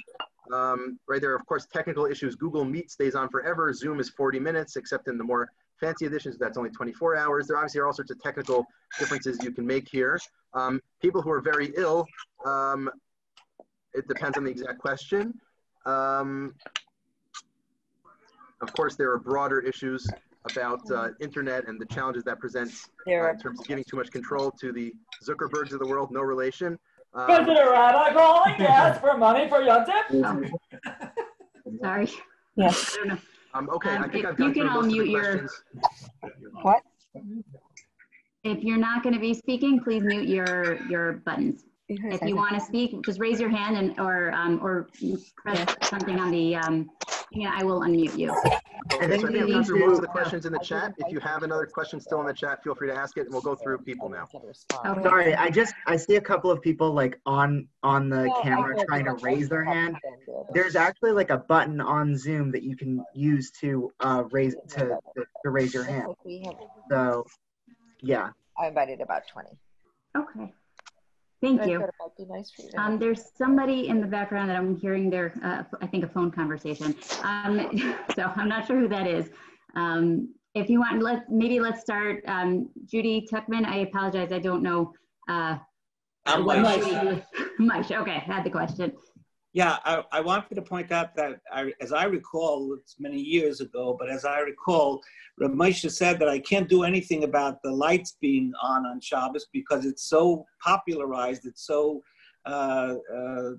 Um, 0.51 0.99
right 1.07 1.21
there, 1.21 1.35
of 1.35 1.45
course, 1.45 1.67
technical 1.71 2.05
issues. 2.05 2.35
Google 2.35 2.65
Meet 2.65 2.89
stays 2.89 3.13
on 3.13 3.29
forever. 3.29 3.71
Zoom 3.71 3.99
is 3.99 4.09
40 4.09 4.39
minutes, 4.39 4.75
except 4.75 5.07
in 5.07 5.17
the 5.17 5.23
more 5.23 5.49
fancy 5.79 6.05
editions, 6.05 6.37
that's 6.37 6.57
only 6.57 6.69
24 6.71 7.15
hours. 7.15 7.47
There 7.47 7.57
obviously 7.57 7.81
are 7.81 7.87
all 7.87 7.93
sorts 7.93 8.11
of 8.11 8.21
technical 8.21 8.65
differences 8.99 9.37
you 9.43 9.51
can 9.51 9.65
make 9.65 9.87
here. 9.87 10.19
Um, 10.53 10.81
people 11.01 11.21
who 11.21 11.31
are 11.31 11.41
very 11.41 11.73
ill, 11.77 12.05
um, 12.45 12.89
it 13.93 14.07
depends 14.07 14.37
on 14.37 14.43
the 14.43 14.51
exact 14.51 14.79
question. 14.79 15.33
Um, 15.85 16.55
of 18.61 18.73
course, 18.73 18.95
there 18.95 19.11
are 19.11 19.19
broader 19.19 19.59
issues 19.59 20.07
about 20.49 20.89
uh, 20.91 21.09
internet 21.19 21.67
and 21.67 21.79
the 21.79 21.85
challenges 21.85 22.23
that 22.23 22.39
presents 22.39 22.89
uh, 23.07 23.29
in 23.29 23.37
terms 23.39 23.59
of 23.59 23.67
giving 23.67 23.83
too 23.83 23.97
much 23.97 24.11
control 24.11 24.51
to 24.51 24.71
the 24.71 24.93
Zuckerbergs 25.23 25.71
of 25.71 25.79
the 25.79 25.87
world. 25.87 26.11
No 26.11 26.21
relation. 26.21 26.77
Um, 27.13 27.25
President 27.27 27.69
Rabbi 27.69 28.13
calling 28.13 28.55
to 28.57 28.69
ask 28.69 28.99
for 28.99 29.17
money 29.17 29.47
for 29.47 29.59
Yontif? 29.59 30.03
Oh. 30.13 31.71
Sorry. 31.81 32.09
Yes. 32.55 32.97
Um, 33.53 33.69
okay, 33.69 33.95
um, 33.95 34.03
I 34.03 34.07
think 34.07 34.25
I've 34.25 34.35
gone 34.35 34.53
through 34.53 34.69
most 34.69 34.85
of 34.85 34.91
the 34.91 35.07
your, 35.09 35.21
questions. 35.21 35.63
What? 36.61 36.83
If 38.43 38.63
you're 38.63 38.77
not 38.77 39.03
going 39.03 39.13
to 39.13 39.21
be 39.21 39.33
speaking, 39.33 39.79
please 39.79 40.03
mute 40.03 40.27
your 40.27 40.81
your 40.87 41.13
buttons. 41.13 41.65
If 41.89 42.21
you 42.21 42.35
want 42.35 42.53
to 42.55 42.61
speak, 42.61 43.03
just 43.03 43.19
raise 43.19 43.39
your 43.39 43.49
hand 43.49 43.77
and 43.77 43.99
or 43.99 44.31
um, 44.31 44.59
or 44.63 44.87
press 45.37 45.75
something 45.83 46.19
on 46.19 46.31
the 46.31 46.55
um, 46.55 46.89
yeah, 47.31 47.51
I 47.55 47.63
will 47.63 47.81
unmute 47.81 48.17
you. 48.17 48.31
Okay, 48.31 48.57
so 48.91 48.99
I 49.01 49.07
think 49.07 49.29
we've 49.29 49.47
gone 49.47 49.63
through 49.63 49.79
most 49.79 49.95
of 49.95 50.01
the 50.01 50.07
questions 50.07 50.45
in 50.45 50.53
the 50.53 50.59
chat. 50.59 50.93
If 50.97 51.11
you 51.11 51.19
have 51.19 51.43
another 51.43 51.65
question 51.65 51.99
still 51.99 52.21
in 52.21 52.27
the 52.27 52.33
chat, 52.33 52.63
feel 52.63 52.75
free 52.75 52.89
to 52.89 52.95
ask 52.95 53.17
it, 53.17 53.21
and 53.21 53.31
we'll 53.31 53.41
go 53.41 53.55
through 53.55 53.79
people 53.79 54.07
now. 54.07 54.27
Okay. 54.85 55.03
Sorry, 55.03 55.35
I 55.35 55.49
just 55.49 55.73
I 55.85 55.97
see 55.97 56.15
a 56.15 56.21
couple 56.21 56.51
of 56.51 56.61
people 56.61 56.91
like 56.93 57.19
on 57.25 57.67
on 57.81 58.09
the 58.09 58.33
camera 58.43 58.77
trying 58.85 59.05
to 59.05 59.13
raise 59.15 59.49
their 59.49 59.65
hand. 59.65 59.97
There's 60.53 60.75
actually 60.75 61.11
like 61.11 61.31
a 61.31 61.37
button 61.37 61.81
on 61.81 62.17
Zoom 62.17 62.51
that 62.51 62.63
you 62.63 62.77
can 62.77 63.03
use 63.13 63.51
to 63.61 63.91
uh, 63.99 64.23
raise 64.31 64.55
to 64.69 64.97
to 65.43 65.49
raise 65.49 65.73
your 65.73 65.83
hand. 65.83 66.13
So, 66.89 67.25
yeah. 68.01 68.29
I 68.57 68.67
invited 68.67 69.01
about 69.01 69.23
twenty. 69.27 69.57
Okay. 70.15 70.53
Thank 71.43 71.65
you. 71.65 71.85
Um, 72.77 72.97
there's 72.97 73.21
somebody 73.37 73.89
in 73.89 73.99
the 73.99 74.07
background 74.07 74.49
that 74.49 74.55
I'm 74.55 74.77
hearing 74.77 75.09
their, 75.09 75.33
uh, 75.43 75.63
I 75.81 75.87
think 75.87 76.05
a 76.05 76.07
phone 76.07 76.31
conversation. 76.31 76.95
Um, 77.21 77.97
so 78.15 78.31
I'm 78.37 78.47
not 78.47 78.65
sure 78.65 78.79
who 78.79 78.87
that 78.87 79.07
is. 79.07 79.29
Um, 79.75 80.33
if 80.55 80.69
you 80.69 80.79
want, 80.79 81.03
let 81.03 81.29
maybe 81.29 81.59
let's 81.59 81.81
start. 81.81 82.23
Um, 82.27 82.69
Judy 82.85 83.27
Tuckman, 83.29 83.65
I 83.65 83.79
apologize, 83.79 84.31
I 84.31 84.39
don't 84.39 84.63
know. 84.63 84.93
Uh, 85.27 85.57
I'm 86.25 86.45
what 86.45 86.59
Mike. 86.59 86.81
Judy- 86.81 87.23
Mike, 87.59 87.91
okay, 87.91 88.19
had 88.19 88.45
the 88.45 88.49
question. 88.49 88.93
Yeah, 89.53 89.77
I, 89.85 90.03
I 90.11 90.19
wanted 90.19 90.55
to 90.55 90.63
point 90.63 90.91
out 90.91 91.15
that 91.15 91.39
I, 91.51 91.71
as 91.79 91.93
I 91.93 92.05
recall, 92.05 92.73
it's 92.73 92.95
many 92.99 93.19
years 93.19 93.61
ago, 93.61 93.95
but 93.99 94.09
as 94.09 94.25
I 94.25 94.39
recall, 94.39 94.99
Rav 95.39 95.51
Moshe 95.51 95.91
said 95.91 96.17
that 96.19 96.27
I 96.27 96.39
can't 96.39 96.67
do 96.67 96.81
anything 96.83 97.23
about 97.23 97.61
the 97.61 97.71
lights 97.71 98.17
being 98.19 98.51
on 98.63 98.87
on 98.87 98.99
Shabbos 98.99 99.45
because 99.53 99.85
it's 99.85 100.09
so 100.09 100.43
popularized, 100.59 101.45
it's 101.45 101.67
so, 101.67 102.01
uh, 102.47 102.95
uh, 103.15 103.51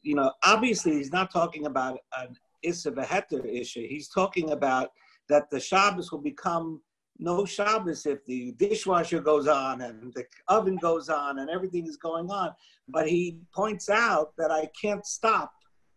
you 0.00 0.14
know, 0.14 0.32
obviously 0.44 0.92
he's 0.92 1.12
not 1.12 1.30
talking 1.30 1.66
about 1.66 1.98
an 2.18 2.34
Issa 2.62 2.92
Veheter 2.92 3.44
issue. 3.44 3.86
He's 3.86 4.08
talking 4.08 4.52
about 4.52 4.92
that 5.28 5.50
the 5.50 5.60
Shabbos 5.60 6.10
will 6.10 6.22
become 6.22 6.80
no 7.18 7.44
Shabbos 7.44 8.06
if 8.06 8.24
the 8.26 8.52
dishwasher 8.52 9.20
goes 9.20 9.48
on 9.48 9.80
and 9.80 10.12
the 10.14 10.24
oven 10.48 10.76
goes 10.76 11.08
on 11.08 11.40
and 11.40 11.50
everything 11.50 11.86
is 11.86 11.96
going 11.96 12.30
on. 12.30 12.52
But 12.88 13.08
he 13.08 13.38
points 13.54 13.88
out 13.88 14.32
that 14.38 14.50
I 14.50 14.70
can't 14.80 15.04
stop 15.04 15.52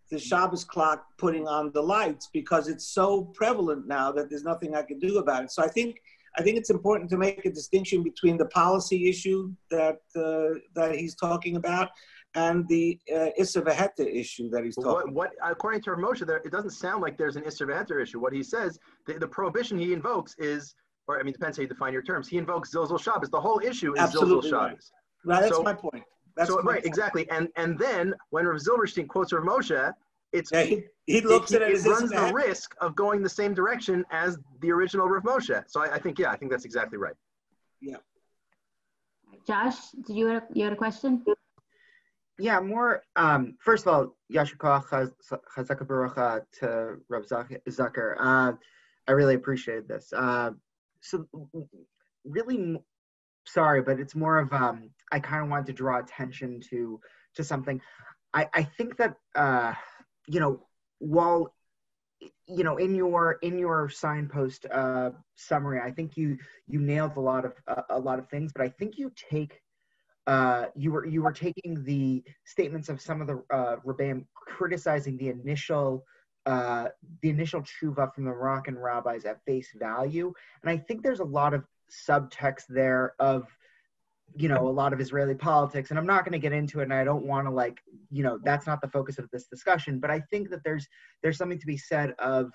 the 0.10 0.20
Shabbos 0.20 0.66
clock 0.66 1.06
putting 1.18 1.48
on 1.48 1.72
the 1.74 1.82
lights 1.82 2.30
because 2.34 2.68
it's 2.68 2.88
so 2.88 3.24
prevalent 3.34 3.88
now 3.88 4.12
that 4.12 4.30
there's 4.30 4.44
nothing 4.44 4.76
I 4.76 4.82
can 4.82 5.00
do 5.00 5.20
about 5.20 5.44
it. 5.44 5.52
So 5.52 5.64
I 5.64 5.68
think 5.68 6.02
I 6.38 6.44
think 6.44 6.58
it's 6.58 6.70
important 6.70 7.10
to 7.10 7.18
make 7.18 7.46
a 7.46 7.52
distinction 7.52 8.04
between 8.04 8.38
the 8.38 8.46
policy 8.46 9.10
issue 9.10 9.52
that 9.70 10.00
uh, 10.16 10.60
that 10.76 10.96
he's 10.96 11.16
talking 11.16 11.56
about 11.56 11.90
and 12.36 12.68
the 12.68 13.00
uh, 13.14 13.28
Issa 13.38 13.62
issue 14.00 14.50
that 14.50 14.64
he's 14.64 14.76
talking. 14.76 15.14
What, 15.14 15.32
what 15.42 15.52
according 15.52 15.82
to 15.84 15.92
Moshe, 15.92 16.26
there 16.26 16.38
it 16.38 16.52
doesn't 16.52 16.72
sound 16.72 17.02
like 17.02 17.18
there's 17.18 17.36
an 17.36 17.44
Isser 17.44 17.68
Veheter 17.68 18.02
issue. 18.02 18.20
What 18.20 18.34
he 18.34 18.44
says, 18.44 18.80
the, 19.06 19.14
the 19.14 19.28
prohibition 19.28 19.78
he 19.78 19.94
invokes 19.94 20.36
is, 20.38 20.76
or 21.08 21.20
I 21.20 21.24
mean, 21.24 21.34
depends 21.34 21.58
how 21.58 21.62
you 21.62 21.68
define 21.68 21.94
your 21.94 22.02
terms. 22.04 22.28
He 22.28 22.38
invokes 22.38 22.74
Zilzal 22.74 23.00
Shabbos. 23.02 23.30
The 23.30 23.42
whole 23.42 23.60
issue 23.64 23.94
is 23.94 24.00
Absolutely 24.00 24.50
Zilzal 24.50 24.54
right. 24.60 24.70
Shabbos. 24.70 24.92
Right, 25.26 25.42
that's 25.42 25.56
So- 25.56 25.64
my 25.64 25.74
point. 25.74 26.04
That's 26.38 26.50
so 26.50 26.56
my 26.58 26.62
right, 26.62 26.74
point. 26.76 26.86
exactly. 26.86 27.30
And 27.30 27.50
and 27.58 27.78
then 27.78 28.14
when 28.30 28.46
Rav 28.46 28.58
Zilberstein 28.62 29.08
quotes 29.08 29.34
Rav 29.34 29.44
Moshe, 29.44 29.94
it's 30.32 30.50
Yeah, 30.52 30.64
he, 30.64 30.84
he 31.06 31.18
it, 31.18 31.26
looks 31.26 31.54
at 31.54 31.62
it 31.62 31.70
it 31.72 31.76
as 31.76 31.86
runs 31.86 32.10
the 32.10 32.32
risk 32.34 32.74
of 32.80 32.96
going 32.96 33.22
the 33.22 33.30
same 33.30 33.54
direction 33.54 34.06
as 34.12 34.38
the 34.62 34.72
original 34.72 35.10
Rav 35.10 35.24
Moshe. 35.24 35.62
So 35.68 35.82
I, 35.82 35.96
I 35.96 36.00
think 36.00 36.18
yeah, 36.20 36.32
I 36.32 36.38
think 36.38 36.50
that's 36.50 36.64
exactly 36.64 36.98
right. 36.98 37.16
Yeah. 37.82 37.98
Josh, 39.46 39.76
did 40.06 40.16
you 40.16 40.28
have, 40.28 40.44
you 40.54 40.64
had 40.64 40.74
a 40.74 40.76
question? 40.76 41.24
Yeah, 42.40 42.60
more. 42.60 43.04
Um, 43.16 43.56
first 43.60 43.86
of 43.86 43.94
all, 43.94 44.16
Yashikah 44.32 44.86
Chazaka 45.56 45.86
Barucha 45.86 46.42
to 46.60 46.96
Reb 47.10 47.26
Zak- 47.28 47.62
Zuckier. 47.70 48.16
Uh, 48.20 48.54
I 49.08 49.12
really 49.12 49.36
appreciate 49.36 49.88
this. 49.88 50.14
Uh, 50.16 50.52
so, 51.02 51.26
really, 52.24 52.80
sorry, 53.46 53.82
but 53.82 54.00
it's 54.00 54.16
more 54.16 54.40
of 54.40 54.54
um, 54.54 54.90
I 55.12 55.20
kind 55.20 55.44
of 55.44 55.50
wanted 55.50 55.68
to 55.68 55.74
draw 55.74 56.00
attention 56.00 56.62
to 56.70 57.00
to 57.36 57.44
something. 57.44 57.82
I 58.34 58.48
I 58.54 58.64
think 58.64 58.98
that 58.98 59.16
uh, 59.36 59.74
you 60.28 60.40
know 60.40 60.68
while 61.00 61.54
you 62.48 62.64
know 62.64 62.78
in 62.78 62.96
your 62.96 63.34
in 63.42 63.58
your 63.58 63.90
signpost 63.90 64.66
uh, 64.72 65.12
summary, 65.36 65.82
I 65.84 65.92
think 65.92 66.18
you 66.18 66.38
you 66.68 66.80
nailed 66.80 67.18
a 67.18 67.22
lot 67.22 67.46
of 67.46 67.54
uh, 67.68 67.84
a 67.90 68.00
lot 68.00 68.20
of 68.20 68.30
things, 68.30 68.52
but 68.54 68.64
I 68.64 68.70
think 68.70 68.98
you 68.98 69.12
take 69.16 69.60
uh, 70.28 70.66
you 70.76 70.92
were 70.92 71.06
you 71.06 71.24
were 71.24 71.32
taking 71.32 71.84
the 71.84 72.24
statements 72.46 72.90
of 72.90 73.02
some 73.02 73.22
of 73.22 73.28
the 73.28 73.44
uh, 73.54 73.78
Rebbeim 73.86 74.26
criticizing 74.36 75.18
the 75.18 75.30
initial 75.30 76.06
uh, 76.46 76.88
the 77.22 77.30
initial 77.30 77.62
tshuva 77.62 78.14
from 78.14 78.26
the 78.26 78.32
Moroccan 78.32 78.78
rabbis 78.78 79.26
at 79.26 79.44
face 79.46 79.70
value, 79.76 80.34
and 80.62 80.70
I 80.70 80.78
think 80.78 81.04
there's 81.04 81.20
a 81.20 81.26
lot 81.26 81.54
of 81.54 81.64
subtext 81.92 82.66
there 82.70 83.14
of 83.20 83.46
you 84.36 84.48
know 84.48 84.68
a 84.68 84.70
lot 84.70 84.94
of 84.94 85.00
Israeli 85.00 85.36
politics, 85.36 85.90
and 85.90 86.00
I'm 86.00 86.06
not 86.06 86.24
going 86.24 86.34
to 86.34 86.40
get 86.40 86.54
into 86.54 86.80
it, 86.80 86.84
and 86.84 86.94
I 86.94 87.04
don't 87.04 87.26
want 87.26 87.48
to 87.48 87.52
like 87.52 87.80
you 88.10 88.24
know 88.24 88.40
that's 88.44 88.66
not 88.66 88.82
the 88.82 88.88
focus 88.88 89.20
of 89.20 89.30
this 89.32 89.48
discussion, 89.48 90.00
but 90.00 90.10
I 90.10 90.22
think 90.32 90.50
that 90.50 90.64
there's 90.64 90.88
there's 91.22 91.38
something 91.38 91.60
to 91.60 91.68
be 91.68 91.78
said 91.78 92.14
of 92.20 92.52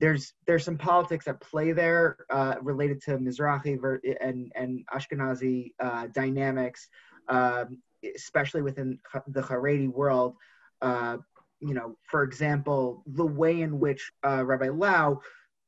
there's 0.00 0.34
there's 0.46 0.64
some 0.64 0.78
politics 0.78 1.26
at 1.26 1.40
play 1.40 1.72
there 1.72 2.18
uh, 2.30 2.56
related 2.60 3.00
to 3.02 3.18
Mizrahi 3.18 3.80
ver- 3.80 4.00
and 4.20 4.52
and 4.54 4.84
Ashkenazi 4.94 5.72
uh, 5.80 6.06
dynamics, 6.08 6.88
um, 7.28 7.78
especially 8.14 8.62
within 8.62 8.98
the 9.28 9.42
Haredi 9.42 9.88
world. 9.88 10.36
Uh, 10.82 11.18
you 11.60 11.74
know, 11.74 11.96
for 12.10 12.22
example, 12.22 13.02
the 13.06 13.26
way 13.26 13.62
in 13.62 13.80
which 13.80 14.10
uh, 14.26 14.44
Rabbi 14.44 14.68
Lau 14.68 15.20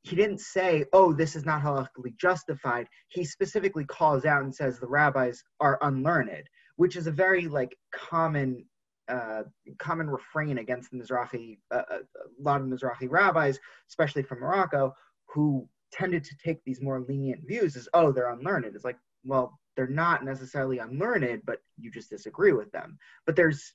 he 0.02 0.16
didn't 0.16 0.40
say, 0.40 0.84
"Oh, 0.92 1.12
this 1.12 1.36
is 1.36 1.44
not 1.44 1.62
halakhically 1.62 2.16
justified." 2.16 2.88
He 3.08 3.24
specifically 3.24 3.84
calls 3.84 4.24
out 4.24 4.42
and 4.42 4.54
says 4.54 4.78
the 4.78 4.86
rabbis 4.86 5.42
are 5.60 5.78
unlearned, 5.82 6.48
which 6.76 6.96
is 6.96 7.06
a 7.06 7.12
very 7.12 7.48
like 7.48 7.76
common 7.92 8.64
uh, 9.08 9.42
common 9.78 10.08
refrain 10.08 10.58
against 10.58 10.90
the 10.90 10.98
Mizrahi, 10.98 11.58
uh, 11.70 11.82
a 11.90 11.98
lot 12.40 12.60
of 12.60 12.66
Mizrahi 12.66 13.10
rabbis, 13.10 13.58
especially 13.88 14.22
from 14.22 14.40
Morocco, 14.40 14.94
who 15.26 15.68
tended 15.92 16.24
to 16.24 16.36
take 16.36 16.62
these 16.64 16.82
more 16.82 17.00
lenient 17.00 17.46
views 17.46 17.76
as, 17.76 17.88
oh, 17.94 18.12
they're 18.12 18.30
unlearned. 18.30 18.66
It's 18.66 18.84
like, 18.84 18.98
well, 19.24 19.58
they're 19.76 19.86
not 19.86 20.24
necessarily 20.24 20.78
unlearned, 20.78 21.42
but 21.46 21.60
you 21.78 21.90
just 21.90 22.10
disagree 22.10 22.52
with 22.52 22.70
them. 22.72 22.98
But 23.24 23.36
there's 23.36 23.72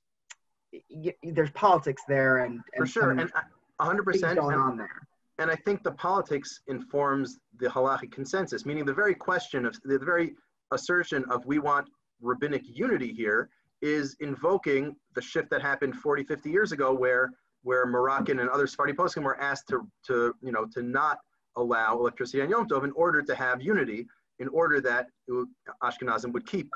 y- 0.89 1.13
there's 1.23 1.51
politics 1.51 2.01
there, 2.07 2.37
and, 2.39 2.53
and 2.73 2.77
For 2.77 2.85
sure, 2.85 3.11
and 3.11 3.21
uh, 3.21 3.41
100 3.77 4.03
percent 4.03 4.39
going 4.39 4.55
on 4.57 4.77
there. 4.77 5.07
and 5.39 5.49
I 5.51 5.55
think 5.55 5.83
the 5.83 5.91
politics 5.91 6.61
informs 6.67 7.39
the 7.59 7.67
halachic 7.67 8.11
consensus, 8.11 8.65
meaning 8.65 8.85
the 8.85 8.93
very 8.93 9.15
question 9.15 9.65
of 9.65 9.75
the 9.83 9.99
very 9.99 10.35
assertion 10.71 11.23
of 11.29 11.45
we 11.45 11.59
want 11.59 11.87
rabbinic 12.21 12.63
unity 12.65 13.13
here 13.13 13.49
is 13.81 14.15
invoking 14.21 14.95
the 15.15 15.21
shift 15.21 15.49
that 15.49 15.61
happened 15.61 15.93
40, 15.95 16.23
50 16.23 16.49
years 16.49 16.71
ago 16.71 16.93
where 16.93 17.29
where 17.63 17.85
Moroccan 17.85 18.39
and 18.39 18.49
other 18.49 18.67
Sephardi 18.67 18.91
poskim 18.93 19.23
were 19.23 19.39
asked 19.39 19.67
to, 19.69 19.87
to 20.07 20.33
you 20.41 20.51
know 20.51 20.65
to 20.73 20.81
not 20.81 21.19
allow 21.57 21.97
electricity 21.97 22.41
on 22.41 22.49
Yom 22.49 22.67
Tov 22.67 22.83
in 22.83 22.91
order 22.93 23.21
to 23.21 23.35
have 23.35 23.61
unity, 23.61 24.07
in 24.39 24.47
order 24.49 24.81
that 24.81 25.07
uh, 25.31 25.43
Ashkenazim 25.83 26.31
would 26.33 26.45
keep 26.47 26.69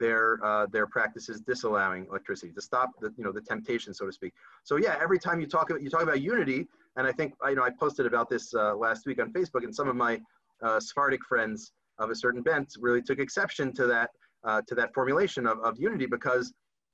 their 0.00 0.44
uh, 0.44 0.66
their 0.66 0.86
practices 0.86 1.40
disallowing 1.40 2.06
electricity 2.10 2.52
to 2.52 2.60
stop 2.60 2.90
the 3.00 3.12
you 3.16 3.24
know 3.24 3.32
the 3.32 3.40
temptation 3.40 3.94
so 3.94 4.06
to 4.06 4.12
speak. 4.12 4.32
So 4.64 4.76
yeah, 4.76 4.98
every 5.00 5.18
time 5.18 5.40
you 5.40 5.46
talk 5.46 5.70
about 5.70 5.82
you 5.82 5.90
talk 5.90 6.02
about 6.02 6.20
unity, 6.20 6.66
and 6.96 7.06
I 7.06 7.12
think 7.12 7.34
you 7.48 7.54
know 7.54 7.62
I 7.62 7.70
posted 7.70 8.06
about 8.06 8.28
this 8.28 8.52
uh, 8.54 8.74
last 8.74 9.06
week 9.06 9.20
on 9.20 9.32
Facebook, 9.32 9.64
and 9.64 9.74
some 9.74 9.88
of 9.88 9.96
my 9.96 10.20
uh, 10.62 10.80
Sephardic 10.80 11.24
friends 11.24 11.72
of 11.98 12.10
a 12.10 12.14
certain 12.14 12.42
bent 12.42 12.74
really 12.78 13.02
took 13.02 13.18
exception 13.18 13.72
to 13.74 13.86
that 13.86 14.10
uh, 14.44 14.62
to 14.66 14.74
that 14.74 14.92
formulation 14.94 15.46
of, 15.46 15.58
of 15.60 15.78
unity 15.78 16.06
because 16.06 16.52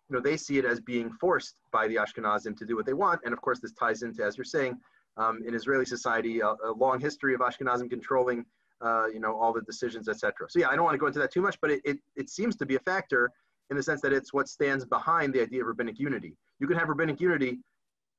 you 0.09 0.17
know 0.17 0.23
they 0.23 0.37
see 0.37 0.59
it 0.59 0.65
as 0.65 0.81
being 0.81 1.11
forced 1.21 1.55
by 1.73 1.89
the 1.89 1.97
Ashkenazim 1.97 2.57
to 2.59 2.67
do 2.67 2.77
what 2.77 2.87
they 2.87 2.95
want, 2.95 3.21
and 3.25 3.33
of 3.33 3.41
course 3.41 3.61
this 3.61 3.73
ties 3.73 4.03
into 4.03 4.23
as 4.23 4.37
you're 4.37 4.45
saying 4.45 4.75
um, 5.17 5.41
in 5.47 5.55
Israeli 5.55 5.85
society 5.85 6.41
a, 6.41 6.49
a 6.49 6.73
long 6.77 7.01
history 7.01 7.35
of 7.35 7.41
Ashkenazim 7.41 7.89
controlling 7.89 8.45
uh, 8.81 9.07
you 9.13 9.21
know 9.21 9.37
all 9.39 9.53
the 9.53 9.63
decisions, 9.63 10.09
etc. 10.09 10.47
So 10.49 10.59
yeah, 10.59 10.69
I 10.69 10.77
don't 10.77 10.85
want 10.85 10.95
to 10.95 10.99
go 10.99 11.07
into 11.07 11.19
that 11.19 11.33
too 11.33 11.43
much, 11.43 11.59
but 11.61 11.71
it, 11.71 11.81
it 11.85 11.99
it 12.17 12.31
seems 12.31 12.57
to 12.57 12.67
be 12.67 12.77
a 12.77 12.81
factor 12.81 13.31
in 13.71 13.77
the 13.77 13.83
sense 13.83 14.01
that 14.03 14.13
it's 14.13 14.33
what 14.33 14.49
stands 14.49 14.85
behind 14.85 15.33
the 15.35 15.41
idea 15.43 15.61
of 15.63 15.69
rabbinic 15.69 15.99
unity. 15.99 16.37
You 16.59 16.67
can 16.67 16.77
have 16.77 16.89
rabbinic 16.89 17.21
unity 17.21 17.61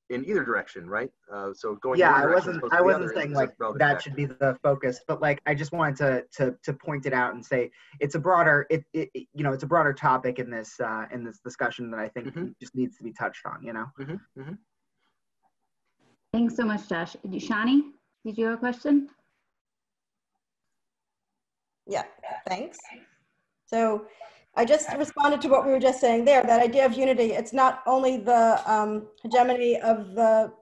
in 0.10 0.26
either 0.26 0.44
direction, 0.44 0.90
right? 0.90 1.10
Uh, 1.32 1.54
so 1.54 1.76
going 1.76 1.98
yeah, 2.00 2.14
I 2.14 2.26
wasn't 2.26 2.62
I 2.72 2.82
wasn't 2.82 3.06
other 3.06 3.14
saying 3.16 3.34
like 3.34 3.58
that 3.58 3.80
factor. 3.80 4.02
should 4.02 4.16
be 4.16 4.26
the 4.26 4.58
focus, 4.62 5.00
but 5.08 5.22
like 5.22 5.42
I 5.46 5.54
just 5.56 5.72
wanted 5.72 5.96
to 5.98 6.26
to 6.38 6.56
to 6.64 6.74
point 6.74 7.06
it 7.06 7.14
out 7.14 7.34
and 7.34 7.46
say 7.46 7.72
it's 8.00 8.16
a 8.16 8.20
broader 8.20 8.68
it, 8.70 8.84
it 8.94 9.10
it- 9.14 9.28
you 9.34 9.44
know 9.44 9.54
it's 9.54 9.64
a 9.64 9.68
broader 9.68 9.94
topic 9.94 10.38
in 10.40 10.50
this 10.50 10.80
uh, 10.80 11.06
in 11.12 11.24
this 11.24 11.40
discussion 11.40 11.90
that 11.92 12.00
I 12.00 12.10
think 12.10 12.28
Mhm. 12.28 12.54
just 12.60 12.76
needs 12.76 12.98
to 12.98 13.04
be 13.04 13.14
touched 13.14 13.46
on. 13.46 13.64
You 13.64 13.74
know. 13.74 13.86
Mhm, 14.00 14.20
mhm. 14.38 14.58
Thanks 16.34 16.56
so 16.56 16.64
much, 16.66 16.88
Josh. 16.88 17.16
Shani, 17.26 17.92
did 18.26 18.38
you 18.38 18.46
have 18.46 18.56
a 18.56 18.58
question? 18.58 19.10
Yeah, 21.92 22.04
thanks. 22.48 22.80
So 23.66 24.06
I 24.56 24.64
just 24.64 24.88
responded 24.98 25.42
to 25.42 25.50
what 25.50 25.66
we 25.66 25.72
were 25.72 25.80
just 25.80 26.00
saying 26.00 26.24
there, 26.24 26.42
that 26.42 26.62
idea 26.62 26.86
of 26.86 26.94
unity. 26.94 27.34
It's 27.34 27.52
not 27.52 27.84
only 27.86 28.16
the 28.16 28.62
um, 28.66 29.08
hegemony 29.22 29.80
of 29.82 30.16
the 30.16 30.54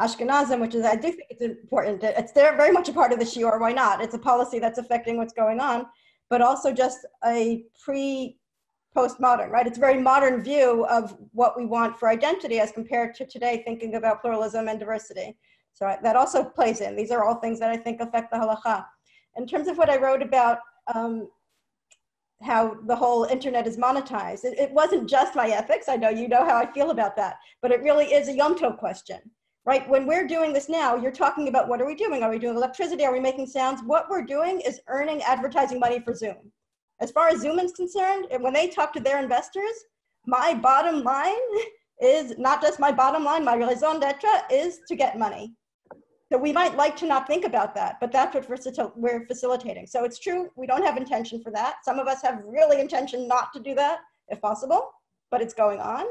Ashkenazim, 0.00 0.60
which 0.60 0.74
is, 0.74 0.86
I 0.86 0.96
do 0.96 1.08
think 1.12 1.24
it's 1.28 1.42
important. 1.42 2.02
It's 2.02 2.32
there 2.32 2.56
very 2.56 2.72
much 2.72 2.88
a 2.88 2.94
part 2.94 3.12
of 3.12 3.18
the 3.18 3.26
Shior. 3.26 3.58
Why 3.58 3.72
not? 3.72 4.00
It's 4.00 4.14
a 4.14 4.18
policy 4.18 4.58
that's 4.58 4.78
affecting 4.78 5.18
what's 5.18 5.34
going 5.34 5.60
on, 5.60 5.86
but 6.30 6.40
also 6.40 6.72
just 6.72 7.00
a 7.26 7.64
pre 7.84 8.38
postmodern, 8.96 9.50
right? 9.50 9.66
It's 9.66 9.76
a 9.76 9.80
very 9.80 10.00
modern 10.00 10.42
view 10.42 10.86
of 10.86 11.14
what 11.32 11.54
we 11.58 11.66
want 11.66 11.98
for 11.98 12.08
identity 12.08 12.60
as 12.60 12.72
compared 12.72 13.14
to 13.16 13.26
today 13.26 13.62
thinking 13.66 13.96
about 13.96 14.22
pluralism 14.22 14.68
and 14.68 14.80
diversity. 14.80 15.36
So 15.74 15.94
that 16.02 16.16
also 16.16 16.44
plays 16.44 16.80
in. 16.80 16.96
These 16.96 17.10
are 17.10 17.24
all 17.24 17.34
things 17.34 17.60
that 17.60 17.68
I 17.68 17.76
think 17.76 18.00
affect 18.00 18.32
the 18.32 18.38
halacha. 18.38 18.86
In 19.36 19.46
terms 19.46 19.68
of 19.68 19.76
what 19.76 19.90
I 19.90 19.98
wrote 19.98 20.22
about 20.22 20.58
um, 20.94 21.28
how 22.42 22.76
the 22.86 22.94
whole 22.94 23.24
internet 23.24 23.66
is 23.66 23.76
monetized. 23.76 24.44
It, 24.44 24.58
it 24.58 24.70
wasn't 24.72 25.08
just 25.08 25.34
my 25.34 25.48
ethics. 25.48 25.88
I 25.88 25.96
know 25.96 26.08
you 26.08 26.28
know 26.28 26.44
how 26.44 26.56
I 26.56 26.70
feel 26.72 26.90
about 26.90 27.16
that, 27.16 27.36
but 27.62 27.72
it 27.72 27.82
really 27.82 28.06
is 28.06 28.28
a 28.28 28.32
Yom 28.32 28.56
Tov 28.56 28.78
question, 28.78 29.18
right? 29.64 29.88
When 29.88 30.06
we're 30.06 30.26
doing 30.26 30.52
this 30.52 30.68
now, 30.68 30.94
you're 30.94 31.10
talking 31.10 31.48
about 31.48 31.68
what 31.68 31.80
are 31.80 31.86
we 31.86 31.94
doing? 31.94 32.22
Are 32.22 32.30
we 32.30 32.38
doing 32.38 32.56
electricity? 32.56 33.04
Are 33.04 33.12
we 33.12 33.20
making 33.20 33.46
sounds? 33.46 33.82
What 33.84 34.08
we're 34.08 34.24
doing 34.24 34.60
is 34.60 34.80
earning 34.88 35.22
advertising 35.22 35.80
money 35.80 36.00
for 36.00 36.14
Zoom. 36.14 36.52
As 37.00 37.10
far 37.10 37.28
as 37.28 37.40
Zoom 37.40 37.58
is 37.58 37.72
concerned, 37.72 38.26
when 38.40 38.52
they 38.52 38.68
talk 38.68 38.92
to 38.92 39.00
their 39.00 39.22
investors, 39.22 39.84
my 40.26 40.54
bottom 40.54 41.02
line 41.02 41.34
is 42.00 42.38
not 42.38 42.62
just 42.62 42.78
my 42.78 42.92
bottom 42.92 43.24
line, 43.24 43.44
my 43.44 43.54
raison 43.54 43.98
d'etre 43.98 44.28
is 44.52 44.80
to 44.86 44.94
get 44.94 45.18
money. 45.18 45.54
So 46.30 46.36
we 46.36 46.52
might 46.52 46.76
like 46.76 46.94
to 46.96 47.06
not 47.06 47.26
think 47.26 47.46
about 47.46 47.74
that, 47.74 47.96
but 48.00 48.12
that's 48.12 48.34
what 48.34 48.94
we're 48.96 49.26
facilitating. 49.26 49.86
So 49.86 50.04
it's 50.04 50.18
true, 50.18 50.50
we 50.56 50.66
don't 50.66 50.84
have 50.84 50.98
intention 50.98 51.42
for 51.42 51.50
that. 51.52 51.76
Some 51.84 51.98
of 51.98 52.06
us 52.06 52.20
have 52.22 52.42
really 52.44 52.80
intention 52.80 53.26
not 53.26 53.52
to 53.54 53.60
do 53.60 53.74
that 53.76 54.00
if 54.28 54.40
possible, 54.40 54.90
but 55.30 55.40
it's 55.40 55.54
going 55.54 55.80
on. 55.80 56.04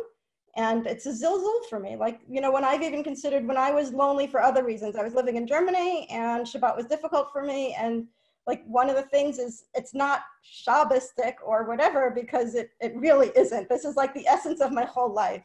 And 0.56 0.88
it's 0.88 1.06
a 1.06 1.11
zilzal 1.11 1.69
for 1.69 1.80
me. 1.80 1.95
Like, 1.95 2.22
you 2.27 2.41
know, 2.41 2.52
when 2.52 2.64
I've 2.64 2.81
even 2.81 3.03
considered 3.03 3.48
when 3.48 3.57
I 3.57 3.69
was 3.69 3.94
lonely 3.94 4.26
for 4.26 4.41
other 4.41 4.64
reasons, 4.64 4.95
I 4.95 5.03
was 5.03 5.14
living 5.14 5.35
in 5.35 5.45
Germany 5.45 6.07
and 6.10 6.48
Shabbat 6.48 6.76
was 6.76 6.88
difficult 6.88 7.31
for 7.31 7.44
me. 7.44 7.76
And 7.80 8.07
like 8.48 8.64
one 8.65 8.89
of 8.89 8.95
the 8.95 9.03
things 9.03 9.38
is 9.38 9.65
it's 9.76 9.94
not 9.94 10.22
Shabbostic 10.44 11.35
or 11.45 11.65
whatever 11.65 12.10
because 12.10 12.56
it, 12.56 12.72
it 12.81 12.95
really 12.95 13.31
isn't. 13.35 13.69
This 13.69 13.85
is 13.85 13.95
like 13.95 14.15
the 14.15 14.27
essence 14.27 14.61
of 14.61 14.72
my 14.72 14.85
whole 14.85 15.14
life. 15.14 15.44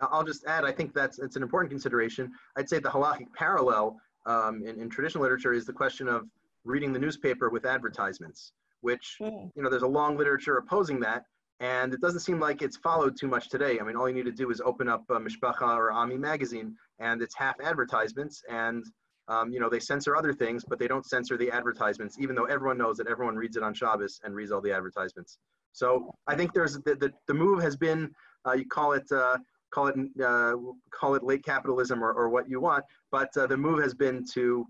I'll 0.00 0.24
just 0.24 0.44
add, 0.46 0.64
I 0.64 0.72
think 0.72 0.94
that's 0.94 1.18
it's 1.18 1.36
an 1.36 1.42
important 1.42 1.70
consideration. 1.70 2.30
I'd 2.56 2.68
say 2.68 2.78
the 2.78 2.88
halachic 2.88 3.32
parallel 3.34 4.00
um, 4.26 4.62
in, 4.64 4.80
in 4.80 4.88
traditional 4.88 5.22
literature 5.22 5.52
is 5.52 5.66
the 5.66 5.72
question 5.72 6.08
of 6.08 6.28
reading 6.64 6.92
the 6.92 6.98
newspaper 6.98 7.50
with 7.50 7.64
advertisements, 7.66 8.52
which, 8.80 9.16
mm. 9.20 9.50
you 9.54 9.62
know, 9.62 9.70
there's 9.70 9.82
a 9.82 9.88
long 9.88 10.16
literature 10.16 10.56
opposing 10.58 11.00
that. 11.00 11.24
And 11.60 11.92
it 11.92 12.00
doesn't 12.00 12.20
seem 12.20 12.38
like 12.38 12.62
it's 12.62 12.76
followed 12.76 13.16
too 13.18 13.26
much 13.26 13.48
today. 13.48 13.80
I 13.80 13.82
mean, 13.82 13.96
all 13.96 14.08
you 14.08 14.14
need 14.14 14.26
to 14.26 14.32
do 14.32 14.50
is 14.50 14.60
open 14.60 14.88
up 14.88 15.02
uh, 15.10 15.18
Mishpacha 15.18 15.76
or 15.76 15.90
Ami 15.90 16.16
magazine, 16.16 16.76
and 17.00 17.20
it's 17.20 17.34
half 17.34 17.56
advertisements. 17.60 18.42
And, 18.48 18.84
um, 19.26 19.50
you 19.50 19.58
know, 19.58 19.68
they 19.68 19.80
censor 19.80 20.14
other 20.14 20.32
things, 20.32 20.64
but 20.64 20.78
they 20.78 20.86
don't 20.86 21.04
censor 21.04 21.36
the 21.36 21.50
advertisements, 21.50 22.16
even 22.20 22.36
though 22.36 22.44
everyone 22.44 22.78
knows 22.78 22.96
that 22.98 23.08
everyone 23.08 23.34
reads 23.34 23.56
it 23.56 23.64
on 23.64 23.74
Shabbos 23.74 24.20
and 24.22 24.36
reads 24.36 24.52
all 24.52 24.60
the 24.60 24.70
advertisements. 24.70 25.38
So 25.72 26.14
I 26.28 26.36
think 26.36 26.52
there's 26.52 26.74
the, 26.74 26.94
the, 26.94 27.12
the 27.26 27.34
move 27.34 27.60
has 27.60 27.76
been, 27.76 28.10
uh, 28.46 28.52
you 28.52 28.66
call 28.66 28.92
it, 28.92 29.10
uh, 29.10 29.38
call 29.70 29.88
it 29.88 29.96
uh, 30.24 30.54
call 30.90 31.14
it 31.14 31.22
late 31.22 31.44
capitalism 31.44 32.02
or, 32.02 32.12
or 32.12 32.28
what 32.28 32.48
you 32.48 32.60
want, 32.60 32.84
but 33.10 33.36
uh, 33.36 33.46
the 33.46 33.56
move 33.56 33.82
has 33.82 33.94
been 33.94 34.24
to 34.34 34.66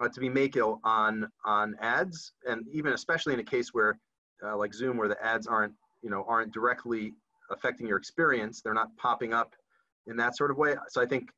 uh, 0.00 0.08
to 0.08 0.20
be 0.20 0.28
makil 0.28 0.78
on 0.84 1.28
on 1.44 1.74
ads, 1.80 2.32
and 2.48 2.64
even 2.72 2.92
especially 2.92 3.34
in 3.34 3.40
a 3.40 3.44
case 3.44 3.72
where 3.72 3.98
uh, 4.44 4.56
like 4.56 4.74
Zoom, 4.74 4.96
where 4.96 5.08
the 5.08 5.22
ads 5.24 5.46
aren't 5.46 5.74
you 6.02 6.10
know 6.10 6.24
aren't 6.28 6.52
directly 6.52 7.12
affecting 7.50 7.86
your 7.86 7.98
experience, 7.98 8.60
they're 8.62 8.74
not 8.74 8.96
popping 8.96 9.32
up 9.32 9.54
in 10.06 10.16
that 10.16 10.36
sort 10.36 10.50
of 10.50 10.56
way. 10.56 10.74
So 10.88 11.02
I 11.02 11.06
think 11.06 11.30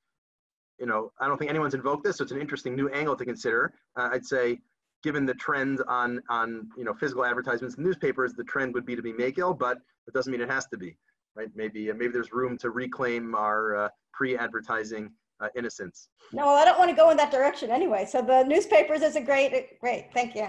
you 0.79 0.87
know 0.87 1.13
I 1.21 1.27
don't 1.27 1.39
think 1.39 1.51
anyone's 1.51 1.75
invoked 1.75 2.05
this, 2.05 2.19
so 2.19 2.23
it's 2.23 2.33
an 2.33 2.41
interesting 2.41 2.77
new 2.77 2.89
angle 2.89 3.17
to 3.17 3.25
consider. 3.25 3.73
Uh, 3.97 4.11
I'd 4.13 4.25
say. 4.25 4.59
Given 5.05 5.27
the 5.27 5.35
trend 5.35 5.83
on 5.89 6.23
on 6.31 6.69
you 6.77 6.85
know 6.85 6.95
physical 6.95 7.25
advertisements 7.25 7.75
in 7.75 7.83
newspapers, 7.83 8.35
the 8.35 8.45
trend 8.45 8.73
would 8.75 8.87
be 8.87 8.95
to 8.95 9.03
be 9.03 9.13
makil, 9.13 9.59
but 9.59 9.79
it 10.07 10.15
doesn't 10.15 10.31
mean 10.31 10.41
it 10.41 10.49
has 10.49 10.67
to 10.67 10.77
be 10.77 10.97
right? 11.35 11.49
Maybe 11.55 11.91
uh, 11.91 11.95
maybe 11.95 12.13
there's 12.13 12.33
room 12.33 12.59
to 12.59 12.71
reclaim 12.71 13.35
our 13.35 13.77
uh, 13.77 13.89
pre-advertising 14.13 15.11
uh, 15.41 15.49
innocence. 15.57 16.09
No, 16.33 16.47
well, 16.47 16.57
I 16.57 16.65
don't 16.65 16.79
want 16.79 16.91
to 16.91 16.97
go 16.97 17.11
in 17.11 17.17
that 17.17 17.31
direction 17.31 17.71
anyway. 17.71 18.07
So 18.11 18.23
the 18.23 18.45
newspapers 18.45 19.03
is 19.03 19.17
a 19.17 19.21
great, 19.21 19.81
great. 19.81 20.11
Thank 20.15 20.35
you. 20.35 20.49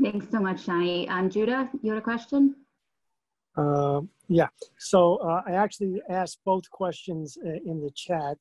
Thanks 0.00 0.26
so 0.30 0.40
much, 0.40 0.66
Shani. 0.66 1.08
Um, 1.10 1.28
Judah, 1.28 1.68
you 1.82 1.90
had 1.90 1.98
a 1.98 2.02
question? 2.02 2.54
Uh, 3.56 4.02
yeah. 4.28 4.46
So 4.78 5.16
uh, 5.16 5.42
I 5.46 5.52
actually 5.52 6.00
asked 6.08 6.38
both 6.44 6.70
questions 6.70 7.36
uh, 7.44 7.50
in 7.66 7.80
the 7.80 7.90
chat. 7.94 8.38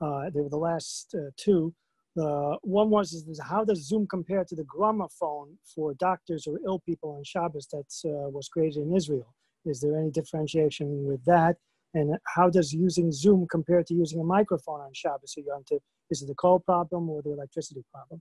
they 0.00 0.40
were 0.40 0.48
the 0.48 0.56
last 0.56 1.14
two. 1.36 1.74
The 2.14 2.58
one 2.62 2.90
was 2.90 3.14
is 3.14 3.40
how 3.42 3.64
does 3.64 3.88
Zoom 3.88 4.06
compare 4.06 4.44
to 4.44 4.54
the 4.54 4.64
gramophone 4.64 5.56
for 5.74 5.94
doctors 5.94 6.46
or 6.46 6.58
ill 6.66 6.78
people 6.80 7.16
on 7.16 7.24
Shabbos 7.24 7.66
that 7.72 7.86
was 8.30 8.48
created 8.48 8.82
in 8.82 8.94
Israel? 8.94 9.34
Is 9.64 9.80
there 9.80 9.98
any 9.98 10.10
differentiation 10.10 11.06
with 11.06 11.24
that? 11.24 11.56
And 11.94 12.16
how 12.26 12.48
does 12.48 12.72
using 12.72 13.12
Zoom 13.12 13.46
compare 13.50 13.82
to 13.82 13.94
using 13.94 14.20
a 14.20 14.24
microphone 14.24 14.80
on 14.80 14.90
Shabbos? 14.94 15.34
Are 15.36 15.40
you 15.40 15.52
onto, 15.54 15.78
is 16.10 16.22
it 16.22 16.26
the 16.26 16.34
coal 16.34 16.58
problem 16.58 17.10
or 17.10 17.22
the 17.22 17.32
electricity 17.32 17.84
problem? 17.92 18.20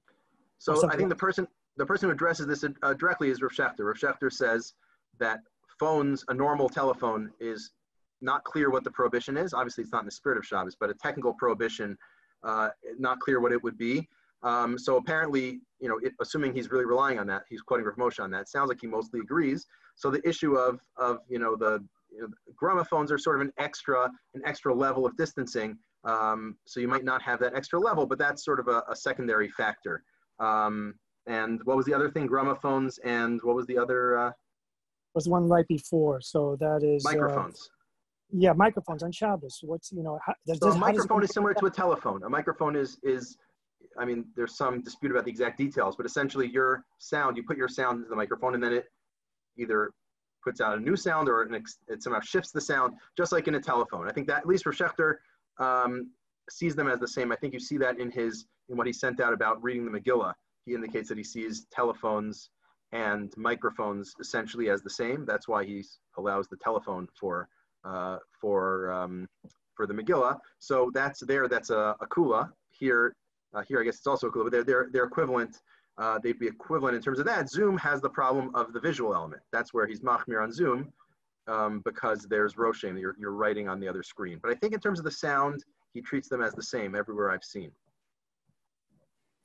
So 0.58 0.90
I 0.90 0.96
think 0.96 1.10
the 1.10 1.16
person 1.16 1.48
the 1.78 1.86
person 1.86 2.10
who 2.10 2.14
addresses 2.14 2.48
this 2.48 2.64
uh, 2.64 2.94
directly 2.94 3.30
is 3.30 3.42
Rav 3.42 3.52
Schachter. 3.52 3.86
Rav 3.86 3.96
Schachter 3.96 4.32
says 4.32 4.74
that 5.20 5.40
phones, 5.80 6.24
a 6.28 6.34
normal 6.34 6.70
telephone, 6.70 7.32
is 7.40 7.72
not 8.22 8.44
clear 8.44 8.70
what 8.70 8.84
the 8.84 8.92
prohibition 8.92 9.38
is. 9.38 9.54
Obviously, 9.54 9.84
it's 9.84 9.94
not 9.94 10.02
in 10.02 10.06
the 10.06 10.12
spirit 10.12 10.38
of 10.38 10.46
Shabbos, 10.46 10.76
but 10.80 10.90
a 10.90 10.94
technical 10.96 11.34
prohibition, 11.34 11.98
uh, 12.44 12.70
not 13.00 13.20
clear 13.20 13.40
what 13.40 13.52
it 13.52 13.64
would 13.64 13.78
be. 13.78 14.08
Um, 14.44 14.78
so 14.78 14.98
apparently, 14.98 15.62
you 15.80 15.88
know, 15.88 15.98
it, 16.04 16.14
assuming 16.20 16.54
he's 16.54 16.70
really 16.72 16.86
relying 16.86 17.20
on 17.20 17.28
that, 17.28 17.44
he's 17.50 17.62
quoting 17.62 17.86
Rav 17.86 17.96
Moshe 17.96 18.22
on 18.22 18.30
that. 18.32 18.50
Sounds 18.50 18.70
like 18.70 18.80
he 18.82 18.88
mostly 18.88 19.22
agrees. 19.22 19.66
So 20.02 20.10
the 20.10 20.28
issue 20.28 20.56
of 20.56 20.82
of 20.98 21.20
you 21.30 21.38
know 21.38 21.56
the 21.56 21.84
you 22.12 22.22
know, 22.22 22.28
gramophones 22.56 23.12
are 23.12 23.20
sort 23.20 23.36
of 23.36 23.42
an 23.44 23.54
extra 23.60 24.10
an 24.34 24.42
extra 24.46 24.74
level 24.74 25.06
of 25.06 25.16
distancing. 25.16 25.78
Um, 26.04 26.58
so 26.66 26.80
you 26.80 26.88
might 26.88 27.04
not 27.04 27.22
have 27.22 27.40
that 27.42 27.54
extra 27.54 27.80
level, 27.80 28.08
but 28.08 28.18
that's 28.18 28.44
sort 28.44 28.60
of 28.60 28.68
a, 28.68 28.84
a 28.90 28.96
secondary 28.96 29.48
factor. 29.50 30.04
Um, 30.40 30.96
and 31.28 31.62
what 31.66 31.78
was 31.78 31.86
the 31.86 31.94
other 31.94 32.10
thing? 32.10 32.26
Gramophones 32.26 32.98
and 33.04 33.40
what 33.44 33.56
was 33.56 33.68
the 33.68 33.78
other? 33.78 34.18
Uh, 34.18 34.32
was 35.14 35.30
one 35.30 35.48
right 35.48 35.68
before. 35.68 36.20
So 36.20 36.58
that 36.60 36.82
is 36.84 37.06
uh, 37.06 37.12
microphones. 37.12 37.70
Uh, 37.72 38.40
yeah, 38.40 38.54
microphones 38.54 39.04
on 39.04 39.12
Shabbos. 39.12 39.60
What's 39.62 39.92
you 39.92 40.02
know? 40.02 40.18
How, 40.26 40.34
does, 40.48 40.58
so 40.58 40.72
a 40.72 40.78
microphone 40.80 41.24
is 41.24 41.32
similar 41.32 41.54
to 41.54 41.68
a 41.68 41.70
telephone. 41.70 42.24
A 42.24 42.30
microphone 42.30 42.76
is 42.76 42.98
is 43.04 43.38
I 44.00 44.06
mean, 44.06 44.26
there's 44.36 44.58
some 44.58 44.82
dispute 44.82 45.12
about 45.12 45.26
the 45.26 45.32
exact 45.32 45.60
details, 45.60 45.96
but 45.96 46.08
essentially 46.08 46.48
your 46.48 46.86
sound, 46.98 47.38
you 47.38 47.44
put 47.44 47.58
your 47.58 47.68
sound 47.68 47.98
into 48.00 48.10
the 48.10 48.16
microphone 48.16 48.56
and 48.56 48.64
then 48.64 48.74
it 48.74 48.86
either 49.58 49.92
puts 50.44 50.62
out 50.62 50.78
a 50.78 50.82
new 50.82 50.96
sound 50.96 51.30
or 51.30 51.44
it 51.88 52.04
somehow 52.04 52.20
shifts 52.20 52.52
the 52.52 52.62
sound, 52.62 52.94
just 53.18 53.32
like 53.32 53.48
in 53.48 53.56
a 53.56 53.62
telephone. 53.62 54.08
I 54.08 54.12
think 54.12 54.28
that 54.28 54.40
at 54.40 54.48
least 54.48 54.64
for 54.64 54.72
Schachter 54.72 55.16
um, 55.60 56.12
sees 56.50 56.76
them 56.76 56.88
as 56.88 57.00
the 57.00 57.08
same. 57.08 57.32
I 57.32 57.36
think 57.36 57.54
you 57.54 57.60
see 57.60 57.78
that 57.78 58.00
in 58.00 58.10
his 58.12 58.46
in 58.70 58.78
what 58.78 58.88
he 58.88 58.94
sent 58.94 59.20
out 59.20 59.34
about 59.34 59.62
reading 59.62 59.86
the 59.86 60.00
Megillah. 60.00 60.34
He 60.66 60.74
indicates 60.74 61.10
that 61.10 61.18
he 61.18 61.24
sees 61.24 61.66
telephones 61.72 62.50
and 62.92 63.34
microphones 63.38 64.14
essentially 64.20 64.70
as 64.70 64.82
the 64.82 64.90
same. 64.90 65.26
That's 65.26 65.48
why 65.48 65.66
he 65.66 65.84
allows 66.18 66.48
the 66.48 66.58
telephone 66.58 67.08
for 67.20 67.48
uh, 67.84 68.18
for 68.40 68.92
um, 68.92 69.28
for 69.76 69.86
the 69.86 69.94
Megillah. 69.94 70.38
So 70.60 70.92
that's 70.94 71.20
there. 71.22 71.48
That's 71.48 71.70
a, 71.70 71.96
a 72.00 72.08
kula. 72.08 72.50
Here 72.70 73.14
uh, 73.54 73.64
here, 73.68 73.82
I 73.82 73.84
guess 73.84 73.98
it's 73.98 74.08
also 74.08 74.28
a 74.28 74.32
kula, 74.32 74.44
but 74.46 74.52
they're, 74.52 74.64
they're, 74.64 74.90
they're 74.92 75.04
equivalent. 75.04 75.62
Uh, 76.02 76.18
they'd 76.24 76.40
be 76.40 76.48
equivalent 76.48 76.96
in 76.96 77.02
terms 77.02 77.20
of 77.20 77.26
that. 77.26 77.48
Zoom 77.48 77.78
has 77.78 78.02
the 78.02 78.10
problem 78.10 78.50
of 78.56 78.74
the 78.74 78.80
visual 78.80 79.14
element. 79.14 79.44
That's 79.54 79.72
where 79.72 79.86
he's 79.86 80.02
machmir 80.02 80.42
on 80.42 80.52
Zoom 80.52 80.92
um, 81.48 81.82
because 81.86 82.26
there's 82.28 82.56
Roshem, 82.56 83.00
you're, 83.00 83.16
you're 83.20 83.34
writing 83.34 83.70
on 83.70 83.80
the 83.80 83.88
other 83.88 84.02
screen. 84.02 84.40
But 84.42 84.52
I 84.52 84.56
think 84.56 84.74
in 84.74 84.80
terms 84.80 84.98
of 84.98 85.06
the 85.06 85.12
sound, 85.12 85.64
he 85.94 86.02
treats 86.02 86.28
them 86.28 86.42
as 86.42 86.54
the 86.54 86.64
same 86.64 86.96
everywhere 86.96 87.30
I've 87.30 87.44
seen. 87.44 87.72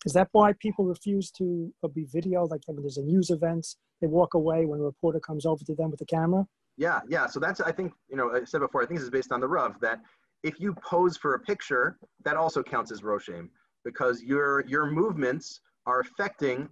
Is 0.06 0.14
that 0.14 0.28
why 0.32 0.54
people 0.58 0.86
refuse 0.86 1.30
to 1.32 1.70
uh, 1.84 1.88
be 1.88 2.06
video? 2.10 2.46
Like 2.46 2.62
when 2.64 2.80
there's 2.80 2.96
a 2.96 3.02
news 3.02 3.28
event, 3.28 3.66
they 4.00 4.06
walk 4.06 4.32
away 4.32 4.64
when 4.64 4.80
a 4.80 4.84
reporter 4.84 5.20
comes 5.20 5.44
over 5.44 5.62
to 5.64 5.74
them 5.74 5.90
with 5.90 5.98
the 5.98 6.06
camera? 6.06 6.46
Yeah, 6.78 7.00
yeah. 7.06 7.26
So 7.26 7.38
that's, 7.38 7.60
I 7.60 7.72
think, 7.72 7.92
you 8.08 8.16
know, 8.16 8.34
I 8.34 8.44
said 8.44 8.60
before, 8.60 8.82
I 8.82 8.86
think 8.86 9.00
this 9.00 9.04
is 9.04 9.10
based 9.10 9.32
on 9.32 9.40
the 9.40 9.48
Rav, 9.48 9.78
that 9.80 10.00
if 10.42 10.58
you 10.58 10.74
pose 10.82 11.18
for 11.18 11.34
a 11.34 11.40
picture, 11.40 11.98
that 12.24 12.36
also 12.36 12.62
counts 12.62 12.92
as 12.92 13.02
Roshem 13.02 13.48
because 13.84 14.22
your 14.22 14.64
your 14.66 14.90
movements 14.90 15.60
are 15.86 16.00
affecting 16.00 16.68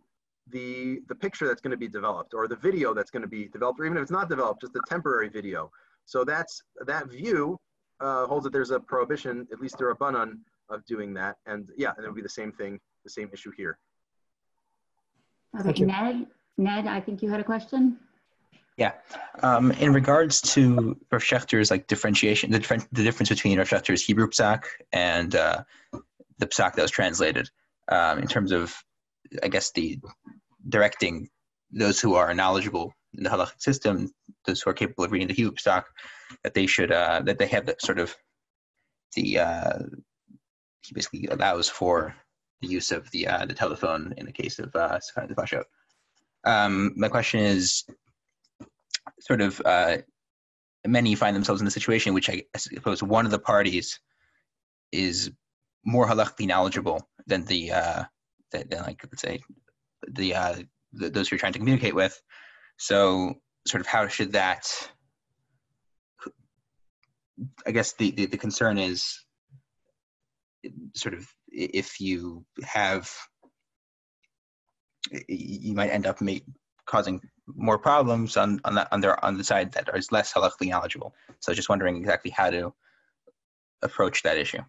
the 0.50 1.00
the 1.08 1.14
picture 1.14 1.46
that's 1.46 1.60
going 1.60 1.70
to 1.70 1.76
be 1.76 1.88
developed 1.88 2.34
or 2.34 2.46
the 2.46 2.56
video 2.56 2.92
that's 2.92 3.10
going 3.10 3.22
to 3.22 3.28
be 3.28 3.48
developed 3.48 3.80
or 3.80 3.86
even 3.86 3.96
if 3.96 4.02
it's 4.02 4.10
not 4.10 4.28
developed 4.28 4.60
just 4.60 4.76
a 4.76 4.80
temporary 4.88 5.28
video. 5.28 5.70
So 6.04 6.24
that's 6.24 6.62
that 6.86 7.10
view 7.10 7.58
uh, 8.00 8.26
holds 8.26 8.44
that 8.44 8.52
there's 8.52 8.70
a 8.70 8.80
prohibition 8.80 9.46
at 9.52 9.60
least 9.60 9.78
there 9.78 9.90
a 9.90 9.94
banan 9.94 10.40
of 10.68 10.84
doing 10.84 11.14
that. 11.14 11.36
And 11.46 11.68
yeah 11.76 11.92
and 11.96 12.04
it 12.04 12.08
would 12.08 12.16
be 12.16 12.22
the 12.22 12.28
same 12.28 12.52
thing 12.52 12.78
the 13.04 13.10
same 13.10 13.30
issue 13.32 13.52
here. 13.56 13.78
Okay 15.58 15.84
ned 15.84 16.26
ned 16.58 16.86
i 16.86 17.00
think 17.00 17.22
you 17.22 17.30
had 17.30 17.40
a 17.40 17.44
question. 17.44 17.98
Yeah. 18.76 18.92
Um, 19.42 19.70
in 19.72 19.92
regards 19.92 20.40
to 20.54 20.96
Rav 21.12 21.22
Schachter's 21.22 21.70
like 21.70 21.86
differentiation, 21.86 22.50
the, 22.50 22.58
different, 22.58 22.92
the 22.92 23.04
difference 23.04 23.28
between 23.28 23.58
Rav 23.58 23.68
Schachter's 23.68 24.02
Hebrew 24.02 24.28
psak 24.28 24.64
and 24.92 25.34
uh, 25.34 25.62
the 26.38 26.46
psak 26.46 26.74
that 26.74 26.82
was 26.82 26.90
translated 26.90 27.48
um, 27.88 28.18
in 28.18 28.26
terms 28.26 28.50
of, 28.50 28.74
I 29.42 29.48
guess, 29.48 29.70
the 29.72 29.98
directing 30.68 31.28
those 31.70 32.00
who 32.00 32.14
are 32.14 32.34
knowledgeable 32.34 32.92
in 33.16 33.24
the 33.24 33.30
halachic 33.30 33.60
system, 33.60 34.12
those 34.46 34.62
who 34.62 34.70
are 34.70 34.74
capable 34.74 35.04
of 35.04 35.12
reading 35.12 35.28
the 35.28 35.34
Hebrew 35.34 35.56
stock, 35.56 35.86
that 36.42 36.54
they 36.54 36.66
should 36.66 36.92
uh, 36.92 37.22
that 37.24 37.38
they 37.38 37.46
have 37.46 37.66
that 37.66 37.82
sort 37.82 37.98
of 37.98 38.14
the 39.14 39.38
uh, 39.38 39.78
he 40.82 40.94
basically 40.94 41.26
allows 41.26 41.68
for 41.68 42.14
the 42.60 42.68
use 42.68 42.90
of 42.92 43.10
the 43.10 43.26
uh, 43.26 43.46
the 43.46 43.54
telephone 43.54 44.14
in 44.16 44.26
the 44.26 44.32
case 44.32 44.58
of 44.58 44.74
uh, 44.74 44.98
the 45.16 45.34
Fashot. 45.34 45.64
Um, 46.44 46.92
my 46.96 47.08
question 47.08 47.40
is 47.40 47.84
sort 49.20 49.40
of 49.40 49.60
uh, 49.64 49.98
many 50.86 51.14
find 51.14 51.34
themselves 51.34 51.60
in 51.60 51.64
the 51.64 51.70
situation 51.70 52.14
which 52.14 52.28
I 52.28 52.42
suppose 52.56 53.02
one 53.02 53.24
of 53.24 53.30
the 53.30 53.38
parties 53.38 54.00
is 54.92 55.30
more 55.84 56.06
halachically 56.06 56.46
knowledgeable 56.46 57.08
than 57.26 57.44
the 57.44 57.72
uh, 57.72 58.04
than, 58.54 58.82
like 58.82 59.00
let's 59.04 59.22
say 59.22 59.40
the, 60.08 60.34
uh, 60.34 60.56
the 60.92 61.10
those 61.10 61.30
you're 61.30 61.38
trying 61.38 61.52
to 61.52 61.58
communicate 61.58 61.94
with. 61.94 62.20
So 62.78 63.34
sort 63.66 63.80
of 63.80 63.86
how 63.86 64.08
should 64.08 64.32
that? 64.32 64.66
I 67.66 67.72
guess 67.72 67.94
the, 67.94 68.12
the, 68.12 68.26
the 68.26 68.36
concern 68.36 68.78
is 68.78 69.24
sort 70.94 71.14
of 71.14 71.26
if 71.48 72.00
you 72.00 72.44
have 72.62 73.10
you 75.28 75.74
might 75.74 75.90
end 75.90 76.06
up 76.06 76.20
make, 76.20 76.44
causing 76.86 77.20
more 77.46 77.78
problems 77.78 78.36
on 78.36 78.60
on 78.64 78.74
the 78.74 78.92
on 78.92 79.00
their 79.00 79.22
on 79.24 79.36
the 79.36 79.44
side 79.44 79.72
that 79.72 79.88
is 79.94 80.12
less 80.12 80.32
halachically 80.32 80.70
knowledgeable. 80.70 81.14
So 81.40 81.52
just 81.52 81.68
wondering 81.68 81.96
exactly 81.96 82.30
how 82.30 82.50
to 82.50 82.72
approach 83.82 84.22
that 84.22 84.38
issue. 84.38 84.62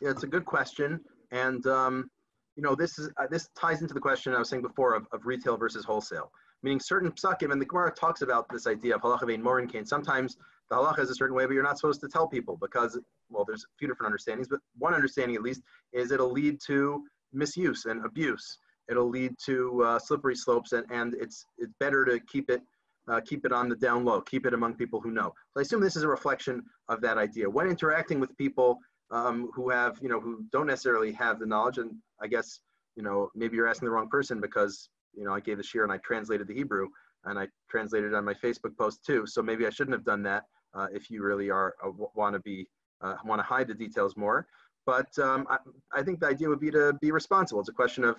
Yeah, 0.00 0.10
it's 0.10 0.22
a 0.22 0.28
good 0.28 0.44
question, 0.44 1.00
and 1.30 1.66
um, 1.66 2.10
you 2.58 2.64
know 2.64 2.74
this 2.74 2.98
is 2.98 3.08
uh, 3.16 3.26
this 3.30 3.48
ties 3.56 3.82
into 3.82 3.94
the 3.94 4.00
question 4.00 4.34
I 4.34 4.40
was 4.40 4.48
saying 4.48 4.62
before 4.62 4.94
of, 4.94 5.06
of 5.12 5.24
retail 5.24 5.56
versus 5.56 5.84
wholesale. 5.84 6.32
Meaning 6.64 6.80
certain 6.80 7.12
psakim, 7.12 7.52
and 7.52 7.62
the 7.62 7.64
Gemara 7.64 7.92
talks 7.92 8.20
about 8.20 8.48
this 8.50 8.66
idea 8.66 8.96
of 8.96 9.02
halacha 9.02 9.28
vein 9.28 9.40
morin 9.40 9.68
kain. 9.68 9.86
Sometimes 9.86 10.36
the 10.68 10.74
halacha 10.74 10.98
is 10.98 11.08
a 11.08 11.14
certain 11.14 11.36
way, 11.36 11.46
but 11.46 11.52
you're 11.52 11.62
not 11.62 11.78
supposed 11.78 12.00
to 12.00 12.08
tell 12.08 12.26
people 12.26 12.58
because, 12.60 12.98
well, 13.30 13.44
there's 13.46 13.62
a 13.62 13.72
few 13.78 13.86
different 13.86 14.08
understandings, 14.08 14.48
but 14.48 14.58
one 14.76 14.92
understanding 14.92 15.36
at 15.36 15.42
least 15.42 15.62
is 15.92 16.10
it'll 16.10 16.32
lead 16.32 16.58
to 16.66 17.04
misuse 17.32 17.84
and 17.84 18.04
abuse. 18.04 18.58
It'll 18.90 19.08
lead 19.08 19.36
to 19.46 19.84
uh, 19.84 19.98
slippery 20.00 20.34
slopes, 20.34 20.72
and, 20.72 20.84
and 20.90 21.14
it's 21.14 21.46
it's 21.58 21.72
better 21.78 22.04
to 22.06 22.18
keep 22.18 22.50
it 22.50 22.60
uh, 23.08 23.20
keep 23.20 23.44
it 23.44 23.52
on 23.52 23.68
the 23.68 23.76
down 23.76 24.04
low, 24.04 24.20
keep 24.20 24.46
it 24.46 24.52
among 24.52 24.74
people 24.74 25.00
who 25.00 25.12
know. 25.12 25.32
So 25.54 25.60
I 25.60 25.62
assume 25.62 25.80
this 25.80 25.94
is 25.94 26.02
a 26.02 26.08
reflection 26.08 26.64
of 26.88 27.00
that 27.02 27.18
idea. 27.18 27.48
When 27.48 27.68
interacting 27.68 28.18
with 28.18 28.36
people 28.36 28.78
um, 29.10 29.50
who 29.54 29.70
have, 29.70 29.98
you 30.02 30.08
know, 30.08 30.20
who 30.20 30.44
don't 30.52 30.66
necessarily 30.66 31.12
have 31.12 31.38
the 31.38 31.46
knowledge, 31.46 31.78
and 31.78 31.92
I 32.20 32.26
guess, 32.26 32.60
you 32.96 33.02
know, 33.02 33.30
maybe 33.34 33.56
you're 33.56 33.68
asking 33.68 33.86
the 33.86 33.92
wrong 33.92 34.08
person 34.08 34.40
because, 34.40 34.90
you 35.14 35.24
know, 35.24 35.34
I 35.34 35.40
gave 35.40 35.56
the 35.56 35.62
shiur 35.62 35.84
and 35.84 35.92
I 35.92 35.98
translated 35.98 36.46
the 36.46 36.54
Hebrew 36.54 36.88
and 37.24 37.38
I 37.38 37.48
translated 37.70 38.12
it 38.12 38.16
on 38.16 38.24
my 38.24 38.34
Facebook 38.34 38.76
post 38.76 39.04
too. 39.04 39.26
So 39.26 39.42
maybe 39.42 39.66
I 39.66 39.70
shouldn't 39.70 39.94
have 39.94 40.04
done 40.04 40.22
that 40.24 40.44
uh, 40.74 40.86
if 40.92 41.10
you 41.10 41.22
really 41.22 41.50
are 41.50 41.74
uh, 41.84 41.90
want 42.14 42.34
to 42.34 42.40
be 42.40 42.66
uh, 43.00 43.16
want 43.24 43.38
to 43.38 43.44
hide 43.44 43.68
the 43.68 43.74
details 43.74 44.16
more. 44.16 44.46
But 44.86 45.16
um, 45.18 45.46
I, 45.48 45.58
I 45.92 46.02
think 46.02 46.20
the 46.20 46.26
idea 46.26 46.48
would 46.48 46.60
be 46.60 46.70
to 46.70 46.94
be 47.00 47.10
responsible. 47.10 47.60
It's 47.60 47.68
a 47.68 47.72
question 47.72 48.04
of 48.04 48.16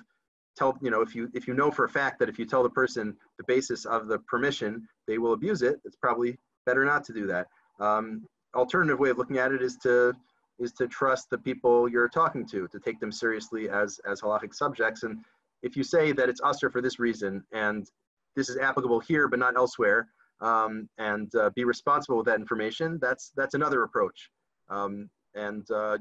tell 0.55 0.77
you 0.81 0.91
know 0.91 1.01
if 1.01 1.15
you 1.15 1.29
if 1.33 1.47
you 1.47 1.53
know 1.53 1.71
for 1.71 1.85
a 1.85 1.89
fact 1.89 2.19
that 2.19 2.29
if 2.29 2.37
you 2.37 2.45
tell 2.45 2.63
the 2.63 2.69
person 2.69 3.15
the 3.37 3.43
basis 3.47 3.85
of 3.85 4.07
the 4.07 4.19
permission 4.19 4.87
they 5.07 5.17
will 5.17 5.33
abuse 5.33 5.61
it 5.61 5.79
it's 5.85 5.95
probably 5.95 6.37
better 6.65 6.83
not 6.83 7.03
to 7.03 7.13
do 7.13 7.27
that 7.27 7.47
um, 7.79 8.25
alternative 8.55 8.99
way 8.99 9.09
of 9.09 9.17
looking 9.17 9.37
at 9.37 9.51
it 9.51 9.61
is 9.61 9.77
to 9.77 10.13
is 10.59 10.71
to 10.73 10.87
trust 10.87 11.29
the 11.29 11.37
people 11.37 11.89
you're 11.89 12.09
talking 12.09 12.45
to 12.45 12.67
to 12.67 12.79
take 12.79 12.99
them 12.99 13.11
seriously 13.11 13.69
as 13.69 13.99
as 14.09 14.21
halachic 14.21 14.53
subjects 14.53 15.03
and 15.03 15.17
if 15.61 15.75
you 15.75 15.83
say 15.83 16.11
that 16.11 16.29
it's 16.29 16.41
assur 16.43 16.69
for 16.69 16.81
this 16.81 16.99
reason 16.99 17.43
and 17.51 17.89
this 18.35 18.49
is 18.49 18.57
applicable 18.57 18.99
here 18.99 19.27
but 19.27 19.39
not 19.39 19.55
elsewhere 19.55 20.07
um, 20.41 20.87
and 20.97 21.33
uh, 21.35 21.49
be 21.55 21.65
responsible 21.65 22.17
with 22.17 22.25
that 22.25 22.39
information 22.39 22.97
that's 23.01 23.31
that's 23.35 23.55
another 23.55 23.83
approach 23.83 24.29
um, 24.69 25.09
and 25.35 25.69
uh, 25.71 25.97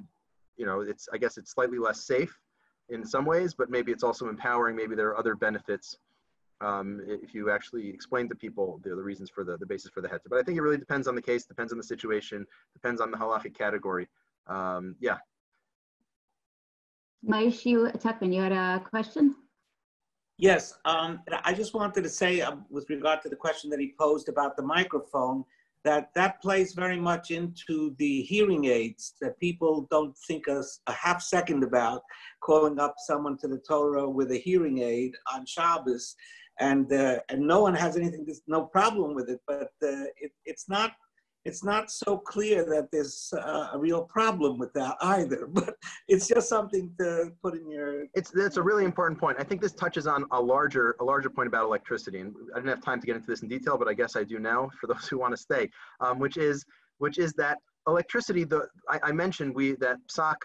you 0.56 0.66
know 0.66 0.80
it's 0.80 1.08
i 1.12 1.18
guess 1.18 1.38
it's 1.38 1.52
slightly 1.52 1.78
less 1.78 2.06
safe 2.06 2.36
in 2.88 3.04
some 3.04 3.24
ways, 3.24 3.54
but 3.54 3.70
maybe 3.70 3.92
it's 3.92 4.02
also 4.02 4.28
empowering. 4.28 4.76
Maybe 4.76 4.94
there 4.94 5.08
are 5.08 5.18
other 5.18 5.34
benefits 5.34 5.98
um, 6.60 7.00
if 7.06 7.34
you 7.34 7.50
actually 7.50 7.88
explain 7.88 8.28
to 8.28 8.34
people 8.34 8.80
the, 8.82 8.90
the 8.90 9.02
reasons 9.02 9.30
for 9.30 9.44
the, 9.44 9.56
the 9.58 9.66
basis 9.66 9.90
for 9.90 10.00
the 10.00 10.08
heter. 10.08 10.28
But 10.28 10.38
I 10.38 10.42
think 10.42 10.58
it 10.58 10.62
really 10.62 10.78
depends 10.78 11.06
on 11.06 11.14
the 11.14 11.22
case, 11.22 11.44
depends 11.44 11.72
on 11.72 11.78
the 11.78 11.84
situation, 11.84 12.46
depends 12.72 13.00
on 13.00 13.10
the 13.10 13.16
halachic 13.16 13.54
category. 13.54 14.08
Um, 14.48 14.96
yeah. 15.00 15.18
Maish, 17.26 17.66
you, 17.66 17.90
Tuckman, 17.98 18.32
you 18.32 18.40
had 18.40 18.52
a 18.52 18.82
question? 18.88 19.34
Yes, 20.38 20.74
um, 20.84 21.20
I 21.44 21.52
just 21.52 21.74
wanted 21.74 22.04
to 22.04 22.08
say 22.08 22.40
uh, 22.40 22.56
with 22.70 22.88
regard 22.90 23.22
to 23.22 23.28
the 23.28 23.36
question 23.36 23.70
that 23.70 23.80
he 23.80 23.94
posed 23.98 24.28
about 24.28 24.56
the 24.56 24.62
microphone, 24.62 25.44
that 25.84 26.10
that 26.14 26.40
plays 26.40 26.74
very 26.74 26.98
much 26.98 27.30
into 27.30 27.94
the 27.98 28.22
hearing 28.22 28.66
aids 28.66 29.14
that 29.20 29.38
people 29.40 29.88
don't 29.90 30.16
think 30.26 30.46
a, 30.46 30.62
a, 30.86 30.92
half 30.92 31.22
second 31.22 31.64
about 31.64 32.02
calling 32.40 32.78
up 32.78 32.94
someone 32.98 33.36
to 33.38 33.48
the 33.48 33.58
Torah 33.58 34.08
with 34.08 34.30
a 34.30 34.38
hearing 34.38 34.78
aid 34.78 35.14
on 35.32 35.44
Shabbos, 35.44 36.14
and 36.60 36.92
uh, 36.92 37.18
and 37.30 37.40
no 37.40 37.60
one 37.60 37.74
has 37.74 37.96
anything, 37.96 38.26
no 38.46 38.66
problem 38.66 39.14
with 39.14 39.28
it, 39.28 39.40
but 39.46 39.72
uh, 39.82 40.06
it, 40.20 40.32
it's 40.44 40.68
not 40.68 40.92
it's 41.48 41.64
not 41.64 41.90
so 41.90 42.18
clear 42.18 42.62
that 42.66 42.88
there's 42.92 43.32
uh, 43.32 43.70
a 43.72 43.78
real 43.78 44.02
problem 44.02 44.58
with 44.58 44.72
that 44.74 44.96
either. 45.00 45.48
But 45.58 45.74
it's 46.06 46.28
just 46.28 46.48
something 46.48 46.92
to 47.00 47.32
put 47.42 47.54
in 47.54 47.68
your. 47.70 48.04
It's 48.14 48.30
that's 48.30 48.58
a 48.58 48.62
really 48.62 48.84
important 48.84 49.18
point. 49.18 49.38
I 49.40 49.44
think 49.44 49.60
this 49.60 49.72
touches 49.72 50.06
on 50.06 50.26
a 50.30 50.40
larger 50.40 50.94
a 51.00 51.04
larger 51.04 51.30
point 51.30 51.48
about 51.48 51.64
electricity, 51.64 52.20
and 52.20 52.34
I 52.54 52.58
didn't 52.58 52.70
have 52.76 52.82
time 52.82 53.00
to 53.00 53.06
get 53.06 53.16
into 53.16 53.26
this 53.26 53.42
in 53.42 53.48
detail, 53.48 53.76
but 53.78 53.88
I 53.88 53.94
guess 53.94 54.14
I 54.14 54.24
do 54.24 54.38
now 54.38 54.70
for 54.78 54.86
those 54.86 55.08
who 55.08 55.18
want 55.18 55.32
to 55.32 55.36
stay, 55.36 55.70
um, 56.00 56.18
which 56.18 56.36
is 56.36 56.64
which 56.98 57.18
is 57.18 57.32
that 57.34 57.58
electricity. 57.88 58.44
The 58.44 58.68
I, 58.88 59.00
I 59.04 59.12
mentioned 59.12 59.54
we 59.54 59.74
that 59.76 59.96
psak 60.14 60.36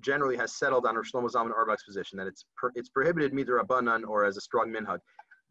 generally 0.00 0.36
has 0.36 0.52
settled 0.52 0.84
on 0.86 0.94
Shlomo 0.96 1.30
Zalman 1.30 1.52
Auerbach's 1.52 1.84
position 1.84 2.18
that 2.18 2.26
it's 2.26 2.44
per, 2.56 2.70
it's 2.74 2.90
prohibited 2.90 3.32
midrabanan 3.32 4.06
or 4.06 4.24
as 4.24 4.36
a 4.36 4.40
strong 4.40 4.70
minhag. 4.70 4.98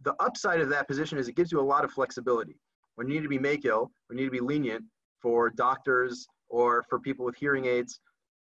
The 0.03 0.15
upside 0.19 0.61
of 0.61 0.69
that 0.69 0.87
position 0.87 1.17
is 1.17 1.27
it 1.27 1.35
gives 1.35 1.51
you 1.51 1.59
a 1.59 1.67
lot 1.73 1.83
of 1.83 1.91
flexibility 1.91 2.55
you 2.99 3.15
need 3.15 3.23
to 3.23 3.29
be 3.29 3.39
makil, 3.39 3.89
when 4.07 4.17
you 4.17 4.25
need 4.25 4.29
to 4.29 4.31
be 4.31 4.39
lenient 4.39 4.83
for 5.21 5.49
doctors 5.49 6.27
or 6.49 6.83
for 6.89 6.99
people 6.99 7.25
with 7.25 7.35
hearing 7.35 7.65
aids, 7.65 7.99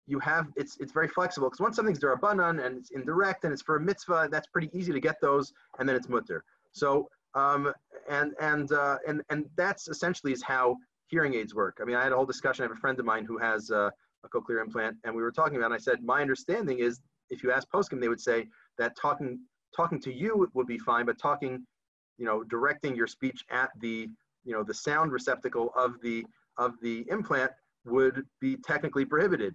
you 0.07 0.19
have 0.19 0.49
it's 0.57 0.77
it's 0.81 0.93
very 0.93 1.09
flexible 1.09 1.49
because 1.49 1.61
once 1.61 1.77
something's 1.77 1.99
derabanan 1.99 2.65
and 2.65 2.77
it's 2.77 2.91
indirect 2.91 3.45
and 3.45 3.53
it's 3.53 3.63
for 3.63 3.77
a 3.77 3.81
mitzvah, 3.81 4.29
that's 4.31 4.47
pretty 4.49 4.69
easy 4.73 4.93
to 4.93 5.01
get 5.01 5.17
those, 5.21 5.53
and 5.79 5.89
then 5.89 5.97
it's 5.97 6.09
mutter. 6.09 6.45
So 6.73 7.09
um, 7.35 7.73
and 8.09 8.35
and 8.41 8.71
uh, 8.73 8.99
and 9.07 9.23
and 9.31 9.47
that's 9.57 9.89
essentially 9.89 10.33
is 10.33 10.43
how 10.43 10.77
hearing 11.09 11.35
aids 11.35 11.55
work. 11.55 11.79
I 11.81 11.85
mean, 11.85 11.97
I 11.97 12.03
had 12.03 12.13
a 12.13 12.17
whole 12.17 12.27
discussion. 12.27 12.65
I 12.65 12.69
have 12.69 12.77
a 12.77 12.81
friend 12.81 12.99
of 12.99 13.07
mine 13.07 13.25
who 13.25 13.39
has 13.39 13.71
uh, 13.71 13.91
a 14.25 14.29
cochlear 14.29 14.63
implant, 14.63 14.97
and 15.05 15.15
we 15.15 15.23
were 15.23 15.33
talking 15.33 15.57
about. 15.57 15.67
And 15.67 15.75
I 15.75 15.79
said, 15.79 16.03
my 16.03 16.21
understanding 16.21 16.79
is, 16.79 17.01
if 17.31 17.43
you 17.43 17.51
ask 17.53 17.69
poskim, 17.71 18.01
they 18.01 18.09
would 18.09 18.21
say 18.21 18.47
that 18.79 18.97
talking 18.97 19.39
talking 19.75 20.01
to 20.01 20.13
you 20.13 20.49
would 20.55 20.67
be 20.67 20.79
fine, 20.79 21.07
but 21.07 21.19
talking, 21.19 21.65
you 22.19 22.25
know, 22.25 22.45
directing 22.45 22.95
your 22.95 23.07
speech 23.07 23.45
at 23.51 23.71
the 23.81 24.09
you 24.45 24.53
know 24.53 24.63
the 24.63 24.75
sound 24.75 25.13
receptacle 25.13 25.73
of 25.77 26.01
the 26.03 26.25
of 26.59 26.75
the 26.83 27.05
implant 27.11 27.51
would 27.85 28.25
be 28.41 28.57
technically 28.57 29.05
prohibited. 29.05 29.55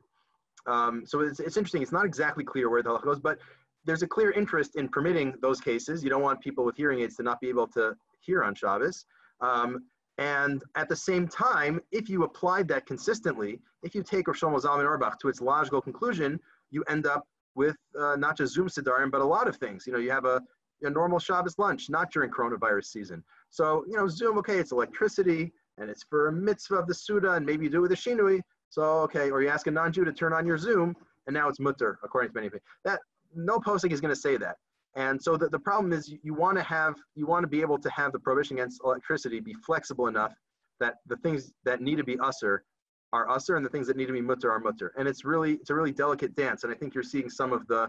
Um, 0.68 1.04
so 1.06 1.22
it's, 1.22 1.40
it's 1.40 1.58
interesting. 1.58 1.82
It's 1.82 1.92
not 1.92 2.06
exactly 2.06 2.44
clear 2.44 2.70
where 2.70 2.84
the 2.84 2.90
halacha 2.90 3.04
goes, 3.06 3.20
but 3.20 3.40
there's 3.86 4.04
a 4.04 4.08
clear 4.08 4.32
interest 4.32 4.76
in 4.76 4.90
permitting 4.90 5.34
those 5.42 5.60
cases. 5.62 6.04
You 6.04 6.10
don't 6.10 6.22
want 6.22 6.42
people 6.42 6.66
with 6.66 6.76
hearing 6.76 7.00
aids 7.00 7.16
to 7.16 7.24
not 7.24 7.40
be 7.40 7.50
able 7.50 7.68
to 7.68 7.96
hear 8.20 8.44
on 8.44 8.54
Shabbos. 8.54 9.06
Um, 9.42 9.86
and 10.18 10.62
at 10.76 10.90
the 10.90 10.96
same 10.96 11.28
time, 11.30 11.80
if 11.92 12.10
you 12.10 12.24
applied 12.24 12.68
that 12.68 12.86
consistently, 12.86 13.62
if 13.84 13.96
you 13.96 14.04
take 14.04 14.28
Rosh 14.28 14.44
Zalman 14.44 14.84
Auerbach 14.84 15.18
to 15.22 15.30
its 15.30 15.40
logical 15.40 15.82
conclusion, 15.82 16.40
you 16.72 16.84
end 16.90 17.08
up 17.08 17.26
with 17.56 17.78
uh, 17.98 18.18
not 18.18 18.38
just 18.38 18.54
Zoom 18.54 18.68
Sedarim, 18.68 19.12
but 19.12 19.22
a 19.22 19.26
lot 19.26 19.48
of 19.48 19.56
things. 19.56 19.88
You 19.88 19.94
know, 19.94 20.00
you 20.00 20.12
have 20.12 20.26
a, 20.26 20.42
a 20.82 20.90
normal 20.90 21.20
Shabbos 21.20 21.58
lunch, 21.58 21.90
not 21.90 22.12
during 22.12 22.30
coronavirus 22.30 22.86
season. 22.86 23.24
So, 23.50 23.84
you 23.88 23.98
know, 23.98 24.08
Zoom, 24.08 24.38
okay, 24.40 24.58
it's 24.58 24.72
electricity 24.72 25.52
and 25.78 25.90
it's 25.90 26.04
for 26.04 26.28
a 26.28 26.32
mitzvah 26.32 26.76
of 26.76 26.88
the 26.88 26.94
Seudah, 26.94 27.38
and 27.38 27.46
maybe 27.46 27.66
you 27.66 27.70
do 27.70 27.78
it 27.78 27.82
with 27.82 27.92
a 27.92 27.96
Shinui. 27.96 28.42
So, 28.70 28.84
okay, 29.02 29.32
or 29.32 29.42
you 29.42 29.50
ask 29.50 29.68
a 29.68 29.72
non 29.72 29.92
Jew 29.92 30.06
to 30.06 30.14
turn 30.14 30.34
on 30.34 30.46
your 30.46 30.58
Zoom, 30.58 30.96
and 31.26 31.34
now 31.34 31.48
it's 31.48 31.60
mutter, 31.60 32.00
according 32.04 32.32
to 32.32 32.36
many 32.36 32.50
people. 32.50 32.66
That, 32.86 33.00
no 33.36 33.60
posting 33.60 33.92
is 33.92 34.02
going 34.02 34.14
to 34.14 34.20
say 34.20 34.38
that. 34.38 34.58
And 34.96 35.22
so 35.22 35.38
the, 35.38 35.50
the 35.50 35.60
problem 35.60 35.94
is 35.94 36.10
you, 36.10 36.20
you 36.24 36.34
want 36.34 36.58
to 36.58 36.64
have, 36.64 36.96
you 37.16 37.26
want 37.26 37.44
to 37.44 37.48
be 37.48 37.62
able 37.62 37.78
to 37.78 37.90
have 37.92 38.12
the 38.12 38.20
prohibition 38.20 38.58
against 38.58 38.82
electricity 38.84 39.40
be 39.40 39.54
flexible 39.54 40.08
enough 40.08 40.34
that 40.80 40.96
the 41.08 41.18
things 41.18 41.52
that 41.64 41.82
need 41.82 41.98
to 41.98 42.04
be 42.04 42.18
assur 42.24 42.64
are 43.12 43.36
assur 43.36 43.56
and 43.56 43.66
the 43.66 43.70
things 43.70 43.88
that 43.88 43.98
need 43.98 44.08
to 44.08 44.14
be 44.14 44.22
mutter 44.22 44.52
are 44.52 44.60
mutter. 44.60 44.94
And 44.98 45.08
it's 45.08 45.26
really, 45.26 45.54
it's 45.54 45.70
a 45.70 45.76
really 45.76 45.92
delicate 45.92 46.36
dance. 46.36 46.64
And 46.64 46.74
I 46.74 46.76
think 46.76 46.94
you're 46.94 47.04
seeing 47.04 47.30
some 47.30 47.54
of 47.54 47.68
the, 47.68 47.88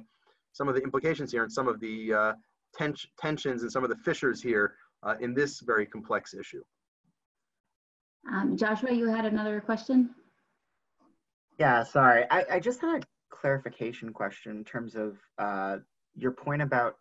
some 0.53 0.69
of 0.69 0.75
the 0.75 0.83
implications 0.83 1.33
here 1.33 1.43
and 1.43 1.53
some 1.53 1.69
of 1.69 1.81
the 1.81 2.13
uh, 2.13 2.33
tens- 2.77 3.07
tensions 3.19 3.63
and 3.63 3.71
some 3.73 3.85
of 3.85 3.91
the 3.91 3.97
fissures 3.97 4.43
here 4.43 4.75
uh, 5.03 5.15
in 5.21 5.35
this 5.35 5.61
very 5.61 5.87
complex 5.87 6.35
issue. 6.35 6.63
Um, 8.31 8.57
Joshua, 8.57 8.93
you 8.93 9.09
had 9.09 9.25
another 9.25 9.61
question? 9.61 10.11
Yeah, 11.59 11.85
sorry. 11.85 12.25
I, 12.31 12.45
I 12.53 12.61
just 12.61 12.81
had 12.81 13.03
a 13.03 13.07
clarification 13.31 14.13
question 14.13 14.57
in 14.57 14.65
terms 14.65 14.95
of 14.95 15.17
uh, 15.39 15.79
your 16.15 16.33
point 16.33 16.63
about 16.63 16.97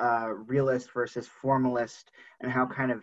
uh, 0.00 0.28
realist 0.46 0.90
versus 0.92 1.28
formalist 1.42 2.10
and 2.40 2.50
how 2.50 2.66
kind 2.66 2.90
of 2.90 3.02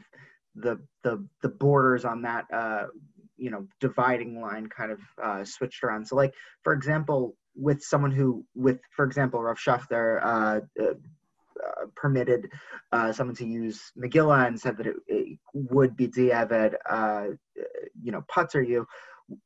the 0.55 0.79
the 1.03 1.23
the 1.43 1.49
borders 1.49 2.05
on 2.05 2.23
that 2.23 2.45
uh, 2.51 2.87
you 3.37 3.51
know 3.51 3.67
dividing 3.79 4.41
line 4.41 4.67
kind 4.67 4.91
of 4.91 4.99
uh, 5.21 5.43
switched 5.43 5.83
around. 5.83 6.07
So, 6.07 6.15
like 6.15 6.33
for 6.63 6.73
example, 6.73 7.35
with 7.55 7.83
someone 7.83 8.11
who, 8.11 8.45
with 8.55 8.79
for 8.95 9.05
example, 9.05 9.41
Rav 9.41 9.57
Schachter 9.57 10.23
uh, 11.65 11.85
permitted 11.95 12.49
uh, 12.91 13.11
someone 13.11 13.35
to 13.35 13.45
use 13.45 13.91
Megillah 13.97 14.47
and 14.47 14.59
said 14.59 14.77
that 14.77 14.87
it, 14.87 14.95
it 15.07 15.39
would 15.53 15.95
be 15.95 16.07
diavad, 16.07 16.75
uh, 16.89 17.27
you 18.01 18.11
know, 18.11 18.23
putter 18.27 18.61
you. 18.61 18.85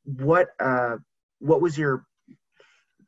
What 0.04 0.50
uh, 0.60 0.98
what 1.40 1.62
was 1.62 1.78
your 1.78 2.06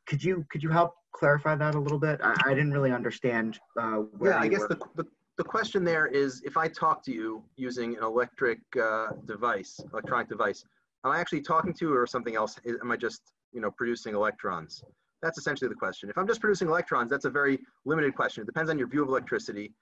could 0.06 0.22
you 0.22 0.44
could 0.50 0.62
you 0.62 0.70
help 0.70 0.94
clarify 1.12 1.54
that 1.54 1.74
a 1.74 1.78
little 1.78 1.98
bit? 1.98 2.20
I, 2.22 2.34
I 2.46 2.54
didn't 2.54 2.72
really 2.72 2.92
understand 2.92 3.58
uh, 3.80 4.02
Yeah, 4.22 4.38
I 4.38 4.48
guess 4.48 4.60
were. 4.60 4.68
the, 4.68 4.80
the, 4.96 5.06
the 5.38 5.44
question 5.44 5.84
there 5.84 6.06
is 6.06 6.42
if 6.44 6.56
I 6.56 6.68
talk 6.68 7.04
to 7.04 7.12
you 7.12 7.42
using 7.56 7.96
an 7.96 8.02
electric 8.02 8.60
uh, 8.80 9.08
device, 9.24 9.80
electronic 9.92 10.28
device, 10.28 10.64
am 11.04 11.12
I 11.12 11.20
actually 11.20 11.42
talking 11.42 11.72
to 11.74 11.86
you 11.86 11.96
or 11.96 12.06
something 12.06 12.36
else? 12.36 12.56
Am 12.66 12.90
I 12.90 12.96
just, 12.96 13.22
you 13.52 13.60
know, 13.60 13.70
producing 13.70 14.14
electrons? 14.14 14.82
That's 15.24 15.38
essentially 15.38 15.70
the 15.70 15.74
question. 15.74 16.10
If 16.10 16.18
I'm 16.18 16.26
just 16.26 16.42
producing 16.42 16.68
electrons, 16.68 17.10
that's 17.10 17.24
a 17.24 17.30
very 17.30 17.58
limited 17.86 18.14
question. 18.14 18.42
It 18.42 18.46
depends 18.46 18.68
on 18.68 18.78
your 18.78 18.86
view 18.86 19.02
of 19.02 19.08
electricity, 19.08 19.72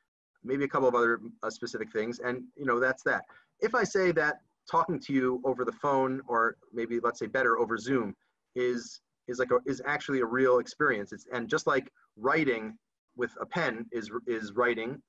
maybe 0.45 0.63
a 0.63 0.69
couple 0.69 0.87
of 0.87 0.95
other 0.95 1.21
uh, 1.43 1.51
specific 1.51 1.93
things, 1.93 2.21
and 2.21 2.45
you 2.57 2.65
know, 2.65 2.79
that's 2.79 3.03
that. 3.03 3.25
If 3.61 3.75
I 3.75 3.83
say 3.83 4.13
that 4.13 4.37
talking 4.71 5.01
to 5.01 5.13
you 5.13 5.43
over 5.45 5.65
the 5.65 5.73
phone, 5.73 6.21
or 6.29 6.59
maybe 6.73 7.01
let's 7.01 7.19
say 7.19 7.27
better 7.27 7.59
over 7.59 7.77
Zoom, 7.77 8.15
is 8.55 9.01
is 9.27 9.41
like 9.41 9.51
a, 9.51 9.59
is 9.67 9.83
actually 9.85 10.21
a 10.21 10.25
real 10.25 10.59
experience. 10.59 11.13
It's 11.13 11.27
and 11.33 11.49
just 11.49 11.67
like 11.67 11.91
writing 12.17 12.79
with 13.17 13.33
a 13.41 13.47
pen 13.47 13.87
is 13.91 14.13
is 14.29 14.53
writing, 14.53 15.03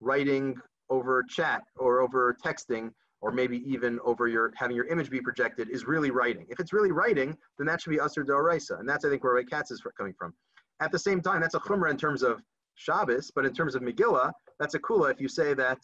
writing 0.00 0.56
over 0.88 1.22
chat 1.28 1.62
or 1.76 2.00
over 2.00 2.34
texting 2.42 2.90
or 3.24 3.32
maybe 3.32 3.62
even 3.66 3.98
over 4.04 4.28
your 4.28 4.52
having 4.54 4.76
your 4.76 4.86
image 4.88 5.08
be 5.08 5.18
projected 5.18 5.70
is 5.70 5.86
really 5.86 6.10
writing. 6.10 6.44
If 6.50 6.60
it's 6.60 6.74
really 6.74 6.92
writing, 6.92 7.34
then 7.56 7.66
that 7.66 7.80
should 7.80 7.88
be 7.88 7.96
Assur 7.96 8.22
Doraisa, 8.22 8.78
and 8.78 8.86
that's 8.86 9.02
I 9.06 9.08
think 9.08 9.24
where 9.24 9.32
Ray 9.32 9.44
Katz 9.44 9.70
is 9.70 9.82
coming 9.96 10.12
from. 10.18 10.34
At 10.80 10.92
the 10.92 10.98
same 10.98 11.22
time, 11.22 11.40
that's 11.40 11.54
a 11.54 11.60
chumrah 11.60 11.90
in 11.90 11.96
terms 11.96 12.22
of 12.22 12.42
Shabbos, 12.74 13.32
but 13.34 13.46
in 13.46 13.54
terms 13.54 13.74
of 13.74 13.80
Megillah, 13.80 14.30
that's 14.60 14.74
a 14.74 14.78
kula 14.78 15.10
if 15.10 15.22
you 15.22 15.28
say 15.28 15.54
that. 15.54 15.78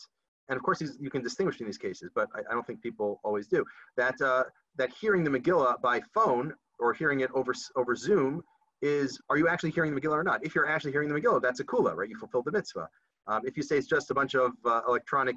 And 0.51 0.57
of 0.59 0.63
course, 0.63 0.83
you 0.83 1.11
can 1.11 1.23
distinguish 1.23 1.61
in 1.61 1.67
these 1.67 1.79
cases, 1.79 2.11
but 2.15 2.29
I, 2.35 2.41
I 2.41 2.53
don't 2.53 2.67
think 2.67 2.83
people 2.83 3.21
always 3.25 3.47
do. 3.49 3.65
That 3.97 4.21
uh, 4.21 4.45
that 4.77 4.91
hearing 5.01 5.25
the 5.25 5.31
Megillah 5.31 5.81
by 5.81 6.03
phone 6.13 6.53
or 6.79 6.93
hearing 6.93 7.21
it 7.21 7.31
over 7.33 7.55
over 7.75 7.97
Zoom 7.97 8.43
is 8.83 9.19
are 9.31 9.39
you 9.39 9.49
actually 9.49 9.71
hearing 9.71 9.95
the 9.95 10.01
Megillah 10.01 10.19
or 10.19 10.25
not? 10.25 10.45
If 10.45 10.55
you're 10.55 10.69
actually 10.69 10.93
hearing 10.93 11.09
the 11.09 11.19
Megillah, 11.19 11.41
that's 11.41 11.61
a 11.61 11.65
kula, 11.65 11.95
right? 11.97 12.11
You 12.11 12.19
fulfilled 12.19 12.45
the 12.45 12.53
mitzvah. 12.53 12.87
Um, 13.27 13.43
if 13.47 13.57
you 13.57 13.63
say 13.63 13.79
it's 13.79 13.87
just 13.87 14.11
a 14.11 14.15
bunch 14.15 14.35
of 14.35 14.53
uh, 14.67 14.83
electronic, 14.87 15.37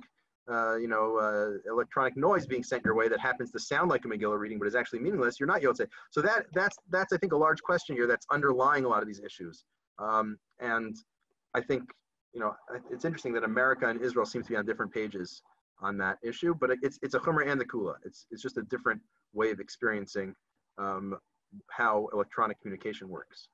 uh, 0.52 0.76
you 0.76 0.88
know, 0.88 1.18
uh, 1.18 1.72
electronic 1.72 2.18
noise 2.18 2.46
being 2.46 2.64
sent 2.64 2.84
your 2.84 2.96
way 2.96 3.08
that 3.08 3.20
happens 3.20 3.52
to 3.52 3.60
sound 3.60 3.90
like 3.90 4.04
a 4.06 4.08
Megillah 4.08 4.38
reading 4.38 4.60
but 4.60 4.68
is 4.68 4.76
actually 4.76 5.00
meaningless, 5.00 5.40
you're 5.40 5.48
not 5.48 5.62
Yotze. 5.62 5.88
So 6.12 6.22
that 6.22 6.46
that's 6.54 6.78
that's 6.90 7.14
I 7.14 7.18
think 7.18 7.34
a 7.34 7.38
large 7.38 7.62
question 7.62 7.96
here 7.96 8.08
that's 8.08 8.26
underlying 8.32 8.86
a 8.86 8.90
lot 8.90 9.02
of 9.02 9.08
these 9.08 9.22
issues. 9.22 9.64
Um, 10.00 10.38
and 10.60 10.96
I 11.54 11.62
think 11.62 11.84
you 12.34 12.40
know 12.40 12.56
it's 12.92 13.06
interesting 13.06 13.34
that 13.34 13.44
America 13.44 13.88
and 13.88 14.02
Israel 14.02 14.26
seem 14.26 14.44
to 14.44 14.50
be 14.50 14.56
on 14.56 14.66
different 14.66 14.94
pages 14.94 15.42
on 15.82 15.98
that 15.98 16.18
issue, 16.24 16.54
but 16.60 16.72
it's 16.82 17.00
it's 17.02 17.14
a 17.14 17.20
chumrah 17.20 17.50
and 17.50 17.60
the 17.60 17.66
kula. 17.66 17.96
It's 18.04 18.26
it's 18.32 18.42
just 18.42 18.58
a 18.58 18.64
different 18.64 19.02
way 19.34 19.52
of 19.52 19.60
experiencing 19.60 20.36
um, 20.78 21.18
how 21.70 22.10
electronic 22.14 22.60
communication 22.62 23.08
works. 23.08 23.48